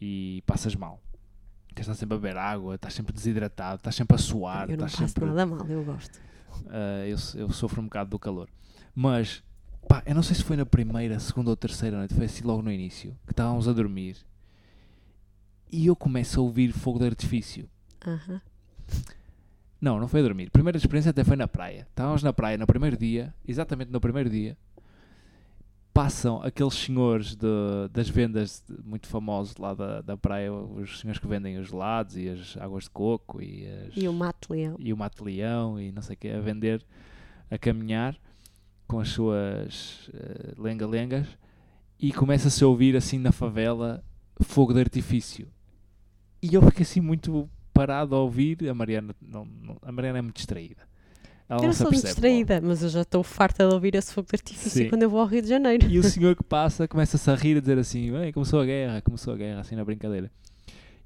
e 0.01 0.43
passas 0.45 0.75
mal. 0.75 1.01
Tens 1.79 1.85
de 1.85 1.91
estar 1.91 1.99
sempre 2.01 2.17
a 2.17 2.19
beber 2.19 2.37
água, 2.37 2.75
estás 2.75 2.93
sempre 2.93 3.13
desidratado, 3.13 3.77
estás 3.77 3.95
sempre 3.95 4.13
a 4.13 4.17
suar, 4.17 4.69
eu 4.69 4.75
não 4.75 4.85
estás 4.85 4.99
passo 4.99 5.13
sempre... 5.13 5.25
nada 5.27 5.45
mal, 5.45 5.65
eu 5.65 5.81
gosto. 5.81 6.17
Uh, 6.65 7.05
eu, 7.07 7.17
eu 7.39 7.49
sofro 7.53 7.79
um 7.79 7.85
bocado 7.85 8.09
do 8.09 8.19
calor. 8.19 8.49
Mas, 8.93 9.41
pá, 9.87 10.03
eu 10.05 10.13
não 10.13 10.21
sei 10.21 10.35
se 10.35 10.43
foi 10.43 10.57
na 10.57 10.65
primeira, 10.65 11.17
segunda 11.21 11.51
ou 11.51 11.55
terceira 11.55 11.97
noite, 11.97 12.13
foi 12.13 12.25
assim 12.25 12.43
logo 12.43 12.61
no 12.61 12.69
início, 12.69 13.15
que 13.25 13.31
estávamos 13.31 13.65
a 13.65 13.71
dormir 13.71 14.17
e 15.71 15.85
eu 15.85 15.95
começo 15.95 16.41
a 16.41 16.43
ouvir 16.43 16.73
fogo 16.73 16.99
de 16.99 17.05
artifício. 17.05 17.69
Aham. 18.05 18.41
Não, 19.79 20.01
não 20.01 20.07
foi 20.09 20.19
a 20.19 20.23
dormir. 20.23 20.47
A 20.47 20.51
primeira 20.51 20.77
experiência 20.77 21.11
até 21.11 21.23
foi 21.23 21.37
na 21.37 21.47
praia. 21.47 21.87
Estávamos 21.89 22.21
na 22.21 22.33
praia 22.33 22.57
no 22.57 22.67
primeiro 22.67 22.97
dia, 22.97 23.33
exatamente 23.47 23.89
no 23.89 24.01
primeiro 24.01 24.29
dia. 24.29 24.57
Passam 25.93 26.41
aqueles 26.43 26.75
senhores 26.75 27.35
de- 27.35 27.87
das 27.91 28.07
vendas 28.07 28.63
de- 28.67 28.81
muito 28.87 29.07
famosos 29.07 29.57
lá 29.57 29.73
da, 29.73 30.01
da 30.01 30.15
praia, 30.15 30.53
os 30.53 30.99
senhores 30.99 31.19
que 31.19 31.27
vendem 31.27 31.57
os 31.57 31.67
gelados 31.67 32.15
e 32.15 32.29
as 32.29 32.55
águas 32.57 32.85
de 32.85 32.89
coco 32.91 33.41
e 33.41 33.65
as, 33.67 33.97
E 33.97 34.07
o 34.07 34.13
Mato 34.13 34.53
Leão. 34.53 34.75
e 34.79 34.93
o 34.93 34.97
Mato 34.97 35.23
Leão 35.25 35.79
e 35.79 35.91
não 35.91 36.01
sei 36.01 36.15
o 36.15 36.17
que, 36.17 36.29
a 36.29 36.39
vender, 36.39 36.85
a 37.51 37.57
caminhar 37.57 38.15
com 38.87 38.99
as 38.99 39.09
suas 39.09 40.09
eh, 40.13 40.53
lenga-lengas 40.57 41.27
e 41.99 42.13
começa-se 42.13 42.63
a 42.63 42.67
ouvir 42.67 42.95
assim 42.95 43.17
na 43.17 43.31
favela 43.31 44.03
fogo 44.41 44.73
de 44.73 44.79
artifício. 44.79 45.47
E 46.41 46.53
eu 46.53 46.61
fiquei 46.61 46.83
assim 46.83 47.01
muito 47.01 47.49
parado 47.73 48.15
a 48.15 48.19
ouvir. 48.19 48.69
A 48.69 48.73
Mariana, 48.73 49.13
não, 49.21 49.43
não- 49.43 49.77
a 49.81 49.91
Mariana 49.91 50.19
é 50.19 50.21
muito 50.21 50.37
distraída. 50.37 50.87
Ela 51.49 51.61
Eu 51.61 51.65
não 51.65 51.73
sou 51.73 51.89
distraída, 51.89 52.61
mas 52.61 52.83
eu 52.83 52.89
já 52.89 53.01
estou 53.01 53.23
farta 53.23 53.67
de 53.67 53.73
ouvir 53.73 53.95
esse 53.95 54.13
fogo 54.13 54.27
de 54.27 54.35
artifício 54.35 54.83
Sim. 54.83 54.89
quando 54.89 55.01
eu 55.01 55.09
vou 55.09 55.19
ao 55.19 55.25
Rio 55.25 55.41
de 55.41 55.47
Janeiro. 55.47 55.87
E 55.89 55.97
o 55.97 56.03
senhor 56.03 56.35
que 56.35 56.43
passa 56.43 56.87
começa-se 56.87 57.29
a 57.29 57.33
rir 57.33 57.57
a 57.57 57.59
dizer 57.59 57.79
assim: 57.79 58.11
começou 58.31 58.61
a 58.61 58.65
guerra, 58.65 59.01
começou 59.01 59.33
a 59.33 59.37
guerra, 59.37 59.61
assim 59.61 59.75
na 59.75 59.83
brincadeira. 59.83 60.31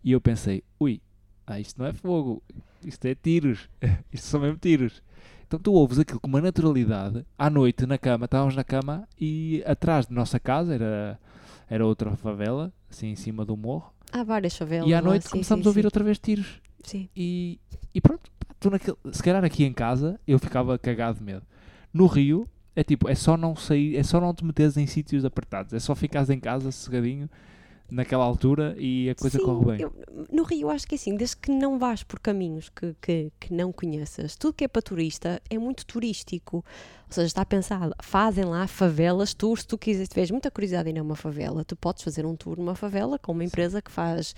E 0.04 0.12
eu 0.12 0.20
pensei: 0.20 0.62
ui, 0.78 1.02
ah, 1.48 1.60
isto 1.62 1.80
não 1.80 1.88
é 1.88 1.94
fogo, 1.94 2.44
isto 2.84 3.06
é 3.06 3.16
tiros, 3.16 3.70
isto 4.12 4.28
são 4.28 4.42
mesmo 4.42 4.58
tiros. 4.58 5.02
Então 5.48 5.58
tu 5.58 5.72
ouves 5.72 5.98
aquilo 6.00 6.20
com 6.20 6.28
uma 6.28 6.42
naturalidade, 6.42 7.26
à 7.38 7.50
noite 7.50 7.86
na 7.86 7.98
cama, 7.98 8.26
estávamos 8.26 8.56
na 8.56 8.64
cama 8.64 9.08
e 9.20 9.64
atrás 9.66 10.08
de 10.08 10.14
nossa 10.14 10.40
casa 10.40 10.74
era, 10.74 11.20
era 11.70 11.86
outra 11.86 12.16
favela, 12.18 12.74
assim 12.90 13.08
em 13.08 13.16
cima 13.16 13.46
do 13.46 13.56
morro, 13.56 13.94
Há 14.12 14.24
várias 14.24 14.58
favelas. 14.58 14.90
e 14.90 14.94
à 14.94 15.00
lá, 15.00 15.10
noite 15.10 15.28
sim, 15.28 15.42
sim, 15.42 15.54
a 15.54 15.58
ouvir 15.68 15.82
sim. 15.82 15.88
outra 15.88 16.04
vez 16.04 16.20
tiros. 16.20 16.62
Sim. 16.84 17.10
E, 17.16 17.60
e 17.94 18.02
pronto, 18.02 18.30
tu 18.64 18.70
naquele, 18.70 18.98
se 19.12 19.22
calhar 19.22 19.44
aqui 19.44 19.66
em 19.66 19.74
casa 19.74 20.18
eu 20.26 20.40
ficava 20.40 20.80
cagado 20.80 21.20
de 21.20 21.24
medo. 21.24 21.46
No 21.94 22.08
Rio 22.08 22.48
é 22.76 22.84
tipo, 22.84 23.10
é 23.10 23.14
só 23.14 23.36
não 23.36 23.56
sair, 23.56 23.98
é 23.98 24.04
só 24.04 24.20
não 24.22 24.34
te 24.34 24.44
meteres 24.44 24.78
em 24.78 24.88
sítios 24.88 25.26
apertados, 25.26 25.74
é 25.74 25.80
só 25.80 25.94
ficares 25.94 26.30
em 26.30 26.40
casa 26.40 26.72
sossegadinho 26.72 27.30
naquela 27.94 28.24
altura 28.24 28.76
e 28.78 29.10
a 29.10 29.16
coisa 29.16 29.38
Sim, 29.38 29.46
corre 29.46 29.66
bem. 29.66 29.82
eu- 29.82 29.94
no 30.32 30.44
Rio, 30.44 30.62
eu 30.62 30.70
acho 30.70 30.88
que 30.88 30.96
é 30.96 30.98
assim, 30.98 31.16
desde 31.16 31.38
que 31.38 31.52
não 31.52 31.78
vás 31.78 32.04
por 32.04 32.20
caminhos 32.20 32.70
que, 32.70 32.96
que, 33.02 33.32
que 33.40 33.54
não 33.54 33.72
conheças, 33.72 34.36
tudo 34.36 34.54
que 34.54 34.64
é 34.64 34.68
para 34.68 34.82
turista 34.82 35.42
é 35.50 35.58
muito 35.58 35.86
turístico. 35.86 36.58
Ou 36.58 37.14
seja, 37.14 37.28
está 37.28 37.46
pensado, 37.46 37.94
fazem 38.02 38.44
lá 38.44 38.66
favelas, 38.66 39.34
tours, 39.36 39.62
se 39.62 39.68
tu 39.68 39.78
quiseres, 39.78 40.10
tiveres 40.10 40.32
muita 40.32 40.50
curiosidade 40.50 40.90
em 40.90 41.00
uma 41.00 41.16
favela, 41.16 41.64
tu 41.64 41.76
podes 41.76 42.04
fazer 42.04 42.26
um 42.26 42.36
tour 42.36 42.58
numa 42.58 42.74
favela 42.74 43.20
com 43.20 43.32
uma 43.32 43.44
empresa 43.44 43.82
que 43.82 43.92
faz, 43.92 44.34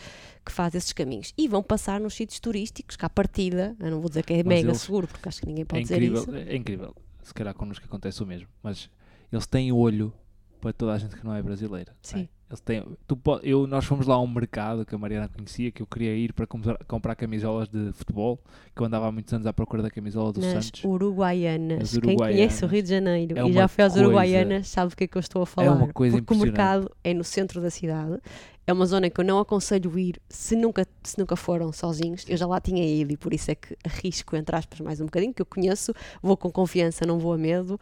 que 0.46 0.52
faz 0.52 0.76
esses 0.76 0.92
caminhos. 0.92 1.34
E 1.38 1.48
vão 1.48 1.64
passar 1.64 2.00
nos 2.02 2.14
sítios 2.16 2.40
turísticos, 2.42 2.98
que 2.98 3.06
à 3.06 3.10
partida, 3.10 3.76
eu 3.80 3.92
não 3.92 4.02
vou 4.02 4.10
dizer 4.10 4.26
que 4.26 4.34
é 4.34 4.38
Mas 4.38 4.46
mega 4.46 4.70
eles- 4.70 4.82
seguro, 4.82 5.08
porque 5.08 5.30
acho 5.30 5.40
que 5.40 5.48
ninguém 5.48 5.62
É 5.62 5.66
pode 5.66 5.84
dizer 5.84 5.96
incrível, 5.96 6.22
isso. 6.22 6.36
é 6.36 6.56
incrível. 6.56 6.96
Se 7.24 7.34
calhar 7.34 7.54
connosco 7.54 7.86
acontece 7.86 8.22
o 8.22 8.26
mesmo, 8.26 8.48
mas 8.62 8.90
eles 9.32 9.48
têm 9.48 9.72
olho 9.72 10.12
para 10.60 10.74
toda 10.74 10.92
a 10.94 10.98
gente 10.98 11.16
que 11.16 11.24
não 11.24 11.34
é 11.34 11.42
brasileira. 11.42 11.92
é? 11.94 11.96
Sim. 12.02 12.30
Eles 12.48 12.60
têm, 12.60 12.84
tu 13.08 13.20
eu, 13.42 13.66
nós 13.66 13.86
fomos 13.86 14.06
lá 14.06 14.14
a 14.16 14.22
um 14.22 14.28
mercado 14.28 14.86
que 14.86 14.94
a 14.94 14.98
Mariana 15.00 15.28
conhecia, 15.36 15.72
que 15.72 15.82
eu 15.82 15.88
queria 15.88 16.16
ir 16.16 16.32
para 16.32 16.46
comprar, 16.46 16.78
comprar 16.88 17.16
camisolas 17.16 17.68
de 17.68 17.92
futebol, 17.94 18.40
que 18.76 18.82
eu 18.84 18.86
andava 18.86 19.08
há 19.08 19.12
muitos 19.12 19.34
anos 19.34 19.48
à 19.48 19.52
procura 19.54 19.82
da 19.82 19.90
camisola 19.90 20.32
do 20.32 20.40
Nas 20.42 20.66
Santos. 20.66 20.84
Uruguaianas. 20.84 21.80
Nas 21.80 21.98
Quem 21.98 22.16
conhece 22.16 22.64
o 22.64 22.68
Uruguaianas. 22.68 22.72
Rio 22.72 22.84
de 22.84 22.90
Janeiro 22.90 23.40
É 23.40 23.50
e 23.50 23.54
já 23.54 23.68
foi 23.68 23.84
às 23.84 23.94
coisa- 23.94 24.06
Uruguaianas 24.06 24.68
sabe 24.68 24.92
do 24.92 24.96
que 24.96 25.06
é 25.06 25.08
que 25.08 25.18
eu 25.18 25.22
estou 25.22 25.42
a 25.42 25.46
falar. 25.48 25.72
uma 25.74 25.92
coisa 25.92 26.18
porque 26.22 26.34
o 26.36 26.38
mercado 26.38 26.92
é 27.04 27.14
no 27.16 27.24
centro 27.24 27.60
da 27.60 27.72
cidade. 27.72 28.20
É 28.68 28.74
uma 28.74 28.86
zona 28.86 29.10
que 29.12 29.20
eu 29.22 29.26
não 29.26 29.38
aconselho 29.40 29.98
ir 29.98 30.20
se 30.30 30.56
nunca, 30.56 30.88
se 31.04 31.18
nunca 31.20 31.36
foram 31.36 31.72
sozinhos. 31.72 32.26
Eu 32.28 32.36
já 32.38 32.48
lá 32.48 32.60
tinha 32.60 32.84
ido 32.84 33.12
e 33.14 33.18
por 33.18 33.32
isso 33.34 33.52
é 33.52 33.56
que 33.56 33.76
arrisco, 33.84 34.36
entre 34.36 34.56
aspas, 34.56 34.80
mais 34.82 35.00
um 35.02 35.06
bocadinho, 35.06 35.34
que 35.34 35.42
eu 35.42 35.46
conheço, 35.46 35.94
vou 36.22 36.36
com 36.38 36.52
confiança, 36.52 37.06
não 37.06 37.20
vou 37.20 37.34
a 37.34 37.38
medo. 37.38 37.80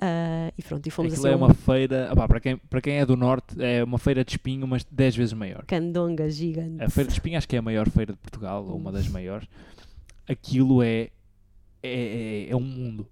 Ah, 0.00 0.52
e 0.56 0.62
pronto, 0.62 0.86
e 0.86 0.90
fomos 0.90 1.12
Aquilo 1.12 1.26
assim 1.26 1.32
é 1.32 1.38
a 1.38 1.40
um 1.40 1.46
uma 1.46 1.54
feira, 1.54 2.10
opá, 2.12 2.26
para, 2.26 2.40
quem, 2.40 2.56
para 2.56 2.80
quem 2.80 2.94
é 2.94 3.06
do 3.06 3.16
Norte, 3.16 3.54
é 3.62 3.84
uma 3.84 3.98
feira 3.98 4.24
de 4.24 4.32
espinho, 4.32 4.66
mas 4.66 4.84
10 4.90 5.16
vezes 5.16 5.32
maior. 5.32 5.64
candonga 5.66 6.28
gigante. 6.30 6.82
A 6.82 6.88
feira 6.88 7.08
de 7.08 7.14
espinho 7.14 7.38
acho 7.38 7.48
que 7.48 7.56
é 7.56 7.58
a 7.58 7.62
maior 7.62 7.88
feira 7.88 8.12
de 8.12 8.18
Portugal, 8.18 8.64
ou 8.66 8.76
uma 8.76 8.90
das 8.90 9.06
maiores. 9.08 9.46
Aquilo 10.28 10.82
é, 10.82 11.10
é, 11.82 12.46
é, 12.46 12.48
é 12.50 12.56
um 12.56 12.60
mundo. 12.60 13.06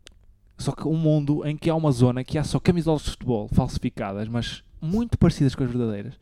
Só 0.59 0.72
que 0.72 0.87
um 0.87 0.97
mundo 0.97 1.47
em 1.47 1.57
que 1.57 1.70
há 1.70 1.74
uma 1.74 1.91
zona 1.91 2.22
que 2.22 2.37
há 2.37 2.45
só 2.45 2.59
camisolas 2.61 3.03
de 3.03 3.11
futebol 3.11 3.49
falsificadas, 3.53 4.28
mas 4.28 4.62
muito 4.81 5.16
parecidas 5.16 5.55
com 5.55 5.64
as 5.64 5.70
verdadeiras. 5.70 6.14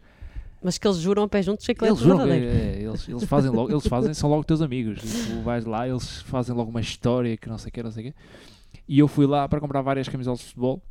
Mas 0.63 0.77
que 0.77 0.87
eles 0.87 0.99
juram 0.99 1.23
a 1.23 1.29
pé 1.29 1.41
juntos 1.41 1.65
que 1.65 1.73
aquilo 1.73 1.87
é 1.87 1.91
Eles 1.91 2.01
juram 2.01 2.19
que 2.19 2.25
verdadeiro. 2.27 2.57
é, 2.57 2.83
eles, 2.83 3.09
eles 3.09 3.25
fazem 3.25 3.51
logo, 3.51 3.71
eles 3.71 3.87
fazem, 3.87 4.13
são 4.13 4.29
logo 4.29 4.45
teus 4.45 4.61
amigos. 4.61 5.01
Tu 5.27 5.41
vais 5.43 5.65
lá, 5.65 5.89
eles 5.89 6.21
fazem 6.23 6.55
logo 6.55 6.71
uma 6.71 6.81
história 6.81 7.37
que 7.37 7.49
não 7.49 7.59
sei 7.59 7.69
o 7.69 7.73
que, 7.73 7.83
não 7.83 7.93
sei 7.93 8.09
o 8.09 8.13
quê. 8.13 8.19
E 8.89 8.99
eu 8.99 9.07
fui 9.07 9.27
lá 9.27 9.47
para 9.49 9.61
comprar 9.61 9.83
várias 9.83 10.09
camisolas 10.09 10.41
de 10.41 10.47
futebol. 10.47 10.83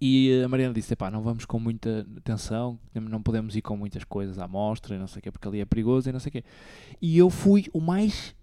E 0.00 0.42
a 0.44 0.48
Mariana 0.48 0.74
disse: 0.74 0.94
pá, 0.94 1.10
não 1.10 1.22
vamos 1.22 1.44
com 1.44 1.58
muita 1.58 2.06
atenção, 2.18 2.78
não 2.94 3.22
podemos 3.22 3.56
ir 3.56 3.62
com 3.62 3.76
muitas 3.76 4.04
coisas 4.04 4.38
à 4.38 4.46
mostra 4.46 4.94
e 4.94 4.98
não 4.98 5.06
sei 5.06 5.20
o 5.20 5.22
quê, 5.22 5.30
porque 5.32 5.48
ali 5.48 5.60
é 5.60 5.64
perigoso 5.64 6.08
e 6.08 6.12
não 6.12 6.20
sei 6.20 6.28
o 6.28 6.32
quê. 6.32 6.44
E 7.00 7.16
eu 7.16 7.30
fui 7.30 7.66
o 7.72 7.80
mais 7.80 8.34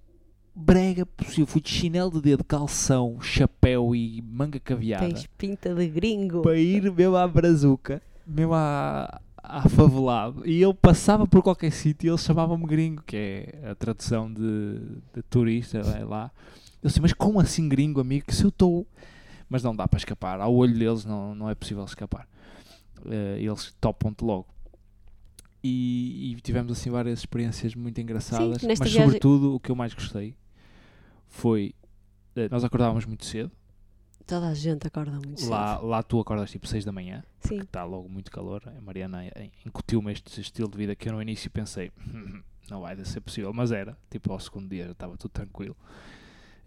brega 0.55 1.05
possível. 1.05 1.45
Fui 1.45 1.61
de 1.61 1.69
chinelo 1.69 2.11
de 2.11 2.21
dedo, 2.21 2.43
calção, 2.43 3.19
chapéu 3.21 3.95
e 3.95 4.21
manga 4.21 4.59
caveada 4.59 5.07
Tens 5.07 5.27
pinta 5.37 5.73
de 5.73 5.87
gringo. 5.87 6.41
para 6.41 6.57
ir 6.57 6.91
mesmo 6.91 7.15
à 7.15 7.27
brazuca, 7.27 8.01
mesmo 8.25 8.53
à, 8.53 9.21
à 9.37 9.67
favelado. 9.69 10.47
E 10.47 10.61
ele 10.61 10.73
passava 10.73 11.27
por 11.27 11.41
qualquer 11.41 11.71
sítio 11.71 12.07
e 12.07 12.09
eles 12.09 12.21
chamavam-me 12.21 12.65
gringo, 12.65 13.03
que 13.05 13.15
é 13.17 13.69
a 13.71 13.75
tradução 13.75 14.31
de, 14.31 14.79
de 15.13 15.21
turista 15.29 15.77
é 15.79 16.03
lá. 16.03 16.31
Eu 16.83 16.87
disse, 16.87 16.99
mas 17.01 17.13
como 17.13 17.39
assim 17.39 17.67
gringo, 17.69 17.99
amigo? 18.01 18.25
Que 18.25 18.35
se 18.35 18.43
eu 18.43 18.49
estou... 18.49 18.87
Mas 19.49 19.61
não 19.63 19.75
dá 19.75 19.87
para 19.87 19.97
escapar. 19.97 20.39
Ao 20.39 20.53
olho 20.55 20.73
deles 20.77 21.03
não, 21.05 21.35
não 21.35 21.49
é 21.49 21.53
possível 21.55 21.83
escapar. 21.83 22.27
Eh, 23.05 23.37
eles 23.41 23.75
topam-te 23.81 24.23
logo. 24.23 24.47
E, 25.63 26.31
e 26.31 26.41
tivemos 26.41 26.71
assim 26.71 26.89
várias 26.89 27.19
experiências 27.19 27.75
muito 27.75 27.99
engraçadas. 28.01 28.61
nesta 28.63 28.67
mas 28.83 28.91
viagem- 28.91 29.03
sobretudo 29.05 29.53
o 29.55 29.59
que 29.59 29.69
eu 29.69 29.75
mais 29.75 29.93
gostei 29.93 30.35
foi... 31.27 31.75
eh, 32.35 32.47
nós 32.49 32.63
acordávamos 32.63 33.05
muito 33.05 33.25
cedo. 33.25 33.51
Toda 34.25 34.47
a 34.47 34.53
gente 34.53 34.87
acorda 34.87 35.11
muito 35.13 35.45
Lá, 35.49 35.75
cedo. 35.75 35.87
lá 35.87 36.01
tu 36.03 36.19
acordas 36.19 36.49
tipo 36.49 36.65
6 36.65 36.85
da 36.85 36.91
manhã 36.91 37.23
Sim. 37.41 37.59
está 37.59 37.83
logo 37.83 38.07
muito 38.07 38.31
calor. 38.31 38.61
A 38.65 38.79
Mariana 38.81 39.25
eh, 39.25 39.49
incutiu-me 39.65 40.11
este 40.13 40.39
estilo 40.39 40.69
de 40.69 40.77
vida 40.77 40.95
que 40.95 41.09
eu 41.09 41.13
no 41.13 41.21
início 41.21 41.51
pensei, 41.51 41.91
"Hum, 42.07 42.41
não 42.69 42.81
vai 42.81 42.95
ser 43.03 43.19
possível, 43.19 43.51
mas 43.53 43.71
era. 43.71 43.97
Tipo, 44.09 44.31
ao 44.31 44.39
segundo 44.39 44.69
dia 44.69 44.85
já 44.85 44.91
estava 44.93 45.17
tudo 45.17 45.31
tranquilo. 45.31 45.75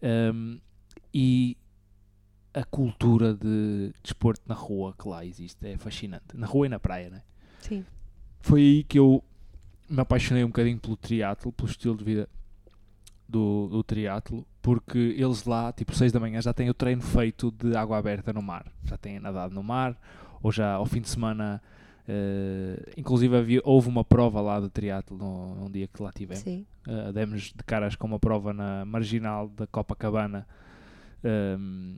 Um, 0.03 0.61
e 1.12 1.57
a 2.53 2.64
cultura 2.64 3.34
de 3.34 3.92
desporto 4.03 4.42
na 4.47 4.55
rua 4.55 4.95
que 4.97 5.09
lá 5.09 5.24
existe 5.24 5.66
é 5.66 5.76
fascinante. 5.76 6.36
Na 6.36 6.47
rua 6.47 6.66
e 6.66 6.68
na 6.68 6.78
praia, 6.78 7.11
né? 7.11 7.22
Sim. 7.61 7.84
Foi 8.40 8.61
aí 8.61 8.84
que 8.84 8.99
eu 8.99 9.24
me 9.88 10.01
apaixonei 10.01 10.45
um 10.45 10.49
bocadinho 10.49 10.78
pelo 10.78 10.97
triatlo, 10.97 11.53
pelo 11.53 11.68
estilo 11.68 11.97
de 11.97 12.05
vida 12.05 12.28
do, 13.28 13.68
do 13.68 13.82
triatlo, 13.82 14.47
porque 14.62 14.99
eles 14.99 15.45
lá, 15.45 15.72
tipo 15.72 15.95
6 15.95 16.12
da 16.12 16.20
manhã, 16.20 16.40
já 16.40 16.53
têm 16.53 16.70
o 16.70 16.74
treino 16.74 17.03
feito 17.03 17.51
de 17.51 17.76
água 17.76 17.99
aberta 17.99 18.32
no 18.32 18.42
mar. 18.42 18.70
Já 18.84 18.97
têm 18.97 19.18
nadado 19.18 19.55
no 19.55 19.62
mar, 19.62 19.99
ou 20.42 20.53
já 20.53 20.74
ao 20.74 20.86
fim 20.86 21.01
de 21.01 21.09
semana, 21.09 21.61
eh, 22.07 22.92
inclusive 22.96 23.36
havia, 23.36 23.61
houve 23.64 23.88
uma 23.88 24.05
prova 24.05 24.40
lá 24.40 24.61
de 24.61 24.68
triatlo 24.68 25.16
num 25.16 25.70
dia 25.70 25.88
que 25.88 26.02
lá 26.02 26.12
tivemos. 26.12 26.42
Uh, 26.86 27.12
demos 27.12 27.44
de 27.44 27.64
caras 27.64 27.96
com 27.96 28.07
uma 28.07 28.18
prova 28.18 28.52
na 28.52 28.84
marginal 28.84 29.48
da 29.48 29.66
Copacabana, 29.66 30.46
um, 31.59 31.96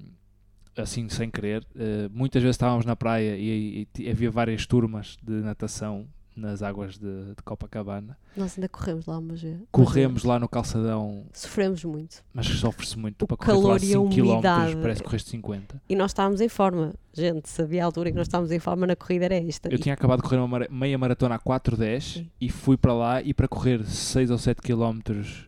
assim 0.77 1.09
sem 1.09 1.31
querer. 1.31 1.67
Uh, 1.75 2.09
muitas 2.13 2.43
vezes 2.43 2.55
estávamos 2.55 2.85
na 2.85 2.95
praia 2.95 3.37
e, 3.37 3.81
e 3.81 3.85
ti- 3.87 4.09
havia 4.09 4.31
várias 4.31 4.67
turmas 4.67 5.17
de 5.23 5.33
natação 5.33 6.07
nas 6.37 6.63
águas 6.63 6.99
de, 6.99 7.35
de 7.35 7.43
Copacabana. 7.45 8.17
Nós 8.37 8.59
ainda 8.59 8.69
corremos 8.69 9.07
lá 9.07 9.19
vezes. 9.21 9.59
Corremos 9.73 10.23
lá 10.25 10.39
no 10.39 10.47
calçadão, 10.49 11.25
Sofremos 11.33 11.83
muito. 11.85 12.23
mas 12.35 12.47
sofre-se 12.47 12.99
muito 12.99 13.23
O 13.23 13.27
para 13.27 13.37
correr 13.39 13.53
lá 13.53 13.59
calor 13.63 13.77
a 13.77 13.79
5 13.79 14.11
km, 14.11 14.81
parece 14.83 15.01
que 15.01 15.07
correste 15.09 15.31
50. 15.31 15.83
E 15.89 15.97
nós 15.97 16.11
estávamos 16.11 16.41
em 16.43 16.49
forma. 16.49 16.95
Gente, 17.15 17.49
sabia 17.49 17.83
a 17.83 17.87
altura 17.87 18.11
em 18.11 18.13
que 18.13 18.19
nós 18.19 18.27
estávamos 18.27 18.53
em 18.53 18.59
forma 18.59 18.87
na 18.87 18.95
corrida 18.95 19.25
era 19.25 19.35
esta. 19.37 19.71
Eu 19.71 19.77
E 19.77 19.79
tinha 19.79 19.95
acabado 19.95 20.19
de 20.23 20.29
correr 20.29 20.37
uma 20.37 20.67
meia 20.71 20.99
maratona 20.99 21.37
a 21.37 21.39
4.10 21.39 22.01
Sim. 22.03 22.31
e 22.39 22.51
fui 22.51 22.77
para 22.77 22.93
lá 22.93 23.23
e 23.23 23.33
para 23.33 23.49
correr 23.49 23.83
6 23.87 24.31
ou 24.31 24.37
7 24.37 24.61
km 24.61 25.01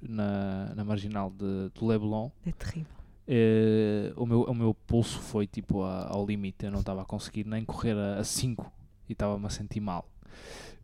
na, 0.02 0.72
na 0.74 0.84
marginal 0.84 1.28
de, 1.30 1.68
do 1.74 1.86
Leblon. 1.86 2.30
É 2.46 2.52
terrível. 2.52 2.86
eh, 3.26 4.10
o, 4.16 4.24
meu, 4.24 4.42
o 4.44 4.54
meu 4.54 4.72
pulso 4.72 5.18
foi 5.18 5.46
tipo 5.46 5.82
a- 5.82 6.06
ao 6.08 6.24
limite. 6.24 6.64
Eu 6.64 6.70
não 6.72 6.80
estava 6.80 7.02
a 7.02 7.04
conseguir 7.04 7.44
nem 7.46 7.62
correr 7.66 7.92
a 7.98 8.24
5 8.24 8.72
e 9.06 9.12
estava-me 9.12 9.44
a 9.44 9.50
sentir 9.50 9.80
mal. 9.80 10.06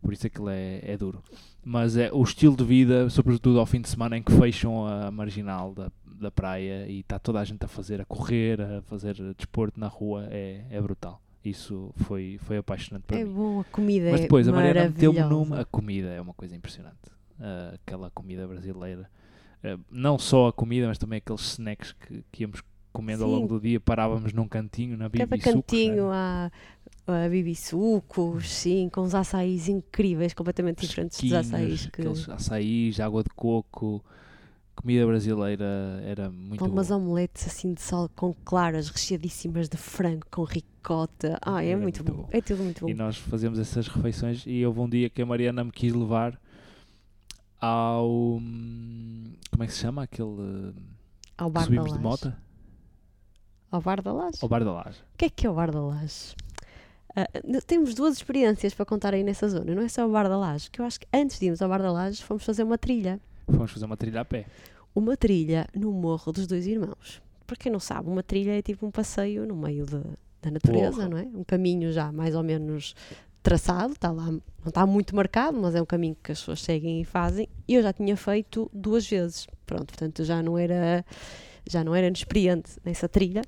Por 0.05 0.13
isso 0.13 0.27
aquilo 0.27 0.49
é, 0.49 0.79
é 0.83 0.95
duro. 0.95 1.21
Mas 1.63 1.97
é 1.97 2.11
o 2.13 2.21
estilo 2.23 2.55
de 2.55 2.63
vida, 2.63 3.09
sobretudo 3.09 3.59
ao 3.59 3.65
fim 3.65 3.81
de 3.81 3.89
semana 3.89 4.15
em 4.17 4.21
que 4.23 4.31
fecham 4.31 4.85
a 4.85 5.09
marginal 5.09 5.73
da, 5.73 5.91
da 6.05 6.29
praia 6.29 6.85
e 6.87 6.99
está 6.99 7.17
toda 7.17 7.39
a 7.39 7.43
gente 7.43 7.65
a 7.65 7.67
fazer, 7.67 7.99
a 7.99 8.05
correr, 8.05 8.61
a 8.61 8.81
fazer 8.83 9.15
desporto 9.35 9.79
na 9.79 9.87
rua, 9.87 10.27
é, 10.29 10.63
é 10.69 10.79
brutal. 10.79 11.19
Isso 11.43 11.91
foi, 11.97 12.37
foi 12.43 12.57
apaixonante 12.57 13.03
para 13.03 13.19
É 13.19 13.23
mim. 13.23 13.33
bom, 13.33 13.59
a 13.61 13.63
comida 13.65 14.11
Mas 14.11 14.19
é 14.19 14.23
depois 14.23 14.47
a 14.47 14.51
Mariana 14.51 14.89
meteu-me 14.89 15.19
maravilhosa. 15.19 15.45
numa. 15.49 15.61
A 15.61 15.65
comida 15.65 16.09
é 16.09 16.21
uma 16.21 16.33
coisa 16.33 16.55
impressionante. 16.55 16.97
Ah, 17.39 17.73
aquela 17.75 18.09
comida 18.11 18.47
brasileira. 18.47 19.09
Ah, 19.63 19.77
não 19.91 20.17
só 20.19 20.47
a 20.47 20.53
comida, 20.53 20.87
mas 20.87 20.97
também 20.99 21.17
aqueles 21.17 21.41
snacks 21.53 21.93
que, 21.93 22.23
que 22.31 22.43
íamos 22.43 22.61
comendo 22.93 23.23
ao 23.23 23.29
Sim. 23.29 23.35
longo 23.35 23.47
do 23.47 23.59
dia. 23.59 23.79
Parávamos 23.79 24.33
num 24.33 24.47
cantinho 24.47 24.97
na 24.97 25.09
Cada 25.09 25.35
Sucos, 25.37 25.53
cantinho 25.53 26.09
né? 26.09 26.15
há, 26.15 26.51
há 27.07 27.29
bibisucos, 27.29 28.49
sim, 28.51 28.89
com 28.89 29.01
uns 29.01 29.13
açaís 29.15 29.67
incríveis, 29.67 30.33
completamente 30.33 30.85
diferentes 30.87 31.19
dos 31.21 31.33
açaís 31.33 31.81
que 31.87 32.01
Aqueles 32.01 32.29
açaís, 32.29 32.99
água 32.99 33.23
de 33.23 33.29
coco. 33.29 34.03
Comida 34.75 35.05
brasileira 35.07 36.01
era 36.05 36.29
muito 36.29 36.59
com 36.59 36.65
umas 36.69 36.89
boa. 36.89 36.99
omeletes 36.99 37.47
assim 37.47 37.73
de 37.73 37.81
sal 37.81 38.09
com 38.13 38.33
claras 38.43 38.89
recheadíssimas 38.89 39.69
de 39.69 39.77
frango 39.77 40.25
com 40.29 40.43
ricota. 40.43 41.39
Ah, 41.41 41.63
é 41.63 41.73
muito, 41.77 42.03
muito 42.03 42.03
bom. 42.03 42.23
bom. 42.23 42.29
É 42.31 42.41
tudo 42.41 42.61
muito 42.61 42.81
bom. 42.81 42.89
E 42.89 42.93
nós 42.93 43.15
fazíamos 43.15 43.57
essas 43.57 43.87
refeições 43.87 44.43
e 44.45 44.65
houve 44.65 44.81
um 44.81 44.89
dia 44.89 45.09
que 45.09 45.21
a 45.21 45.25
Mariana 45.25 45.63
me 45.63 45.71
quis 45.71 45.93
levar 45.93 46.37
ao. 47.59 48.37
Como 49.49 49.63
é 49.63 49.65
que 49.65 49.73
se 49.73 49.79
chama? 49.79 50.03
Aquele. 50.03 50.73
Ao 51.37 51.49
bar 51.49 51.63
subimos 51.63 51.93
de 51.93 51.99
moto? 51.99 52.33
Ao 53.71 53.81
bar 53.81 54.01
da 54.01 54.11
laje. 54.13 54.39
Ao 54.41 54.49
Bar 54.49 54.63
da 54.63 54.71
Laje. 54.73 54.99
O 55.13 55.17
que 55.17 55.25
é 55.25 55.29
que 55.29 55.47
é 55.47 55.49
o 55.49 55.53
bar 55.53 55.71
da 55.71 55.81
laje? 55.81 56.35
N- 57.45 57.61
temos 57.61 57.93
duas 57.93 58.15
experiências 58.17 58.73
para 58.73 58.85
contar 58.85 59.13
aí 59.13 59.23
nessa 59.23 59.47
zona. 59.47 59.73
Não 59.73 59.81
é 59.83 59.87
só 59.87 60.05
o 60.07 60.11
bar 60.11 60.27
da 60.27 60.37
laje, 60.37 60.69
que 60.69 60.81
eu 60.81 60.85
acho 60.85 60.99
que 60.99 61.07
antes 61.13 61.39
de 61.39 61.45
irmos 61.45 61.61
ao 61.61 61.69
bar 61.69 61.81
da 61.81 61.91
laje 61.91 62.21
fomos 62.23 62.43
fazer 62.43 62.63
uma 62.63 62.77
trilha. 62.77 63.19
Fomos 63.47 63.71
fazer 63.71 63.85
uma 63.85 63.95
trilha 63.97 64.21
a 64.21 64.25
pé. 64.25 64.45
Uma 64.93 65.15
trilha 65.17 65.67
no 65.75 65.91
Morro 65.91 66.31
dos 66.31 66.47
Dois 66.47 66.65
Irmãos. 66.67 67.21
Para 67.47 67.55
quem 67.57 67.71
não 67.71 67.79
sabe, 67.79 68.09
uma 68.09 68.23
trilha 68.23 68.57
é 68.57 68.61
tipo 68.61 68.85
um 68.85 68.91
passeio 68.91 69.45
no 69.45 69.55
meio 69.55 69.85
de- 69.85 70.01
da 70.41 70.51
natureza, 70.51 70.91
Porra. 70.97 71.09
não 71.09 71.17
é? 71.17 71.23
Um 71.23 71.43
caminho 71.43 71.91
já 71.91 72.11
mais 72.11 72.33
ou 72.35 72.43
menos 72.43 72.95
traçado, 73.43 73.93
está 73.93 74.11
lá, 74.11 74.25
não 74.31 74.41
está 74.65 74.85
muito 74.87 75.15
marcado, 75.15 75.59
mas 75.61 75.75
é 75.75 75.81
um 75.81 75.85
caminho 75.85 76.15
que 76.23 76.31
as 76.31 76.39
pessoas 76.39 76.61
seguem 76.63 77.01
e 77.01 77.05
fazem. 77.05 77.47
E 77.67 77.75
eu 77.75 77.83
já 77.83 77.93
tinha 77.93 78.17
feito 78.17 78.69
duas 78.73 79.07
vezes. 79.07 79.45
Pronto, 79.65 79.85
portanto 79.85 80.23
já 80.23 80.41
não 80.41 80.57
era 80.57 81.05
já 81.69 81.83
não 81.83 81.93
era 81.95 82.07
inexperiente 82.07 82.71
nessa 82.83 83.07
trilha. 83.07 83.41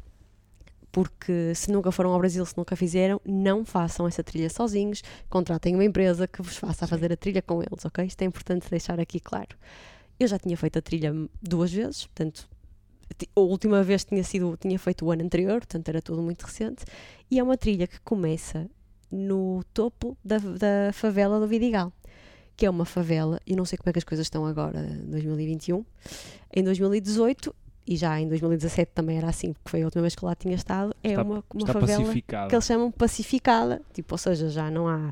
Porque 0.97 1.53
se 1.53 1.71
nunca 1.71 1.91
foram 1.91 2.11
ao 2.11 2.17
Brasil, 2.17 2.43
se 2.43 2.57
nunca 2.57 2.75
fizeram, 2.75 3.21
não 3.23 3.63
façam 3.63 4.07
essa 4.07 4.23
trilha 4.23 4.49
sozinhos. 4.49 5.03
Contratem 5.29 5.75
uma 5.75 5.85
empresa 5.85 6.27
que 6.27 6.41
vos 6.41 6.57
faça 6.57 6.87
Sim. 6.87 6.89
fazer 6.89 7.13
a 7.13 7.15
trilha 7.15 7.39
com 7.39 7.61
eles, 7.61 7.85
ok? 7.85 8.03
Isto 8.03 8.23
é 8.23 8.25
importante 8.25 8.67
deixar 8.67 8.99
aqui 8.99 9.19
claro. 9.19 9.55
Eu 10.19 10.27
já 10.27 10.39
tinha 10.39 10.57
feito 10.57 10.79
a 10.79 10.81
trilha 10.81 11.13
duas 11.39 11.71
vezes, 11.71 12.07
portanto, 12.07 12.49
a 13.35 13.39
última 13.39 13.83
vez 13.83 14.05
tinha 14.05 14.23
sido 14.23 14.57
tinha 14.57 14.79
feito 14.79 15.05
o 15.05 15.11
ano 15.11 15.23
anterior, 15.23 15.59
portanto 15.59 15.87
era 15.87 16.01
tudo 16.01 16.23
muito 16.23 16.41
recente. 16.41 16.83
E 17.29 17.37
é 17.37 17.43
uma 17.43 17.57
trilha 17.57 17.85
que 17.85 17.99
começa 18.01 18.67
no 19.11 19.63
topo 19.75 20.17
da, 20.25 20.39
da 20.39 20.91
favela 20.93 21.39
do 21.39 21.47
Vidigal, 21.47 21.93
que 22.55 22.65
é 22.65 22.69
uma 22.71 22.85
favela, 22.85 23.39
e 23.45 23.55
não 23.55 23.65
sei 23.65 23.77
como 23.77 23.91
é 23.91 23.93
que 23.93 23.99
as 23.99 24.03
coisas 24.03 24.25
estão 24.25 24.47
agora, 24.47 24.79
em 24.79 25.11
2021. 25.11 25.85
Em 26.55 26.63
2018 26.63 27.53
e 27.87 27.95
já 27.95 28.19
em 28.19 28.27
2017 28.27 28.91
também 28.93 29.17
era 29.17 29.27
assim, 29.29 29.53
porque 29.53 29.69
foi 29.69 29.81
a 29.81 29.85
última 29.85 30.01
vez 30.01 30.13
que 30.15 30.25
lá 30.25 30.35
tinha 30.35 30.55
estado, 30.55 30.93
é 31.03 31.09
Está- 31.11 31.23
uma, 31.23 31.43
uma 31.53 31.67
favela 31.67 32.13
que 32.13 32.55
eles 32.55 32.65
chamam 32.65 32.91
pacificada, 32.91 33.81
tipo, 33.93 34.13
ou 34.13 34.17
seja, 34.17 34.49
já 34.49 34.69
não 34.69 34.87
há 34.87 35.11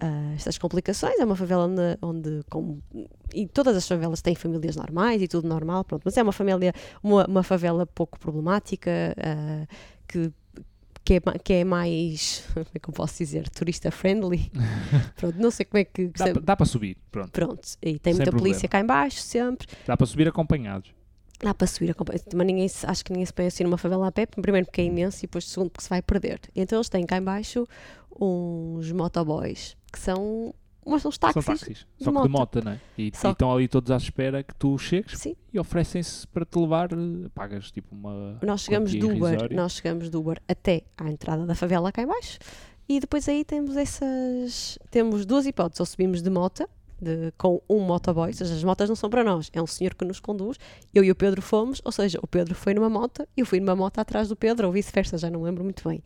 ah, 0.00 0.32
estas 0.34 0.58
complicações, 0.58 1.18
é 1.18 1.24
uma 1.24 1.36
favela 1.36 1.66
onde, 1.66 1.98
onde 2.02 2.42
com- 2.50 2.78
e 3.32 3.46
todas 3.48 3.76
as 3.76 3.86
favelas 3.86 4.20
têm 4.22 4.34
famílias 4.34 4.76
normais 4.76 5.20
e 5.22 5.28
tudo 5.28 5.48
normal, 5.48 5.84
pronto, 5.84 6.02
mas 6.04 6.16
é 6.16 6.22
uma 6.22 6.32
família, 6.32 6.72
uma, 7.02 7.26
uma 7.26 7.42
favela 7.42 7.84
pouco 7.86 8.18
problemática, 8.18 8.90
ah, 9.18 9.66
que 10.06 10.32
que 11.06 11.14
é, 11.16 11.20
que 11.20 11.52
é 11.52 11.64
mais, 11.64 12.44
como 12.54 12.66
é 12.74 12.78
que 12.78 12.88
eu 12.88 12.94
posso 12.94 13.18
dizer, 13.18 13.46
turista 13.50 13.90
friendly. 13.90 14.50
Pronto, 15.16 15.36
não 15.38 15.50
sei 15.50 15.66
como 15.66 15.78
é 15.78 15.84
que. 15.84 16.06
Dá, 16.08 16.32
pa- 16.32 16.40
dá 16.42 16.56
para 16.56 16.64
subir, 16.64 16.96
pronto. 17.12 17.30
Pronto, 17.30 17.60
e 17.82 17.98
tem 17.98 18.14
Sem 18.14 18.20
muita 18.20 18.30
problema. 18.30 18.38
polícia 18.38 18.66
cá 18.66 18.80
em 18.80 18.86
baixo, 18.86 19.20
sempre. 19.20 19.68
Dá 19.86 19.98
para 19.98 20.06
subir 20.06 20.26
acompanhados. 20.28 20.94
Dá 21.40 21.52
para 21.52 21.66
subir 21.66 21.90
a 21.90 21.94
Mas 22.34 22.46
ninguém 22.46 22.66
acho 22.84 23.04
que 23.04 23.12
ninguém 23.12 23.26
se 23.26 23.32
põe 23.32 23.46
assim 23.46 23.64
numa 23.64 23.76
favela 23.76 24.06
a 24.08 24.12
pé, 24.12 24.24
primeiro 24.26 24.66
porque 24.66 24.80
é 24.80 24.84
imenso 24.84 25.18
e 25.18 25.22
depois 25.22 25.44
segundo 25.48 25.70
porque 25.70 25.82
se 25.84 25.90
vai 25.90 26.00
perder. 26.00 26.40
Então 26.54 26.78
eles 26.78 26.88
têm 26.88 27.04
cá 27.04 27.16
em 27.18 27.22
baixo 27.22 27.66
uns 28.18 28.90
motoboys, 28.92 29.76
que 29.92 29.98
são 29.98 30.54
umas, 30.84 31.04
uns 31.04 31.18
táxis. 31.18 31.44
São 31.44 31.54
táxis. 31.54 31.86
de 31.98 32.04
Só 32.04 32.10
que 32.10 32.14
moto. 32.14 32.22
de 32.24 32.28
moto, 32.30 32.64
não 32.64 32.72
é? 32.72 32.80
E, 32.96 33.10
Só 33.14 33.28
e 33.28 33.32
estão 33.32 33.52
ali 33.52 33.68
todos 33.68 33.90
à 33.90 33.96
espera 33.96 34.42
que 34.42 34.54
tu 34.54 34.78
chegues 34.78 35.18
Sim, 35.18 35.34
e 35.52 35.58
oferecem-se 35.58 36.26
para 36.28 36.44
te 36.44 36.58
levar. 36.58 36.92
eh, 36.92 37.28
Pagas 37.34 37.70
tipo 37.70 37.94
uma. 37.94 38.38
nós 38.42 38.62
chegamos 38.62 38.94
do 38.94 39.06
Uber, 39.06 39.32
irrisória. 39.32 39.56
nós 39.56 39.72
chegamos 39.72 40.08
do 40.10 40.20
Uber 40.20 40.40
até 40.48 40.82
à 40.96 41.10
entrada 41.10 41.44
da 41.46 41.54
favela 41.54 41.90
cá 41.90 42.02
em 42.02 42.06
baixo 42.06 42.38
e 42.88 43.00
depois 43.00 43.28
aí 43.28 43.44
temos 43.44 43.76
essas, 43.76 44.78
temos 44.90 45.24
duas 45.26 45.46
hipóteses, 45.46 45.80
ou 45.80 45.86
subimos 45.86 46.22
de 46.22 46.30
moto, 46.30 46.68
de- 47.00 47.32
com 47.36 47.60
um 47.68 47.80
motoboy, 47.80 48.28
ou 48.28 48.32
seja, 48.32 48.54
as 48.54 48.64
motas 48.64 48.88
não 48.88 48.96
são 48.96 49.10
para 49.10 49.22
nós, 49.24 49.50
é 49.52 49.60
um 49.62 49.66
senhor 49.66 49.94
que 49.94 50.04
nos 50.04 50.20
conduz, 50.20 50.58
eu 50.94 51.04
e 51.04 51.10
o 51.10 51.14
Pedro 51.14 51.42
fomos, 51.42 51.80
ou 51.84 51.92
seja, 51.92 52.18
o 52.22 52.26
Pedro 52.26 52.54
foi 52.54 52.74
numa 52.74 52.88
moto, 52.88 53.26
eu 53.36 53.44
fui 53.44 53.60
numa 53.60 53.76
moto 53.76 53.98
atrás 53.98 54.28
do 54.28 54.36
Pedro, 54.36 54.66
ou 54.66 54.72
vice-versa, 54.72 55.18
já 55.18 55.30
não 55.30 55.42
lembro 55.42 55.64
muito 55.64 55.86
bem. 55.88 56.02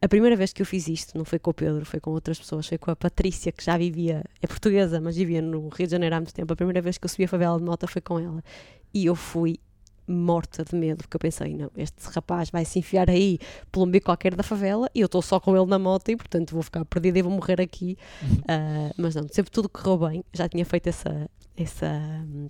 A 0.00 0.08
primeira 0.08 0.34
vez 0.36 0.52
que 0.52 0.60
eu 0.60 0.66
fiz 0.66 0.88
isto 0.88 1.16
não 1.16 1.24
foi 1.24 1.38
com 1.38 1.50
o 1.50 1.54
Pedro, 1.54 1.84
foi 1.86 2.00
com 2.00 2.10
outras 2.10 2.38
pessoas, 2.38 2.66
foi 2.66 2.76
com 2.78 2.90
a 2.90 2.96
Patrícia, 2.96 3.52
que 3.52 3.64
já 3.64 3.76
vivia, 3.78 4.24
é 4.40 4.46
portuguesa, 4.46 5.00
mas 5.00 5.16
vivia 5.16 5.40
no 5.40 5.68
Rio 5.68 5.86
de 5.86 5.92
Janeiro 5.92 6.16
há 6.16 6.18
muito 6.18 6.34
tempo. 6.34 6.52
A 6.52 6.56
primeira 6.56 6.80
vez 6.82 6.98
que 6.98 7.04
eu 7.04 7.08
subi 7.08 7.24
a 7.24 7.28
favela 7.28 7.56
de 7.56 7.64
moto 7.64 7.86
foi 7.86 8.02
com 8.02 8.18
ela. 8.18 8.42
E 8.92 9.06
eu 9.06 9.14
fui 9.14 9.58
morta 10.06 10.64
de 10.64 10.74
medo, 10.74 10.98
porque 10.98 11.16
eu 11.16 11.20
pensei, 11.20 11.56
não, 11.56 11.70
este 11.76 12.04
rapaz 12.10 12.50
vai 12.50 12.64
se 12.64 12.78
enfiar 12.78 13.08
aí 13.08 13.38
pelo 13.70 13.86
meio 13.86 14.02
qualquer 14.02 14.34
da 14.34 14.42
favela 14.42 14.88
e 14.94 15.00
eu 15.00 15.06
estou 15.06 15.22
só 15.22 15.38
com 15.38 15.56
ele 15.56 15.66
na 15.66 15.78
moto 15.78 16.08
e 16.08 16.16
portanto 16.16 16.52
vou 16.52 16.62
ficar 16.62 16.84
perdida 16.84 17.18
e 17.18 17.22
vou 17.22 17.32
morrer 17.32 17.60
aqui. 17.60 17.96
Ah, 18.48 18.92
mas 18.96 19.14
não, 19.14 19.26
sempre 19.28 19.50
tudo 19.50 19.68
correu 19.68 19.98
bem. 20.08 20.24
Já 20.32 20.48
tinha 20.48 20.64
feito 20.64 20.88
essa, 20.88 21.30
essa, 21.56 21.86
hum, 21.86 22.48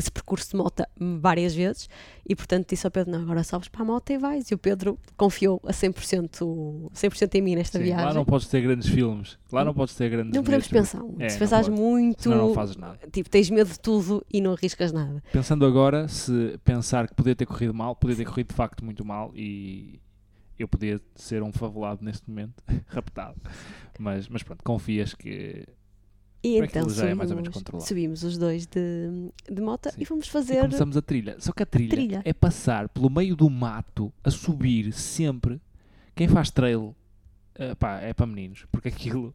esse 0.00 0.10
percurso 0.10 0.50
de 0.50 0.56
moto 0.56 0.82
várias 1.20 1.54
vezes 1.54 1.88
e 2.28 2.34
portanto 2.34 2.68
disse 2.68 2.86
ao 2.86 2.90
Pedro, 2.90 3.12
não, 3.12 3.20
agora 3.22 3.44
sobes 3.44 3.68
para 3.68 3.82
a 3.82 3.84
moto 3.84 4.10
e 4.10 4.18
vais. 4.18 4.50
E 4.50 4.54
o 4.54 4.58
Pedro 4.58 4.98
confiou 5.16 5.60
a 5.64 5.72
100%, 5.72 6.90
100 6.92 7.10
em 7.34 7.42
mim 7.42 7.54
nesta 7.54 7.78
Sim, 7.78 7.84
viagem. 7.84 8.06
lá 8.06 8.14
não 8.14 8.24
podes 8.24 8.48
ter 8.48 8.60
grandes 8.62 8.88
filmes. 8.88 9.38
Lá 9.52 9.64
não 9.64 9.74
podes 9.74 9.94
ter 9.94 10.08
grandes. 10.08 10.32
Não 10.34 10.42
podemos 10.42 10.66
pensar. 10.68 11.02
É, 11.18 11.28
Se 11.28 11.34
não 11.36 11.38
pensares 11.40 11.68
muito, 11.68 12.22
Senão 12.22 12.48
não 12.48 12.54
fazes 12.54 12.76
nada. 12.76 12.98
tipo, 13.12 13.28
tens 13.30 13.48
medo 13.50 13.70
de 13.70 13.78
tudo 13.78 14.24
e 14.32 14.40
não 14.40 14.52
arriscas 14.52 14.92
nada. 14.92 15.22
Pensando 15.32 15.64
agora, 15.64 16.08
se 16.08 16.58
pensar 16.64 17.06
que 17.08 17.14
podia 17.14 17.34
ter 17.36 17.46
corrido 17.46 17.74
mal, 17.74 17.94
podia 17.94 18.16
ter 18.16 18.24
corrido 18.24 18.48
de 18.48 18.54
facto 18.54 18.84
muito 18.84 19.04
mal 19.04 19.32
e 19.34 20.00
eu 20.58 20.68
podia 20.68 21.00
ser 21.14 21.42
um 21.42 21.52
favelado 21.52 22.04
neste 22.04 22.28
momento, 22.28 22.62
raptado. 22.86 23.40
Mas, 23.98 24.28
mas 24.28 24.42
pronto, 24.42 24.62
confias 24.64 25.14
que. 25.14 25.66
E 26.42 26.56
Para 26.56 26.66
então 26.66 26.86
é 26.86 26.88
subimos, 26.88 27.86
subimos 27.86 28.22
os 28.24 28.38
dois 28.38 28.66
de, 28.66 29.30
de 29.50 29.60
moto 29.60 29.90
Sim. 29.90 29.96
e 30.00 30.04
fomos 30.06 30.26
E 30.26 30.30
fazer. 30.30 30.60
começamos 30.62 30.96
a 30.96 31.02
trilha. 31.02 31.36
Só 31.38 31.52
que 31.52 31.62
a 31.62 31.66
trilha, 31.66 31.90
Trilha. 31.90 32.22
é 32.24 32.32
passar 32.32 32.88
pelo 32.88 33.10
meio 33.10 33.36
do 33.36 33.48
mato 33.50 34.10
a 34.24 34.30
subir 34.30 34.90
sempre. 34.92 35.60
Quem 36.14 36.26
faz 36.28 36.50
trail 36.50 36.94
eh, 37.56 37.74
pá, 37.74 38.00
é 38.00 38.14
para 38.14 38.26
meninos, 38.26 38.64
porque 38.72 38.88
aquilo 38.88 39.34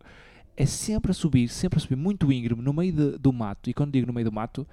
é 0.58 0.66
sempre 0.66 1.12
a 1.12 1.14
subir, 1.14 1.47
sempre 1.47 1.78
a 1.78 1.80
subir, 1.80 1.95
muito 1.95 2.32
íngreme, 2.32 2.62
no 2.64 2.74
meio 2.74 2.91
de- 2.91 3.18
do 3.20 3.32
mato. 3.32 3.70
E 3.70 3.74
quando 3.74 3.91
digo 3.91 4.08
no 4.08 4.14
meio 4.14 4.26
do 4.26 4.32
mato, 4.32 4.66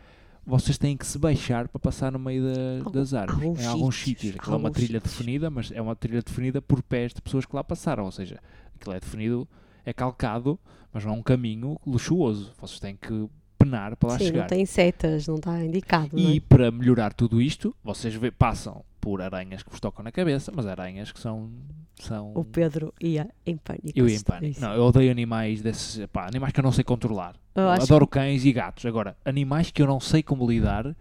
vocês 0.46 0.78
têm 0.78 0.96
que 0.96 1.06
se 1.06 1.18
baixar 1.18 1.68
para 1.68 1.78
passar 1.80 2.10
no 2.10 2.18
meio 2.18 2.44
da- 2.84 2.90
das 2.90 3.12
árvores. 3.12 3.42
alguns 3.42 3.60
em 3.60 3.66
alguns 3.66 3.96
sítios. 4.02 4.36
Aquilo 4.36 4.54
é 4.54 4.58
uma 4.58 4.70
trilha 4.70 4.98
sítios. 5.00 5.12
definida, 5.18 5.50
mas 5.50 5.70
é 5.70 5.82
uma 5.82 5.94
trilha 5.94 6.22
definida 6.22 6.62
por 6.62 6.82
pés 6.82 7.12
de 7.12 7.20
pessoas 7.20 7.44
que 7.44 7.54
lá 7.54 7.62
passaram. 7.62 8.04
Ou 8.04 8.10
seja, 8.12 8.40
aquilo 8.74 8.94
é 8.94 9.00
definido, 9.00 9.46
é 9.84 9.92
calcado, 9.92 10.58
mas 10.92 11.04
não 11.04 11.12
é 11.12 11.16
um 11.16 11.22
caminho 11.22 11.78
luxuoso. 11.86 12.52
Vocês 12.60 12.80
têm 12.80 12.96
que 12.96 13.28
penar 13.58 13.96
para 13.96 14.10
lá 14.10 14.18
Sim, 14.18 14.24
chegar. 14.26 14.40
não 14.40 14.46
tem 14.48 14.66
setas, 14.66 15.26
não 15.28 15.36
está 15.36 15.64
indicado. 15.64 16.10
não 16.12 16.28
é? 16.28 16.32
E 16.34 16.40
para 16.40 16.70
melhorar 16.70 17.12
tudo 17.12 17.40
isto, 17.40 17.74
vocês 17.82 18.14
vê- 18.14 18.30
passam 18.30 18.84
por 19.00 19.20
aranhas 19.22 19.62
que 19.62 19.70
vos 19.70 19.80
tocam 19.80 20.04
na 20.04 20.12
cabeça, 20.12 20.52
mas 20.54 20.66
aranhas 20.66 21.10
que 21.12 21.18
são. 21.20 21.50
são... 22.00 22.32
O 22.34 22.44
Pedro 22.44 22.92
ia 23.00 23.28
em 23.46 23.56
pânico. 23.56 23.90
Eu 23.94 24.08
ia 24.08 24.16
em 24.16 24.22
pânico. 24.22 24.60
Não, 24.60 24.72
eu 24.74 24.82
odeio 24.84 25.10
animais 25.10 25.60
desses. 25.60 26.04
Pá, 26.06 26.26
animais 26.26 26.52
que 26.52 26.60
eu 26.60 26.64
não 26.64 26.72
sei 26.72 26.84
controlar. 26.84 27.34
Eu 27.54 27.62
Eu 27.64 27.68
adoro 27.70 28.06
cães 28.06 28.44
e 28.44 28.52
gatos. 28.52 28.86
Agora, 28.86 29.16
animais 29.24 29.70
que 29.70 29.82
eu 29.82 29.86
não 29.86 29.98
sei 30.00 30.22
como 30.22 30.48
lidar, 30.48 30.94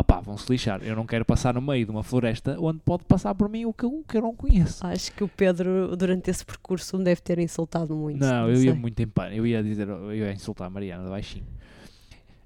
opá, 0.00 0.20
vão-se 0.20 0.50
lixar. 0.50 0.82
Eu 0.82 0.94
não 0.96 1.06
quero 1.06 1.24
passar 1.24 1.54
no 1.54 1.60
meio 1.62 1.84
de 1.84 1.90
uma 1.90 2.02
floresta 2.02 2.56
onde 2.60 2.78
pode 2.84 3.04
passar 3.04 3.34
por 3.34 3.48
mim 3.48 3.64
o 3.64 3.72
que 3.72 3.84
eu, 3.84 4.04
que 4.08 4.16
eu 4.16 4.22
não 4.22 4.34
conheço. 4.34 4.86
Acho 4.86 5.12
que 5.12 5.24
o 5.24 5.28
Pedro, 5.28 5.96
durante 5.96 6.30
esse 6.30 6.44
percurso, 6.44 6.98
me 6.98 7.04
deve 7.04 7.20
ter 7.20 7.38
insultado 7.38 7.94
muito. 7.96 8.18
não, 8.18 8.48
eu 8.48 8.54
ia 8.54 8.72
sei. 8.72 8.72
muito 8.72 9.00
em. 9.00 9.08
Eu 9.34 9.46
ia 9.46 9.62
dizer, 9.62 9.88
eu 9.88 10.12
ia 10.14 10.32
insultar 10.32 10.66
a 10.66 10.70
Mariana 10.70 11.04
de 11.04 11.10
baixinho. 11.10 11.46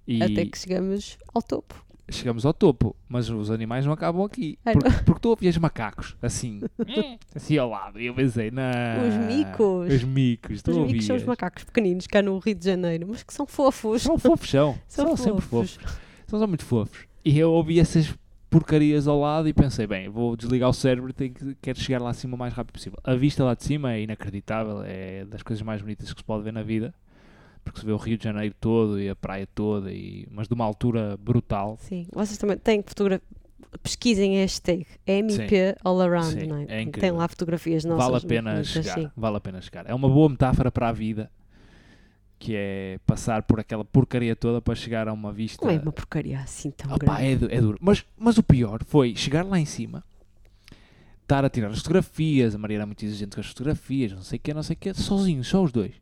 E 0.06 0.22
Até 0.22 0.44
que 0.46 0.58
chegamos 0.58 1.16
ao 1.32 1.40
topo. 1.42 1.84
chegamos 2.10 2.44
ao 2.44 2.52
topo, 2.52 2.94
mas 3.08 3.30
os 3.30 3.50
animais 3.50 3.86
não 3.86 3.92
acabam 3.92 4.24
aqui. 4.24 4.58
Ah, 4.64 4.72
Porque, 4.72 4.90
porque 5.04 5.20
tu 5.20 5.28
ouvias 5.30 5.56
macacos, 5.56 6.16
assim, 6.20 6.60
assim 7.34 7.56
ao 7.56 7.70
lado. 7.70 8.00
E 8.00 8.06
eu 8.06 8.14
pensei, 8.14 8.50
não. 8.50 8.62
Os 9.08 9.26
micos. 9.26 9.94
Os 9.94 10.02
micos, 10.04 10.60
tu 10.62 10.70
Os 10.72 10.76
micos 10.78 11.06
são 11.06 11.16
os 11.16 11.22
ouvias. 11.22 11.24
macacos 11.28 11.64
pequeninos 11.64 12.06
cá 12.08 12.20
no 12.20 12.38
Rio 12.38 12.54
de 12.56 12.64
Janeiro, 12.64 13.06
mas 13.08 13.22
que 13.22 13.32
são 13.32 13.46
fofos. 13.46 14.02
São 14.02 14.18
fofos, 14.18 14.50
são. 14.50 14.76
São 14.88 15.06
São, 15.08 15.16
sempre 15.16 15.40
fofos. 15.42 15.74
fofos. 15.76 15.98
São, 16.26 16.38
são 16.40 16.48
muito 16.48 16.64
fofos. 16.64 17.06
E 17.24 17.38
eu 17.38 17.52
ouvi 17.52 17.78
essas 17.78 18.12
porcarias 18.50 19.08
ao 19.08 19.18
lado 19.18 19.48
e 19.48 19.52
pensei, 19.54 19.86
bem, 19.86 20.08
vou 20.08 20.36
desligar 20.36 20.68
o 20.68 20.72
cérebro 20.74 21.10
e 21.10 21.12
tenho 21.12 21.32
que, 21.32 21.56
quero 21.62 21.80
chegar 21.80 22.02
lá 22.02 22.10
acima 22.10 22.34
o 22.34 22.38
mais 22.38 22.52
rápido 22.52 22.74
possível. 22.74 22.98
A 23.02 23.14
vista 23.14 23.42
lá 23.44 23.54
de 23.54 23.64
cima 23.64 23.92
é 23.94 24.02
inacreditável, 24.02 24.82
é 24.84 25.24
das 25.24 25.42
coisas 25.42 25.62
mais 25.62 25.80
bonitas 25.80 26.12
que 26.12 26.20
se 26.20 26.24
pode 26.24 26.44
ver 26.44 26.52
na 26.52 26.62
vida. 26.62 26.92
Porque 27.64 27.78
se 27.80 27.86
vê 27.86 27.92
o 27.92 27.96
Rio 27.96 28.18
de 28.18 28.24
Janeiro 28.24 28.54
todo 28.60 29.00
e 29.00 29.08
a 29.08 29.14
praia 29.14 29.46
toda, 29.54 29.92
e, 29.92 30.26
mas 30.30 30.48
de 30.48 30.54
uma 30.54 30.64
altura 30.64 31.16
brutal. 31.16 31.78
Sim, 31.80 32.06
vocês 32.12 32.36
também 32.36 32.58
têm 32.58 32.82
que 32.82 32.88
fotografar. 32.88 33.24
Pesquisem 33.82 34.34
hashtag 34.34 34.84
MP 35.06 35.74
All 35.82 35.98
Around, 36.00 36.32
Sim, 36.32 36.66
é? 36.68 36.82
é 36.82 36.86
Tem 36.86 37.10
lá 37.12 37.26
fotografias 37.26 37.84
nossas. 37.84 38.04
vale 38.04 38.16
a 38.16 38.28
pena 38.28 38.64
chegar. 38.64 38.94
sim. 38.94 39.10
Vale 39.16 39.36
a 39.36 39.40
pena 39.40 39.62
chegar. 39.62 39.88
É 39.88 39.94
uma 39.94 40.08
boa 40.10 40.28
metáfora 40.28 40.70
para 40.70 40.88
a 40.88 40.92
vida, 40.92 41.30
que 42.42 42.56
é 42.56 42.98
passar 43.06 43.44
por 43.44 43.60
aquela 43.60 43.84
porcaria 43.84 44.34
toda 44.34 44.60
para 44.60 44.74
chegar 44.74 45.06
a 45.06 45.12
uma 45.12 45.32
vista. 45.32 45.64
Não 45.64 45.72
é 45.72 45.78
uma 45.78 45.92
porcaria 45.92 46.40
assim 46.40 46.72
tão 46.72 46.92
Opa, 46.92 47.14
grande. 47.20 47.46
é, 47.46 47.56
é 47.56 47.60
duro. 47.60 47.78
Mas, 47.80 48.04
mas 48.18 48.36
o 48.36 48.42
pior 48.42 48.82
foi 48.84 49.14
chegar 49.14 49.46
lá 49.46 49.60
em 49.60 49.64
cima, 49.64 50.02
estar 51.22 51.44
a 51.44 51.48
tirar 51.48 51.70
as 51.70 51.78
fotografias, 51.78 52.52
a 52.52 52.58
Maria 52.58 52.78
era 52.78 52.86
muito 52.86 53.04
exigente 53.04 53.36
com 53.36 53.40
as 53.40 53.46
fotografias, 53.46 54.10
não 54.10 54.22
sei 54.22 54.38
o 54.38 54.40
que, 54.40 54.52
não 54.52 54.62
sei 54.64 54.74
o 54.74 54.76
que, 54.76 54.92
sozinhos, 54.92 55.46
só 55.46 55.62
os 55.62 55.70
dois. 55.70 55.94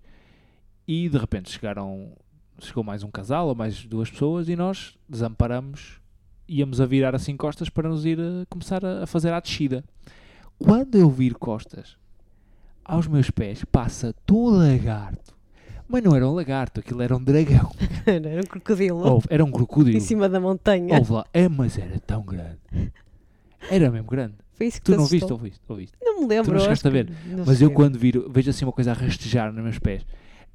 E 0.88 1.10
de 1.10 1.18
repente 1.18 1.50
chegaram, 1.50 2.10
chegou 2.58 2.82
mais 2.82 3.02
um 3.02 3.10
casal 3.10 3.48
ou 3.48 3.54
mais 3.54 3.84
duas 3.84 4.10
pessoas 4.10 4.48
e 4.48 4.56
nós 4.56 4.96
desamparamos, 5.06 6.00
íamos 6.48 6.80
a 6.80 6.86
virar 6.86 7.14
assim 7.14 7.36
costas 7.36 7.68
para 7.68 7.86
nos 7.86 8.06
ir 8.06 8.18
a 8.18 8.46
começar 8.48 8.82
a, 8.82 9.02
a 9.02 9.06
fazer 9.06 9.30
a 9.30 9.40
descida. 9.40 9.84
Quando 10.58 10.94
eu 10.96 11.10
vir 11.10 11.34
costas, 11.34 11.98
aos 12.82 13.06
meus 13.06 13.30
pés 13.30 13.62
passa 13.62 14.14
todo 14.24 14.56
lagarto. 14.56 15.38
Mas 15.90 16.02
não 16.04 16.14
era 16.14 16.28
um 16.28 16.32
lagarto, 16.32 16.80
aquilo 16.80 17.02
era 17.02 17.16
um 17.16 17.22
dragão. 17.22 17.70
Era 18.06 18.40
um 18.40 18.44
crocodilo 18.46 18.98
Houve- 19.06 19.26
era 19.28 19.44
um 19.44 19.50
crocodilo. 19.50 19.96
em 19.96 20.00
cima 20.00 20.28
da 20.28 20.40
montanha. 20.40 20.96
Houve 20.98 21.12
lá. 21.12 21.26
É, 21.34 21.48
mas 21.48 21.76
era 21.78 21.98
tão 22.00 22.22
grande. 22.22 22.58
Era 23.70 23.90
mesmo 23.90 24.08
grande. 24.08 24.34
Foi 24.54 24.66
isso 24.66 24.78
que 24.80 24.86
Tu 24.86 24.96
não 24.96 25.04
viste, 25.06 25.30
ouviste, 25.32 25.60
ouviste. 25.68 25.96
Não 26.02 26.20
me 26.20 26.26
lembro. 26.26 26.50
não 26.52 26.56
acho 26.56 26.64
chegaste 26.64 26.86
a 26.88 26.90
ver. 26.90 27.10
não 27.26 27.38
Mas 27.38 27.48
eu 27.60 27.68
cheguei. 27.68 27.74
quando 27.74 27.98
viro, 27.98 28.30
vejo 28.30 28.50
assim 28.50 28.64
uma 28.64 28.72
coisa 28.72 28.90
a 28.92 28.94
rastejar 28.94 29.52
nos 29.52 29.62
meus 29.62 29.78
pés. 29.78 30.04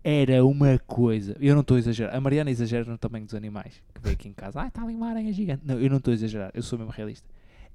Era 0.04 0.44
uma 0.46 0.80
coisa. 0.80 1.36
Eu 1.40 1.54
não 1.54 1.62
estou 1.62 1.76
a 1.76 1.80
exagerar. 1.80 2.16
A 2.16 2.20
Mariana 2.22 2.50
exagera 2.52 2.84
no 2.86 2.98
tamanho 2.98 3.26
dos 3.26 3.36
animais. 3.36 3.74
Que 3.94 4.02
veio 4.02 4.14
aqui 4.16 4.28
em 4.30 4.34
casa. 4.34 4.62
Ah, 4.62 4.68
está 4.68 4.82
ali 4.84 4.96
uma 4.96 5.10
aranha 5.10 5.32
gigante. 5.34 5.62
Não, 5.66 5.80
eu 5.80 5.90
não 5.90 5.98
estou 5.98 6.12
a 6.12 6.16
exagerar. 6.16 6.52
Eu 6.54 6.62
sou 6.64 6.78
mesmo 6.80 6.92
realista. 6.92 7.28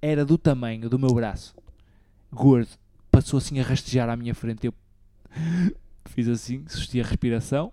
Era 0.02 0.24
do 0.24 0.36
tamanho 0.38 0.88
do 0.90 0.98
meu 0.98 1.12
braço. 1.14 1.54
Gordo. 2.32 2.68
Passou 3.10 3.38
assim 3.38 3.58
a 3.60 3.62
rastejar 3.62 4.08
à 4.08 4.16
minha 4.16 4.34
frente. 4.34 4.66
Eu 4.66 4.74
fiz 6.06 6.28
assim, 6.28 6.64
sustei 6.68 7.00
a 7.00 7.04
respiração. 7.04 7.72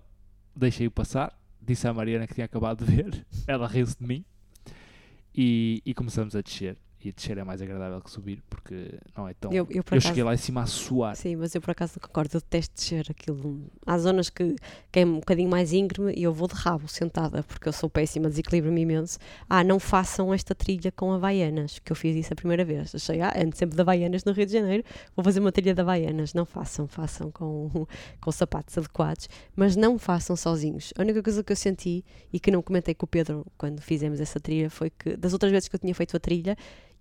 Deixei-o 0.55 0.91
passar. 0.91 1.37
Disse 1.61 1.87
à 1.87 1.93
Mariana 1.93 2.27
que 2.27 2.33
tinha 2.33 2.45
acabado 2.45 2.85
de 2.85 2.91
ver. 2.91 3.25
Ela 3.47 3.67
riu-se 3.67 3.97
de 3.97 4.05
mim. 4.05 4.25
E, 5.33 5.81
e 5.85 5.93
começamos 5.93 6.35
a 6.35 6.41
descer. 6.41 6.77
E 6.99 7.11
descer 7.11 7.37
é 7.37 7.43
mais 7.43 7.61
agradável 7.61 8.01
que 8.01 8.09
subir. 8.09 8.41
Porque 8.49 8.99
não 9.15 9.27
é 9.27 9.33
tão... 9.33 9.51
Eu, 9.51 9.67
eu, 9.69 9.77
Eu 9.77 9.81
acaso, 9.81 10.07
cheguei 10.07 10.23
lá 10.23 10.33
em 10.33 10.37
cima 10.37 10.63
a 10.63 10.65
suar. 10.65 11.15
Sim, 11.15 11.35
mas 11.35 11.53
eu 11.53 11.61
por 11.61 11.71
acaso 11.71 11.99
concordo, 11.99 12.37
eu 12.37 12.41
detesto 12.41 12.75
descer 12.75 13.05
aquilo. 13.09 13.61
Há 13.85 13.97
zonas 13.97 14.29
que, 14.29 14.55
que 14.91 14.99
é 14.99 15.05
um 15.05 15.15
bocadinho 15.15 15.49
mais 15.49 15.73
íngreme 15.73 16.13
e 16.15 16.23
eu 16.23 16.33
vou 16.33 16.47
de 16.47 16.55
rabo, 16.55 16.87
sentada, 16.87 17.43
porque 17.43 17.67
eu 17.67 17.73
sou 17.73 17.89
péssima, 17.89 18.29
desequilibro-me 18.29 18.81
imenso. 18.81 19.19
Ah, 19.47 19.63
não 19.63 19.79
façam 19.79 20.33
esta 20.33 20.55
trilha 20.55 20.91
com 20.91 21.11
Havaianas, 21.11 21.79
que 21.79 21.91
eu 21.91 21.95
fiz 21.95 22.15
isso 22.15 22.33
a 22.33 22.35
primeira 22.35 22.65
vez. 22.65 22.93
Achei, 22.93 23.21
ah, 23.21 23.33
ando 23.37 23.55
sempre 23.55 23.75
de 23.75 23.81
Havaianas 23.81 24.23
no 24.23 24.31
Rio 24.31 24.45
de 24.45 24.53
Janeiro, 24.53 24.83
vou 25.15 25.23
fazer 25.23 25.39
uma 25.39 25.51
trilha 25.51 25.73
de 25.73 25.81
Havaianas. 25.81 26.33
Não 26.33 26.45
façam, 26.45 26.87
façam 26.87 27.31
com, 27.31 27.85
com 28.19 28.31
sapatos 28.31 28.77
adequados, 28.77 29.29
mas 29.55 29.75
não 29.75 29.99
façam 29.99 30.35
sozinhos. 30.35 30.93
A 30.97 31.01
única 31.01 31.21
coisa 31.21 31.43
que 31.43 31.51
eu 31.51 31.55
senti 31.55 32.03
e 32.33 32.39
que 32.39 32.49
não 32.49 32.61
comentei 32.61 32.95
com 32.95 33.05
o 33.05 33.07
Pedro 33.07 33.45
quando 33.57 33.81
fizemos 33.81 34.19
essa 34.19 34.39
trilha 34.39 34.69
foi 34.69 34.89
que 34.89 35.15
das 35.15 35.33
outras 35.33 35.51
vezes 35.51 35.67
que 35.67 35.75
eu 35.75 35.79
tinha 35.79 35.93
feito 35.93 36.15
a 36.15 36.19
trilha, 36.19 36.57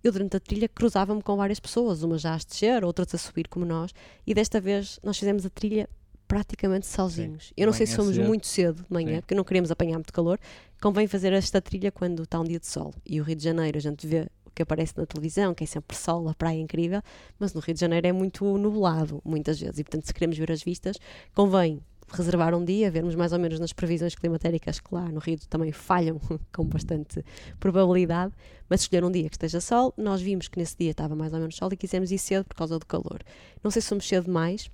eu 0.07 0.11
durante 0.11 0.37
a 0.37 0.39
trilha 0.39 0.67
cruzava-me 0.67 1.21
com 1.21 1.35
várias 1.35 1.59
pessoas, 1.59 2.03
umas 2.03 2.21
já 2.21 2.33
a 2.33 2.37
descer, 2.37 2.83
outras 2.83 3.13
a 3.13 3.17
subir 3.17 3.47
como 3.47 3.65
nós, 3.65 3.93
e 4.25 4.33
desta 4.33 4.59
vez 4.59 4.99
nós 5.03 5.17
fizemos 5.17 5.45
a 5.45 5.49
trilha 5.49 5.89
praticamente 6.27 6.85
sozinhos. 6.85 7.53
Eu 7.55 7.67
não 7.67 7.73
sei 7.73 7.87
se 7.87 7.95
fomos 7.95 8.15
cedo. 8.15 8.27
muito 8.27 8.47
cedo 8.47 8.83
de 8.83 8.93
manhã, 8.93 9.15
Sim. 9.15 9.21
porque 9.21 9.35
não 9.35 9.43
queríamos 9.43 9.71
apanhar 9.71 9.93
muito 9.93 10.11
calor. 10.11 10.39
Convém 10.81 11.07
fazer 11.07 11.31
esta 11.31 11.61
trilha 11.61 11.91
quando 11.91 12.23
está 12.23 12.39
um 12.39 12.43
dia 12.43 12.59
de 12.59 12.67
sol. 12.67 12.93
E 13.05 13.21
o 13.21 13.23
Rio 13.23 13.35
de 13.35 13.43
Janeiro, 13.43 13.77
a 13.77 13.81
gente 13.81 14.05
vê 14.05 14.27
o 14.45 14.51
que 14.51 14.61
aparece 14.61 14.93
na 14.97 15.05
televisão, 15.05 15.53
que 15.53 15.63
é 15.63 15.67
sempre 15.67 15.95
sol, 15.95 16.27
a 16.27 16.33
praia 16.33 16.57
é 16.57 16.61
incrível, 16.61 17.01
mas 17.39 17.53
no 17.53 17.61
Rio 17.61 17.73
de 17.73 17.79
Janeiro 17.79 18.05
é 18.07 18.11
muito 18.11 18.57
nublado, 18.57 19.21
muitas 19.23 19.59
vezes. 19.59 19.79
E 19.79 19.83
portanto, 19.83 20.05
se 20.05 20.13
queremos 20.13 20.37
ver 20.37 20.51
as 20.51 20.61
vistas, 20.61 20.97
convém 21.33 21.79
reservar 22.09 22.55
um 22.55 22.63
dia, 22.63 22.89
vermos 22.89 23.15
mais 23.15 23.33
ou 23.33 23.39
menos 23.39 23.59
nas 23.59 23.73
previsões 23.73 24.15
climatéricas 24.15 24.79
que 24.79 24.93
lá 24.93 25.09
no 25.09 25.19
Rio 25.19 25.37
também 25.49 25.71
falham 25.71 26.19
com 26.53 26.65
bastante 26.65 27.23
probabilidade, 27.59 28.33
mas 28.69 28.81
escolher 28.81 29.03
um 29.03 29.11
dia 29.11 29.29
que 29.29 29.35
esteja 29.35 29.59
sol, 29.59 29.93
nós 29.97 30.21
vimos 30.21 30.47
que 30.47 30.57
nesse 30.57 30.77
dia 30.77 30.91
estava 30.91 31.15
mais 31.15 31.33
ou 31.33 31.39
menos 31.39 31.55
sol 31.55 31.69
e 31.71 31.77
quisemos 31.77 32.11
ir 32.11 32.17
cedo 32.17 32.45
por 32.45 32.55
causa 32.55 32.79
do 32.79 32.85
calor. 32.85 33.21
Não 33.63 33.71
sei 33.71 33.81
se 33.81 33.89
somos 33.89 34.07
cedo 34.07 34.25
demais, 34.25 34.69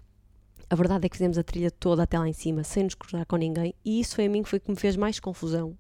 a 0.70 0.76
verdade 0.76 1.06
é 1.06 1.10
que 1.10 1.16
fizemos 1.16 1.38
a 1.38 1.44
trilha 1.44 1.70
toda 1.70 2.04
até 2.04 2.18
lá 2.18 2.28
em 2.28 2.34
cima, 2.34 2.64
sem 2.64 2.84
nos 2.84 2.96
cruzar 2.96 3.26
com 3.28 3.36
ninguém, 3.36 3.76
e 3.86 4.00
isso 4.00 4.16
foi 4.16 4.26
a 4.26 4.30
mim 4.30 4.42
que 4.42 4.50
foi 4.50 4.60
que 4.60 4.72
me 4.72 4.76
fez 4.76 4.96
mais 4.96 5.20
confusão 5.20 5.78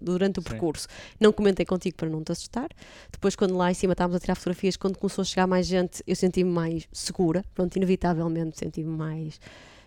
durante 0.00 0.40
o 0.40 0.42
Sim. 0.42 0.48
percurso. 0.48 0.88
Não 1.20 1.32
comentei 1.32 1.64
contigo 1.64 1.96
para 1.96 2.08
não 2.08 2.24
te 2.24 2.32
assustar. 2.32 2.68
Depois, 3.12 3.36
quando 3.36 3.56
lá 3.56 3.70
em 3.70 3.74
cima 3.74 3.92
estávamos 3.92 4.16
a 4.16 4.20
tirar 4.20 4.34
fotografias, 4.34 4.76
quando 4.76 4.98
começou 4.98 5.22
a 5.22 5.24
chegar 5.24 5.46
mais 5.46 5.66
gente, 5.66 6.02
eu 6.06 6.16
senti-me 6.16 6.50
mais 6.50 6.88
segura. 6.92 7.44
Pronto, 7.54 7.76
inevitavelmente 7.76 8.58
senti-me 8.58 8.90
mais, 8.90 9.40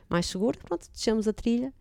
mais 0.10 0.26
segura. 0.26 0.58
Pronto, 0.64 0.88
deixamos 0.94 1.28
a 1.28 1.34
trilha 1.34 1.74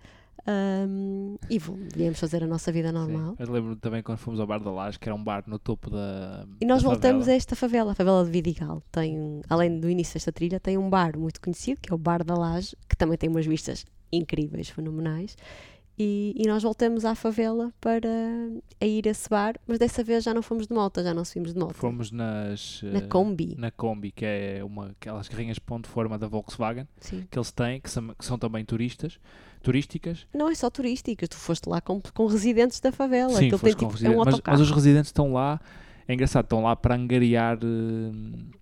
hum, 0.89 1.37
e 1.49 1.59
viemos 1.95 2.19
fazer 2.19 2.43
a 2.43 2.47
nossa 2.47 2.71
vida 2.71 2.93
normal. 2.93 3.35
Sim. 3.37 3.43
Eu 3.43 3.53
lembro 3.53 3.77
também 3.77 4.03
quando 4.03 4.19
fomos 4.19 4.41
ao 4.41 4.47
Bar 4.47 4.61
da 4.61 4.71
Laje, 4.71 4.99
que 4.99 5.09
era 5.09 5.15
um 5.15 5.23
bar 5.23 5.45
no 5.47 5.59
topo 5.59 5.91
da. 5.91 6.47
E 6.61 6.67
nós 6.67 6.83
da 6.83 6.89
voltamos 6.89 7.23
a 7.23 7.25
favela. 7.25 7.37
esta 7.37 7.57
favela, 7.57 7.93
a 7.93 7.95
favela 7.95 8.25
de 8.25 8.31
Vidigal. 8.31 8.83
Tem, 8.91 9.43
além 9.49 9.79
do 9.79 9.89
início 9.89 10.15
desta 10.15 10.33
trilha, 10.33 10.61
tem 10.61 10.79
um 10.79 10.89
bar 10.89 11.19
muito 11.19 11.41
conhecido, 11.41 11.81
que 11.81 11.93
é 11.93 11.95
o 11.95 11.99
Bar 11.99 12.25
da 12.25 12.35
Laje, 12.35 12.77
que 12.89 12.97
também 12.97 13.17
tem 13.17 13.29
umas 13.29 13.47
vistas 13.47 13.85
incríveis, 14.13 14.69
fenomenais. 14.69 15.37
E, 15.97 16.35
e 16.37 16.49
nós 16.49 16.63
voltamos 16.63 17.05
à 17.05 17.15
favela 17.15 17.73
para 17.81 18.09
a 18.81 18.85
ir 18.85 19.07
a 19.07 19.11
esse 19.13 19.29
bar, 19.29 19.55
mas 19.67 19.79
dessa 19.79 20.03
vez 20.03 20.25
já 20.25 20.35
não 20.35 20.43
fomos 20.43 20.67
de 20.67 20.75
moto, 20.75 21.01
já 21.03 21.15
não 21.15 21.25
subimos 21.25 21.53
de 21.53 21.59
moto. 21.59 21.75
Fomos 21.75 22.11
nas. 22.11 22.81
Na 22.83 22.99
eh, 22.99 23.03
Kombi. 23.03 23.55
Na 23.57 23.71
Kombi, 23.71 24.11
que 24.11 24.25
é 24.25 24.61
uma, 24.65 24.89
aquelas 24.89 25.29
carrinhas 25.29 25.55
de 25.55 25.61
ponto 25.61 25.85
de 25.85 25.91
forma 25.91 26.19
da 26.19 26.27
Volkswagen, 26.27 26.89
Sim. 26.99 27.25
que 27.31 27.39
eles 27.39 27.53
têm, 27.53 27.81
que 27.81 27.89
são, 27.89 28.09
que 28.09 28.25
são 28.25 28.37
também 28.37 28.65
turistas, 28.65 29.21
turísticas. 29.63 30.27
Não 30.35 30.49
é 30.49 30.55
só 30.57 30.69
turísticas, 30.69 31.29
tu 31.29 31.37
foste 31.37 31.69
lá 31.69 31.81
com, 31.81 32.03
com 32.13 32.27
residentes 32.27 32.81
da 32.81 32.91
favela. 32.91 33.33
Sim, 33.35 33.51
foste 33.51 33.63
tem 33.63 33.75
com 33.75 33.95
tipo, 33.95 34.05
é 34.05 34.11
um 34.11 34.19
residentes, 34.19 34.41
mas, 34.45 34.59
mas 34.59 34.61
os 34.61 34.71
residentes 34.73 35.09
estão 35.11 35.33
lá, 35.33 35.61
é 36.09 36.15
engraçado, 36.15 36.45
estão 36.45 36.63
lá 36.65 36.75
para 36.75 36.97
angariar 36.97 37.57
eh, 37.63 38.55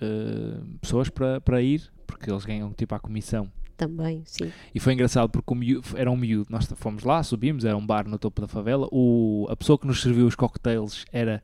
eh, 0.00 0.60
pessoas 0.80 1.10
para, 1.10 1.38
para 1.42 1.60
ir, 1.60 1.82
porque 2.06 2.30
eles 2.30 2.46
ganham 2.46 2.72
tipo 2.72 2.94
a 2.94 2.98
comissão. 2.98 3.52
Também, 3.78 4.22
sim. 4.26 4.50
E 4.74 4.80
foi 4.80 4.92
engraçado 4.92 5.30
porque 5.30 5.54
miúdo, 5.54 5.86
era 5.96 6.10
um 6.10 6.16
miúdo, 6.16 6.48
nós 6.50 6.66
fomos 6.76 7.04
lá, 7.04 7.22
subimos, 7.22 7.64
era 7.64 7.76
um 7.76 7.86
bar 7.86 8.06
no 8.08 8.18
topo 8.18 8.40
da 8.42 8.48
favela. 8.48 8.88
O, 8.90 9.46
a 9.48 9.56
pessoa 9.56 9.78
que 9.78 9.86
nos 9.86 10.02
serviu 10.02 10.26
os 10.26 10.34
cocktails 10.34 11.06
era 11.12 11.40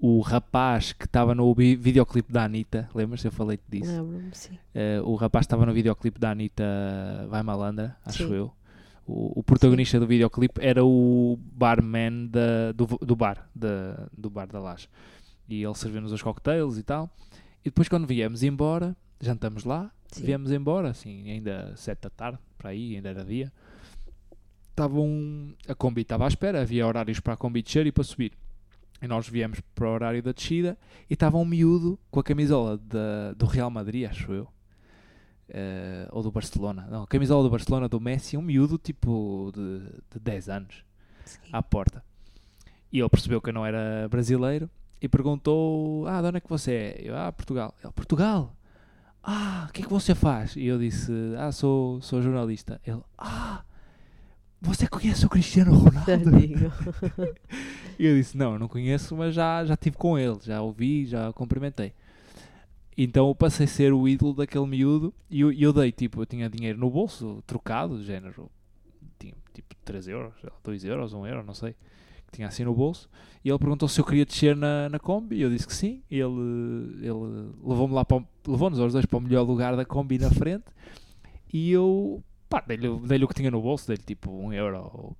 o 0.00 0.20
rapaz 0.20 0.92
que 0.92 1.04
estava 1.04 1.34
no 1.36 1.54
vi- 1.54 1.76
videoclipe 1.76 2.32
da 2.32 2.42
Anitta. 2.44 2.90
Lembras? 2.92 3.24
Eu 3.24 3.30
falei-te 3.30 3.62
disso. 3.70 3.92
Lembro-me, 3.92 4.30
sim. 4.32 4.58
Eh, 4.74 5.00
o 5.04 5.14
rapaz 5.14 5.44
estava 5.44 5.64
no 5.64 5.72
videoclipe 5.72 6.18
da 6.18 6.32
Anitta 6.32 6.64
Vai 7.30 7.42
Malandra, 7.44 7.96
acho 8.04 8.26
Sim. 8.26 8.34
eu. 8.34 8.52
O, 9.06 9.38
o 9.40 9.42
protagonista 9.44 10.00
do 10.00 10.06
videoclipe 10.06 10.60
era 10.60 10.84
o 10.84 11.38
barman 11.40 12.26
da, 12.26 12.72
do, 12.72 12.86
do 13.04 13.14
bar, 13.14 13.48
da, 13.54 14.08
do 14.16 14.28
bar 14.28 14.46
da 14.48 14.58
Laje. 14.58 14.88
E 15.48 15.62
ele 15.62 15.74
serviu-nos 15.74 16.10
os 16.12 16.22
cocktails 16.22 16.76
e 16.76 16.82
tal. 16.82 17.08
E 17.60 17.66
depois 17.66 17.88
quando 17.88 18.06
viemos 18.06 18.42
embora, 18.42 18.96
jantamos 19.20 19.62
lá, 19.64 19.90
Sim. 20.18 20.24
viemos 20.24 20.52
embora, 20.52 20.90
assim, 20.90 21.30
ainda 21.30 21.74
sete 21.76 22.02
da 22.02 22.10
tarde, 22.10 22.38
para 22.58 22.70
aí, 22.70 22.96
ainda 22.96 23.08
era 23.08 23.24
dia. 23.24 23.52
Estava 24.70 24.98
um, 24.98 25.54
a 25.68 25.74
Kombi 25.74 26.02
estava 26.02 26.24
à 26.24 26.28
espera, 26.28 26.62
havia 26.62 26.86
horários 26.86 27.20
para 27.20 27.34
a 27.34 27.36
Kombi 27.36 27.62
descer 27.62 27.86
e 27.86 27.92
para 27.92 28.04
subir. 28.04 28.32
E 29.02 29.06
nós 29.06 29.28
viemos 29.28 29.60
para 29.74 29.88
o 29.88 29.92
horário 29.92 30.22
da 30.22 30.32
descida 30.32 30.78
e 31.10 31.14
estava 31.14 31.36
um 31.36 31.44
miúdo 31.44 31.98
com 32.10 32.20
a 32.20 32.22
camisola 32.22 32.78
da, 32.78 33.32
do 33.36 33.46
Real 33.46 33.68
Madrid, 33.68 34.08
acho 34.08 34.32
eu. 34.32 34.48
Eh, 35.54 36.08
ou 36.10 36.22
do 36.22 36.30
Barcelona. 36.30 36.86
Não, 36.90 37.02
a 37.02 37.06
camisola 37.06 37.42
do 37.42 37.50
Barcelona 37.50 37.86
do 37.86 38.00
Messi, 38.00 38.38
um 38.38 38.42
miúdo 38.42 38.78
tipo 38.78 39.52
de, 39.54 39.80
de 40.10 40.18
10 40.18 40.48
anos, 40.48 40.84
sim. 41.26 41.38
à 41.52 41.62
porta. 41.62 42.02
E 42.90 42.98
ele 42.98 43.08
percebeu 43.10 43.40
que 43.40 43.50
eu 43.50 43.52
não 43.52 43.66
era 43.66 44.08
brasileiro 44.08 44.70
e 45.00 45.08
perguntou: 45.08 46.06
Ah, 46.06 46.22
de 46.22 46.28
onde 46.28 46.36
é 46.38 46.40
que 46.40 46.48
você 46.48 46.72
é? 46.72 47.00
Eu, 47.02 47.16
ah, 47.18 47.30
Portugal. 47.30 47.74
Ele, 47.84 47.92
Portugal? 47.92 48.56
Ah, 49.22 49.66
o 49.68 49.72
que 49.72 49.82
é 49.82 49.84
que 49.84 49.90
você 49.90 50.14
faz? 50.14 50.56
E 50.56 50.66
eu 50.66 50.78
disse: 50.78 51.12
Ah, 51.38 51.52
sou, 51.52 52.00
sou 52.02 52.20
jornalista. 52.20 52.80
Ele, 52.86 53.00
Ah, 53.16 53.62
você 54.60 54.86
conhece 54.86 55.26
o 55.26 55.28
Cristiano 55.28 55.74
Ronaldo? 55.74 56.30
E 57.98 58.06
eu 58.06 58.16
disse, 58.16 58.36
não, 58.36 58.58
não 58.58 58.66
conheço, 58.66 59.14
mas 59.16 59.34
já, 59.34 59.64
já 59.64 59.74
estive 59.74 59.96
com 59.96 60.18
ele, 60.18 60.38
já 60.42 60.60
ouvi, 60.60 61.04
já 61.06 61.28
o 61.28 61.32
cumprimentei. 61.32 61.92
Então 62.96 63.28
eu 63.28 63.34
passei 63.34 63.64
a 63.64 63.68
ser 63.68 63.92
o 63.92 64.08
ídolo 64.08 64.34
daquele 64.34 64.66
miúdo 64.66 65.14
e 65.30 65.40
eu, 65.40 65.52
eu 65.52 65.72
dei, 65.72 65.92
tipo, 65.92 66.20
eu 66.20 66.26
tinha 66.26 66.48
dinheiro 66.48 66.78
no 66.78 66.90
bolso, 66.90 67.42
trocado, 67.46 67.98
de 67.98 68.04
género, 68.04 68.50
tinha 69.18 69.34
tipo 69.54 69.74
3 69.84 70.08
euros, 70.08 70.34
2 70.64 70.84
euros, 70.84 71.12
1 71.12 71.26
euro, 71.26 71.44
não 71.44 71.54
sei, 71.54 71.76
tinha 72.32 72.48
assim 72.48 72.64
no 72.64 72.74
bolso. 72.74 73.08
E 73.44 73.48
ele 73.50 73.58
perguntou 73.58 73.88
se 73.88 74.00
eu 74.00 74.04
queria 74.04 74.24
descer 74.24 74.56
na, 74.56 74.88
na 74.88 74.98
Kombi, 74.98 75.36
e 75.36 75.42
eu 75.42 75.50
disse 75.50 75.66
que 75.66 75.74
sim. 75.74 76.02
Ele, 76.10 76.24
ele 77.00 77.52
levou-me 77.64 77.92
lá, 77.94 78.04
para 78.04 78.22
levou-nos 78.46 78.78
aos 78.80 78.92
dois 78.92 79.04
para 79.06 79.18
o 79.18 79.20
melhor 79.20 79.42
lugar 79.46 79.76
da 79.76 79.84
Kombi 79.84 80.18
na 80.18 80.30
frente. 80.30 80.64
E 81.52 81.70
eu, 81.70 82.22
dei-lhe 82.66 82.88
dei 83.06 83.22
o 83.22 83.28
que 83.28 83.34
tinha 83.34 83.50
no 83.50 83.60
bolso, 83.60 83.86
dei-lhe 83.88 84.02
tipo 84.02 84.30
1 84.30 84.52
euro. 84.54 85.16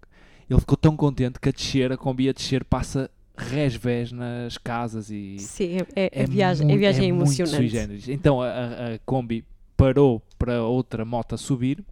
Ele 0.48 0.60
ficou 0.60 0.76
tão 0.76 0.96
contente 0.96 1.38
que 1.40 1.48
a 1.48 1.52
descer, 1.52 1.92
a 1.92 1.96
Kombi 1.96 2.28
a 2.28 2.32
descer, 2.32 2.64
passa 2.64 3.10
resvés 3.36 4.12
nas 4.12 4.58
casas 4.58 5.10
e 5.10 5.38
Sim, 5.38 5.78
é, 5.96 6.10
é, 6.12 6.22
a 6.22 6.26
viagem, 6.26 6.64
a 6.64 6.68
muito- 6.68 6.78
viagem 6.80 7.08
é 7.10 7.12
muito 7.12 7.32
sui 7.32 7.44
emocionante. 7.66 8.12
Então 8.12 8.40
a, 8.42 8.46
a- 8.48 8.94
a 8.94 8.98
Kombi 9.06 9.44
parou 9.76 10.22
para 10.38 10.62
outra 10.62 11.04
moto 11.04 11.36
subir 11.38 11.82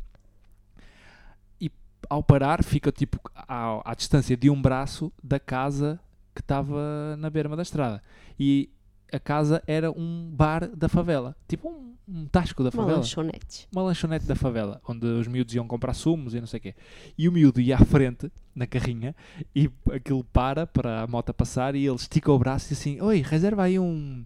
ao 2.08 2.22
parar 2.22 2.62
fica 2.64 2.90
tipo 2.90 3.18
à, 3.34 3.90
à 3.90 3.94
distância 3.94 4.36
de 4.36 4.48
um 4.50 4.60
braço 4.60 5.12
da 5.22 5.38
casa 5.38 6.00
que 6.34 6.40
estava 6.40 7.16
na 7.18 7.28
berma 7.30 7.56
da 7.56 7.62
estrada. 7.62 8.02
E 8.38 8.70
a 9.12 9.18
casa 9.18 9.62
era 9.66 9.90
um 9.90 10.30
bar 10.32 10.68
da 10.68 10.88
favela, 10.88 11.36
tipo 11.48 11.68
um, 11.68 11.94
um 12.08 12.26
tasco 12.26 12.62
da 12.62 12.68
Uma 12.70 12.82
favela 12.82 12.98
lanchonete. 12.98 13.68
uma 13.72 13.82
lanchonete 13.82 14.24
da 14.24 14.36
favela, 14.36 14.80
onde 14.86 15.04
os 15.04 15.26
miúdos 15.26 15.52
iam 15.54 15.66
comprar 15.66 15.94
sumos 15.94 16.32
e 16.32 16.38
não 16.40 16.46
sei 16.46 16.58
o 16.58 16.62
quê. 16.62 16.74
E 17.18 17.28
o 17.28 17.32
miúdo 17.32 17.60
ia 17.60 17.76
à 17.76 17.84
frente, 17.84 18.30
na 18.54 18.66
carrinha, 18.68 19.14
e 19.54 19.68
aquilo 19.92 20.22
para 20.24 20.64
para 20.66 21.02
a 21.02 21.06
moto 21.08 21.34
passar 21.34 21.74
e 21.74 21.84
ele 21.84 21.96
estica 21.96 22.30
o 22.30 22.38
braço 22.38 22.72
e 22.72 22.74
assim, 22.74 23.00
oi, 23.00 23.20
reserva 23.20 23.64
aí 23.64 23.78
um... 23.78 24.24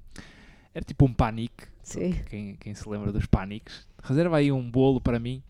Era 0.74 0.84
tipo 0.84 1.06
um 1.06 1.14
panique, 1.14 1.64
Sim. 1.82 2.14
quem, 2.28 2.56
quem 2.56 2.74
se 2.74 2.86
lembra 2.88 3.10
dos 3.12 3.26
paniques. 3.26 3.86
Reserva 4.02 4.36
aí 4.36 4.50
um 4.52 4.70
bolo 4.70 5.00
para 5.00 5.18
mim, 5.18 5.42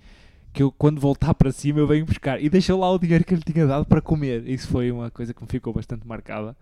que 0.54 0.62
eu 0.62 0.70
quando 0.70 1.00
voltar 1.00 1.34
para 1.34 1.50
cima 1.50 1.80
eu 1.80 1.86
venho 1.86 2.06
buscar. 2.06 2.40
E 2.40 2.48
deixou 2.48 2.78
lá 2.78 2.90
o 2.90 2.98
dinheiro 2.98 3.24
que 3.24 3.34
ele 3.34 3.42
tinha 3.42 3.66
dado 3.66 3.84
para 3.84 4.00
comer. 4.00 4.48
Isso 4.48 4.68
foi 4.68 4.90
uma 4.90 5.10
coisa 5.10 5.34
que 5.34 5.42
me 5.42 5.48
ficou 5.48 5.72
bastante 5.74 6.06
marcada, 6.06 6.56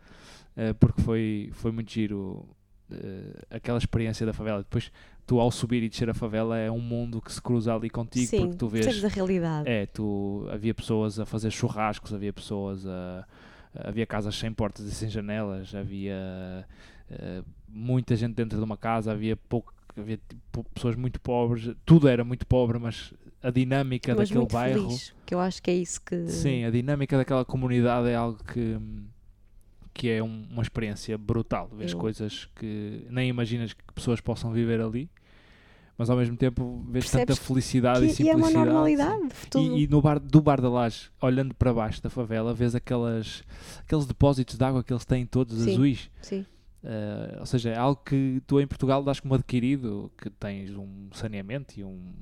eh, 0.56 0.72
porque 0.72 1.02
foi, 1.02 1.50
foi 1.52 1.70
muito 1.70 1.92
giro 1.92 2.48
eh, 2.90 3.44
aquela 3.50 3.76
experiência 3.76 4.24
da 4.24 4.32
favela. 4.32 4.60
Depois, 4.60 4.90
tu 5.26 5.38
ao 5.38 5.50
subir 5.50 5.82
e 5.82 5.90
descer 5.90 6.08
a 6.08 6.14
favela 6.14 6.56
é 6.56 6.70
um 6.70 6.80
mundo 6.80 7.20
que 7.20 7.30
se 7.30 7.40
cruza 7.40 7.74
ali 7.74 7.90
contigo, 7.90 8.26
Sim, 8.26 8.40
porque 8.40 8.56
tu 8.56 8.66
vês... 8.66 9.04
a 9.04 9.08
realidade. 9.08 9.68
É, 9.68 9.84
tu, 9.84 10.48
havia 10.50 10.72
pessoas 10.72 11.20
a 11.20 11.26
fazer 11.26 11.50
churrascos, 11.50 12.14
havia 12.14 12.32
pessoas 12.32 12.86
a. 12.86 13.26
Havia 13.74 14.04
casas 14.04 14.36
sem 14.36 14.52
portas 14.52 14.84
e 14.84 14.90
sem 14.90 15.08
janelas, 15.08 15.74
havia 15.74 16.66
eh, 17.10 17.42
muita 17.66 18.14
gente 18.14 18.34
dentro 18.34 18.58
de 18.58 18.64
uma 18.64 18.76
casa, 18.76 19.12
havia 19.12 19.34
pouco. 19.34 19.72
Havia 19.96 20.18
tipo, 20.28 20.64
pessoas 20.74 20.94
muito 20.94 21.20
pobres, 21.20 21.74
tudo 21.84 22.08
era 22.08 22.22
muito 22.22 22.46
pobre, 22.46 22.78
mas 22.78 23.12
a 23.42 23.50
dinâmica 23.50 24.14
Mas 24.14 24.28
daquele 24.28 24.46
bairro. 24.46 24.82
feliz, 24.88 25.14
que 25.26 25.34
eu 25.34 25.40
acho 25.40 25.62
que 25.62 25.70
é 25.70 25.74
isso 25.74 26.00
que... 26.00 26.28
Sim, 26.28 26.64
a 26.64 26.70
dinâmica 26.70 27.16
daquela 27.16 27.44
comunidade 27.44 28.08
é 28.08 28.14
algo 28.14 28.38
que, 28.44 28.78
que 29.92 30.08
é 30.08 30.22
um- 30.22 30.46
uma 30.50 30.62
experiência 30.62 31.16
brutal. 31.18 31.68
Vês 31.76 31.92
Eu- 31.92 31.98
coisas 31.98 32.48
que 32.56 33.06
nem 33.10 33.28
imaginas 33.28 33.72
que 33.72 33.82
pessoas 33.94 34.20
possam 34.20 34.52
viver 34.52 34.80
ali, 34.80 35.10
mas 35.98 36.08
ao 36.08 36.16
mesmo 36.16 36.36
tempo 36.36 36.84
vês 36.88 37.10
tanta 37.10 37.26
Percebes 37.26 37.46
felicidade 37.46 38.06
e 38.06 38.14
que, 38.14 38.22
e 38.22 38.28
é 38.30 38.34
uma 38.36 38.46
simplicidade. 38.48 38.52
sim. 38.52 38.96
normalidade. 38.96 39.28
E, 39.80 39.84
e 39.84 39.86
no 39.88 40.00
bar, 40.00 40.18
do 40.18 40.40
bar 40.40 40.60
da 40.60 40.70
Laje, 40.70 41.10
olhando 41.20 41.54
para 41.54 41.72
baixo 41.74 42.02
da 42.02 42.08
favela, 42.08 42.54
vês 42.54 42.74
aquelas, 42.74 43.42
aqueles 43.80 44.06
depósitos 44.06 44.56
de 44.56 44.64
água 44.64 44.82
que 44.82 44.92
eles 44.92 45.04
têm 45.04 45.26
todos 45.26 45.60
Sim. 45.62 45.72
azuis. 45.72 46.10
Sim. 46.22 46.46
Eh, 46.84 47.36
ou 47.38 47.46
seja, 47.46 47.70
é 47.70 47.76
algo 47.76 48.00
que 48.04 48.42
tu 48.46 48.60
em 48.60 48.66
Portugal 48.66 49.04
dás 49.04 49.20
como 49.20 49.34
adquirido, 49.34 50.10
que 50.18 50.28
tens 50.30 50.70
um 50.76 51.08
saneamento 51.12 51.78
e 51.78 51.84
um. 51.84 52.12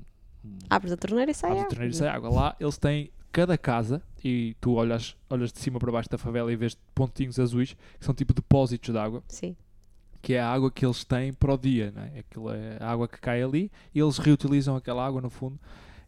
Abres 0.69 0.91
a 0.93 0.97
torneira 0.97 1.31
e 1.31 1.33
sai 1.33 1.51
abres 1.51 1.61
a 1.61 1.65
água. 1.65 1.69
torneira 1.75 1.93
e 1.93 1.97
sai 1.97 2.07
água. 2.07 2.29
Lá 2.29 2.55
eles 2.59 2.77
têm 2.77 3.11
cada 3.31 3.57
casa 3.57 4.01
e 4.23 4.55
tu 4.59 4.73
olhas, 4.73 5.15
olhas 5.29 5.51
de 5.53 5.59
cima 5.59 5.79
para 5.79 5.91
baixo 5.91 6.09
da 6.09 6.17
favela 6.17 6.51
e 6.51 6.55
vês 6.55 6.77
pontinhos 6.93 7.39
azuis 7.39 7.73
que 7.99 8.05
são 8.05 8.13
tipo 8.13 8.33
depósitos 8.33 8.91
de 8.93 8.99
água, 8.99 9.23
Sim. 9.27 9.55
que 10.21 10.33
é 10.33 10.41
a 10.41 10.49
água 10.51 10.69
que 10.71 10.85
eles 10.85 11.03
têm 11.05 11.31
para 11.31 11.53
o 11.53 11.57
dia. 11.57 11.91
Não 11.95 12.01
é? 12.03 12.19
Aquilo 12.19 12.51
é 12.51 12.77
a 12.79 12.91
água 12.91 13.07
que 13.07 13.19
cai 13.19 13.41
ali 13.41 13.71
e 13.93 13.99
eles 13.99 14.17
reutilizam 14.17 14.75
aquela 14.75 15.05
água 15.05 15.21
no 15.21 15.29
fundo. 15.29 15.59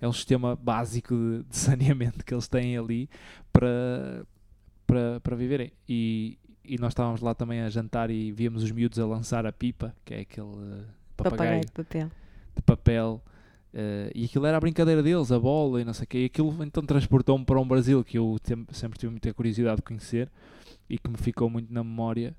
É 0.02 0.08
um 0.08 0.12
sistema 0.14 0.54
básico 0.56 1.16
de, 1.16 1.44
de 1.44 1.56
saneamento 1.58 2.26
que 2.26 2.34
eles 2.34 2.48
têm 2.48 2.78
ali 2.78 3.10
para, 3.54 4.26
para, 4.86 5.20
para 5.22 5.36
viverem. 5.36 5.72
E, 5.88 6.38
e 6.66 6.78
nós 6.78 6.92
estávamos 6.92 7.22
lá 7.22 7.34
também 7.34 7.62
a 7.62 7.70
jantar 7.70 8.10
e 8.10 8.32
víamos 8.34 8.64
os 8.64 8.72
miúdos 8.72 9.00
a 9.00 9.06
lançar 9.06 9.46
a 9.46 9.52
pipa, 9.54 9.96
que 10.04 10.14
é 10.14 10.20
aquele 10.22 10.48
eh, 10.48 10.84
papagaio 11.16 11.62
Papagaio 11.62 11.62
de 11.66 11.72
papel. 11.72 12.12
de 12.56 12.62
papel. 12.64 13.24
Eh, 13.74 14.12
e 14.14 14.26
aquilo 14.26 14.46
era 14.46 14.58
a 14.58 14.60
brincadeira 14.60 15.02
deles, 15.04 15.32
a 15.32 15.40
bola 15.40 15.82
e 15.82 15.86
não 15.86 15.94
sei 15.94 16.04
o 16.06 16.08
quê. 16.08 16.18
E 16.20 16.26
aquilo 16.26 16.64
então 16.64 16.84
transportou-me 16.84 17.44
para 17.46 17.60
um 17.60 17.68
Brasil 17.68 18.04
que 18.04 18.18
eu 18.18 18.38
sempre 18.72 19.00
tive 19.00 19.12
muita 19.12 19.34
curiosidade 19.34 19.78
de 19.78 19.82
conhecer 19.84 20.30
e 20.90 20.98
que 20.98 21.10
me 21.10 21.18
ficou 21.18 21.50
muito 21.50 21.74
na 21.74 21.84
memória. 21.84 22.36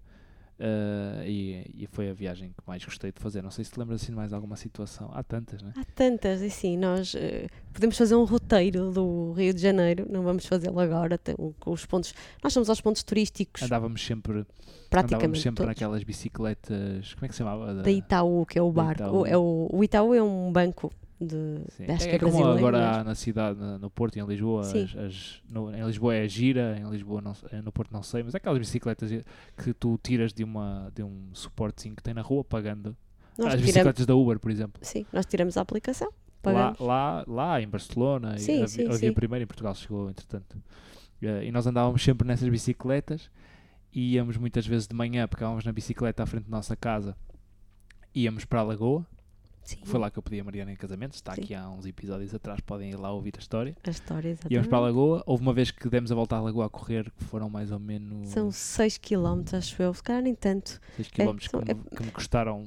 eh, 0.56 1.24
e, 1.26 1.82
e 1.82 1.86
foi 1.90 2.08
a 2.10 2.14
viagem 2.14 2.50
que 2.50 2.62
mais 2.66 2.84
gostei 2.84 3.10
de 3.10 3.20
fazer. 3.20 3.42
Não 3.42 3.50
sei 3.50 3.64
se 3.64 3.72
te 3.72 3.78
lembras 3.80 4.00
assim 4.00 4.12
de 4.12 4.16
mais 4.16 4.32
alguma 4.32 4.54
situação. 4.54 5.10
Há 5.12 5.22
tantas, 5.24 5.60
né? 5.60 5.72
Há 5.76 5.84
tantas, 5.96 6.42
e 6.42 6.46
assim, 6.46 6.76
nós 6.78 7.12
eh, 7.16 7.48
podemos 7.72 7.98
fazer 7.98 8.14
um 8.14 8.22
roteiro 8.24 8.92
do 8.92 9.32
Rio 9.32 9.52
de 9.52 9.60
Janeiro, 9.60 10.06
não 10.08 10.22
vamos 10.22 10.46
fazê-lo 10.46 10.78
agora, 10.78 11.18
tem, 11.18 11.34
os 11.66 11.84
pontos, 11.86 12.14
nós 12.42 12.52
somos 12.52 12.70
aos 12.70 12.80
pontos 12.80 13.02
turísticos, 13.02 13.62
Andávamos 13.64 14.04
sempre, 14.06 14.32
andávamos 14.32 14.88
praticamente 14.88 15.40
sempre 15.40 15.56
todos. 15.56 15.66
naquelas 15.66 16.04
bicicletas. 16.04 17.14
Como 17.14 17.24
é 17.26 17.28
que 17.28 17.34
se 17.34 17.38
chamava? 17.38 17.74
Da 17.82 17.90
Itaú, 17.90 18.46
que 18.46 18.56
é 18.58 18.62
o 18.62 18.70
Da 18.70 18.72
barco, 18.84 19.02
Itaú. 19.02 19.26
é 19.26 19.36
o, 19.36 19.68
o 19.72 19.82
Itaú 19.84 20.14
é 20.14 20.22
um 20.22 20.52
banco 20.52 20.92
de, 21.20 21.36
Sim. 21.70 21.84
acho 21.90 22.04
É, 22.06 22.08
que 22.10 22.14
é 22.16 22.18
como 22.18 22.44
agora 22.44 23.00
há 23.00 23.04
na 23.04 23.14
cidade, 23.14 23.58
no 23.80 23.88
Porto 23.88 24.16
e 24.16 24.20
em 24.20 24.26
Lisboa. 24.26 24.62
As- 24.62 24.96
as- 24.96 25.42
no, 25.48 25.72
em 25.74 25.84
Lisboa 25.86 26.14
é 26.14 26.22
a 26.22 26.26
gira, 26.28 26.76
em 26.78 26.88
Lisboa 26.90 27.20
não, 27.20 27.34
se- 27.34 27.46
no 27.62 27.70
Porto 27.72 27.92
não 27.92 28.02
sei, 28.02 28.22
mas 28.22 28.34
é 28.34 28.36
aquelas 28.38 28.58
bicicletas 28.58 29.10
que 29.56 29.72
tu 29.72 29.98
tiras 30.02 30.32
de, 30.32 30.42
uma, 30.44 30.90
de 30.94 31.02
um 31.02 31.28
suportezinho 31.32 31.94
que 31.94 32.02
tem 32.02 32.12
na 32.14 32.20
rua, 32.22 32.42
pagando. 32.44 32.96
Nós 33.38 33.46
As 33.46 33.52
tiramos, 33.54 33.66
bicicletas 33.66 34.06
da 34.06 34.14
Uber, 34.14 34.38
por 34.38 34.50
exemplo. 34.50 34.80
sim, 34.84 35.06
nós 35.12 35.24
tiramos 35.26 35.56
a 35.56 35.60
aplicação, 35.60 36.08
Lá, 36.08 36.12
pagamos. 36.42 36.78
lá, 36.80 37.24
lá 37.26 37.60
em 37.62 37.68
Barcelona, 37.68 38.36
Sim, 38.38 38.54
havia, 38.62 38.68
sim, 38.68 38.86
havia 38.86 38.98
sim. 39.08 39.12
primeiro 39.12 39.44
em 39.44 39.46
Portugal, 39.46 39.74
chegou 39.74 40.10
entretanto. 40.10 40.56
Eh, 41.22 41.46
e 41.46 41.52
nós 41.52 41.66
andávamos 41.66 42.02
sempre 42.02 42.26
nessas 42.28 42.48
bicicletas 42.48 43.30
e 43.92 44.14
íamos 44.14 44.36
muitas 44.36 44.66
vezes 44.66 44.86
de 44.86 44.94
manhã, 44.94 45.26
pegávamos 45.26 45.64
na 45.64 45.72
bicicleta 45.72 46.22
à 46.22 46.26
frente 46.26 46.44
da 46.44 46.56
nossa 46.56 46.76
casa, 46.76 47.16
íamos 48.14 48.44
para 48.44 48.60
a 48.60 48.62
Lagoa. 48.62 49.06
Sim, 49.64 49.78
Foi 49.84 49.98
lá 49.98 50.10
que 50.10 50.18
eu 50.18 50.22
pedi 50.22 50.40
a 50.40 50.44
Mariana 50.44 50.72
em 50.72 50.76
casamento, 50.76 51.14
está 51.14 51.34
Sim. 51.34 51.40
aqui 51.42 51.54
há 51.54 51.68
uns 51.70 51.86
episódios 51.86 52.34
atrás, 52.34 52.60
podem 52.60 52.90
ir 52.90 52.96
lá 52.96 53.10
ouvir 53.12 53.32
a 53.36 53.40
história. 53.40 53.74
a 53.82 53.90
história, 53.90 54.28
exatamente. 54.28 54.52
Íamos 54.54 54.68
para 54.68 54.78
a 54.78 54.80
Lagoa, 54.82 55.22
houve 55.26 55.42
uma 55.42 55.52
vez 55.54 55.70
que 55.70 55.88
demos 55.88 56.12
a 56.12 56.14
volta 56.14 56.36
à 56.36 56.40
Lagoa 56.40 56.66
a 56.66 56.68
correr, 56.68 57.10
que 57.16 57.24
foram 57.24 57.48
mais 57.48 57.72
ou 57.72 57.78
menos 57.78 58.28
São 58.28 58.50
6 58.50 58.98
km, 58.98 59.42
acho 59.56 59.82
eu, 59.82 59.94
se 59.94 60.02
calhar 60.02 60.22
nem 60.22 60.34
tanto. 60.34 60.78
6 60.96 61.08
km 61.08 61.36
são- 61.50 61.60
que, 61.62 61.74
me, 61.74 61.80
que 61.96 62.02
me 62.02 62.10
custaram 62.10 62.64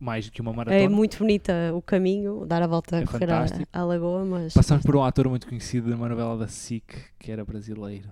mais 0.00 0.30
que 0.30 0.40
uma 0.40 0.52
É 0.52 0.54
maratona. 0.54 0.88
muito 0.88 1.18
bonita 1.18 1.52
o 1.74 1.82
caminho, 1.82 2.46
dar 2.46 2.62
a 2.62 2.66
volta 2.66 2.96
É 2.98 3.02
a 3.02 3.06
correr 3.06 3.30
à, 3.30 3.44
à 3.72 3.84
lagoa, 3.84 4.24
mas 4.24 4.54
Passamos 4.54 4.84
por 4.84 4.96
um 4.96 5.02
ator 5.02 5.28
muito 5.28 5.46
conhecido 5.46 5.88
de 5.88 5.94
uma 5.94 6.08
novela 6.08 6.38
da 6.38 6.48
SIC, 6.48 6.84
que 7.18 7.30
era 7.30 7.44
brasileiro. 7.44 8.08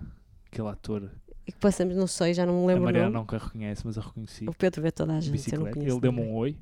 Aquele 0.51 0.67
ator, 0.69 1.09
e 1.47 1.51
que 1.53 1.59
passamos, 1.59 1.95
não 1.95 2.07
sei, 2.07 2.33
já 2.33 2.45
não 2.45 2.53
me 2.59 2.63
a 2.63 2.67
lembro 2.67 2.81
o 2.81 2.85
Mariana 2.85 3.09
nunca 3.09 3.37
reconhece, 3.37 3.83
mas 3.85 3.95
eu 3.95 4.03
reconheci. 4.03 4.47
O 4.49 4.53
Pedro 4.53 4.81
vê 4.81 4.91
toda 4.91 5.13
a 5.15 5.19
gente, 5.21 5.53
eu 5.53 5.59
não 5.61 5.71
conheço. 5.71 5.93
Ele 5.95 6.01
deu-me 6.01 6.19
um 6.21 6.33
oi. 6.35 6.57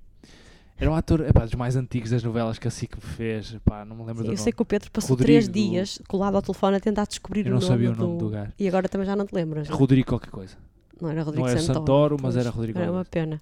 Era 0.78 0.92
um 0.92 0.96
ator 0.96 1.22
epá, 1.22 1.46
dos 1.46 1.54
mais 1.56 1.76
antigos 1.78 2.10
das 2.10 2.22
novelas 2.24 2.60
que 2.60 2.68
a 2.68 2.72
SIC 2.72 2.98
fez. 3.00 3.54
Epá, 3.54 3.86
não 3.86 3.96
me 3.96 4.02
lembro 4.04 4.18
Sim, 4.18 4.24
do 4.24 4.28
eu 4.28 4.36
nome. 4.36 4.38
sei 4.44 4.52
que 4.52 4.62
o 4.62 4.66
Pedro 4.66 4.92
passou 4.92 5.16
três 5.16 5.48
Rodrigo- 5.48 5.70
dias 5.72 6.02
colado 6.08 6.36
ao 6.36 6.42
telefone 6.42 6.76
a 6.76 6.80
tentar 6.82 7.06
descobrir 7.06 7.42
Eu 7.46 7.52
o 7.52 7.56
não 7.56 7.62
nome, 7.62 7.68
sabia 7.68 7.92
o 7.92 7.96
nome 7.96 8.18
do, 8.18 8.30
gajo. 8.30 8.52
E 8.60 8.68
agora 8.68 8.90
também 8.90 9.08
já 9.08 9.16
não 9.16 9.26
te 9.26 9.34
lembras. 9.34 9.70
não 9.70 9.76
é? 9.76 9.80
Rodrigo 9.80 10.08
qualquer 10.10 10.30
coisa. 10.32 10.58
Não 11.00 11.10
era 11.10 11.24
Rodrigo 11.24 11.46
Não 11.46 11.50
era 11.52 11.60
Santoro. 11.62 11.80
Santoro, 11.80 12.18
mas 12.22 12.36
era 12.38 12.50
Rodrigo 12.50 12.80
Era 12.80 12.92
uma 12.92 13.00
Alves. 13.00 13.10
pena. 13.10 13.42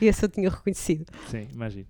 E 0.00 0.06
esse 0.06 0.24
eu 0.24 0.28
tinha 0.28 0.50
reconhecido. 0.50 1.06
Sim, 1.28 1.46
imagino. 1.52 1.86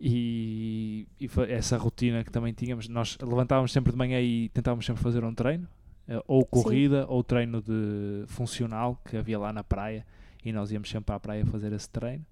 E, 0.00 1.06
e 1.20 1.28
foi 1.28 1.50
essa 1.52 1.76
rotina 1.78 2.24
que 2.24 2.30
também 2.30 2.52
tínhamos, 2.52 2.88
nós 2.88 3.16
levantávamos 3.22 3.72
sempre 3.72 3.92
de 3.92 3.98
manhã 3.98 4.20
e 4.20 4.48
tentávamos 4.50 4.84
sempre 4.84 5.02
fazer 5.02 5.24
um 5.24 5.34
treino, 5.34 5.66
eh, 6.08 6.20
ou 6.26 6.44
corrida, 6.44 7.06
ou 7.08 7.22
treino 7.22 7.62
de 7.62 8.24
funcional 8.26 9.00
que 9.04 9.16
havia 9.16 9.38
lá 9.38 9.52
na 9.52 9.62
praia, 9.64 10.04
e 10.44 10.52
nós 10.52 10.70
íamos 10.72 10.90
sempre 10.90 11.14
à 11.14 11.20
praia 11.20 11.46
fazer 11.46 11.72
esse 11.72 11.88
treino. 11.88 12.24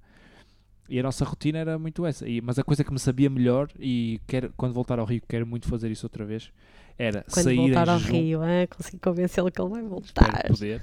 E 0.88 0.98
a 0.98 1.02
nossa 1.02 1.24
rotina 1.24 1.58
era 1.58 1.78
muito 1.78 2.04
essa. 2.04 2.28
E, 2.28 2.40
mas 2.40 2.58
a 2.58 2.64
coisa 2.64 2.84
que 2.84 2.92
me 2.92 2.98
sabia 2.98 3.30
melhor, 3.30 3.68
e 3.78 4.20
quero, 4.26 4.52
quando 4.56 4.72
voltar 4.72 4.98
ao 4.98 5.06
Rio, 5.06 5.22
quero 5.26 5.46
muito 5.46 5.68
fazer 5.68 5.90
isso 5.90 6.04
outra 6.04 6.24
vez, 6.24 6.52
era 6.98 7.24
Quando 7.30 7.44
sair 7.44 7.56
voltar 7.56 7.88
ao 7.88 7.98
jejum. 7.98 8.12
Rio, 8.12 8.44
hein? 8.44 8.68
consegui 8.68 8.98
convencê-lo 8.98 9.50
que 9.50 9.60
ele 9.60 9.70
vai 9.70 9.82
voltar. 9.82 10.46
poder 10.48 10.82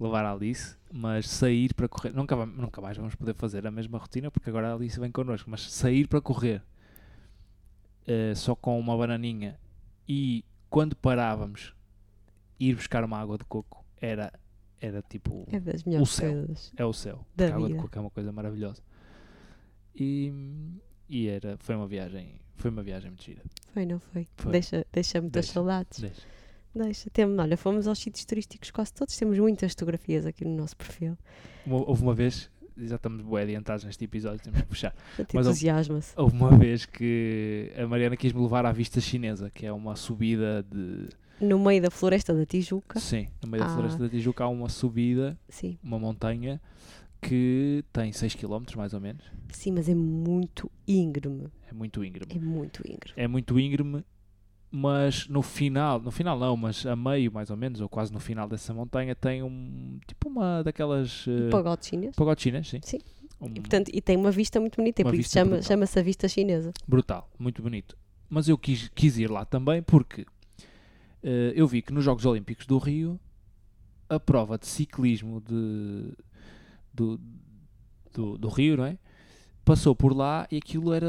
levar 0.00 0.24
a 0.24 0.32
Alice, 0.32 0.76
mas 0.92 1.28
sair 1.28 1.74
para 1.74 1.88
correr, 1.88 2.12
nunca, 2.12 2.36
nunca 2.46 2.80
mais 2.80 2.96
vamos 2.96 3.14
poder 3.14 3.34
fazer 3.34 3.66
a 3.66 3.70
mesma 3.70 3.98
rotina 3.98 4.30
porque 4.30 4.48
agora 4.48 4.70
a 4.70 4.74
Alice 4.74 4.98
vem 5.00 5.10
connosco, 5.10 5.50
mas 5.50 5.70
sair 5.72 6.06
para 6.06 6.20
correr 6.20 6.62
eh, 8.06 8.34
só 8.34 8.54
com 8.54 8.78
uma 8.78 8.96
bananinha 8.96 9.58
e 10.08 10.44
quando 10.68 10.94
parávamos 10.96 11.74
ir 12.58 12.74
buscar 12.76 13.04
uma 13.04 13.18
água 13.18 13.36
de 13.38 13.44
coco 13.44 13.84
era, 14.00 14.32
era 14.80 15.02
tipo. 15.02 15.46
É 15.50 15.60
das 15.60 15.84
melhores 15.84 16.10
céu. 16.10 16.32
coisas. 16.32 16.72
É 16.76 16.84
o 16.84 16.92
céu. 16.92 17.26
Da 17.36 17.46
a 17.46 17.54
água 17.54 17.68
de 17.68 17.74
coco 17.74 17.98
é 17.98 18.00
uma 18.00 18.10
coisa 18.10 18.32
maravilhosa. 18.32 18.82
E, 19.94 20.32
e 21.08 21.28
era, 21.28 21.56
foi 21.58 21.74
uma 21.74 21.86
viagem. 21.86 22.34
Foi 22.56 22.70
uma 22.70 22.82
viagem 22.82 23.10
muito 23.10 23.24
gira. 23.24 23.42
Foi, 23.72 23.84
não 23.86 23.98
foi? 23.98 24.26
Foi. 24.36 24.52
Deixa, 24.52 24.86
deixa 24.92 25.20
muitas 25.20 25.46
Deixa. 25.46 25.52
saudades. 25.54 25.98
Deixa. 26.00 26.22
Deixa. 26.74 27.10
Temos, 27.10 27.38
olha, 27.38 27.56
fomos 27.56 27.86
aos 27.86 27.98
sítios 27.98 28.24
turísticos 28.24 28.70
quase 28.70 28.92
todos. 28.92 29.16
Temos 29.16 29.38
muitas 29.38 29.72
fotografias 29.72 30.24
aqui 30.24 30.44
no 30.44 30.56
nosso 30.56 30.76
perfil. 30.76 31.16
Uma- 31.66 31.86
houve 31.88 32.02
uma 32.02 32.14
vez, 32.14 32.50
já 32.76 32.96
estamos 32.96 33.22
bem 33.22 33.38
adiantados 33.42 33.84
neste 33.84 34.04
episódio, 34.04 34.40
temos 34.40 34.60
que 34.60 34.66
puxar. 34.66 34.92
Portanto, 35.16 35.34
Mas 35.34 35.46
houve- 35.46 35.56
entusiasma-se. 35.58 36.12
Houve 36.16 36.36
uma 36.36 36.56
vez 36.56 36.86
que 36.86 37.72
a 37.76 37.86
Mariana 37.86 38.16
quis-me 38.16 38.40
levar 38.40 38.64
à 38.64 38.72
vista 38.72 39.00
chinesa, 39.00 39.50
que 39.50 39.66
é 39.66 39.72
uma 39.72 39.96
subida 39.96 40.62
de. 40.62 41.08
No 41.40 41.58
meio 41.58 41.82
da 41.82 41.90
floresta 41.90 42.32
da 42.32 42.46
Tijuca. 42.46 43.00
Sim, 43.00 43.28
no 43.42 43.50
meio 43.50 43.64
da 43.64 43.70
Ah. 43.70 43.74
floresta 43.74 43.98
da 43.98 44.08
Tijuca 44.08 44.44
há 44.44 44.48
uma 44.48 44.68
subida, 44.68 45.36
Sim. 45.48 45.76
uma 45.82 45.98
montanha 45.98 46.60
que 47.22 47.84
tem 47.92 48.12
6 48.12 48.34
km 48.34 48.62
mais 48.76 48.92
ou 48.92 49.00
menos. 49.00 49.24
Sim, 49.52 49.72
mas 49.72 49.88
é 49.88 49.94
muito 49.94 50.70
íngreme. 50.86 51.46
É 51.70 51.72
muito 51.72 52.04
íngreme. 52.04 52.32
É 52.34 52.38
muito 52.38 52.80
íngreme. 52.86 53.14
É 53.16 53.28
muito 53.28 53.58
íngreme, 53.60 54.04
mas 54.70 55.28
no 55.28 55.40
final, 55.40 56.00
no 56.00 56.10
final 56.10 56.38
não, 56.38 56.56
mas 56.56 56.84
a 56.84 56.96
meio 56.96 57.30
mais 57.32 57.48
ou 57.50 57.56
menos, 57.56 57.80
ou 57.80 57.88
quase 57.88 58.12
no 58.12 58.18
final 58.20 58.48
dessa 58.48 58.74
montanha, 58.74 59.14
tem 59.14 59.42
um 59.42 59.98
tipo 60.06 60.28
uma 60.28 60.62
daquelas 60.62 61.26
uh, 61.26 61.48
pagode 61.50 61.86
chinês. 61.86 62.14
pagotinas, 62.16 62.68
sim. 62.68 62.80
Sim. 62.82 62.98
Um- 63.40 63.48
E, 63.54 63.60
portanto, 63.60 63.90
e 63.92 64.00
tem 64.00 64.16
uma 64.16 64.30
vista 64.30 64.58
muito 64.60 64.76
bonita. 64.76 65.02
e 65.02 65.04
por 65.04 65.14
isso 65.14 65.22
vista 65.22 65.38
chama- 65.40 65.62
chama-se 65.62 65.98
a 65.98 66.02
vista 66.02 66.26
chinesa. 66.28 66.72
brutal, 66.88 67.30
muito 67.38 67.62
bonito. 67.62 67.96
Mas 68.28 68.48
eu 68.48 68.56
quis, 68.58 68.88
quis 68.94 69.18
ir 69.18 69.30
lá 69.30 69.44
também 69.44 69.82
porque 69.82 70.24
eh, 71.22 71.52
eu 71.54 71.66
vi 71.68 71.82
que 71.82 71.92
nos 71.92 72.02
Jogos 72.04 72.24
Olímpicos 72.24 72.66
do 72.66 72.78
Rio 72.78 73.20
a 74.08 74.18
prova 74.18 74.56
de 74.58 74.66
ciclismo 74.66 75.40
de, 75.40 76.12
do, 76.92 77.20
do, 78.12 78.38
do 78.38 78.48
Rio, 78.48 78.76
não 78.76 78.84
é? 78.84 78.98
Passou 79.64 79.94
por 79.94 80.14
lá 80.16 80.46
e 80.50 80.56
aquilo 80.56 80.92
era 80.92 81.06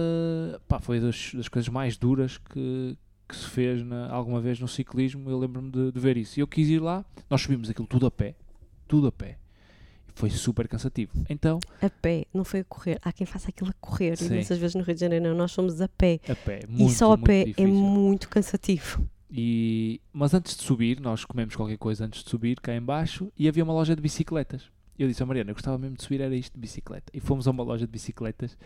pá, 0.67 0.79
foi 0.79 0.99
das, 0.99 1.31
das 1.33 1.47
coisas 1.47 1.67
mais 1.69 1.97
duras 1.97 2.37
que, 2.37 2.95
que 3.27 3.35
se 3.35 3.47
fez 3.47 3.83
na- 3.83 4.09
alguma 4.11 4.39
vez 4.39 4.59
no 4.59 4.67
ciclismo. 4.67 5.27
Eu 5.29 5.39
lembro-me 5.39 5.71
de, 5.71 5.91
de 5.91 5.99
ver 5.99 6.17
isso. 6.17 6.39
E 6.39 6.41
eu 6.41 6.47
quis 6.47 6.67
ir 6.69 6.79
lá, 6.79 7.03
nós 7.29 7.41
subimos 7.41 7.69
aquilo 7.69 7.87
tudo 7.87 8.05
a 8.05 8.11
pé, 8.11 8.35
tudo 8.87 9.07
a 9.07 9.11
pé. 9.11 9.39
E 10.07 10.11
foi 10.13 10.29
super 10.29 10.67
cansativo. 10.67 11.11
Então, 11.27 11.59
A 11.81 11.89
pé, 11.89 12.25
não 12.31 12.43
foi 12.43 12.59
a 12.59 12.63
correr. 12.63 12.99
Há 13.01 13.11
quem 13.11 13.25
faça 13.25 13.49
aquilo 13.49 13.71
a 13.71 13.73
correr. 13.81 14.15
Sim. 14.17 14.27
E 14.27 14.29
muitas 14.35 14.57
vezes 14.59 14.75
no 14.75 14.83
Rio 14.83 14.93
de 14.93 15.01
Janeiro 15.01 15.25
não, 15.25 15.35
nós 15.35 15.51
somos 15.51 15.81
a 15.81 15.87
pé. 15.87 16.19
a 16.29 16.35
pé, 16.35 16.59
e 16.69 16.71
muito, 16.71 16.93
só 16.93 17.13
a 17.13 17.17
pé 17.17 17.41
é 17.41 17.45
difícil. 17.45 17.67
muito 17.73 18.29
cansativo. 18.29 19.09
E, 19.31 19.99
mas 20.13 20.31
antes 20.35 20.55
de 20.55 20.61
subir, 20.61 20.99
nós 20.99 21.25
comemos 21.25 21.55
qualquer 21.55 21.77
coisa 21.79 22.05
antes 22.05 22.23
de 22.23 22.29
subir, 22.29 22.59
cá 22.61 22.75
em 22.75 22.81
baixo, 22.81 23.31
e 23.35 23.47
havia 23.47 23.63
uma 23.63 23.73
loja 23.73 23.95
de 23.95 24.01
bicicletas. 24.03 24.69
Eu 25.03 25.09
disse 25.09 25.21
a 25.21 25.25
Mariana, 25.25 25.51
eu 25.51 25.55
gostava 25.55 25.77
mesmo 25.77 25.97
de 25.97 26.03
subir, 26.03 26.21
era 26.21 26.33
isto 26.35 26.53
de 26.53 26.59
bicicleta. 26.59 27.11
E 27.13 27.19
fomos 27.19 27.47
a 27.47 27.51
uma 27.51 27.63
loja 27.63 27.85
de 27.85 27.91
bicicletas 27.91 28.57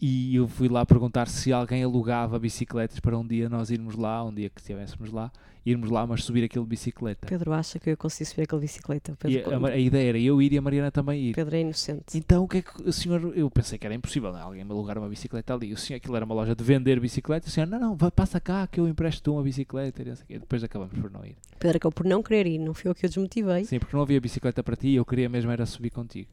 e 0.00 0.36
eu 0.36 0.46
fui 0.46 0.68
lá 0.68 0.84
perguntar 0.84 1.26
se 1.28 1.52
alguém 1.52 1.82
alugava 1.82 2.38
bicicletas 2.38 3.00
para 3.00 3.16
um 3.18 3.26
dia 3.26 3.48
nós 3.48 3.70
irmos 3.70 3.94
lá, 3.96 4.22
um 4.24 4.32
dia 4.34 4.50
que 4.50 4.60
estivéssemos 4.60 5.10
lá, 5.10 5.32
irmos 5.64 5.90
lá, 5.90 6.06
mas 6.06 6.22
subir 6.22 6.44
aquilo 6.44 6.64
de 6.64 6.68
bicicleta. 6.70 7.26
Pedro 7.26 7.52
acha 7.52 7.78
que 7.78 7.90
eu 7.90 7.96
consigo 7.96 8.28
subir 8.30 8.42
aquela 8.42 8.60
bicicleta. 8.60 9.16
Pedro, 9.18 9.64
a, 9.66 9.68
a- 9.68 9.72
a 9.72 9.78
ideia 9.78 10.10
era 10.10 10.18
eu 10.18 10.40
ir 10.42 10.52
e 10.52 10.58
a 10.58 10.62
Mariana 10.62 10.90
também 10.90 11.20
ir. 11.30 11.34
Pedro 11.34 11.56
é 11.56 11.60
inocente. 11.62 12.16
Então 12.16 12.44
o 12.44 12.48
que 12.48 12.58
é 12.58 12.62
que 12.62 12.82
o 12.82 12.92
senhor. 12.92 13.32
Eu 13.36 13.50
pensei 13.50 13.78
que 13.78 13.86
era 13.86 13.94
impossível, 13.94 14.30
não 14.32 14.38
é? 14.38 14.42
alguém 14.42 14.64
me 14.64 14.70
alugar 14.70 14.98
uma 14.98 15.08
bicicleta 15.08 15.54
ali. 15.54 15.72
O 15.72 15.76
senhor, 15.78 15.96
aquilo 15.96 16.14
era 16.14 16.24
uma 16.24 16.34
loja 16.34 16.54
de 16.54 16.62
vender 16.62 17.00
bicicletas. 17.00 17.50
O 17.50 17.52
senhor, 17.52 17.66
não, 17.66 17.80
não, 17.80 17.96
vai, 17.96 18.10
passa 18.10 18.38
cá 18.38 18.66
que 18.66 18.78
eu 18.78 18.86
empresto 18.86 19.32
uma 19.32 19.42
bicicleta. 19.42 20.02
E 20.02 20.04
não 20.04 20.14
sei 20.16 20.24
o 20.24 20.26
quê. 20.28 20.38
Depois 20.38 20.62
acabamos 20.62 20.92
por 20.98 21.10
não 21.10 21.24
ir. 21.24 21.36
Pedro 21.58 21.78
acabou 21.78 21.92
por 21.92 22.04
não 22.06 22.22
querer 22.22 22.46
ir. 22.46 22.58
Não 22.58 22.74
fui 22.74 22.90
eu 22.90 22.94
que 22.94 23.04
o 23.06 23.08
desmotivei. 23.08 23.64
Sim, 23.64 23.78
porque 23.78 23.96
não 23.96 24.02
havia 24.02 24.20
bicicleta 24.20 24.62
para 24.62 24.76
ti 24.76 24.88
e 24.88 24.96
eu 24.96 25.04
queria 25.06 25.28
mesmo 25.28 25.50
era 25.50 25.64
subir 25.66 25.90
contigo. 25.90 26.28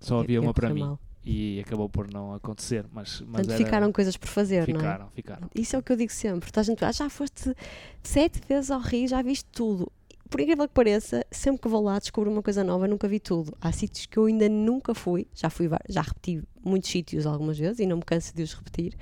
Só 0.00 0.20
havia 0.20 0.36
e 0.36 0.38
uma 0.38 0.52
para 0.52 0.74
mim. 0.74 0.80
mal. 0.80 0.98
E 1.24 1.60
acabou 1.60 1.88
por 1.88 2.10
não 2.10 2.32
acontecer. 2.34 2.86
Mas, 2.92 3.20
mas 3.20 3.28
Portanto, 3.30 3.50
era- 3.50 3.64
ficaram 3.64 3.92
coisas 3.92 4.16
por 4.16 4.28
fazer, 4.28 4.66
não 4.68 4.76
é? 4.76 4.78
ficaram, 4.78 5.10
ficaram. 5.10 5.50
Isso 5.54 5.76
é 5.76 5.78
o 5.78 5.82
que 5.82 5.92
eu 5.92 5.96
digo 5.96 6.10
sempre. 6.12 6.50
Toda 6.50 6.60
a 6.60 6.64
gente, 6.64 6.84
ah, 6.84 6.92
já 6.92 7.10
foste 7.10 7.54
sete 8.02 8.40
vezes 8.48 8.70
ao 8.70 8.80
Rio, 8.80 9.06
já 9.06 9.20
viste 9.20 9.44
tudo. 9.52 9.90
Por 10.30 10.40
incrível 10.40 10.66
que 10.68 10.72
pareça, 10.74 11.26
sempre 11.30 11.60
que 11.62 11.68
vou 11.68 11.82
lá 11.82 11.98
descubro 11.98 12.30
uma 12.30 12.40
coisa 12.42 12.62
nova, 12.64 12.86
nunca 12.86 13.06
vi 13.08 13.18
tudo. 13.20 13.52
Há 13.60 13.72
sítios 13.72 14.06
que 14.06 14.16
eu 14.16 14.26
ainda 14.26 14.48
nunca 14.48 14.94
fui, 14.94 15.26
já 15.34 15.50
fui, 15.50 15.68
já 15.88 16.02
repeti 16.02 16.42
muitos 16.64 16.88
sítios 16.88 17.26
algumas 17.26 17.58
vezes 17.58 17.80
e 17.80 17.86
não 17.86 17.96
me 17.96 18.02
canso 18.04 18.34
de 18.34 18.42
os 18.44 18.54
repetir, 18.54 18.94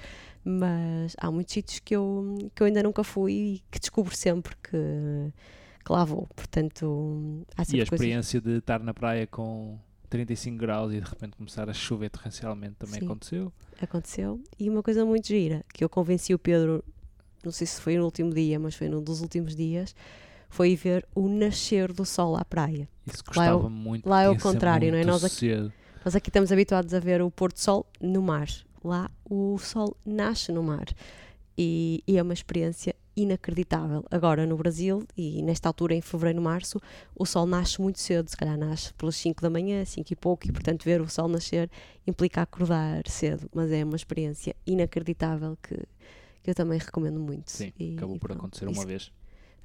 mas 0.42 1.14
há 1.18 1.30
muitos 1.30 1.52
sítios 1.52 1.80
que 1.80 1.94
eu, 1.94 2.50
que 2.54 2.62
eu 2.62 2.66
ainda 2.66 2.82
nunca 2.82 3.04
fui 3.04 3.32
e 3.32 3.62
que 3.70 3.78
descubro 3.78 4.16
sempre 4.16 4.56
que, 4.56 4.70
que 5.84 5.92
lá 5.92 6.02
vou. 6.04 6.26
Portanto, 6.34 7.44
há 7.56 7.60
E 7.60 7.62
a 7.62 7.64
sempre 7.66 7.76
coisas. 7.90 7.92
experiência 7.92 8.40
de 8.40 8.56
estar 8.58 8.80
na 8.82 8.94
praia 8.94 9.26
com 9.26 9.78
35 10.08 10.56
graus 10.56 10.92
e 10.92 11.00
de 11.00 11.08
repente 11.08 11.36
começar 11.36 11.68
a 11.68 11.72
chover 11.72 12.10
torrencialmente 12.10 12.74
também 12.78 13.00
Sim. 13.00 13.06
aconteceu. 13.06 13.52
aconteceu. 13.80 14.40
E 14.58 14.68
uma 14.70 14.82
coisa 14.82 15.04
muito 15.04 15.28
gira, 15.28 15.64
que 15.72 15.84
eu 15.84 15.88
convenci 15.88 16.32
o 16.34 16.38
Pedro, 16.38 16.84
não 17.44 17.52
sei 17.52 17.66
se 17.66 17.80
foi 17.80 17.96
no 17.96 18.04
último 18.04 18.32
dia, 18.32 18.58
mas 18.58 18.74
foi 18.74 18.88
num 18.88 19.02
dos 19.02 19.20
últimos 19.20 19.54
dias, 19.54 19.94
foi 20.48 20.74
ver 20.74 21.06
o 21.14 21.28
nascer 21.28 21.92
do 21.92 22.04
sol 22.04 22.36
à 22.36 22.44
praia. 22.44 22.88
Isso 23.06 23.22
Lá 23.36 23.46
é 23.46 23.52
o- 23.52 23.58
gostava 23.58 23.70
muito. 23.70 24.08
lá 24.08 24.22
é 24.22 24.28
o 24.28 24.38
contrário, 24.38 24.90
não 24.90 24.98
é? 24.98 25.04
Nós 25.04 25.24
aqui-. 25.24 25.70
Nós 26.04 26.16
aqui 26.16 26.30
estamos 26.30 26.50
habituados 26.50 26.94
a 26.94 27.00
ver 27.00 27.20
o 27.20 27.30
pôr 27.30 27.52
do 27.52 27.58
sol 27.58 27.86
no 28.00 28.22
mar. 28.22 28.48
Lá 28.82 29.10
o 29.28 29.58
sol 29.58 29.94
nasce 30.06 30.50
no 30.52 30.62
mar. 30.62 30.86
E, 31.56 32.02
e 32.06 32.16
é 32.16 32.22
uma 32.22 32.32
experiência 32.32 32.94
inacreditável. 33.22 34.04
Agora 34.10 34.46
no 34.46 34.56
Brasil, 34.56 35.06
e 35.16 35.42
nesta 35.42 35.68
altura 35.68 35.94
em 35.94 36.00
fevereiro, 36.00 36.40
março, 36.40 36.80
o 37.14 37.26
sol 37.26 37.46
nasce 37.46 37.80
muito 37.80 37.98
cedo, 37.98 38.28
se 38.28 38.36
calhar 38.36 38.56
nasce 38.56 38.92
pelas 38.94 39.16
5 39.16 39.42
da 39.42 39.50
manhã, 39.50 39.84
5 39.84 40.12
e 40.12 40.16
pouco, 40.16 40.46
e 40.48 40.52
portanto 40.52 40.84
ver 40.84 41.00
o 41.00 41.08
sol 41.08 41.28
nascer 41.28 41.70
implica 42.06 42.42
acordar 42.42 43.06
cedo, 43.08 43.48
mas 43.54 43.70
é 43.72 43.84
uma 43.84 43.96
experiência 43.96 44.54
inacreditável 44.66 45.56
que, 45.62 45.74
que 46.42 46.50
eu 46.50 46.54
também 46.54 46.78
recomendo 46.78 47.18
muito. 47.18 47.50
Sim, 47.50 47.72
E- 47.78 47.94
acabou 47.96 48.16
e 48.16 48.18
por 48.18 48.28
pronto, 48.28 48.38
acontecer 48.40 48.66
uma 48.68 48.84
vez. 48.86 49.12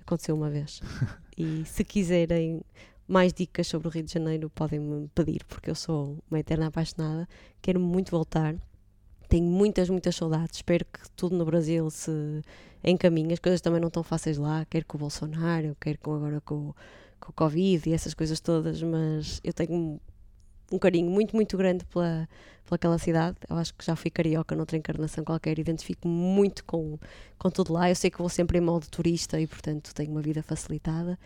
aconteceu 0.01 0.35
uma 0.35 0.49
vez. 0.49 0.81
e 1.37 1.63
se 1.65 1.83
quiserem 1.83 2.61
mais 3.07 3.33
dicas 3.33 3.67
sobre 3.67 3.87
o 3.87 3.91
Rio 3.91 4.03
de 4.03 4.13
Janeiro, 4.13 4.49
podem-me 4.49 5.07
pedir, 5.13 5.43
porque 5.45 5.69
eu 5.69 5.75
sou 5.75 6.17
uma 6.31 6.39
eterna 6.39 6.67
apaixonada. 6.67 7.27
Quero 7.61 7.79
muito 7.79 8.09
voltar. 8.11 8.55
Tenho 9.33 9.47
muitas, 9.47 9.89
muitas 9.89 10.15
saudades. 10.15 10.57
Espero 10.57 10.85
que 10.85 11.09
tudo 11.15 11.35
no 11.35 11.43
Brasil 11.43 11.89
se 11.89 12.11
encaminhe. 12.83 13.33
As 13.33 13.39
coisas 13.39 13.61
também 13.61 13.81
não 13.81 13.87
estão 13.87 14.03
fáceis 14.03 14.37
lá. 14.37 14.63
Quero 14.69 14.85
com 14.85 14.95
o 14.95 14.99
Bolsonaro, 14.99 15.75
quero 15.81 15.97
com 15.97 16.13
agora 16.13 16.39
com, 16.39 16.71
com 17.19 17.31
o 17.31 17.33
Covid 17.33 17.89
e 17.89 17.93
essas 17.93 18.13
coisas 18.13 18.39
todas, 18.39 18.83
mas 18.83 19.41
eu 19.43 19.51
tenho 19.51 19.99
um 20.71 20.77
carinho 20.77 21.09
muito, 21.09 21.35
muito 21.35 21.57
grande 21.57 21.83
pela, 21.85 22.29
pela 22.63 22.75
aquela 22.75 22.99
cidade. 22.99 23.35
Eu 23.49 23.55
acho 23.55 23.73
que 23.73 23.83
já 23.83 23.95
fui 23.95 24.11
carioca 24.11 24.55
noutra 24.55 24.77
encarnação 24.77 25.23
qualquer, 25.23 25.57
identifico-me 25.57 26.13
muito 26.13 26.63
com, 26.63 26.99
com 27.39 27.49
tudo 27.49 27.73
lá. 27.73 27.89
Eu 27.89 27.95
sei 27.95 28.11
que 28.11 28.19
vou 28.19 28.29
sempre 28.29 28.59
em 28.59 28.61
modo 28.61 28.85
turista 28.87 29.41
e, 29.41 29.47
portanto, 29.47 29.95
tenho 29.95 30.11
uma 30.11 30.21
vida 30.21 30.43
facilitada, 30.43 31.17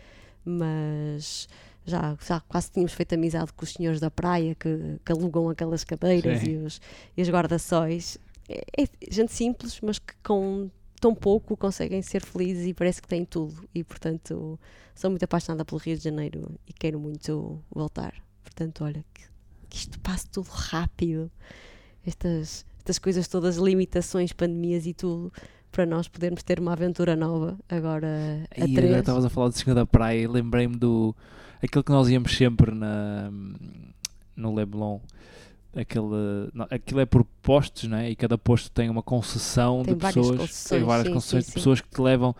mas 0.46 1.46
já, 1.88 2.16
já 2.26 2.40
quase 2.40 2.70
tínhamos 2.70 2.92
feito 2.92 3.14
amizade 3.14 3.52
com 3.52 3.64
os 3.64 3.72
senhores 3.72 4.00
da 4.00 4.10
praia 4.10 4.54
que, 4.54 5.00
que 5.04 5.12
alugam 5.12 5.48
aquelas 5.48 5.84
cadeiras 5.84 6.40
Sim. 6.40 6.50
e 6.50 6.56
os, 6.58 6.80
e 7.16 7.22
os 7.22 7.28
guarda-sóis. 7.28 8.18
É, 8.48 8.62
é 8.82 8.86
gente 9.10 9.32
simples, 9.32 9.80
mas 9.82 9.98
que 9.98 10.14
com 10.22 10.70
tão 11.00 11.14
pouco 11.14 11.56
conseguem 11.56 12.02
ser 12.02 12.24
felizes 12.24 12.66
e 12.66 12.74
parece 12.74 13.00
que 13.00 13.08
têm 13.08 13.24
tudo. 13.24 13.68
E, 13.74 13.82
portanto, 13.82 14.58
sou 14.94 15.10
muito 15.10 15.22
apaixonada 15.24 15.64
pelo 15.64 15.80
Rio 15.80 15.96
de 15.96 16.04
Janeiro 16.04 16.58
e 16.66 16.72
quero 16.72 16.98
muito 16.98 17.62
voltar. 17.70 18.14
Portanto, 18.42 18.84
olha, 18.84 19.04
que, 19.14 19.22
que 19.68 19.76
isto 19.76 19.98
passe 20.00 20.28
tudo 20.28 20.48
rápido. 20.50 21.30
Estas, 22.06 22.64
estas 22.78 22.98
coisas 22.98 23.28
todas, 23.28 23.56
limitações, 23.56 24.32
pandemias 24.32 24.86
e 24.86 24.94
tudo, 24.94 25.32
para 25.70 25.84
nós 25.84 26.08
podermos 26.08 26.42
ter 26.42 26.58
uma 26.58 26.72
aventura 26.72 27.14
nova 27.14 27.58
agora 27.68 28.08
a 28.50 28.60
E 28.60 28.62
agora 28.62 28.74
três. 28.74 28.96
estavas 28.98 29.24
a 29.24 29.30
falar 29.30 29.48
do 29.48 29.54
Senhor 29.54 29.74
da 29.74 29.86
Praia 29.86 30.20
e 30.20 30.26
lembrei-me 30.26 30.76
do. 30.76 31.14
Aquele 31.62 31.82
que 31.84 31.92
nós 31.92 32.08
íamos 32.08 32.36
sempre 32.36 32.74
na, 32.74 33.30
no 34.36 34.54
Leblon. 34.54 35.00
Aquele, 35.76 36.50
não, 36.54 36.66
aquilo 36.70 37.00
é 37.00 37.06
por 37.06 37.24
postos, 37.42 37.84
não 37.84 37.98
é? 37.98 38.10
E 38.10 38.16
cada 38.16 38.38
posto 38.38 38.70
tem 38.70 38.88
uma 38.88 39.02
concessão 39.02 39.82
Tem 39.82 39.94
de 39.94 40.00
pessoas. 40.00 40.64
tem 40.70 40.82
várias 40.82 41.06
sim, 41.06 41.12
concessões 41.12 41.44
sim, 41.44 41.48
de 41.48 41.52
sim. 41.52 41.54
pessoas 41.54 41.80
que 41.80 41.88
te 41.88 42.00
levam. 42.00 42.34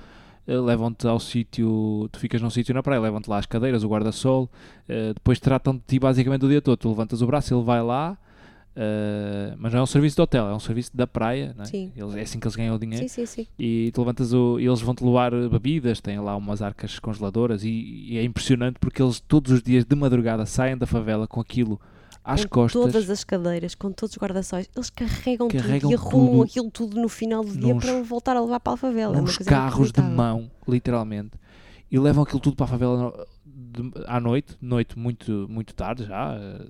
eh, 0.46 0.56
Levam-te 0.56 1.06
ao 1.06 1.20
sítio, 1.20 2.08
tu 2.10 2.18
ficas 2.18 2.40
num 2.40 2.50
sítio 2.50 2.74
na 2.74 2.82
praia, 2.82 3.00
levam-te 3.00 3.28
lá 3.28 3.38
as 3.38 3.46
cadeiras, 3.46 3.84
o 3.84 3.88
guarda-sol, 3.88 4.50
eh, 4.88 5.12
depois 5.14 5.38
tratam 5.38 5.74
de 5.76 5.82
ti 5.86 5.98
basicamente 5.98 6.44
o 6.46 6.48
dia 6.48 6.62
todo. 6.62 6.76
Tu 6.78 6.88
levantas 6.88 7.20
o 7.22 7.26
braço, 7.26 7.54
ele 7.54 7.62
vai 7.62 7.82
lá, 7.82 8.16
eh, 8.80 9.54
mas 9.58 9.72
não 9.72 9.80
é 9.80 9.82
um 9.82 9.86
serviço 9.86 10.14
de 10.14 10.22
hotel, 10.22 10.46
é 10.48 10.54
um 10.54 10.60
serviço 10.60 10.96
da 10.96 11.04
praia, 11.04 11.52
é? 11.58 11.64
Sim. 11.64 11.90
Eles, 11.96 12.14
é 12.14 12.20
assim 12.20 12.38
que 12.38 12.46
eles 12.46 12.54
ganham 12.54 12.76
o 12.76 12.78
dinheiro 12.78 13.08
Sim, 13.08 13.26
sim, 13.26 13.26
sim. 13.26 13.46
e 13.58 13.90
tu 13.92 14.02
levantas 14.02 14.32
o, 14.32 14.60
e 14.60 14.66
eles 14.66 14.80
vão-te 14.80 15.04
levar 15.04 15.32
bebidas, 15.48 16.00
têm 16.00 16.20
lá 16.20 16.36
umas 16.36 16.62
arcas 16.62 17.00
congeladoras 17.00 17.64
e, 17.64 17.68
e 18.10 18.18
é 18.18 18.22
impressionante 18.22 18.78
porque 18.78 19.02
eles 19.02 19.18
todos 19.18 19.50
os 19.50 19.62
dias 19.62 19.84
de 19.84 19.96
madrugada 19.96 20.46
saem 20.46 20.76
da 20.78 20.86
favela 20.86 21.26
com 21.26 21.40
aquilo 21.40 21.80
às 22.22 22.44
com 22.44 22.50
costas, 22.50 22.80
todas 22.82 23.10
as 23.10 23.24
cadeiras, 23.24 23.74
com 23.74 23.90
todos 23.90 24.14
os 24.14 24.22
guarda-sóis, 24.22 24.68
eles 24.76 24.90
carregam, 24.90 25.48
Carregam 25.48 25.90
tudo 25.90 25.92
e 25.92 25.94
arrumam 25.96 26.30
tudo 26.30 26.42
aquilo 26.44 26.70
tudo 26.70 27.00
no 27.00 27.08
final 27.08 27.42
do 27.42 27.56
dia 27.58 27.74
nos- 27.74 27.84
para 27.84 28.00
voltar 28.02 28.36
a 28.36 28.40
levar 28.40 28.60
para 28.60 28.74
a 28.74 28.76
favela. 28.76 29.16
É 29.18 29.20
uns 29.20 29.36
coisa 29.38 29.50
carros 29.50 29.90
de 29.90 30.00
mão, 30.02 30.48
literalmente, 30.68 31.32
e 31.90 31.98
levam 31.98 32.22
aquilo 32.22 32.38
tudo 32.38 32.54
para 32.54 32.66
a 32.66 32.68
favela 32.68 33.26
de- 33.44 33.90
à 34.06 34.20
noite, 34.20 34.56
noite 34.60 34.96
muito, 34.96 35.46
muito 35.48 35.74
tarde 35.74 36.04
já, 36.04 36.36
eh, 36.36 36.66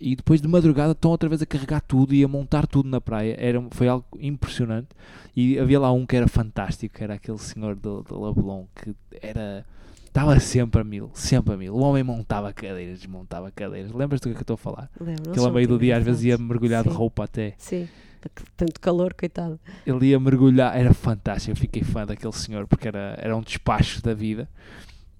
e 0.00 0.16
depois 0.16 0.40
de 0.40 0.48
madrugada 0.48 0.92
estão 0.92 1.10
outra 1.10 1.28
vez 1.28 1.42
a 1.42 1.46
carregar 1.46 1.80
tudo 1.82 2.14
e 2.14 2.24
a 2.24 2.28
montar 2.28 2.66
tudo 2.66 2.88
na 2.88 3.00
praia. 3.00 3.36
Era, 3.38 3.62
foi 3.70 3.86
algo 3.88 4.06
impressionante. 4.18 4.88
E 5.36 5.58
havia 5.58 5.78
lá 5.78 5.92
um 5.92 6.06
que 6.06 6.16
era 6.16 6.26
fantástico, 6.26 6.96
que 6.96 7.04
era 7.04 7.14
aquele 7.14 7.38
senhor 7.38 7.76
do, 7.76 8.02
do 8.02 8.24
Leblon, 8.24 8.64
que 8.74 8.94
era. 9.20 9.64
Estava 10.06 10.40
sempre 10.40 10.80
a 10.80 10.84
mil, 10.84 11.08
sempre 11.14 11.54
a 11.54 11.56
mil. 11.56 11.72
O 11.74 11.80
homem 11.80 12.02
montava 12.02 12.52
cadeiras, 12.52 12.98
desmontava 12.98 13.48
cadeiras. 13.52 13.92
Lembras-te 13.92 14.24
do 14.24 14.30
que 14.30 14.30
é 14.30 14.34
que 14.34 14.50
eu 14.50 14.54
estou 14.54 14.54
a 14.54 14.58
falar? 14.58 14.90
Lembro, 15.00 15.30
Que 15.32 15.38
ele 15.38 15.46
a 15.46 15.50
meio 15.52 15.68
do 15.68 15.78
dia 15.78 15.96
às 15.96 16.02
vezes 16.04 16.24
ia 16.24 16.36
mergulhar 16.36 16.82
de 16.82 16.90
Sim. 16.90 16.96
roupa 16.96 17.24
até. 17.24 17.54
Sim, 17.58 17.88
tanto 18.56 18.80
calor, 18.80 19.14
coitado. 19.14 19.60
Ele 19.86 20.06
ia 20.06 20.18
mergulhar, 20.18 20.76
era 20.76 20.92
fantástico. 20.92 21.52
Eu 21.52 21.56
fiquei 21.56 21.82
fã 21.84 22.04
daquele 22.04 22.32
senhor 22.32 22.66
porque 22.66 22.88
era, 22.88 23.14
era 23.20 23.36
um 23.36 23.40
despacho 23.40 24.02
da 24.02 24.12
vida 24.12 24.48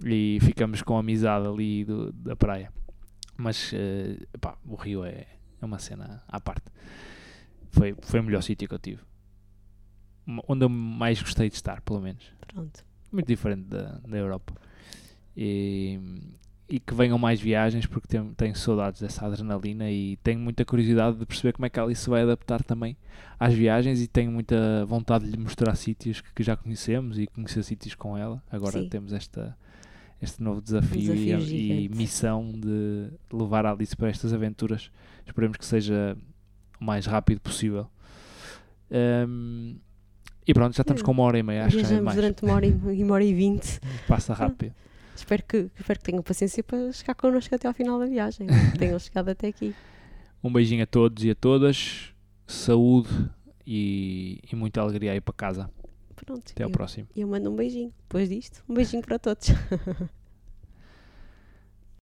e 0.05 0.39
ficamos 0.41 0.83
com 0.83 0.97
amizade 0.99 1.47
ali 1.47 1.85
do- 1.85 2.11
da 2.13 2.35
praia. 2.35 2.73
Mas 3.41 3.73
eh, 3.73 4.19
pá, 4.39 4.59
o 4.67 4.75
Rio 4.75 5.03
é, 5.03 5.27
é 5.61 5.65
uma 5.65 5.79
cena 5.79 6.23
à 6.29 6.39
parte. 6.39 6.71
Foi, 7.71 7.95
foi 8.03 8.21
o 8.21 8.23
melhor 8.23 8.43
sítio 8.43 8.69
que 8.69 8.75
eu 8.75 8.79
tive. 8.79 9.01
Onde 10.47 10.65
eu 10.65 10.69
mais 10.69 11.23
gostei 11.23 11.49
de 11.49 11.55
estar, 11.55 11.81
pelo 11.81 12.01
menos. 12.01 12.23
Pronto. 12.47 12.85
Muito 13.11 13.27
diferente 13.27 13.63
da, 13.63 13.99
da 14.07 14.17
Europa. 14.17 14.55
E, 15.35 15.99
e 16.69 16.79
que 16.79 16.93
venham 16.93 17.17
mais 17.17 17.41
viagens 17.41 17.87
porque 17.87 18.07
tenho, 18.07 18.35
tenho 18.35 18.55
saudades 18.55 19.01
dessa 19.01 19.25
adrenalina 19.25 19.91
e 19.91 20.19
tenho 20.19 20.39
muita 20.39 20.63
curiosidade 20.65 21.17
de 21.17 21.25
perceber 21.25 21.55
como 21.55 21.65
é 21.65 21.71
que 21.71 21.81
ela 21.81 21.93
se 21.95 22.11
vai 22.11 22.23
adaptar 22.23 22.63
também 22.63 22.97
às 23.39 23.55
viagens 23.55 24.03
e 24.03 24.07
tenho 24.07 24.31
muita 24.31 24.85
vontade 24.85 25.25
de 25.25 25.31
lhe 25.31 25.39
mostrar 25.39 25.75
sítios 25.77 26.21
que, 26.21 26.33
que 26.35 26.43
já 26.43 26.57
conhecemos 26.57 27.19
e 27.19 27.27
conhecer 27.27 27.63
sítios 27.63 27.95
com 27.95 28.19
ela. 28.19 28.43
Agora 28.51 28.83
Sim. 28.83 28.89
temos 28.89 29.15
esta, 29.15 29.57
este 30.21 30.43
novo 30.43 30.61
desafio, 30.61 31.15
e, 31.15 31.25
desafio 31.25 31.39
e 31.39 31.41
gigante. 31.41 31.97
missão 31.97 32.53
de 32.53 33.09
levar 33.33 33.65
a 33.65 33.73
Alice 33.73 33.97
para 33.97 34.09
estas 34.09 34.33
aventuras. 34.33 34.91
Esperemos 35.27 35.57
que 35.57 35.65
seja 35.65 36.17
o 36.81 36.85
mais 36.85 37.07
rápido 37.07 37.41
possível. 37.41 37.89
Ahm, 38.91 39.77
e 40.47 40.53
pronto, 40.53 40.75
já 40.75 40.83
estamos 40.83 41.03
com 41.03 41.13
uma 41.13 41.23
hora 41.23 41.39
e 41.39 41.43
meia, 41.43 41.67
acho 41.67 41.77
que 41.77 41.85
já 41.85 41.97
é 41.97 42.01
mais. 42.01 42.17
durante 42.17 42.43
uma 42.43 42.55
hora 42.55 42.67
e, 42.67 42.73
uma 43.05 43.15
hora 43.15 43.25
e 43.25 43.33
vinte. 43.33 43.81
Passa 44.07 44.35
rápido. 44.35 44.75
Espero 45.15 45.43
que, 45.47 45.71
espero 45.79 45.99
que 45.99 46.05
tenham 46.05 46.23
paciência 46.23 46.65
para 46.65 46.91
chegar 46.93 47.15
connosco 47.15 47.55
até 47.55 47.69
ao 47.69 47.75
final 47.75 47.99
da 47.99 48.07
viagem. 48.07 48.47
tenham 48.79 48.99
chegado 48.99 49.29
até 49.29 49.49
aqui. 49.49 49.75
Um 50.43 50.53
beijinho 50.53 50.83
a 50.83 50.87
todos 50.87 51.25
e 51.25 51.31
a 51.31 51.35
todas. 51.35 52.13
Saúde 52.47 53.11
e, 53.67 54.41
e 54.51 54.57
muita 54.57 54.81
alegria 54.81 55.13
aí 55.13 55.21
para 55.21 55.35
casa. 55.35 55.71
Pronto. 56.25 56.51
Até 56.53 56.63
ao 56.63 56.69
eu, 56.69 56.73
próximo. 56.73 57.09
eu 57.17 57.27
mando 57.27 57.51
um 57.51 57.57
beijinho. 57.57 57.93
Depois 58.03 58.29
disto, 58.29 58.63
um 58.69 58.75
beijinho 58.75 59.03
para 59.03 59.19
todos. 59.19 59.49